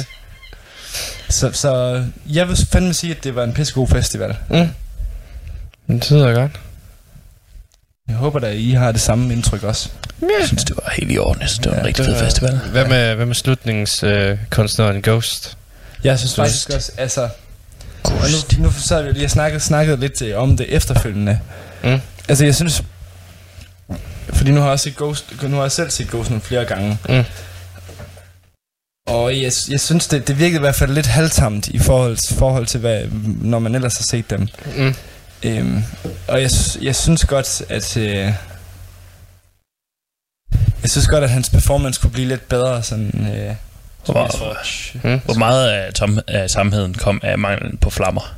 Så, 1.29 1.51
så 1.53 2.03
jeg 2.29 2.47
vil 2.47 2.57
fandme 2.71 2.93
sige, 2.93 3.15
at 3.15 3.23
det 3.23 3.35
var 3.35 3.43
en 3.43 3.53
pissegod 3.53 3.87
festival. 3.87 4.37
Mm. 4.49 4.67
Det 5.99 6.11
lyder 6.11 6.33
godt. 6.33 6.51
Jeg 8.07 8.17
håber 8.17 8.39
da, 8.39 8.51
I 8.51 8.71
har 8.71 8.91
det 8.91 9.01
samme 9.01 9.33
indtryk 9.33 9.63
også. 9.63 9.89
Jeg 10.21 10.47
synes, 10.47 10.63
det 10.63 10.75
var 10.75 10.93
helt 10.97 11.11
i 11.11 11.17
orden. 11.17 11.41
Jeg 11.41 11.49
synes, 11.49 11.59
det 11.59 11.71
var 11.71 11.77
en 11.77 11.81
Ja, 11.81 11.87
rigtig 11.87 12.05
det 12.05 12.13
fed 12.17 12.23
festival. 12.25 12.57
Hvad 12.71 12.85
med, 12.85 13.15
hvad 13.15 13.25
med 13.25 13.35
slutningskunstneren 13.35 14.31
øh, 14.31 14.37
kunstneren 14.49 15.01
Ghost? 15.01 15.57
Jeg 16.03 16.19
synes 16.19 16.33
Twist. 16.33 16.51
faktisk 16.51 16.69
også, 16.69 16.91
altså... 16.97 17.29
Og 18.03 18.11
nu, 18.57 18.63
nu 18.63 18.71
sad 18.71 19.03
vi 19.03 19.11
lige 19.11 19.25
og 19.25 19.31
snakket, 19.31 19.61
snakket 19.61 19.99
lidt 19.99 20.21
øh, 20.21 20.37
om 20.37 20.57
det 20.57 20.65
efterfølgende. 20.75 21.39
Mm. 21.83 21.99
Altså, 22.29 22.45
jeg 22.45 22.55
synes... 22.55 22.83
Fordi 24.33 24.51
nu 24.51 24.59
har 24.59 24.67
jeg, 24.67 24.73
også 24.73 24.83
set 24.83 24.95
Ghost, 24.97 25.43
nu 25.43 25.55
har 25.55 25.61
jeg 25.63 25.71
selv 25.71 25.89
set 25.89 26.07
Ghost 26.09 26.29
nogle 26.29 26.41
flere 26.41 26.65
gange. 26.65 26.97
Mm. 27.09 27.23
Og 29.07 29.41
jeg, 29.41 29.51
jeg 29.69 29.79
synes, 29.79 30.07
det, 30.07 30.27
det 30.27 30.39
virkede 30.39 30.57
i 30.57 30.59
hvert 30.59 30.75
fald 30.75 30.91
lidt 30.93 31.05
halvtamt 31.07 31.67
i 31.67 31.79
forhold, 31.79 32.35
forhold 32.37 32.65
til, 32.65 32.79
hvad, 32.79 33.05
når 33.41 33.59
man 33.59 33.75
ellers 33.75 33.97
har 33.97 34.03
set 34.03 34.29
dem. 34.29 34.47
Mm. 34.77 34.95
Øhm, 35.43 35.83
og 36.27 36.41
jeg, 36.41 36.49
jeg 36.81 36.95
synes 36.95 37.25
godt, 37.25 37.61
at... 37.69 37.97
Øh, 37.97 38.33
jeg 40.81 40.89
synes 40.89 41.07
godt, 41.07 41.23
at 41.23 41.29
hans 41.29 41.49
performance 41.49 42.01
kunne 42.01 42.11
blive 42.11 42.27
lidt 42.27 42.49
bedre, 42.49 42.83
sådan... 42.83 43.27
Øh, 43.35 43.55
Hvor, 44.05 44.13
Mm. 45.03 45.19
hvor 45.25 45.33
meget 45.33 45.69
af, 45.69 45.93
tom, 45.93 46.19
af 46.27 46.49
samheden 46.49 46.93
kom 46.93 47.19
af 47.23 47.37
manglen 47.37 47.77
på 47.77 47.89
flammer. 47.89 48.35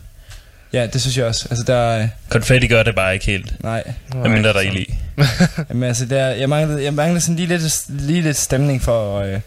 Ja, 0.73 0.85
det 0.85 1.01
synes 1.01 1.17
jeg 1.17 1.25
også. 1.25 1.47
Altså, 1.49 1.63
der... 1.67 1.97
Øh, 1.99 2.07
Konfetti 2.29 2.67
gør 2.67 2.83
det 2.83 2.95
bare 2.95 3.13
ikke 3.13 3.25
helt. 3.25 3.63
nej. 3.63 3.83
Hvad 4.15 4.29
mindre 4.29 4.49
der 4.49 4.55
er 4.55 4.61
ild 4.61 4.75
i. 4.77 4.93
Jamen 5.69 5.83
altså, 5.83 6.05
der, 6.05 6.27
jeg, 6.27 6.49
manglede, 6.49 6.83
jeg 6.83 6.93
manglede 6.93 7.21
sådan 7.21 7.35
lige 7.35 7.47
lidt, 7.47 7.85
lige 7.89 8.21
lidt 8.21 8.37
stemning 8.37 8.81
for, 8.81 9.19
øh, 9.19 9.39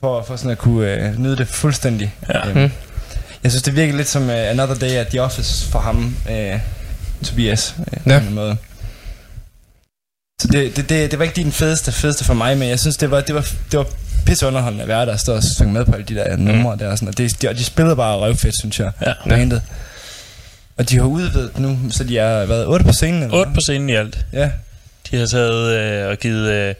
for, 0.00 0.22
for 0.22 0.36
sådan 0.36 0.50
at 0.50 0.58
kunne 0.58 0.92
øh, 0.92 1.18
nyde 1.18 1.36
det 1.36 1.48
fuldstændig. 1.48 2.14
Ja. 2.28 2.48
Øhm, 2.48 2.58
Mm. 2.58 2.70
Jeg 3.42 3.50
synes, 3.52 3.62
det 3.62 3.76
virker 3.76 3.96
lidt 3.96 4.08
som 4.08 4.22
uh, 4.22 4.30
Another 4.34 4.74
Day 4.74 4.90
at 4.90 5.06
the 5.08 5.22
Office 5.22 5.66
for 5.70 5.78
ham, 5.78 6.16
øh, 6.30 6.58
Tobias, 7.24 7.74
øh, 7.78 7.98
Ja. 8.12 8.18
på 8.18 8.24
en 8.26 8.34
måde. 8.34 8.56
Så 10.42 10.48
det, 10.52 10.76
det, 10.76 10.88
det, 10.88 11.10
det 11.10 11.18
var 11.18 11.24
ikke 11.24 11.36
lige 11.36 11.44
den 11.44 11.52
fedeste, 11.52 11.92
fedeste 11.92 12.24
for 12.24 12.34
mig, 12.34 12.58
men 12.58 12.68
jeg 12.68 12.78
synes, 12.80 12.96
det 12.96 13.10
var, 13.10 13.20
det 13.20 13.34
var, 13.34 13.46
det 13.70 13.78
var 13.78 13.86
pisse 14.26 14.46
underholdende 14.46 14.82
at 14.82 14.88
være 14.88 15.06
der 15.06 15.12
og 15.12 15.20
stå 15.20 15.34
og 15.34 15.42
synge 15.42 15.72
med 15.72 15.84
på 15.84 15.92
alle 15.92 16.04
de 16.06 16.14
der 16.14 16.36
numre 16.36 16.76
der. 16.76 16.88
Og, 16.90 16.98
sådan, 16.98 17.08
og, 17.08 17.18
det, 17.18 17.42
de, 17.42 17.48
og 17.48 17.54
de 17.54 17.64
spillede 17.64 17.96
bare 17.96 18.16
røvfedt, 18.16 18.54
synes 18.60 18.80
jeg. 18.80 18.90
Ja. 19.06 19.12
Bandet. 19.28 19.62
Og 20.78 20.90
de 20.90 20.96
har 20.96 21.04
udvidet 21.04 21.58
nu, 21.58 21.78
så 21.90 22.04
de 22.04 22.18
er 22.18 22.46
været 22.46 22.66
otte 22.66 22.84
på 22.84 22.92
scenen. 22.92 23.22
Eller 23.22 23.36
Otte 23.36 23.48
hvad? 23.48 23.54
på 23.54 23.60
scenen 23.60 23.90
i 23.90 23.94
alt. 23.94 24.18
Ja. 24.32 24.50
De 25.10 25.16
har 25.16 25.26
taget 25.26 25.72
øh, 26.04 26.08
og 26.10 26.16
givet... 26.18 26.48
Øh, 26.50 26.68
de 26.68 26.74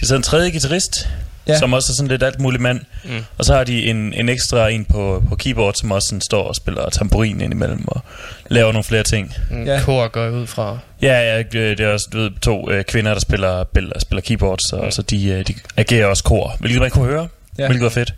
har 0.00 0.06
taget 0.06 0.16
en 0.18 0.22
tredje 0.22 0.50
guitarist, 0.50 1.08
Ja. 1.48 1.58
som 1.58 1.72
også 1.72 1.92
er 1.92 1.94
sådan 1.94 2.08
lidt 2.08 2.22
alt 2.22 2.40
muligt 2.40 2.62
mand. 2.62 2.80
Mm. 3.04 3.10
Og 3.38 3.44
så 3.44 3.54
har 3.54 3.64
de 3.64 3.86
en, 3.86 4.12
en 4.14 4.28
ekstra 4.28 4.68
en 4.68 4.84
på, 4.84 5.22
på 5.28 5.36
keyboard, 5.36 5.74
som 5.74 5.90
også 5.92 6.06
sådan 6.08 6.20
står 6.20 6.42
og 6.48 6.54
spiller 6.56 6.90
tamburin 6.90 7.40
indimellem 7.40 7.88
og 7.88 8.00
laver 8.48 8.72
nogle 8.72 8.84
flere 8.84 9.02
ting. 9.02 9.34
Mm. 9.50 9.64
Ja. 9.64 9.80
Kor 9.84 10.08
går 10.08 10.28
ud 10.28 10.46
fra. 10.46 10.78
Ja, 11.02 11.34
ja 11.36 11.42
det 11.52 11.80
er 11.80 11.88
også 11.88 12.08
du 12.12 12.18
ved, 12.18 12.30
to 12.42 12.70
øh, 12.70 12.84
kvinder, 12.84 13.12
der 13.12 13.20
spiller, 13.20 13.64
spiller, 13.72 13.98
spiller 14.00 14.20
keyboard, 14.22 14.58
så, 14.58 14.76
Mm. 14.76 14.90
så 14.90 15.02
de, 15.02 15.26
øh, 15.28 15.46
de 15.48 15.54
agerer 15.76 16.06
også 16.06 16.24
kor, 16.24 16.56
hvilket 16.60 16.80
man 16.80 16.90
kunne 16.90 17.06
høre, 17.06 17.28
Ja. 17.58 17.62
ja. 17.62 17.68
hvilket 17.68 17.84
var 17.84 17.90
fedt. 17.90 18.14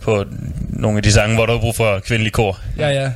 På 0.00 0.24
nogle 0.70 0.96
af 0.96 1.02
de 1.02 1.12
sange, 1.12 1.34
hvor 1.34 1.46
der 1.46 1.54
er 1.54 1.58
brug 1.60 1.76
for 1.76 1.98
kvindelig 1.98 2.32
kor. 2.32 2.60
Ja, 2.78 2.88
ja. 2.88 3.10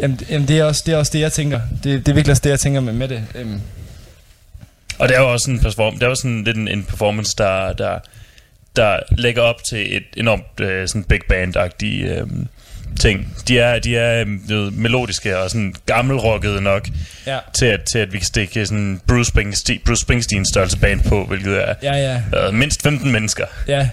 Jamen, 0.00 0.20
jamen 0.30 0.48
det, 0.48 0.58
er 0.58 0.64
også, 0.64 0.82
det 0.86 0.94
er 0.94 0.98
også 0.98 1.12
det, 1.12 1.20
jeg 1.20 1.32
tænker. 1.32 1.60
Det, 1.84 1.84
det 1.84 2.08
er 2.08 2.14
virkelig 2.14 2.30
også 2.30 2.42
det, 2.44 2.50
jeg 2.50 2.60
tænker 2.60 2.80
med, 2.80 2.92
med 2.92 3.08
det. 3.08 3.22
Øhm, 3.34 3.60
Og 4.98 5.08
det 5.08 5.16
er 5.16 5.20
jo 5.20 5.32
også 5.32 5.50
en, 5.50 5.58
perform- 5.60 5.94
det 5.94 6.02
er 6.02 6.08
jo 6.08 6.14
sådan 6.14 6.44
lidt 6.44 6.56
en, 6.56 6.68
en 6.68 6.84
performance, 6.84 7.34
der, 7.38 7.72
der, 7.72 7.98
der 8.76 8.98
lægger 9.10 9.42
op 9.42 9.56
til 9.70 9.96
et 9.96 10.02
enormt 10.16 10.60
øh, 10.60 10.88
sådan 10.88 11.04
big 11.04 11.20
band-agtig 11.32 12.04
øh, 12.04 12.26
ting. 13.00 13.36
De 13.48 13.58
er, 13.58 13.78
de 13.78 13.96
er 13.96 14.24
øh, 14.50 14.72
melodiske 14.78 15.38
og 15.38 15.50
sådan 15.50 15.74
gammelrockede 15.86 16.60
nok 16.60 16.88
ja. 17.26 17.38
til 17.54 17.66
at, 17.66 17.80
til 17.82 17.98
at 17.98 18.12
vi 18.12 18.18
kan 18.18 18.26
stikke 18.26 18.66
sådan 18.66 19.00
Bruce 19.08 19.28
Springsteen, 19.28 19.80
Bruce 19.86 20.02
Springsteen 20.02 20.46
størrelse 20.46 20.78
band 20.78 21.00
på, 21.08 21.24
hvilket 21.24 21.62
er 21.68 21.74
Ja, 21.82 21.92
ja. 22.32 22.46
øh, 22.48 22.54
mindst 22.54 22.82
15 22.82 23.12
mennesker. 23.12 23.44
Ja, 23.68 23.88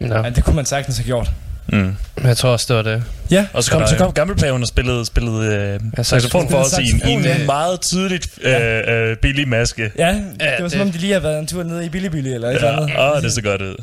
Ja. 0.00 0.22
ja, 0.24 0.30
det 0.30 0.44
kunne 0.44 0.56
man 0.56 0.66
sagtens 0.66 0.96
have 0.96 1.04
gjort. 1.06 1.30
Mm. 1.72 1.96
Jeg 2.24 2.36
tror 2.36 2.50
også, 2.50 2.66
det 2.68 2.76
var 2.76 2.82
det. 2.92 3.02
Ja. 3.30 3.46
Og 3.52 3.64
så 3.64 3.70
kom, 3.70 3.80
Ja, 3.80 3.86
så 3.86 3.94
ja. 3.94 3.98
kom 4.02 4.12
gammelpaven 4.12 4.62
og 4.62 4.68
spillede, 4.68 5.06
spillede 5.06 5.46
øh, 5.54 5.80
Ja, 5.98 6.02
saxofon 6.02 6.50
for 6.50 6.58
os 6.58 6.72
i 6.78 6.80
en, 6.80 6.86
i 6.86 6.90
saxofon, 6.90 7.22
ja. 7.22 7.36
en 7.40 7.46
meget 7.46 7.80
tydeligt 7.80 8.28
øh, 8.42 8.54
øh, 8.88 9.16
billig 9.16 9.48
maske. 9.48 9.90
Ja, 9.98 10.08
det 10.08 10.24
Ja, 10.40 10.50
var 10.50 10.56
det- 10.58 10.72
som 10.72 10.80
om, 10.80 10.92
de 10.92 10.98
lige 10.98 11.12
har 11.12 11.20
været 11.20 11.38
en 11.38 11.46
tur 11.46 11.62
ned 11.62 11.82
i 11.82 11.88
Billy 11.88 12.06
Billy 12.06 12.28
eller 12.28 12.48
et 12.48 12.54
eller 12.54 12.72
andet. 12.76 12.88
Ja, 12.94 13.16
åh, 13.16 13.22
det 13.22 13.32
så 13.32 13.42
godt 13.42 13.62
ud. 13.62 13.74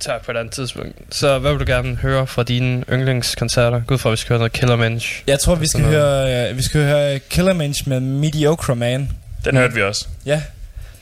tager 0.00 0.18
på 0.18 0.30
et 0.30 0.36
andet 0.36 0.52
tidspunkt. 0.54 0.92
Så 1.10 1.38
hvad 1.38 1.50
vil 1.50 1.60
du 1.60 1.64
gerne 1.72 1.96
høre 1.96 2.26
fra 2.26 2.42
dine 2.42 2.84
yndlingskoncerter? 2.92 3.80
Gud 3.86 3.98
for, 3.98 4.08
at 4.08 4.12
vi 4.12 4.16
skal 4.16 4.28
høre 4.28 4.38
noget 4.38 4.52
Killer 4.52 4.76
Mensch. 4.76 5.22
Jeg 5.26 5.38
tror, 5.40 5.54
vi 5.54 5.66
skal, 5.66 5.84
høre, 5.84 6.50
øh, 6.50 6.56
vi 6.56 6.62
skal 6.62 6.80
høre 6.84 7.18
Killer 7.18 7.52
Mensch 7.52 7.88
med 7.88 8.00
Mediocre 8.00 8.76
Man. 8.76 9.10
Den 9.44 9.56
hørte 9.56 9.74
vi 9.74 9.82
også. 9.82 10.06
Ja, 10.26 10.42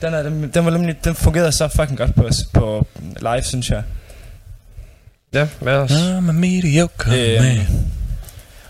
den, 0.02 0.14
er, 0.14 0.23
den, 0.23 0.51
den, 0.55 0.64
var 0.64 0.70
nemlig, 0.70 0.97
den 1.05 1.14
fungerede 1.14 1.52
så 1.52 1.69
fucking 1.77 1.98
godt 1.98 2.14
på, 2.14 2.23
os 2.23 2.36
på 2.55 2.86
live, 3.20 3.43
synes 3.43 3.70
jeg. 3.70 3.82
Ja, 5.34 5.46
hvad 5.60 5.72
ellers? 5.72 5.90
I'm 5.92 6.28
a 6.28 6.32
mediocre 6.32 7.34
Øhm, 7.34 7.42
man. 7.44 7.66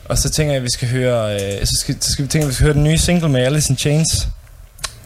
Og 0.05 0.19
så 0.19 0.31
tænker 0.31 0.53
jeg, 0.53 0.57
at 0.57 0.63
vi 0.65 0.71
skal 0.71 0.89
høre, 0.89 1.35
øh, 1.35 1.67
så, 1.67 1.73
skal, 1.81 1.97
så 2.01 2.13
skal 2.13 2.23
vi 2.25 2.29
tænke, 2.29 2.45
at 2.45 2.49
vi 2.49 2.55
skal 2.55 2.65
høre 2.65 2.75
den 2.75 2.85
nye 2.85 2.99
single 2.99 3.29
med 3.29 3.41
Alice 3.41 3.73
in 3.73 3.77
Chains. 3.79 4.29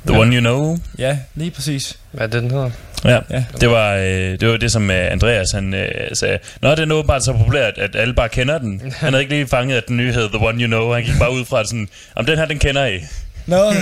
The 0.07 0.19
one 0.21 0.33
you 0.37 0.41
know. 0.41 0.79
Ja, 0.99 1.19
lige 1.35 1.51
præcis. 1.51 1.99
Hvad 2.13 2.23
er 2.27 2.31
det, 2.31 2.43
den 2.43 2.51
hedder? 2.51 2.71
Ja, 3.05 3.19
Ja. 3.31 3.45
det 3.61 3.71
var, 3.71 3.95
øh, 3.95 4.41
det 4.41 4.49
var 4.49 4.57
det, 4.57 4.73
som 4.73 4.91
øh, 4.91 5.13
Andreas 5.13 5.51
han 5.51 5.75
øh, 5.75 5.89
sagde. 6.15 6.39
Nå, 6.63 6.75
den 6.75 6.91
er 6.91 6.95
åbenbart 6.95 7.25
så 7.25 7.33
populært, 7.33 7.79
at 7.79 7.97
alle 7.97 8.15
bare 8.15 8.29
kender 8.29 8.59
den. 8.59 8.93
Han 8.97 9.13
havde 9.13 9.23
ikke 9.23 9.35
lige 9.35 9.47
fanget, 9.47 9.77
at 9.77 9.89
den 9.89 9.97
nye 9.97 10.13
hed 10.13 10.29
The 10.29 10.39
One 10.47 10.61
You 10.63 10.67
Know. 10.67 10.93
Han 10.93 11.03
gik 11.05 11.15
bare 11.19 11.33
ud 11.33 11.45
fra 11.45 11.61
det 11.61 11.69
sådan, 11.69 11.89
om 12.17 12.27
den 12.27 12.39
her, 12.39 12.45
den 12.47 12.59
kender 12.59 12.87
I. 12.87 13.01
Nå, 13.47 13.57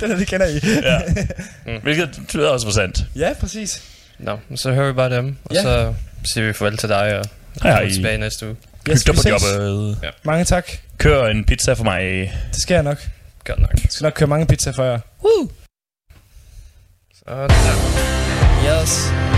den 0.00 0.10
er 0.10 0.16
det 0.16 0.26
kender 0.26 0.46
I. 0.46 0.60
Ja. 0.82 0.98
Hvilket 1.82 2.20
tyder 2.28 2.48
også 2.48 2.66
var 2.66 2.72
sandt. 2.72 3.04
ja, 3.16 3.28
præcis. 3.40 3.82
Nå, 4.18 4.38
så 4.56 4.72
hører 4.72 4.86
vi 4.86 4.92
bare 4.92 5.10
dem, 5.16 5.36
og 5.44 5.54
Ja. 5.54 5.62
så 5.62 5.94
siger 6.24 6.46
vi 6.46 6.52
farvel 6.52 6.76
til 6.76 6.88
dig, 6.88 7.18
og 7.18 7.24
kommer 7.60 7.76
hej. 7.76 7.90
tilbage 7.90 8.18
næste 8.18 8.46
uge. 8.46 8.56
Hyg 8.86 9.06
dig 9.06 9.14
på 9.14 9.28
jobbet. 9.28 9.98
Mange 10.24 10.44
tak. 10.44 10.70
Kør 10.98 11.26
en 11.26 11.44
pizza 11.44 11.72
for 11.72 11.84
mig. 11.84 12.02
Det 12.52 12.62
skal 12.62 12.74
jeg 12.74 12.82
nok. 12.82 12.98
Godt 13.44 13.60
nok. 13.60 13.70
Jeg 13.72 13.90
skal 13.90 14.04
nok 14.04 14.12
køre 14.14 14.26
mange 14.26 14.46
pizzaer 14.46 14.74
for 14.74 14.84
jer. 14.84 14.98
Sådan 17.26 17.48
der. 17.50 18.82
Yes. 18.82 19.37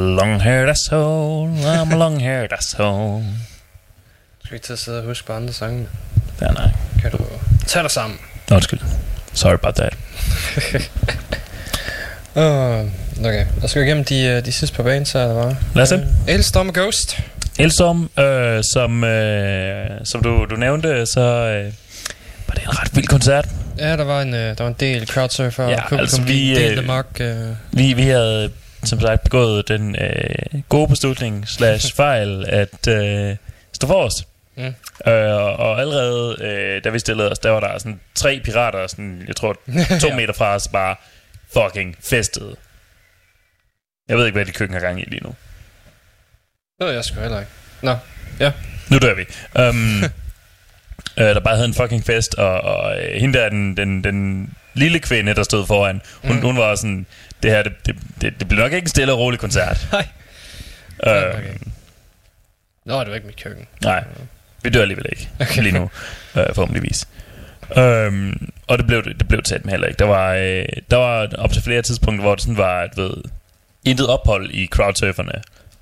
Long-haired 0.00 0.70
asshole, 0.70 1.48
I'm 1.64 1.92
a 1.92 1.96
long-haired 1.96 2.52
asshole. 2.58 3.24
Skal 4.40 4.50
vi 4.50 4.56
ikke 4.56 4.66
til 4.66 4.72
at 4.72 4.78
sidde 4.78 4.98
og 4.98 5.04
huske 5.04 5.26
på 5.26 5.32
andre 5.32 5.52
sange? 5.52 5.88
Ja, 6.40 6.46
nej. 6.46 6.68
Kan 7.00 7.10
du 7.10 7.18
tage 7.66 7.82
dig 7.82 7.90
sammen? 7.90 8.18
Undskyld. 8.52 8.80
Sorry 9.32 9.54
about 9.54 9.74
that. 9.74 9.96
Uh, 12.36 12.42
okay, 13.20 13.46
lad 13.56 13.64
os 13.64 13.74
gå 13.74 13.80
igennem 13.80 14.04
de, 14.04 14.22
øh, 14.24 14.44
de 14.44 14.52
sidste 14.52 14.76
par 14.76 14.82
bands 14.82 15.14
eller 15.14 15.32
hvad? 15.32 15.54
Lad 15.74 15.82
os 15.82 15.88
det. 15.88 15.98
Uh, 16.26 16.34
Elstorm 16.34 16.72
Ghost. 16.72 17.18
Elstorm, 17.58 18.10
øh, 18.18 18.64
som, 18.72 19.04
øh, 19.04 19.90
som 20.04 20.22
du, 20.22 20.46
du 20.50 20.56
nævnte, 20.56 21.06
så 21.06 21.20
øh, 21.20 21.72
var 22.48 22.54
det 22.54 22.62
en 22.62 22.78
ret 22.80 22.96
vild 22.96 23.06
koncert. 23.06 23.48
Ja, 23.78 23.96
der 23.96 24.04
var 24.04 24.22
en, 24.22 24.34
øh, 24.34 24.40
der 24.58 24.64
var 24.64 24.68
en 24.68 24.76
del 24.80 25.06
crowdsurfer, 25.06 25.68
Ja, 25.68 25.74
og 25.76 25.82
publikum 25.88 26.00
altså, 26.00 26.22
vi, 26.22 26.48
delte 26.54 26.70
øh, 26.70 26.76
dem 26.76 26.84
nok. 26.84 27.06
Øh, 27.20 27.36
Vi, 27.72 27.92
vi 27.92 28.02
havde 28.02 28.50
som 28.84 29.00
sagt 29.00 29.22
begået 29.24 29.68
den 29.68 29.96
øh, 30.00 30.62
gode 30.68 30.88
beslutning 30.88 31.48
slash 31.48 31.94
fejl 31.96 32.44
at 32.48 32.88
øh, 32.88 33.36
stå 33.72 33.86
forrest. 33.86 34.26
Mm. 34.56 34.64
Øh, 35.12 35.34
og 35.60 35.80
allerede, 35.80 36.36
øh, 36.44 36.84
da 36.84 36.88
vi 36.90 36.98
stillede 36.98 37.30
os, 37.30 37.38
der 37.38 37.50
var 37.50 37.60
der 37.60 37.78
sådan 37.78 38.00
tre 38.14 38.40
pirater, 38.44 38.86
sådan, 38.86 39.24
jeg 39.28 39.36
tror 39.36 39.52
to 40.00 40.08
Ja. 40.08 40.16
meter 40.16 40.32
fra 40.32 40.54
os, 40.54 40.68
bare 40.68 40.96
fucking 41.52 41.96
festede. 42.00 42.56
Jeg 44.08 44.16
ved 44.18 44.26
ikke, 44.26 44.36
hvad 44.36 44.44
de 44.46 44.52
køkken 44.52 44.74
har 44.74 44.80
gang 44.80 45.00
i 45.00 45.04
lige 45.04 45.22
nu. 45.24 45.34
det 46.78 46.86
ved 46.86 46.94
jeg 46.94 47.04
sgu 47.04 47.20
heller 47.20 47.40
ikke. 47.40 47.52
Nå, 47.82 47.96
ja. 48.40 48.52
Nu 48.90 48.98
dør 48.98 49.14
vi. 49.14 49.24
Um, 49.68 50.02
øh, 51.24 51.34
der 51.34 51.40
bare 51.40 51.54
havde 51.54 51.68
en 51.68 51.74
fucking 51.74 52.04
fest, 52.06 52.34
og, 52.34 52.60
og 52.60 52.98
øh, 53.02 53.20
hende 53.20 53.38
der, 53.38 53.48
den, 53.48 53.76
den, 53.76 54.04
den 54.04 54.50
lille 54.74 54.98
kvinde, 54.98 55.34
der 55.34 55.42
stod 55.42 55.66
foran, 55.66 56.00
hun, 56.22 56.30
Mm. 56.30 56.36
mm. 56.36 56.42
hun 56.42 56.56
var 56.56 56.74
sådan, 56.74 57.06
det 57.42 57.50
her, 57.50 57.62
det, 57.62 57.72
det, 57.86 57.96
det, 58.20 58.34
det 58.40 58.48
bliver 58.48 58.62
nok 58.62 58.72
ikke 58.72 58.84
en 58.84 58.88
stille 58.88 59.12
og 59.12 59.18
rolig 59.18 59.40
koncert. 59.40 59.88
Nej. 59.92 60.06
Øh, 61.06 61.34
Okay. 61.38 61.54
Nå, 62.84 63.00
det 63.00 63.08
var 63.08 63.14
ikke 63.14 63.26
mit 63.26 63.42
køkken. 63.42 63.66
Nej, 63.84 64.04
vi 64.62 64.70
dør 64.70 64.80
alligevel 64.82 65.06
ikke 65.12 65.28
Okay. 65.40 65.62
lige 65.62 65.72
nu, 65.74 65.90
øh, 66.36 66.46
forhåbentligvis. 66.54 67.08
Um, 67.76 68.50
og 68.66 68.78
det 68.78 68.86
blev 68.86 69.04
det 69.04 69.28
blev 69.28 69.42
tæt 69.42 69.64
med 69.64 69.72
heller 69.72 69.86
ikke. 69.88 69.98
Der 69.98 70.04
var, 70.04 70.34
øh, 70.34 70.64
der 70.90 70.96
var 70.96 71.28
op 71.38 71.52
til 71.52 71.62
flere 71.62 71.82
tidspunkter, 71.82 72.22
hvor 72.22 72.34
det 72.34 72.42
sådan 72.42 72.56
var, 72.56 72.80
at 72.80 72.90
ved, 72.96 73.14
intet 73.84 74.06
ophold 74.08 74.50
i 74.50 74.66
crowdsurferne. 74.66 75.32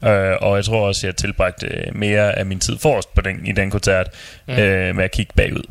Øh, 0.04 0.36
og 0.40 0.56
jeg 0.56 0.64
tror 0.64 0.86
også, 0.86 1.06
jeg 1.06 1.16
tilbragte 1.16 1.90
mere 1.92 2.38
af 2.38 2.46
min 2.46 2.60
tid 2.60 2.78
forrest 2.78 3.14
på 3.14 3.20
den, 3.20 3.46
i 3.46 3.52
den 3.52 3.70
koncert, 3.70 4.10
mm. 4.46 4.54
øh, 4.54 4.96
med 4.96 5.04
at 5.04 5.10
kigge 5.10 5.32
bagud. 5.36 5.62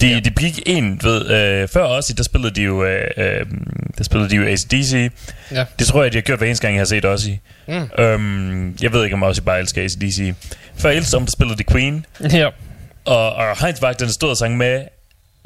De, 0.00 0.08
ja. 0.08 0.20
de 0.20 0.30
gik 0.30 0.62
en, 0.66 1.00
ved, 1.02 1.30
øh, 1.30 1.68
før 1.68 1.82
os, 1.82 2.06
der 2.06 2.22
spillede 2.22 2.54
de 2.54 2.62
jo, 2.62 2.84
øh, 2.84 3.10
øh, 3.16 3.46
der 3.98 4.04
spillede 4.04 4.30
de 4.30 4.36
jo 4.36 4.46
ACDC. 4.46 5.10
Ja. 5.52 5.64
Det 5.78 5.86
tror 5.86 6.02
jeg, 6.02 6.12
de 6.12 6.16
har 6.16 6.22
gjort 6.22 6.38
hver 6.38 6.46
eneste 6.46 6.66
gang, 6.66 6.74
jeg 6.74 6.80
har 6.80 6.86
set 6.86 7.04
også 7.04 7.30
i. 7.30 7.38
Mm. 7.68 8.02
Øhm, 8.04 8.76
jeg 8.82 8.92
ved 8.92 9.04
ikke, 9.04 9.14
om 9.14 9.22
også 9.22 9.42
bare 9.42 9.58
elsker 9.58 9.82
ACDC. 9.84 10.34
Før 10.76 10.90
Elstorm, 10.90 11.24
der 11.24 11.30
spillede 11.30 11.58
de 11.58 11.64
Queen. 11.64 12.06
Ja. 12.32 12.48
Og, 13.04 13.32
og 13.32 13.64
Heinz 13.64 13.82
Wagner 13.82 14.08
stod 14.08 14.30
og 14.30 14.36
sang 14.36 14.56
med. 14.56 14.84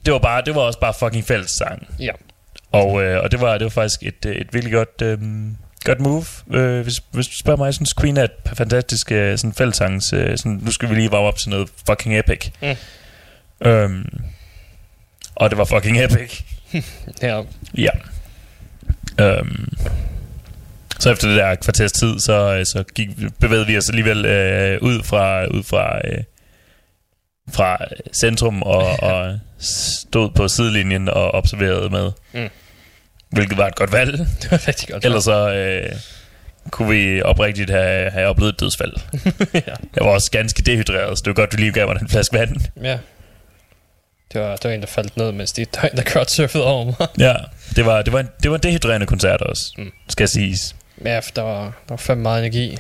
Det 0.07 0.13
var, 0.13 0.19
bare, 0.19 0.43
det 0.47 0.55
var 0.55 0.61
også 0.61 0.81
bare 0.81 0.95
fucking 0.99 1.25
fællessang. 1.25 1.87
Ja. 1.99 2.13
Og, 2.73 3.03
øh, 3.03 3.23
og 3.23 3.31
det, 3.31 3.41
var, 3.41 3.53
det 3.59 3.65
var 3.65 3.71
faktisk 3.71 4.03
et, 4.03 4.27
øh, 4.27 4.37
et 4.37 4.47
virkelig 4.53 4.73
godt, 4.73 5.03
øh, 5.03 5.19
godt 5.85 6.01
move. 6.01 6.25
Øh, 6.53 6.81
hvis, 6.81 7.03
hvis 7.11 7.27
du 7.27 7.37
spørger 7.37 7.57
mig, 7.57 7.67
jeg 7.67 7.75
synes 7.75 7.95
Queen 8.01 8.17
er 8.17 8.25
et 8.25 8.31
fantastisk 8.55 9.13
øh, 9.13 9.39
sådan 9.39 9.53
fællessangs... 9.53 10.13
Øh, 10.13 10.39
sådan, 10.39 10.61
nu 10.63 10.71
skal 10.71 10.91
vi 10.91 10.95
lige 10.95 11.13
varme 11.13 11.27
op 11.27 11.37
til 11.37 11.51
noget 11.51 11.69
fucking 11.87 12.19
epic. 12.19 12.51
Mm. 12.63 12.77
Øhm, 13.69 14.07
og 15.41 15.51
det 15.51 15.59
var 15.59 15.65
fucking 15.65 16.05
epic. 16.05 16.41
Ja. 17.23 17.43
Ja. 17.79 17.91
Øhm, 19.21 19.69
så 20.99 21.11
efter 21.13 21.29
det 21.29 21.37
der 21.37 21.55
kvarters 21.55 21.93
tid, 21.93 22.19
så, 22.19 22.55
øh, 22.59 22.67
så 22.67 22.85
gik, 22.95 23.09
bevægede 23.41 23.67
vi 23.67 23.77
os 23.79 23.89
alligevel 23.89 24.27
øh, 24.27 24.83
ud 24.83 25.03
fra, 25.03 25.47
ud 25.47 25.63
fra, 25.63 25.99
øh, 26.09 26.19
fra 27.53 27.79
centrum 28.21 28.63
og, 28.63 29.03
og 29.03 29.39
stod 29.59 30.31
på 30.31 30.49
sidelinjen 30.49 31.09
og 31.09 31.31
observerede 31.31 31.91
med. 31.91 32.13
Mm. 32.33 32.49
Hvilket 33.31 33.59
var 33.59 33.67
et 33.67 33.75
godt 33.75 33.93
valg. 33.93 34.19
Det 34.43 34.51
var 34.51 34.69
rigtig 34.69 34.89
godt. 34.89 35.05
Ellers 35.05 35.25
så 35.25 35.55
øh, 35.55 35.93
kunne 36.71 36.91
vi 36.91 37.23
oprigtigt 37.23 37.71
have, 37.71 38.11
have 38.11 38.27
oplevet 38.27 38.53
et 38.53 38.61
dødsfald. 38.61 38.93
ja. 39.55 39.75
Jeg 39.97 40.05
var 40.05 40.11
også 40.11 40.31
ganske 40.31 40.63
dehydreret, 40.63 41.19
så 41.19 41.23
det 41.25 41.31
var 41.31 41.35
godt, 41.35 41.53
du 41.53 41.57
lige 41.57 41.73
gav 41.73 41.87
mig 41.89 42.01
den 42.01 42.09
flaske 42.09 42.39
vand. 42.39 42.57
ja. 42.83 42.99
Det 44.33 44.41
var, 44.41 44.57
det 44.57 44.65
var 44.65 44.71
en, 44.75 44.81
der 44.81 44.87
faldt 44.87 45.17
ned, 45.17 45.33
mens 45.33 45.53
de 45.53 45.65
der, 45.65 45.89
der 45.89 46.03
crowdsurfede 46.03 46.65
over 46.65 46.85
mig. 46.85 46.95
Ja, 47.29 47.35
det 47.77 47.87
var, 47.87 48.03
det 48.03 48.13
var, 48.13 48.21
en, 48.21 48.29
det 48.43 48.51
var 48.51 48.57
en 48.57 48.63
dehydrerende 48.63 49.07
koncert 49.07 49.41
også, 49.43 49.63
Mm. 49.79 49.93
skal 50.09 50.29
siges. 50.29 50.77
Ja, 51.05 51.19
for 51.19 51.31
der 51.37 51.43
var, 51.43 51.63
der 51.65 51.71
var 51.89 51.97
fandme 51.97 52.23
meget 52.23 52.39
energi. 52.47 52.77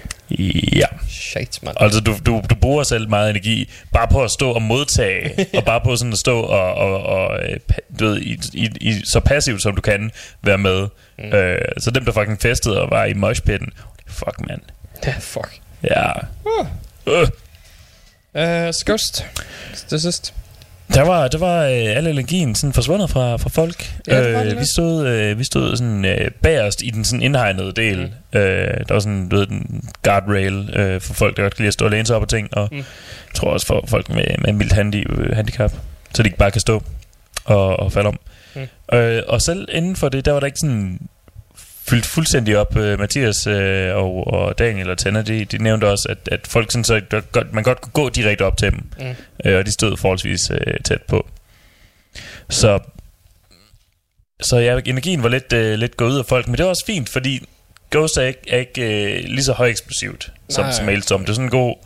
Ja. 0.76 0.86
Shit, 1.08 1.62
mand. 1.62 1.76
Altså, 1.80 2.00
du, 2.00 2.16
du, 2.26 2.42
du 2.50 2.54
bruger 2.54 2.82
selv 2.82 3.08
meget 3.08 3.30
energi 3.30 3.70
bare 3.92 4.08
på 4.08 4.24
at 4.24 4.30
stå 4.30 4.50
og 4.52 4.62
modtage, 4.62 5.46
og 5.58 5.64
bare 5.64 5.80
på 5.80 5.96
sådan 5.96 6.12
at 6.12 6.18
stå 6.18 6.40
og, 6.40 6.74
og, 6.74 7.02
og 7.02 7.38
øh, 7.44 7.60
du 7.98 8.06
ved, 8.06 8.20
i, 8.20 8.38
i, 8.52 8.68
i, 8.80 9.00
så 9.04 9.20
passivt 9.20 9.62
som 9.62 9.74
du 9.74 9.80
kan 9.80 10.10
være 10.42 10.58
med. 10.58 10.88
Mm. 11.18 11.24
Øh, 11.24 11.58
så 11.78 11.90
dem, 11.90 12.04
der 12.04 12.12
fucking 12.12 12.40
festede 12.40 12.80
og 12.82 12.90
var 12.90 13.04
i 13.04 13.12
moshpitten, 13.12 13.68
fuck, 14.06 14.40
mand. 14.48 14.60
Ja, 15.06 15.14
fuck. 15.20 15.60
Ja. 15.82 16.10
Uh. 16.44 16.66
Øh. 17.06 17.28
Uh, 18.34 18.72
Ghost. 18.86 19.26
Det 19.90 20.00
sidste. 20.02 20.32
Der 20.94 21.02
var, 21.02 21.28
der 21.28 21.38
var 21.38 21.64
øh, 21.64 21.96
al 21.96 22.06
energien 22.06 22.54
sådan 22.54 22.72
forsvundet 22.72 23.10
fra, 23.10 23.36
fra 23.36 23.48
folk. 23.48 23.94
Ja, 24.06 24.24
det 24.24 24.34
var 24.34 24.42
det 24.42 24.52
øh, 24.52 24.58
vi 24.60 24.64
stod, 24.74 25.06
øh, 25.06 25.38
vi 25.38 25.44
stod 25.44 25.76
sådan 25.76 26.04
øh, 26.04 26.30
bagerst 26.42 26.82
i 26.82 26.90
den 26.90 27.04
sådan 27.04 27.22
indhegnede 27.22 27.72
del. 27.72 27.98
Mm. 28.32 28.38
Øh, 28.38 28.78
der 28.88 28.92
var 28.94 29.00
sådan, 29.00 29.28
du 29.28 29.36
ved, 29.36 29.46
den 29.46 29.88
guardrail 30.02 30.70
øh, 30.76 31.00
for 31.00 31.14
folk, 31.14 31.36
der 31.36 31.42
godt 31.42 31.54
kan 31.56 31.62
lide 31.62 31.68
at 31.68 31.74
stå 31.74 31.84
og 31.84 31.90
læne 31.90 32.06
sig 32.06 32.16
op 32.16 32.22
og 32.22 32.28
ting. 32.28 32.48
Og 32.52 32.68
Mm. 32.70 32.76
mm. 32.76 32.84
jeg 33.28 33.34
tror 33.34 33.50
også 33.50 33.66
for 33.66 33.84
folk 33.88 34.08
med, 34.08 34.24
med 34.38 34.52
mildt 34.52 34.72
handi, 34.72 35.04
øh, 35.08 35.36
handicap, 35.36 35.72
så 36.14 36.22
de 36.22 36.28
ikke 36.28 36.38
bare 36.38 36.50
kan 36.50 36.60
stå 36.60 36.82
og, 37.44 37.80
og 37.80 37.92
falde 37.92 38.08
om. 38.08 38.18
Mm. 38.54 38.96
Øh, 38.98 39.22
og 39.28 39.42
selv 39.42 39.68
inden 39.72 39.96
for 39.96 40.08
det, 40.08 40.24
der 40.24 40.32
var 40.32 40.40
der 40.40 40.46
ikke 40.46 40.58
sådan 40.60 40.98
fyldt 41.90 42.06
fuldstændig 42.06 42.58
op. 42.58 42.76
Øh, 42.76 42.98
Mathias 42.98 43.46
øh, 43.46 43.96
og, 43.96 44.26
og 44.26 44.58
Daniel 44.58 44.90
og 44.90 44.98
Tanner, 44.98 45.22
de, 45.22 45.44
de 45.44 45.58
nævnte 45.58 45.84
også, 45.84 46.06
at, 46.08 46.28
at 46.32 46.46
folk 46.46 46.72
sådan, 46.72 46.84
så 46.84 47.00
godt, 47.32 47.52
man 47.52 47.64
godt 47.64 47.80
kunne 47.80 47.92
gå 47.92 48.08
direkte 48.08 48.42
op 48.42 48.56
til 48.56 48.70
dem. 48.70 48.82
Mm. 48.98 49.14
Øh, 49.44 49.58
og 49.58 49.66
de 49.66 49.72
stod 49.72 49.96
forholdsvis 49.96 50.50
øh, 50.50 50.74
tæt 50.84 51.02
på. 51.02 51.28
Så, 52.48 52.78
så 54.40 54.56
ja, 54.56 54.80
energien 54.86 55.22
var 55.22 55.28
lidt, 55.28 55.52
øh, 55.52 55.78
lidt 55.78 55.96
gået 55.96 56.10
ud 56.10 56.18
af 56.18 56.26
folk, 56.26 56.46
men 56.46 56.56
det 56.56 56.64
var 56.64 56.70
også 56.70 56.86
fint, 56.86 57.08
fordi 57.08 57.46
Ghost 57.90 58.16
er 58.16 58.22
ikke, 58.22 58.40
er 58.48 58.58
ikke 58.58 58.82
øh, 58.82 59.24
lige 59.24 59.44
så 59.44 59.52
højeksplosivt 59.52 60.32
som, 60.48 60.64
Nej. 60.64 60.72
som 60.72 60.86
Maelstrom. 60.86 61.20
Det 61.20 61.28
er 61.28 61.34
sådan 61.34 61.46
en 61.46 61.50
god... 61.50 61.76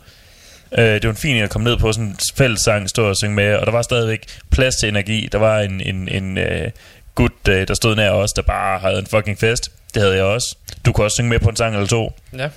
Øh, 0.77 0.85
det 0.85 1.03
var 1.03 1.09
en 1.09 1.15
fin 1.15 1.37
at 1.37 1.49
komme 1.49 1.69
ned 1.69 1.77
på 1.77 1.91
sådan 1.91 2.07
en 2.07 2.17
fælles 2.35 2.61
sang, 2.61 2.89
stå 2.89 3.09
og 3.09 3.17
synge 3.17 3.35
med, 3.35 3.55
og 3.55 3.65
der 3.65 3.71
var 3.71 3.81
stadigvæk 3.81 4.25
plads 4.51 4.75
til 4.75 4.89
energi. 4.89 5.29
Der 5.31 5.37
var 5.37 5.59
en, 5.59 5.81
en, 5.81 6.07
en 6.07 6.37
øh, 6.37 6.71
gut, 7.15 7.31
der 7.45 7.73
stod 7.73 7.95
nær 7.95 8.09
os, 8.09 8.33
der 8.33 8.41
bare 8.41 8.79
havde 8.79 8.99
en 8.99 9.05
fucking 9.07 9.39
fest. 9.39 9.71
Det 9.93 10.01
havde 10.01 10.15
jeg 10.15 10.23
også. 10.23 10.55
Du 10.85 10.91
kunne 10.91 11.05
også 11.05 11.15
synge 11.15 11.29
med 11.29 11.39
på 11.39 11.49
en 11.49 11.55
sang 11.55 11.75
eller 11.75 11.87
to. 11.87 12.13
Ja. 12.37 12.49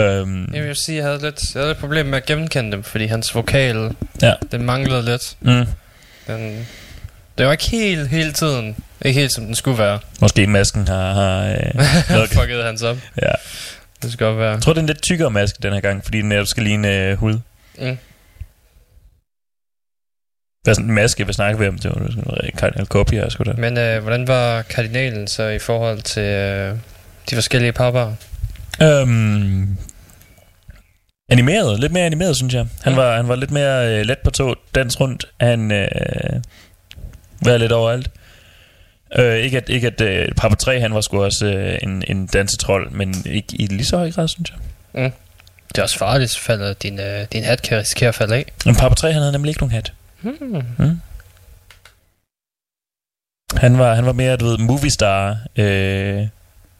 Øhm, 0.00 0.54
Jeg 0.54 0.64
vil 0.64 0.76
sige, 0.76 0.96
jeg 0.96 1.04
havde 1.04 1.20
lidt, 1.22 1.40
jeg 1.54 1.60
havde 1.60 1.68
lidt 1.70 1.78
problem 1.78 2.06
med 2.06 2.18
at 2.18 2.26
genkende 2.26 2.72
dem, 2.72 2.82
fordi 2.82 3.06
hans 3.06 3.34
vokal, 3.34 3.90
Ja. 4.22 4.32
den 4.52 4.62
manglede 4.62 5.04
lidt. 5.04 5.36
mm, 5.40 5.64
Den, 6.26 6.66
det 7.38 7.46
var 7.46 7.52
ikke 7.52 7.70
helt 7.70 8.08
hele 8.08 8.32
tiden. 8.32 8.76
Ikke 9.04 9.20
helt 9.20 9.32
som 9.32 9.44
den 9.46 9.54
skulle 9.54 9.78
være. 9.78 9.98
måske 10.20 10.46
masken 10.46 10.88
har... 10.88 11.12
har 11.12 11.44
øh, 12.22 12.28
Fuckede 12.28 12.64
hans 12.64 12.82
op. 12.82 12.96
ja. 13.22 13.32
Det 14.02 14.12
skal 14.12 14.26
godt 14.26 14.38
være. 14.38 14.50
Jeg 14.52 14.62
tror, 14.62 14.72
det 14.72 14.78
er 14.78 14.82
en 14.82 14.86
lidt 14.86 15.02
tykkere 15.02 15.30
maske 15.30 15.58
den 15.62 15.72
her 15.72 15.80
gang, 15.80 16.04
fordi 16.04 16.18
den 16.18 16.28
netop 16.28 16.46
skal 16.46 16.62
ligne 16.62 16.96
øh, 16.96 17.16
hud. 17.18 17.38
Mm. 17.78 17.98
Hvad 20.68 20.72
er 20.72 20.74
sådan 20.74 20.88
en 20.90 20.94
maske, 20.94 21.24
hvad 21.24 21.34
snakker 21.34 21.58
vi 21.58 21.68
om? 21.68 21.78
Det 21.78 21.90
var 21.90 22.06
sådan 22.10 22.22
noget 22.26 22.50
Cardinal 22.56 22.86
Copy 22.86 23.12
her, 23.14 23.28
sgu 23.28 23.44
da. 23.44 23.52
Men 23.52 23.78
øh, 23.78 24.02
hvordan 24.02 24.28
var 24.28 24.62
kardinalen 24.62 25.28
så 25.28 25.42
i 25.48 25.58
forhold 25.58 26.02
til 26.02 26.22
øh, 26.22 26.76
de 27.30 27.34
forskellige 27.34 27.72
papper? 27.72 28.12
Øhm, 28.82 29.76
animeret, 31.28 31.80
lidt 31.80 31.92
mere 31.92 32.04
animeret, 32.06 32.36
synes 32.36 32.54
jeg. 32.54 32.66
Han, 32.82 32.92
Ja. 32.92 32.98
var, 32.98 33.16
han 33.16 33.28
var 33.28 33.36
lidt 33.36 33.50
mere 33.50 33.98
øh, 33.98 34.06
let 34.06 34.18
på 34.18 34.30
tog, 34.30 34.56
dans 34.74 35.00
rundt. 35.00 35.24
Han 35.40 35.72
øh, 35.72 35.88
var 37.44 37.56
lidt 37.56 37.72
overalt. 37.72 38.10
Øh, 39.18 39.36
ikke 39.36 39.56
at, 39.56 39.68
ikke 39.68 39.86
at 39.86 40.00
øh, 40.00 40.28
Papa 40.36 40.54
3, 40.54 40.80
han 40.80 40.94
var 40.94 41.00
sgu 41.00 41.24
også 41.24 41.46
øh, 41.46 41.78
en, 41.82 42.02
en 42.08 42.26
dansetrol, 42.26 42.88
men 42.92 43.14
ikke 43.26 43.56
i 43.56 43.66
lige 43.66 43.84
så 43.86 43.96
høj 43.96 44.10
grad, 44.12 44.28
synes 44.28 44.50
jeg. 44.50 45.12
Det 45.68 45.78
er 45.78 45.82
også 45.82 45.98
farligt, 45.98 46.30
så 46.30 46.40
falder 46.40 46.72
din, 46.72 47.00
øh, 47.00 47.26
din 47.32 47.44
hat 47.44 47.62
kan 47.62 47.78
risikere 47.78 48.08
at 48.08 48.14
falde 48.14 48.34
af. 48.36 48.44
Men 48.66 48.74
Papa 48.76 48.94
3, 48.94 49.12
han 49.12 49.20
havde 49.22 49.32
nemlig 49.32 49.50
ikke 49.50 49.60
nogen 49.60 49.72
hat. 49.74 49.92
Hmm. 50.22 50.62
Mm. 50.78 51.00
Han 53.56 53.78
var, 53.78 53.94
han 53.94 54.06
var 54.06 54.12
mere, 54.12 54.36
du 54.36 54.44
ved, 54.44 54.58
movie 54.58 54.90
star. 54.90 55.36
Øh, 55.56 56.26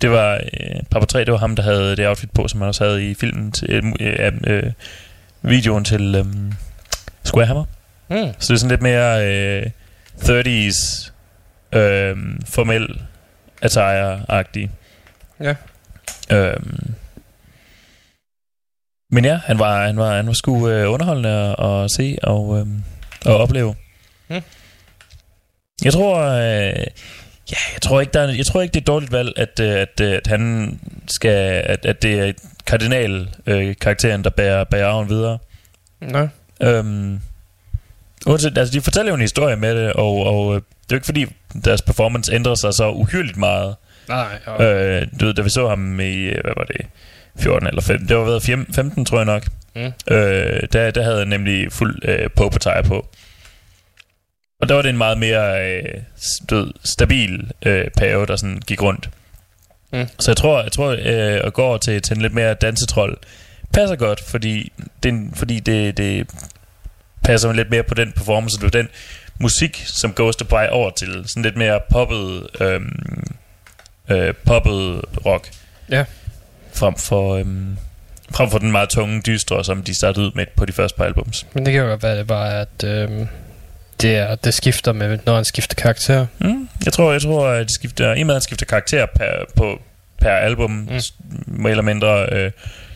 det 0.00 0.10
var, 0.10 0.34
øh, 0.34 0.82
Papa 0.90 1.06
3, 1.06 1.24
det 1.24 1.32
var 1.32 1.38
ham, 1.38 1.56
der 1.56 1.62
havde 1.62 1.96
det 1.96 2.08
outfit 2.08 2.30
på, 2.30 2.48
som 2.48 2.60
han 2.60 2.68
også 2.68 2.84
havde 2.84 3.10
i 3.10 3.14
filmen 3.14 3.52
til, 3.52 3.70
øh, 3.70 3.82
øh, 4.00 4.32
øh, 4.46 4.72
videoen 5.42 5.84
til 5.84 6.14
øh, 6.14 6.26
Square 7.24 7.46
Hammer. 7.46 7.64
Hmm. 8.08 8.32
Så 8.38 8.48
det 8.48 8.50
er 8.50 8.56
sådan 8.56 8.70
lidt 8.70 8.82
mere 8.82 9.26
øh, 9.26 9.70
30's 10.18 11.10
øh, 11.72 12.16
formel 12.46 13.00
attire-agtig. 13.62 14.70
Ja. 15.40 15.54
Øhm, 16.32 16.94
Men 19.10 19.24
ja, 19.24 19.40
han 19.44 19.58
var, 19.58 19.86
han 19.86 19.96
var, 19.96 20.16
han 20.16 20.26
var 20.26 20.32
sgu 20.32 20.68
øh, 20.68 20.92
underholdende 20.92 21.30
at, 21.58 21.84
at 21.84 21.90
se 21.90 22.18
og, 22.22 22.58
øh, 22.60 22.66
og 23.24 23.36
opleve. 23.36 23.74
Mm. 24.28 24.42
Jeg 25.84 25.92
tror, 25.92 26.18
øh, 26.18 26.86
ja, 27.52 27.58
jeg 27.74 27.82
tror 27.82 28.00
ikke, 28.00 28.12
der 28.12 28.20
er, 28.20 28.28
jeg 28.28 28.46
tror 28.46 28.62
ikke 28.62 28.72
det 28.72 28.78
er 28.78 28.82
et 28.82 28.86
dårligt 28.86 29.12
valg, 29.12 29.32
at, 29.36 29.60
øh, 29.60 29.72
at, 29.72 30.00
øh, 30.00 30.12
at 30.12 30.26
han 30.26 30.80
skal, 31.08 31.62
at, 31.66 31.86
at 31.86 32.02
det 32.02 32.20
er 32.20 32.32
kardinal 32.66 33.28
øh, 33.46 33.76
karakteren, 33.80 34.24
der 34.24 34.30
bærer, 34.30 34.64
bærer 34.64 34.88
arven 34.88 35.08
videre. 35.08 35.38
Nå. 36.00 36.28
Øhm, 36.62 37.20
uanset, 38.26 38.58
altså 38.58 38.74
de 38.74 38.80
fortæller 38.80 39.10
jo 39.10 39.14
en 39.14 39.20
historie 39.20 39.56
med 39.56 39.76
det, 39.76 39.92
og, 39.92 40.26
og 40.26 40.54
øh, 40.54 40.60
det 40.60 40.62
er 40.62 40.86
jo 40.92 40.96
ikke 40.96 41.06
fordi 41.06 41.26
deres 41.64 41.82
performance 41.82 42.34
ændrer 42.34 42.54
sig 42.54 42.74
så 42.74 42.90
uhyrligt 42.90 43.36
meget. 43.36 43.76
Nej, 44.08 44.38
jo. 44.46 44.64
Øh, 44.64 45.06
du 45.20 45.26
ved, 45.26 45.34
da 45.34 45.42
vi 45.42 45.50
så 45.50 45.68
ham 45.68 46.00
i, 46.00 46.24
hvad 46.24 46.52
var 46.56 46.64
det, 46.64 46.86
14 47.38 47.68
eller 47.68 47.82
15, 47.82 48.08
det 48.08 48.16
var 48.16 48.24
været 48.24 48.42
15, 48.74 49.04
tror 49.04 49.18
jeg 49.18 49.24
nok. 49.24 49.46
Mm. 49.76 49.92
Øh, 50.10 50.62
der, 50.72 50.90
der 50.90 51.02
havde 51.02 51.18
han 51.18 51.28
nemlig 51.28 51.72
fuld 51.72 51.98
øh, 52.04 52.30
popertire 52.30 52.82
på. 52.82 53.06
Og 54.60 54.68
der 54.68 54.74
var 54.74 54.82
det 54.82 54.88
en 54.88 54.98
meget 54.98 55.18
mere 55.18 55.70
øh, 55.70 56.00
stabil 56.84 57.50
øh, 57.66 57.90
pave, 57.96 58.26
der 58.26 58.36
sådan 58.36 58.62
gik 58.66 58.82
rundt. 58.82 59.10
Mm. 59.92 60.06
Så 60.18 60.30
jeg 60.30 60.36
tror, 60.36 60.62
jeg 60.62 60.72
tror 60.72 60.90
øh, 60.90 61.40
at 61.44 61.52
gå 61.52 61.62
over 61.62 61.78
til, 61.78 62.02
til 62.02 62.16
en 62.16 62.22
lidt 62.22 62.34
mere 62.34 62.54
dansetrol 62.54 63.18
passer 63.72 63.96
godt, 63.96 64.20
fordi 64.20 64.72
det, 65.02 65.30
fordi 65.34 65.60
det, 65.60 65.96
det 65.96 66.30
passer 67.24 67.52
lidt 67.52 67.70
mere 67.70 67.82
på 67.82 67.94
den 67.94 68.12
performance, 68.12 68.66
og 68.66 68.72
den 68.72 68.88
musik, 69.40 69.82
som 69.86 70.14
Ghost 70.14 70.38
på 70.38 70.56
vej 70.56 70.68
over 70.72 70.90
til. 70.90 71.24
Sådan 71.26 71.42
lidt 71.42 71.56
mere 71.56 71.80
poppet, 71.90 72.46
øhm, 72.60 73.26
øh, 74.08 74.34
poppet 74.46 75.00
rock. 75.26 75.50
Ja. 75.90 76.04
Frem 76.78 76.96
for, 76.96 77.34
øhm, 77.34 77.76
frem 78.30 78.50
for 78.50 78.58
den 78.58 78.72
meget 78.72 78.88
tunge 78.88 79.22
dystre, 79.26 79.64
som 79.64 79.82
de 79.82 79.94
startede 79.94 80.26
ud 80.26 80.32
med 80.34 80.46
på 80.56 80.64
de 80.64 80.72
første 80.72 80.96
par 80.96 81.04
albums. 81.04 81.46
Men 81.52 81.66
det 81.66 81.72
kan 81.72 81.82
jo 81.82 81.88
godt 81.88 82.02
være, 82.02 82.18
det 82.18 82.26
bare 82.26 82.60
at 82.60 82.84
øhm, 82.84 83.28
det, 84.02 84.16
er, 84.16 84.34
det 84.34 84.54
skifter 84.54 84.92
med, 84.92 85.18
når 85.26 85.34
han 85.34 85.44
skifter 85.44 85.74
karakter. 85.74 86.26
Mm, 86.38 86.68
jeg 86.84 86.92
tror, 86.92 87.12
jeg 87.12 87.22
tror, 87.22 87.48
at 87.48 87.68
de 87.68 87.74
skifter, 87.74 88.14
i 88.14 88.20
og 88.20 88.26
med, 88.26 88.34
at 88.34 88.36
han 88.36 88.42
skifter 88.42 88.66
karakter 88.66 89.06
per, 89.06 89.30
på, 89.56 89.80
per 90.20 90.30
album, 90.30 90.70
mm. 90.70 91.00
mere 91.46 91.70
eller 91.70 91.82
mindre, 91.82 92.26
øh, 92.32 92.50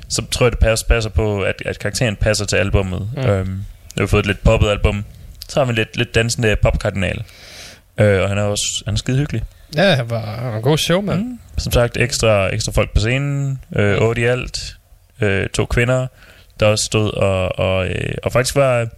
så 0.09 0.23
tror 0.31 0.47
jeg, 0.47 0.53
det 0.53 0.61
passer, 0.61 0.87
passer 0.87 1.11
på, 1.11 1.43
at, 1.43 1.63
at 1.67 1.79
karakteren 1.79 2.17
passer 2.17 2.45
til 2.45 2.57
albummet. 2.57 3.11
Mm. 3.17 3.23
Øhm, 3.23 3.65
vi 3.95 4.01
har 4.03 4.07
fået 4.07 4.21
et 4.21 4.27
lidt 4.27 4.45
poppet 4.45 4.69
album. 4.69 5.05
Så 5.49 5.61
har 5.61 5.65
vi 5.65 5.73
lidt, 5.73 5.97
lidt 5.97 6.15
dansende 6.15 6.57
popkardinal. 6.63 7.23
Øh, 7.99 8.23
og 8.23 8.29
han 8.29 8.39
er 8.39 8.43
også 8.43 8.83
han 8.85 8.95
er 8.95 8.99
skide 8.99 9.19
hyggelig. 9.19 9.43
Ja, 9.77 9.95
han 9.95 10.11
var, 10.11 10.21
han 10.21 10.51
var 10.51 10.57
en 10.57 10.63
god 10.63 10.79
showman. 10.79 11.19
Mm. 11.19 11.39
Som 11.59 11.73
sagt, 11.73 11.97
ekstra, 11.97 12.55
ekstra 12.55 12.73
folk 12.73 12.91
på 12.95 13.01
scenen. 13.01 13.61
Øh, 13.77 13.99
otte 13.99 14.23
i 14.23 14.25
alt. 14.25 14.77
Øh, 15.21 15.49
to 15.49 15.67
kvinder, 15.67 16.07
der 16.61 16.67
også 16.67 16.85
stod 16.85 17.13
og, 17.13 17.59
og, 17.59 17.87
øh, 17.89 18.15
og 18.23 18.33
faktisk 18.33 18.57
var... 18.57 18.89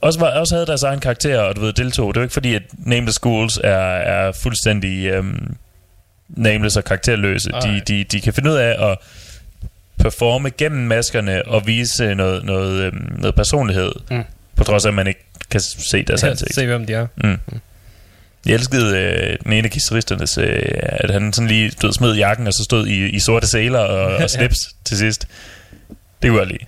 Også, 0.00 0.20
var, 0.20 0.38
også 0.38 0.54
havde 0.54 0.66
deres 0.66 0.82
egen 0.82 1.00
karakter, 1.00 1.40
og 1.40 1.56
du 1.56 1.60
ved, 1.60 1.72
deltog. 1.72 2.14
Det 2.14 2.20
var 2.20 2.24
ikke 2.24 2.32
fordi, 2.32 2.54
at 2.54 2.62
Nameless 2.78 3.16
Schools 3.16 3.60
er, 3.64 3.76
er 3.96 4.32
fuldstændig 4.32 5.06
øhm, 5.06 5.56
nameless 6.28 6.76
og 6.76 6.84
karakterløse. 6.84 7.50
De, 7.50 7.82
de, 7.88 8.04
de 8.04 8.20
kan 8.20 8.32
finde 8.32 8.50
ud 8.50 8.56
af 8.56 8.90
at 8.90 8.98
performe 9.98 10.50
gennem 10.50 10.86
maskerne 10.86 11.48
og 11.48 11.66
vise 11.66 12.14
noget, 12.14 12.44
noget, 12.44 12.84
øhm, 12.84 13.12
noget 13.18 13.34
personlighed. 13.34 13.92
Mm. 14.10 14.22
På 14.56 14.64
trods 14.64 14.84
af, 14.84 14.88
at 14.88 14.94
man 14.94 15.06
ikke 15.06 15.24
kan 15.50 15.60
se 15.60 16.02
deres 16.02 16.24
ansigt. 16.30 16.54
se, 16.54 16.66
hvem 16.66 16.86
de 16.86 16.94
er. 16.94 17.06
Mm. 17.16 17.38
Jeg 18.46 18.54
elskede 18.54 18.98
øh, 18.98 19.36
den 19.44 19.52
ene 19.52 19.64
af 19.64 19.70
guitaristernes, 19.70 20.38
øh, 20.38 20.62
at 20.82 21.10
han 21.10 21.32
sådan 21.32 21.48
lige 21.48 21.70
stod, 21.70 21.92
smed 21.92 22.14
jakken, 22.14 22.46
og 22.46 22.52
så 22.52 22.64
stod 22.64 22.86
i, 22.86 23.08
i 23.08 23.20
sorte 23.20 23.46
sæler 23.46 23.78
og, 23.78 24.10
Ja. 24.10 24.24
og 24.24 24.30
slips 24.36 24.56
til 24.84 24.96
sidst. 24.96 25.26
Det 26.22 26.30
kunne 26.30 26.40
jeg 26.40 26.46
lide. 26.46 26.64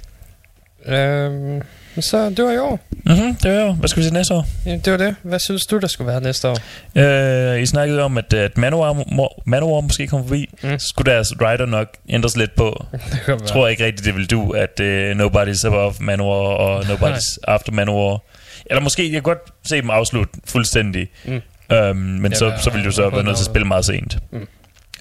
Øhm, 0.86 1.62
så 2.00 2.30
det 2.30 2.44
var 2.44 2.52
i 2.52 2.58
år. 2.58 2.80
Mm-hmm, 2.90 3.34
det 3.34 3.52
var 3.52 3.60
jo. 3.66 3.72
Hvad 3.72 3.88
skal 3.88 4.02
vi 4.02 4.08
se 4.08 4.14
næste 4.14 4.34
år? 4.34 4.46
Ja, 4.66 4.70
det 4.84 4.90
var 4.90 4.96
det. 4.96 5.16
Hvad 5.22 5.38
synes 5.38 5.66
du, 5.66 5.78
der 5.78 5.86
skulle 5.86 6.08
være 6.12 6.20
næste 6.20 6.48
år? 6.48 6.58
Øh, 7.54 7.62
I 7.62 7.66
snakkede 7.66 8.02
om, 8.02 8.18
at, 8.18 8.34
at 8.34 8.58
Manowar, 8.58 8.92
må, 9.12 9.42
Manowar 9.46 9.80
måske 9.80 10.06
kom 10.06 10.22
forbi. 10.24 10.50
Mm. 10.62 10.78
Så 10.78 10.86
skulle 10.88 11.12
deres 11.12 11.32
rider 11.40 11.66
nok 11.66 11.88
ændres 12.08 12.36
lidt 12.36 12.54
på. 12.54 12.86
Jeg 13.28 13.38
tror 13.46 13.68
ikke 13.68 13.84
rigtigt, 13.84 14.06
det 14.06 14.14
vil 14.14 14.30
du, 14.30 14.50
at 14.50 14.80
uh, 14.80 14.86
Nobody's 15.20 15.66
Above 15.66 15.94
Manowar 16.00 16.36
og 16.54 16.80
Nobody's 16.90 17.36
After 17.48 17.72
Manowar. 17.72 18.18
Eller 18.66 18.80
måske, 18.82 19.02
jeg 19.04 19.12
kan 19.12 19.22
godt 19.22 19.38
se 19.66 19.76
dem 19.76 19.90
afslutte 19.90 20.32
fuldstændig. 20.44 21.08
Mm. 21.24 21.40
Øhm, 21.72 21.96
men 21.96 22.32
Ja, 22.32 22.38
så, 22.38 22.52
så 22.60 22.70
vil 22.70 22.84
du 22.84 22.90
så 22.90 23.10
være 23.10 23.22
nødt 23.24 23.36
til 23.36 23.42
at 23.42 23.46
spille 23.46 23.66
meget 23.68 23.84
sent. 23.84 24.18
Mm. 24.32 24.46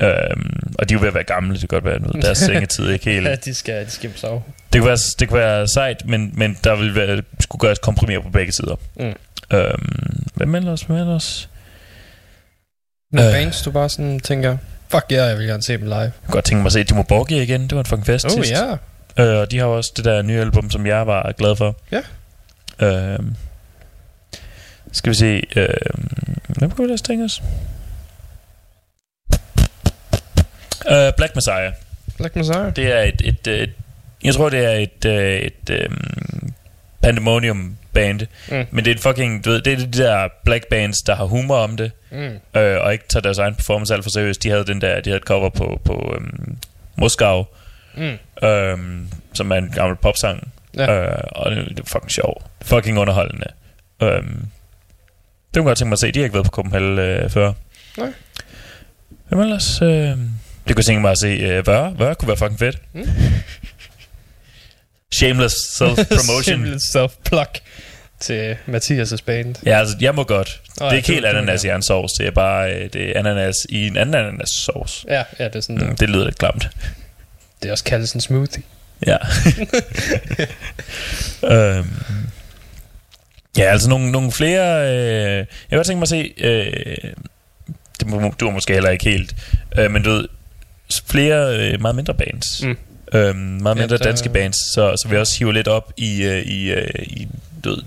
Øhm, 0.01 0.73
og 0.79 0.89
de 0.89 0.93
er 0.93 0.97
jo 0.97 0.99
ved 1.01 1.07
at 1.07 1.13
være 1.13 1.23
gamle, 1.23 1.51
det 1.53 1.59
kan 1.59 1.67
godt 1.67 1.85
være 1.85 1.99
noget. 1.99 2.21
Deres 2.23 2.37
sengetid 2.49 2.85
er 2.89 2.93
ikke 2.93 3.05
helt... 3.11 3.27
Ja, 3.27 3.35
de 3.35 3.53
skal, 3.53 3.85
de 3.85 3.91
skal 3.91 4.11
sove. 4.15 4.43
Det 4.73 4.81
kunne 4.81 4.87
være, 4.87 4.97
det 5.19 5.27
kunne 5.29 5.39
være 5.39 5.67
sejt, 5.67 6.03
men, 6.05 6.31
men 6.33 6.57
der 6.63 6.75
vil 6.75 6.95
være, 6.95 7.21
skulle 7.39 7.59
gøres 7.59 7.79
kompromis 7.79 8.17
på 8.23 8.29
begge 8.29 8.51
sider. 8.51 8.75
Mm. 8.99 9.13
Øhm, 9.57 10.23
hvem 10.35 10.55
ellers? 10.55 10.81
Hvem 10.81 10.97
ellers? 10.97 11.49
Men 13.11 13.23
Øh. 13.25 13.31
bands, 13.31 13.61
du 13.61 13.71
bare 13.71 13.89
sådan 13.89 14.19
tænker, 14.19 14.57
fuck 14.89 15.05
ja, 15.11 15.15
yeah, 15.17 15.29
jeg 15.29 15.37
vil 15.37 15.47
gerne 15.47 15.63
se 15.63 15.73
dem 15.73 15.83
live. 15.83 15.95
Jeg 15.99 16.11
kunne 16.25 16.33
godt 16.33 16.45
tænke 16.45 16.61
mig 16.61 16.65
at 16.67 16.73
se 16.73 16.83
Timo 16.83 17.03
Borgia 17.03 17.41
igen. 17.41 17.61
Det 17.61 17.71
var 17.71 17.79
en 17.79 17.85
fucking 17.85 18.05
fest 18.05 18.25
Oh 18.25 18.31
sidst. 18.31 18.51
ja. 19.17 19.23
Øh, 19.23 19.39
og 19.39 19.51
de 19.51 19.57
har 19.59 19.65
også 19.65 19.91
det 19.95 20.05
der 20.05 20.21
nye 20.21 20.39
album, 20.41 20.69
som 20.71 20.85
jeg 20.87 21.07
var 21.07 21.31
glad 21.31 21.55
for. 21.55 21.75
Ja. 21.91 22.01
Øhm, 22.87 23.35
skal 24.91 25.09
vi 25.09 25.15
se. 25.15 25.43
Øhm, 25.55 26.09
hvem 26.47 26.71
kunne 26.71 26.77
vi 26.77 26.83
ellers 26.83 27.01
tænke 27.01 27.23
os? 27.25 27.41
Øh, 30.91 31.13
Black 31.17 31.35
Messiah. 31.35 31.73
Black 32.17 32.35
Messiah. 32.35 32.75
Det 32.75 32.87
er 32.87 33.01
et... 33.01 33.21
et, 33.25 33.47
et 33.47 33.71
jeg 34.23 34.33
tror, 34.33 34.49
det 34.49 34.65
er 34.65 34.71
et, 34.71 35.05
øh, 35.05 35.39
et 35.39 35.69
øhm, 35.69 36.53
pandemonium 37.01 37.77
band. 37.93 38.19
Mm. 38.51 38.65
Men 38.71 38.85
det 38.85 38.91
er 38.91 38.95
et 38.95 39.01
fucking... 39.01 39.45
Du 39.45 39.49
ved, 39.49 39.61
det 39.61 39.73
er 39.73 39.77
de 39.77 39.91
der 40.03 40.27
black 40.45 40.67
bands, 40.67 41.01
der 41.01 41.15
har 41.15 41.25
humor 41.25 41.57
om 41.57 41.77
det. 41.77 41.91
Mm. 42.11 42.39
Øh, 42.59 42.81
og 42.81 42.93
ikke 42.93 43.05
tager 43.09 43.21
deres 43.21 43.37
egen 43.37 43.55
performance 43.55 43.93
alt 43.93 44.03
for 44.03 44.09
seriøst. 44.09 44.43
De 44.43 44.49
havde 44.49 44.65
den 44.65 44.81
der... 44.81 45.01
De 45.01 45.09
havde 45.09 45.17
et 45.17 45.23
cover 45.23 45.49
på, 45.49 45.81
på 45.85 46.13
øhm, 46.15 46.57
Moskau 46.97 47.45
Mm. 47.97 48.47
øhm, 48.47 49.07
som 49.33 49.51
er 49.51 49.55
en 49.55 49.69
gammel 49.69 49.97
popsang. 49.97 50.51
Ja. 50.77 51.01
Øh, 51.01 51.23
og 51.31 51.51
det, 51.51 51.69
det 51.69 51.79
er 51.79 51.83
fucking 51.85 52.11
sjov. 52.11 52.43
Fucking 52.61 52.99
underholdende. 52.99 53.47
Øhm, 54.03 54.45
det 55.53 55.59
kunne 55.59 55.63
jeg 55.63 55.69
godt 55.69 55.77
tænke 55.77 55.89
mig 55.89 55.95
at 55.95 55.99
se. 55.99 56.11
De 56.11 56.19
har 56.19 56.23
ikke 56.23 56.33
været 56.33 56.45
på 56.45 56.51
Copenhagen 56.51 56.99
øh, 56.99 57.29
før. 57.29 57.53
Nej. 57.97 58.13
Hvem 59.29 59.39
ellers? 59.41 59.81
Øh, 59.81 59.87
det 59.87 60.17
kunne 60.67 60.77
jeg 60.77 60.85
tænke 60.85 61.01
mig 61.01 61.11
at 61.11 61.17
se. 61.19 61.27
Øh, 61.27 61.67
Vøre. 61.67 61.93
Vøre 61.97 62.15
kunne 62.15 62.27
være 62.27 62.37
fucking 62.37 62.59
fedt. 62.59 62.77
Mm. 62.93 63.03
Shameless 65.13 65.55
self-promotion. 65.81 66.43
Shameless 66.49 66.85
self-plug 66.95 67.45
til 68.19 68.57
Mathias' 68.67 69.17
band. 69.25 69.55
ja, 69.65 69.79
altså, 69.79 69.95
jeg 70.01 70.15
må 70.15 70.23
godt. 70.23 70.61
Åh, 70.81 70.85
det 70.85 70.91
er 70.93 70.97
ikke 70.97 71.07
helt 71.13 71.25
ananas 71.25 71.63
i 71.63 71.69
en 71.69 71.83
sovs. 71.83 72.11
Det 72.13 72.27
er 72.27 72.31
bare 72.31 72.73
øh, 72.73 72.89
det 72.93 73.09
er 73.15 73.19
ananas 73.19 73.55
i 73.69 73.87
en 73.87 73.97
anden 73.97 74.15
ananas 74.15 74.49
sovs. 74.49 75.05
Ja, 75.09 75.23
ja, 75.39 75.43
det 75.45 75.55
er 75.55 75.59
sådan, 75.61 75.77
Mm, 75.81 75.89
det. 75.89 75.99
det 75.99 76.09
lyder 76.09 76.25
lidt 76.25 76.37
klamt. 76.37 76.69
det 77.61 77.67
er 77.67 77.71
også 77.71 77.83
kaldt 77.83 78.13
en 78.15 78.21
smoothie. 78.21 78.63
Ja. 79.07 79.17
øhm, 81.55 81.87
ja, 83.57 83.63
altså 83.63 83.89
nogle, 83.89 84.11
nogle 84.11 84.31
flere... 84.31 84.87
Øh, 84.95 85.37
jeg 85.37 85.45
kan 85.69 85.77
godt 85.77 85.87
tænke 85.87 85.99
mig 85.99 86.03
at 86.03 86.09
se... 86.09 86.33
Øh, 86.37 87.11
det 87.99 88.07
må, 88.07 88.33
du 88.39 88.47
er 88.47 88.51
måske 88.51 88.73
heller 88.73 88.89
ikke 88.89 89.03
helt... 89.09 89.35
Øh, 89.77 89.91
men 89.91 90.03
du 90.03 90.09
ved, 90.09 90.27
flere 91.07 91.57
øh, 91.73 91.81
meget 91.81 91.95
mindre 91.95 92.13
bands. 92.13 92.63
Mm. 92.63 92.77
Øhm, 93.13 93.35
meget 93.37 93.75
Ja, 93.75 93.81
mindre 93.81 93.97
der- 93.97 94.03
danske 94.03 94.29
bands, 94.29 94.73
så, 94.73 94.93
så 95.01 95.07
vi 95.09 95.17
også 95.17 95.39
hiver 95.39 95.51
lidt 95.51 95.67
op 95.67 95.93
i, 95.97 96.23
øh, 96.23 96.41
i, 96.41 96.71
øh, 96.71 96.87
i 96.99 97.27
du 97.63 97.69
ved, 97.69 97.77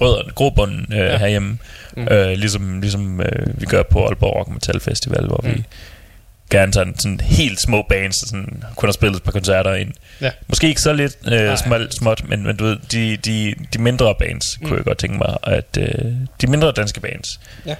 rødderne, 0.00 0.32
grobunden 0.32 0.86
øh, 0.92 0.98
Ja. 0.98 1.04
ja. 1.04 1.18
herhjemme. 1.18 1.58
Mm. 1.96 2.08
Øh, 2.10 2.28
ligesom 2.38 2.80
ligesom 2.80 3.20
øh, 3.20 3.60
vi 3.60 3.66
gør 3.66 3.82
på 3.82 4.06
Aalborg 4.06 4.36
Rock 4.36 4.48
Metal 4.50 4.80
Festival, 4.80 5.26
hvor. 5.26 5.40
Mm. 5.44 5.50
vi 5.54 5.64
gerne 6.50 6.72
tager 6.72 6.92
sådan 6.96 7.20
helt 7.20 7.60
små 7.60 7.82
bands, 7.88 8.16
der 8.18 8.26
sådan, 8.26 8.64
kun 8.76 8.86
har 8.88 8.92
spillet 8.92 9.16
et 9.16 9.22
par 9.22 9.32
koncerter 9.32 9.74
ind. 9.74 9.92
Ja. 10.20 10.30
Måske 10.48 10.68
ikke 10.68 10.80
så 10.80 10.92
lidt 10.92 11.16
øh, 11.32 11.58
smalt, 11.58 11.94
småt, 11.94 12.28
men, 12.28 12.42
men 12.42 12.56
du 12.56 12.64
ved, 12.64 12.76
de, 12.92 13.16
de, 13.16 13.54
de 13.72 13.78
mindre 13.78 14.14
bands 14.18 14.60
mm. 14.60 14.66
kunne 14.66 14.76
jeg 14.76 14.84
godt 14.84 14.98
tænke 14.98 15.18
mig, 15.18 15.36
at 15.42 15.78
øh, 15.78 16.12
de 16.40 16.46
mindre 16.46 16.72
danske 16.72 17.00
bands. 17.00 17.40
Ja, 17.66 17.76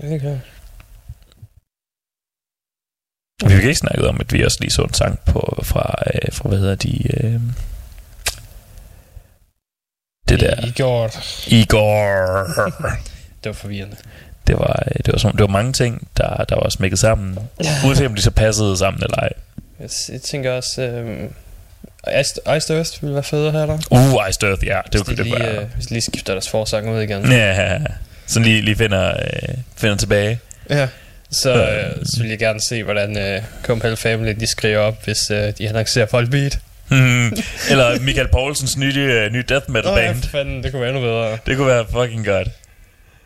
det 0.00 0.20
kan 0.20 0.30
jeg. 0.30 0.40
Vi 3.44 3.54
fik 3.54 3.64
ikke 3.64 3.74
snakket 3.74 4.06
om, 4.06 4.20
at 4.20 4.32
vi 4.32 4.44
også 4.44 4.58
lige 4.60 4.70
så 4.70 4.82
en 4.82 4.94
sang 4.94 5.18
på, 5.26 5.62
fra, 5.62 5.94
øh, 6.14 6.32
fra 6.32 6.48
hvad 6.48 6.58
hedder 6.58 6.74
de... 6.74 7.24
Øh, 7.24 7.40
det 10.28 10.40
der... 10.40 10.66
I 10.66 10.72
går, 10.76 11.10
Igor. 11.46 12.46
det 13.44 13.46
var 13.46 13.52
forvirrende. 13.52 13.96
Det 14.46 14.58
var, 14.58 14.82
øh, 14.86 14.94
det 15.04 15.12
var, 15.12 15.18
som, 15.18 15.32
det 15.32 15.40
var 15.40 15.46
mange 15.46 15.72
ting, 15.72 16.08
der, 16.16 16.44
der 16.48 16.54
var 16.54 16.68
smækket 16.68 16.98
sammen. 16.98 17.38
Uanset 17.86 18.06
om 18.06 18.14
de 18.14 18.22
så 18.22 18.30
passede 18.30 18.76
sammen 18.78 19.02
eller 19.02 19.16
ej. 19.16 19.28
Jeg, 19.80 19.88
jeg 20.12 20.22
tænker 20.22 20.52
også, 20.52 20.82
øhm, 20.82 21.32
Ice, 22.20 22.40
Ice 22.56 22.74
Earth 22.74 22.90
ville 23.02 23.14
være 23.14 23.22
federe 23.22 23.52
her 23.52 23.66
der. 23.66 23.78
Uh, 23.90 24.28
Ice 24.30 24.46
Earth, 24.46 24.66
ja. 24.66 24.80
Det, 24.92 24.92
Hvis 24.92 25.02
det, 25.02 25.08
de 25.08 25.16
det 25.16 25.26
lige, 25.26 25.50
øh, 25.60 25.64
hvis 25.74 25.86
de 25.86 25.92
lige 25.94 26.02
skifter 26.02 26.32
deres 26.32 26.48
forsang 26.48 26.90
ud 26.90 27.00
igen. 27.00 27.32
Ja, 27.32 27.78
sådan 28.26 28.46
lige, 28.46 28.60
lige 28.60 28.76
finder, 28.76 29.08
øh, 29.10 29.54
finder 29.76 29.96
tilbage. 29.96 30.38
Ja. 30.70 30.88
Så, 31.30 31.52
øh, 31.54 31.96
så 32.04 32.20
vil 32.20 32.28
jeg 32.28 32.38
gerne 32.38 32.60
se, 32.60 32.82
hvordan 32.82 33.18
øh, 33.18 33.42
Copenhagen 33.62 33.96
Family 33.96 34.34
de 34.40 34.46
skriver 34.46 34.78
op, 34.78 35.04
hvis 35.04 35.30
øh, 35.30 35.52
de 35.58 35.68
annoncerer 35.68 36.06
Volbeat. 36.12 36.58
Hmm. 36.88 37.32
Eller 37.70 38.00
Michael 38.00 38.28
Poulsens 38.28 38.76
nye, 38.76 38.94
øh, 38.98 39.32
nye 39.32 39.44
death 39.48 39.70
metal 39.70 39.90
Åh, 39.90 39.98
ja, 39.98 40.06
band. 40.12 40.22
fanden, 40.22 40.62
det 40.62 40.72
kunne 40.72 40.80
være 40.82 40.90
endnu 40.90 41.02
bedre. 41.04 41.38
Det 41.46 41.56
kunne 41.56 41.66
være 41.66 41.84
fucking 41.92 42.26
godt. 42.26 42.48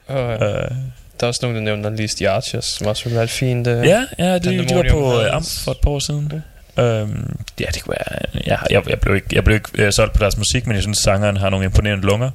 Og, 0.07 0.35
Uh, 0.35 0.77
der 1.21 1.27
er 1.27 1.29
også 1.29 1.41
nogen, 1.43 1.57
der 1.57 1.63
nævner 1.63 1.91
Unleashed 1.91 2.17
the 2.17 2.29
Archers, 2.29 2.65
som 2.65 2.87
også 2.87 3.05
ville 3.05 3.15
være 3.15 3.25
et 3.25 3.31
fint... 3.31 3.67
Uh, 3.67 3.73
ja, 3.73 4.05
ja 4.19 4.39
de, 4.39 4.69
de 4.69 4.75
var 4.75 4.85
på 4.91 5.19
uh, 5.19 5.35
Amp 5.35 5.47
for 5.65 5.71
et 5.71 5.79
par 5.83 5.91
år 5.91 5.99
siden. 5.99 6.33
Øhm, 6.79 7.37
ja, 7.61 7.67
det 7.75 7.83
kunne 7.83 7.97
være... 7.99 8.19
Ja, 8.47 8.57
jeg, 8.71 8.91
jeg 8.91 9.01
blev 9.01 9.15
ikke, 9.15 9.27
jeg 9.33 9.45
blev 9.45 9.55
ikke 9.55 9.87
uh, 9.87 9.91
solgt 9.93 10.13
på 10.13 10.19
deres 10.19 10.37
musik, 10.37 10.67
men 10.67 10.75
jeg 10.75 10.83
synes, 10.83 10.99
sangeren 10.99 11.37
har 11.37 11.51
nogle 11.51 11.65
imponerende 11.65 12.07
lunger. 12.07 12.31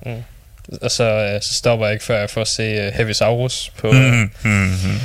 Og 0.82 0.92
så, 0.92 1.04
øh, 1.04 1.42
så 1.42 1.54
stopper 1.54 1.86
jeg 1.86 1.94
ikke 1.94 2.06
før 2.06 2.20
jeg 2.20 2.30
får 2.30 2.42
at 2.42 2.48
se 2.48 2.88
uh, 2.88 2.94
Heavy 2.94 3.12
Saurus 3.12 3.72
på... 3.78 3.92
Mm, 3.92 4.32
mm, 4.44 4.52
mm. 4.52 5.00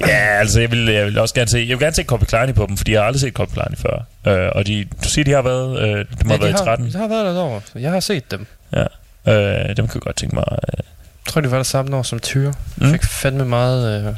Ja, 0.00 0.38
altså 0.38 0.60
jeg 0.60 0.70
vil, 0.70 0.86
jeg 0.86 1.06
vil 1.06 1.18
også 1.18 1.34
gerne 1.34 1.50
se 1.50 1.58
Jeg 1.58 1.68
vil 1.68 1.78
gerne 1.78 1.94
se 1.94 2.02
Copy 2.02 2.24
Klein 2.24 2.54
på 2.54 2.66
dem 2.66 2.76
Fordi 2.76 2.92
jeg 2.92 3.00
har 3.00 3.06
aldrig 3.06 3.20
set 3.20 3.32
Copy 3.32 3.52
Klein 3.52 3.76
før 3.76 4.04
øh, 4.26 4.50
Og 4.54 4.66
de, 4.66 4.86
du 5.04 5.08
siger 5.08 5.24
de 5.24 5.30
har 5.30 5.42
været 5.42 5.78
øh, 5.80 5.88
De 5.88 6.24
må 6.24 6.34
Ja, 6.34 6.38
have 6.38 6.40
været 6.40 6.58
de 6.58 6.62
i 6.62 6.64
13 6.64 6.86
har, 6.86 6.92
de 6.92 6.98
har 6.98 7.08
været 7.08 7.24
der 7.24 7.32
et 7.32 7.38
år. 7.38 7.62
Jeg 7.74 7.90
har 7.90 8.00
set 8.00 8.30
dem. 8.30 8.46
Ja 8.72 8.84
øh, 9.32 9.76
Dem 9.76 9.86
kan 9.88 9.94
jeg 9.94 10.02
godt 10.02 10.16
tænke 10.16 10.34
mig 10.34 10.44
øh. 10.50 10.84
Tror, 11.30 11.40
det 11.40 11.50
var 11.50 11.56
det 11.56 11.66
samme 11.66 11.96
år 11.96 12.02
som 12.02 12.18
Tyre. 12.20 12.54
Mm. 12.76 12.90
Fik 12.92 13.04
fandme 13.04 13.44
meget, 13.44 14.06
øh, 14.08 14.14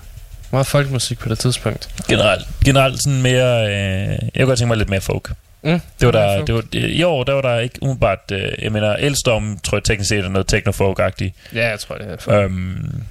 meget 0.50 0.66
folkemusik 0.66 1.18
på 1.18 1.28
det 1.28 1.38
tidspunkt. 1.38 1.88
Generelt, 2.08 2.46
generelt 2.64 3.02
sådan 3.02 3.22
mere 3.22 3.66
øh, 3.66 3.72
Jeg 4.10 4.18
kunne 4.36 4.46
godt 4.46 4.58
tænke 4.58 4.68
mig 4.68 4.76
lidt 4.76 4.90
mere 4.90 5.00
folk 5.00 5.30
Mm. 5.64 5.80
Det 6.00 6.06
var 6.06 6.12
der, 6.12 6.36
folk. 6.36 6.46
det 6.46 6.54
var, 6.54 6.62
I 6.72 7.02
år 7.02 7.24
der 7.24 7.32
var 7.32 7.40
der 7.42 7.58
ikke 7.58 7.78
umiddelbart 7.82 8.18
øh, 8.32 8.52
Jeg 8.62 8.72
mener 8.72 8.88
Elstorm 8.96 9.58
tror 9.64 9.76
jeg 9.78 9.84
teknisk 9.84 10.08
set 10.08 10.24
er 10.24 10.28
noget 10.28 10.46
techno-folk-agtigt 10.54 11.34
Ja, 11.54 11.68
jeg 11.68 11.80
tror, 11.80 11.94
det 11.98 12.06
er 12.12 12.16
folk. 12.20 12.44
øhm, 12.44 13.02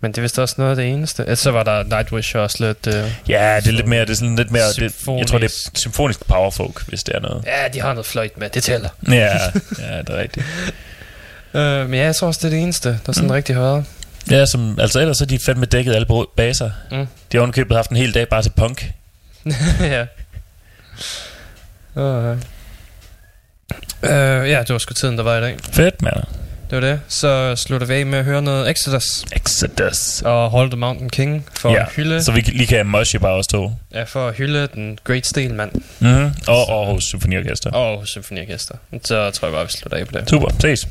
Men 0.00 0.12
det 0.12 0.18
er 0.18 0.22
vist 0.22 0.38
også 0.38 0.54
noget 0.58 0.70
af 0.70 0.76
det 0.76 0.88
eneste. 0.88 1.22
Ellers 1.22 1.38
så 1.38 1.50
var 1.50 1.62
der 1.62 1.82
Nightwish 1.82 2.36
også 2.36 2.66
lidt... 2.66 2.86
Øh, 2.96 3.10
Ja, 3.28 3.56
det 3.60 3.68
er 3.68 3.72
lidt 3.72 3.86
mere 3.88 4.00
Det 4.00 4.10
er 4.10 4.14
sådan 4.14 4.36
lidt 4.36 4.50
mere 4.50 4.62
det, 4.76 4.82
Jeg 4.82 5.26
tror 5.26 5.38
det 5.38 5.44
er 5.44 5.48
Symfonisk. 5.48 5.76
symfonisk 5.78 6.26
powerfolk 6.26 6.88
Hvis 6.88 7.02
det 7.04 7.14
er 7.14 7.20
noget 7.20 7.44
ja, 7.46 7.68
de 7.74 7.80
har 7.80 7.92
noget 7.92 8.06
fløjt 8.06 8.38
med. 8.38 8.50
Det 8.50 8.62
tæller. 8.62 8.88
Ja, 9.08 9.14
ja 9.78 9.98
det 9.98 10.08
er 10.08 10.18
rigtigt 10.18 10.46
Øh, 11.54 11.90
men 11.90 11.94
ja, 11.98 12.04
jeg 12.04 12.16
tror 12.16 12.26
også, 12.26 12.38
det 12.42 12.46
er 12.46 12.50
det 12.50 12.62
eneste, 12.62 12.88
der 12.88 12.96
er 13.08 13.12
sådan 13.12 13.22
Mm. 13.22 13.26
mm. 13.28 13.34
rigtig 13.34 13.54
højere. 13.54 13.84
Ja, 14.30 14.46
som, 14.46 14.78
altså 14.80 15.00
ellers 15.00 15.20
er 15.20 15.26
de 15.26 15.38
fandme 15.38 15.66
dækket 15.66 15.94
alle 15.94 16.06
baser. 16.36 16.70
Mm. 16.90 16.96
De 16.96 17.06
har 17.36 17.40
ovenikøbet 17.40 17.76
haft 17.76 17.90
en 17.90 17.96
hel 17.96 18.14
dag 18.14 18.28
bare 18.28 18.42
til 18.42 18.50
punk. 18.56 18.92
ja. 19.80 20.06
Uh, 21.94 22.02
uh, 22.02 22.38
ja, 24.50 24.58
det 24.60 24.68
var 24.70 24.78
sgu 24.78 24.94
tiden, 24.94 25.16
der 25.16 25.22
var 25.24 25.36
i 25.36 25.40
dag. 25.40 25.56
Fedt, 25.72 26.02
mand. 26.02 26.14
Det 26.70 26.82
var 26.82 26.88
det. 26.88 27.00
Så 27.08 27.56
slutter 27.56 27.86
vi 27.86 27.94
af 27.94 28.06
med 28.06 28.18
at 28.18 28.24
høre 28.24 28.42
noget 28.42 28.70
Exodus 28.70 29.24
Exodus. 29.32 30.22
og 30.22 30.50
Hold 30.50 30.70
the 30.70 30.78
Mountain 30.78 31.10
King 31.10 31.46
for 31.56 31.70
ja, 31.70 31.82
at 31.82 31.88
hylde, 31.96 32.24
så 32.24 32.32
vi 32.32 32.40
lige 32.40 32.66
kan 32.66 32.86
moshe 32.86 33.18
bare 33.18 33.32
os 33.32 33.46
to. 33.46 33.72
ja, 33.94 34.02
for 34.02 34.28
at 34.28 34.34
hylde 34.34 34.68
den 34.74 34.98
Great 35.04 35.26
Steel 35.26 35.54
mand 35.54 35.70
Mm-hmm. 36.00 36.34
Og 36.48 36.72
Aarhus 36.72 37.04
Symfoniorkester. 37.04 37.70
og 37.70 38.08
symfoniorkester. 38.08 38.74
Så 39.04 39.30
tror 39.30 39.48
jeg 39.48 39.52
bare, 39.54 39.64
vi 39.66 39.72
slutter 39.72 39.98
af 39.98 40.06
på 40.06 40.18
det. 40.18 40.30
Super, 40.30 40.48
ses. 40.60 40.88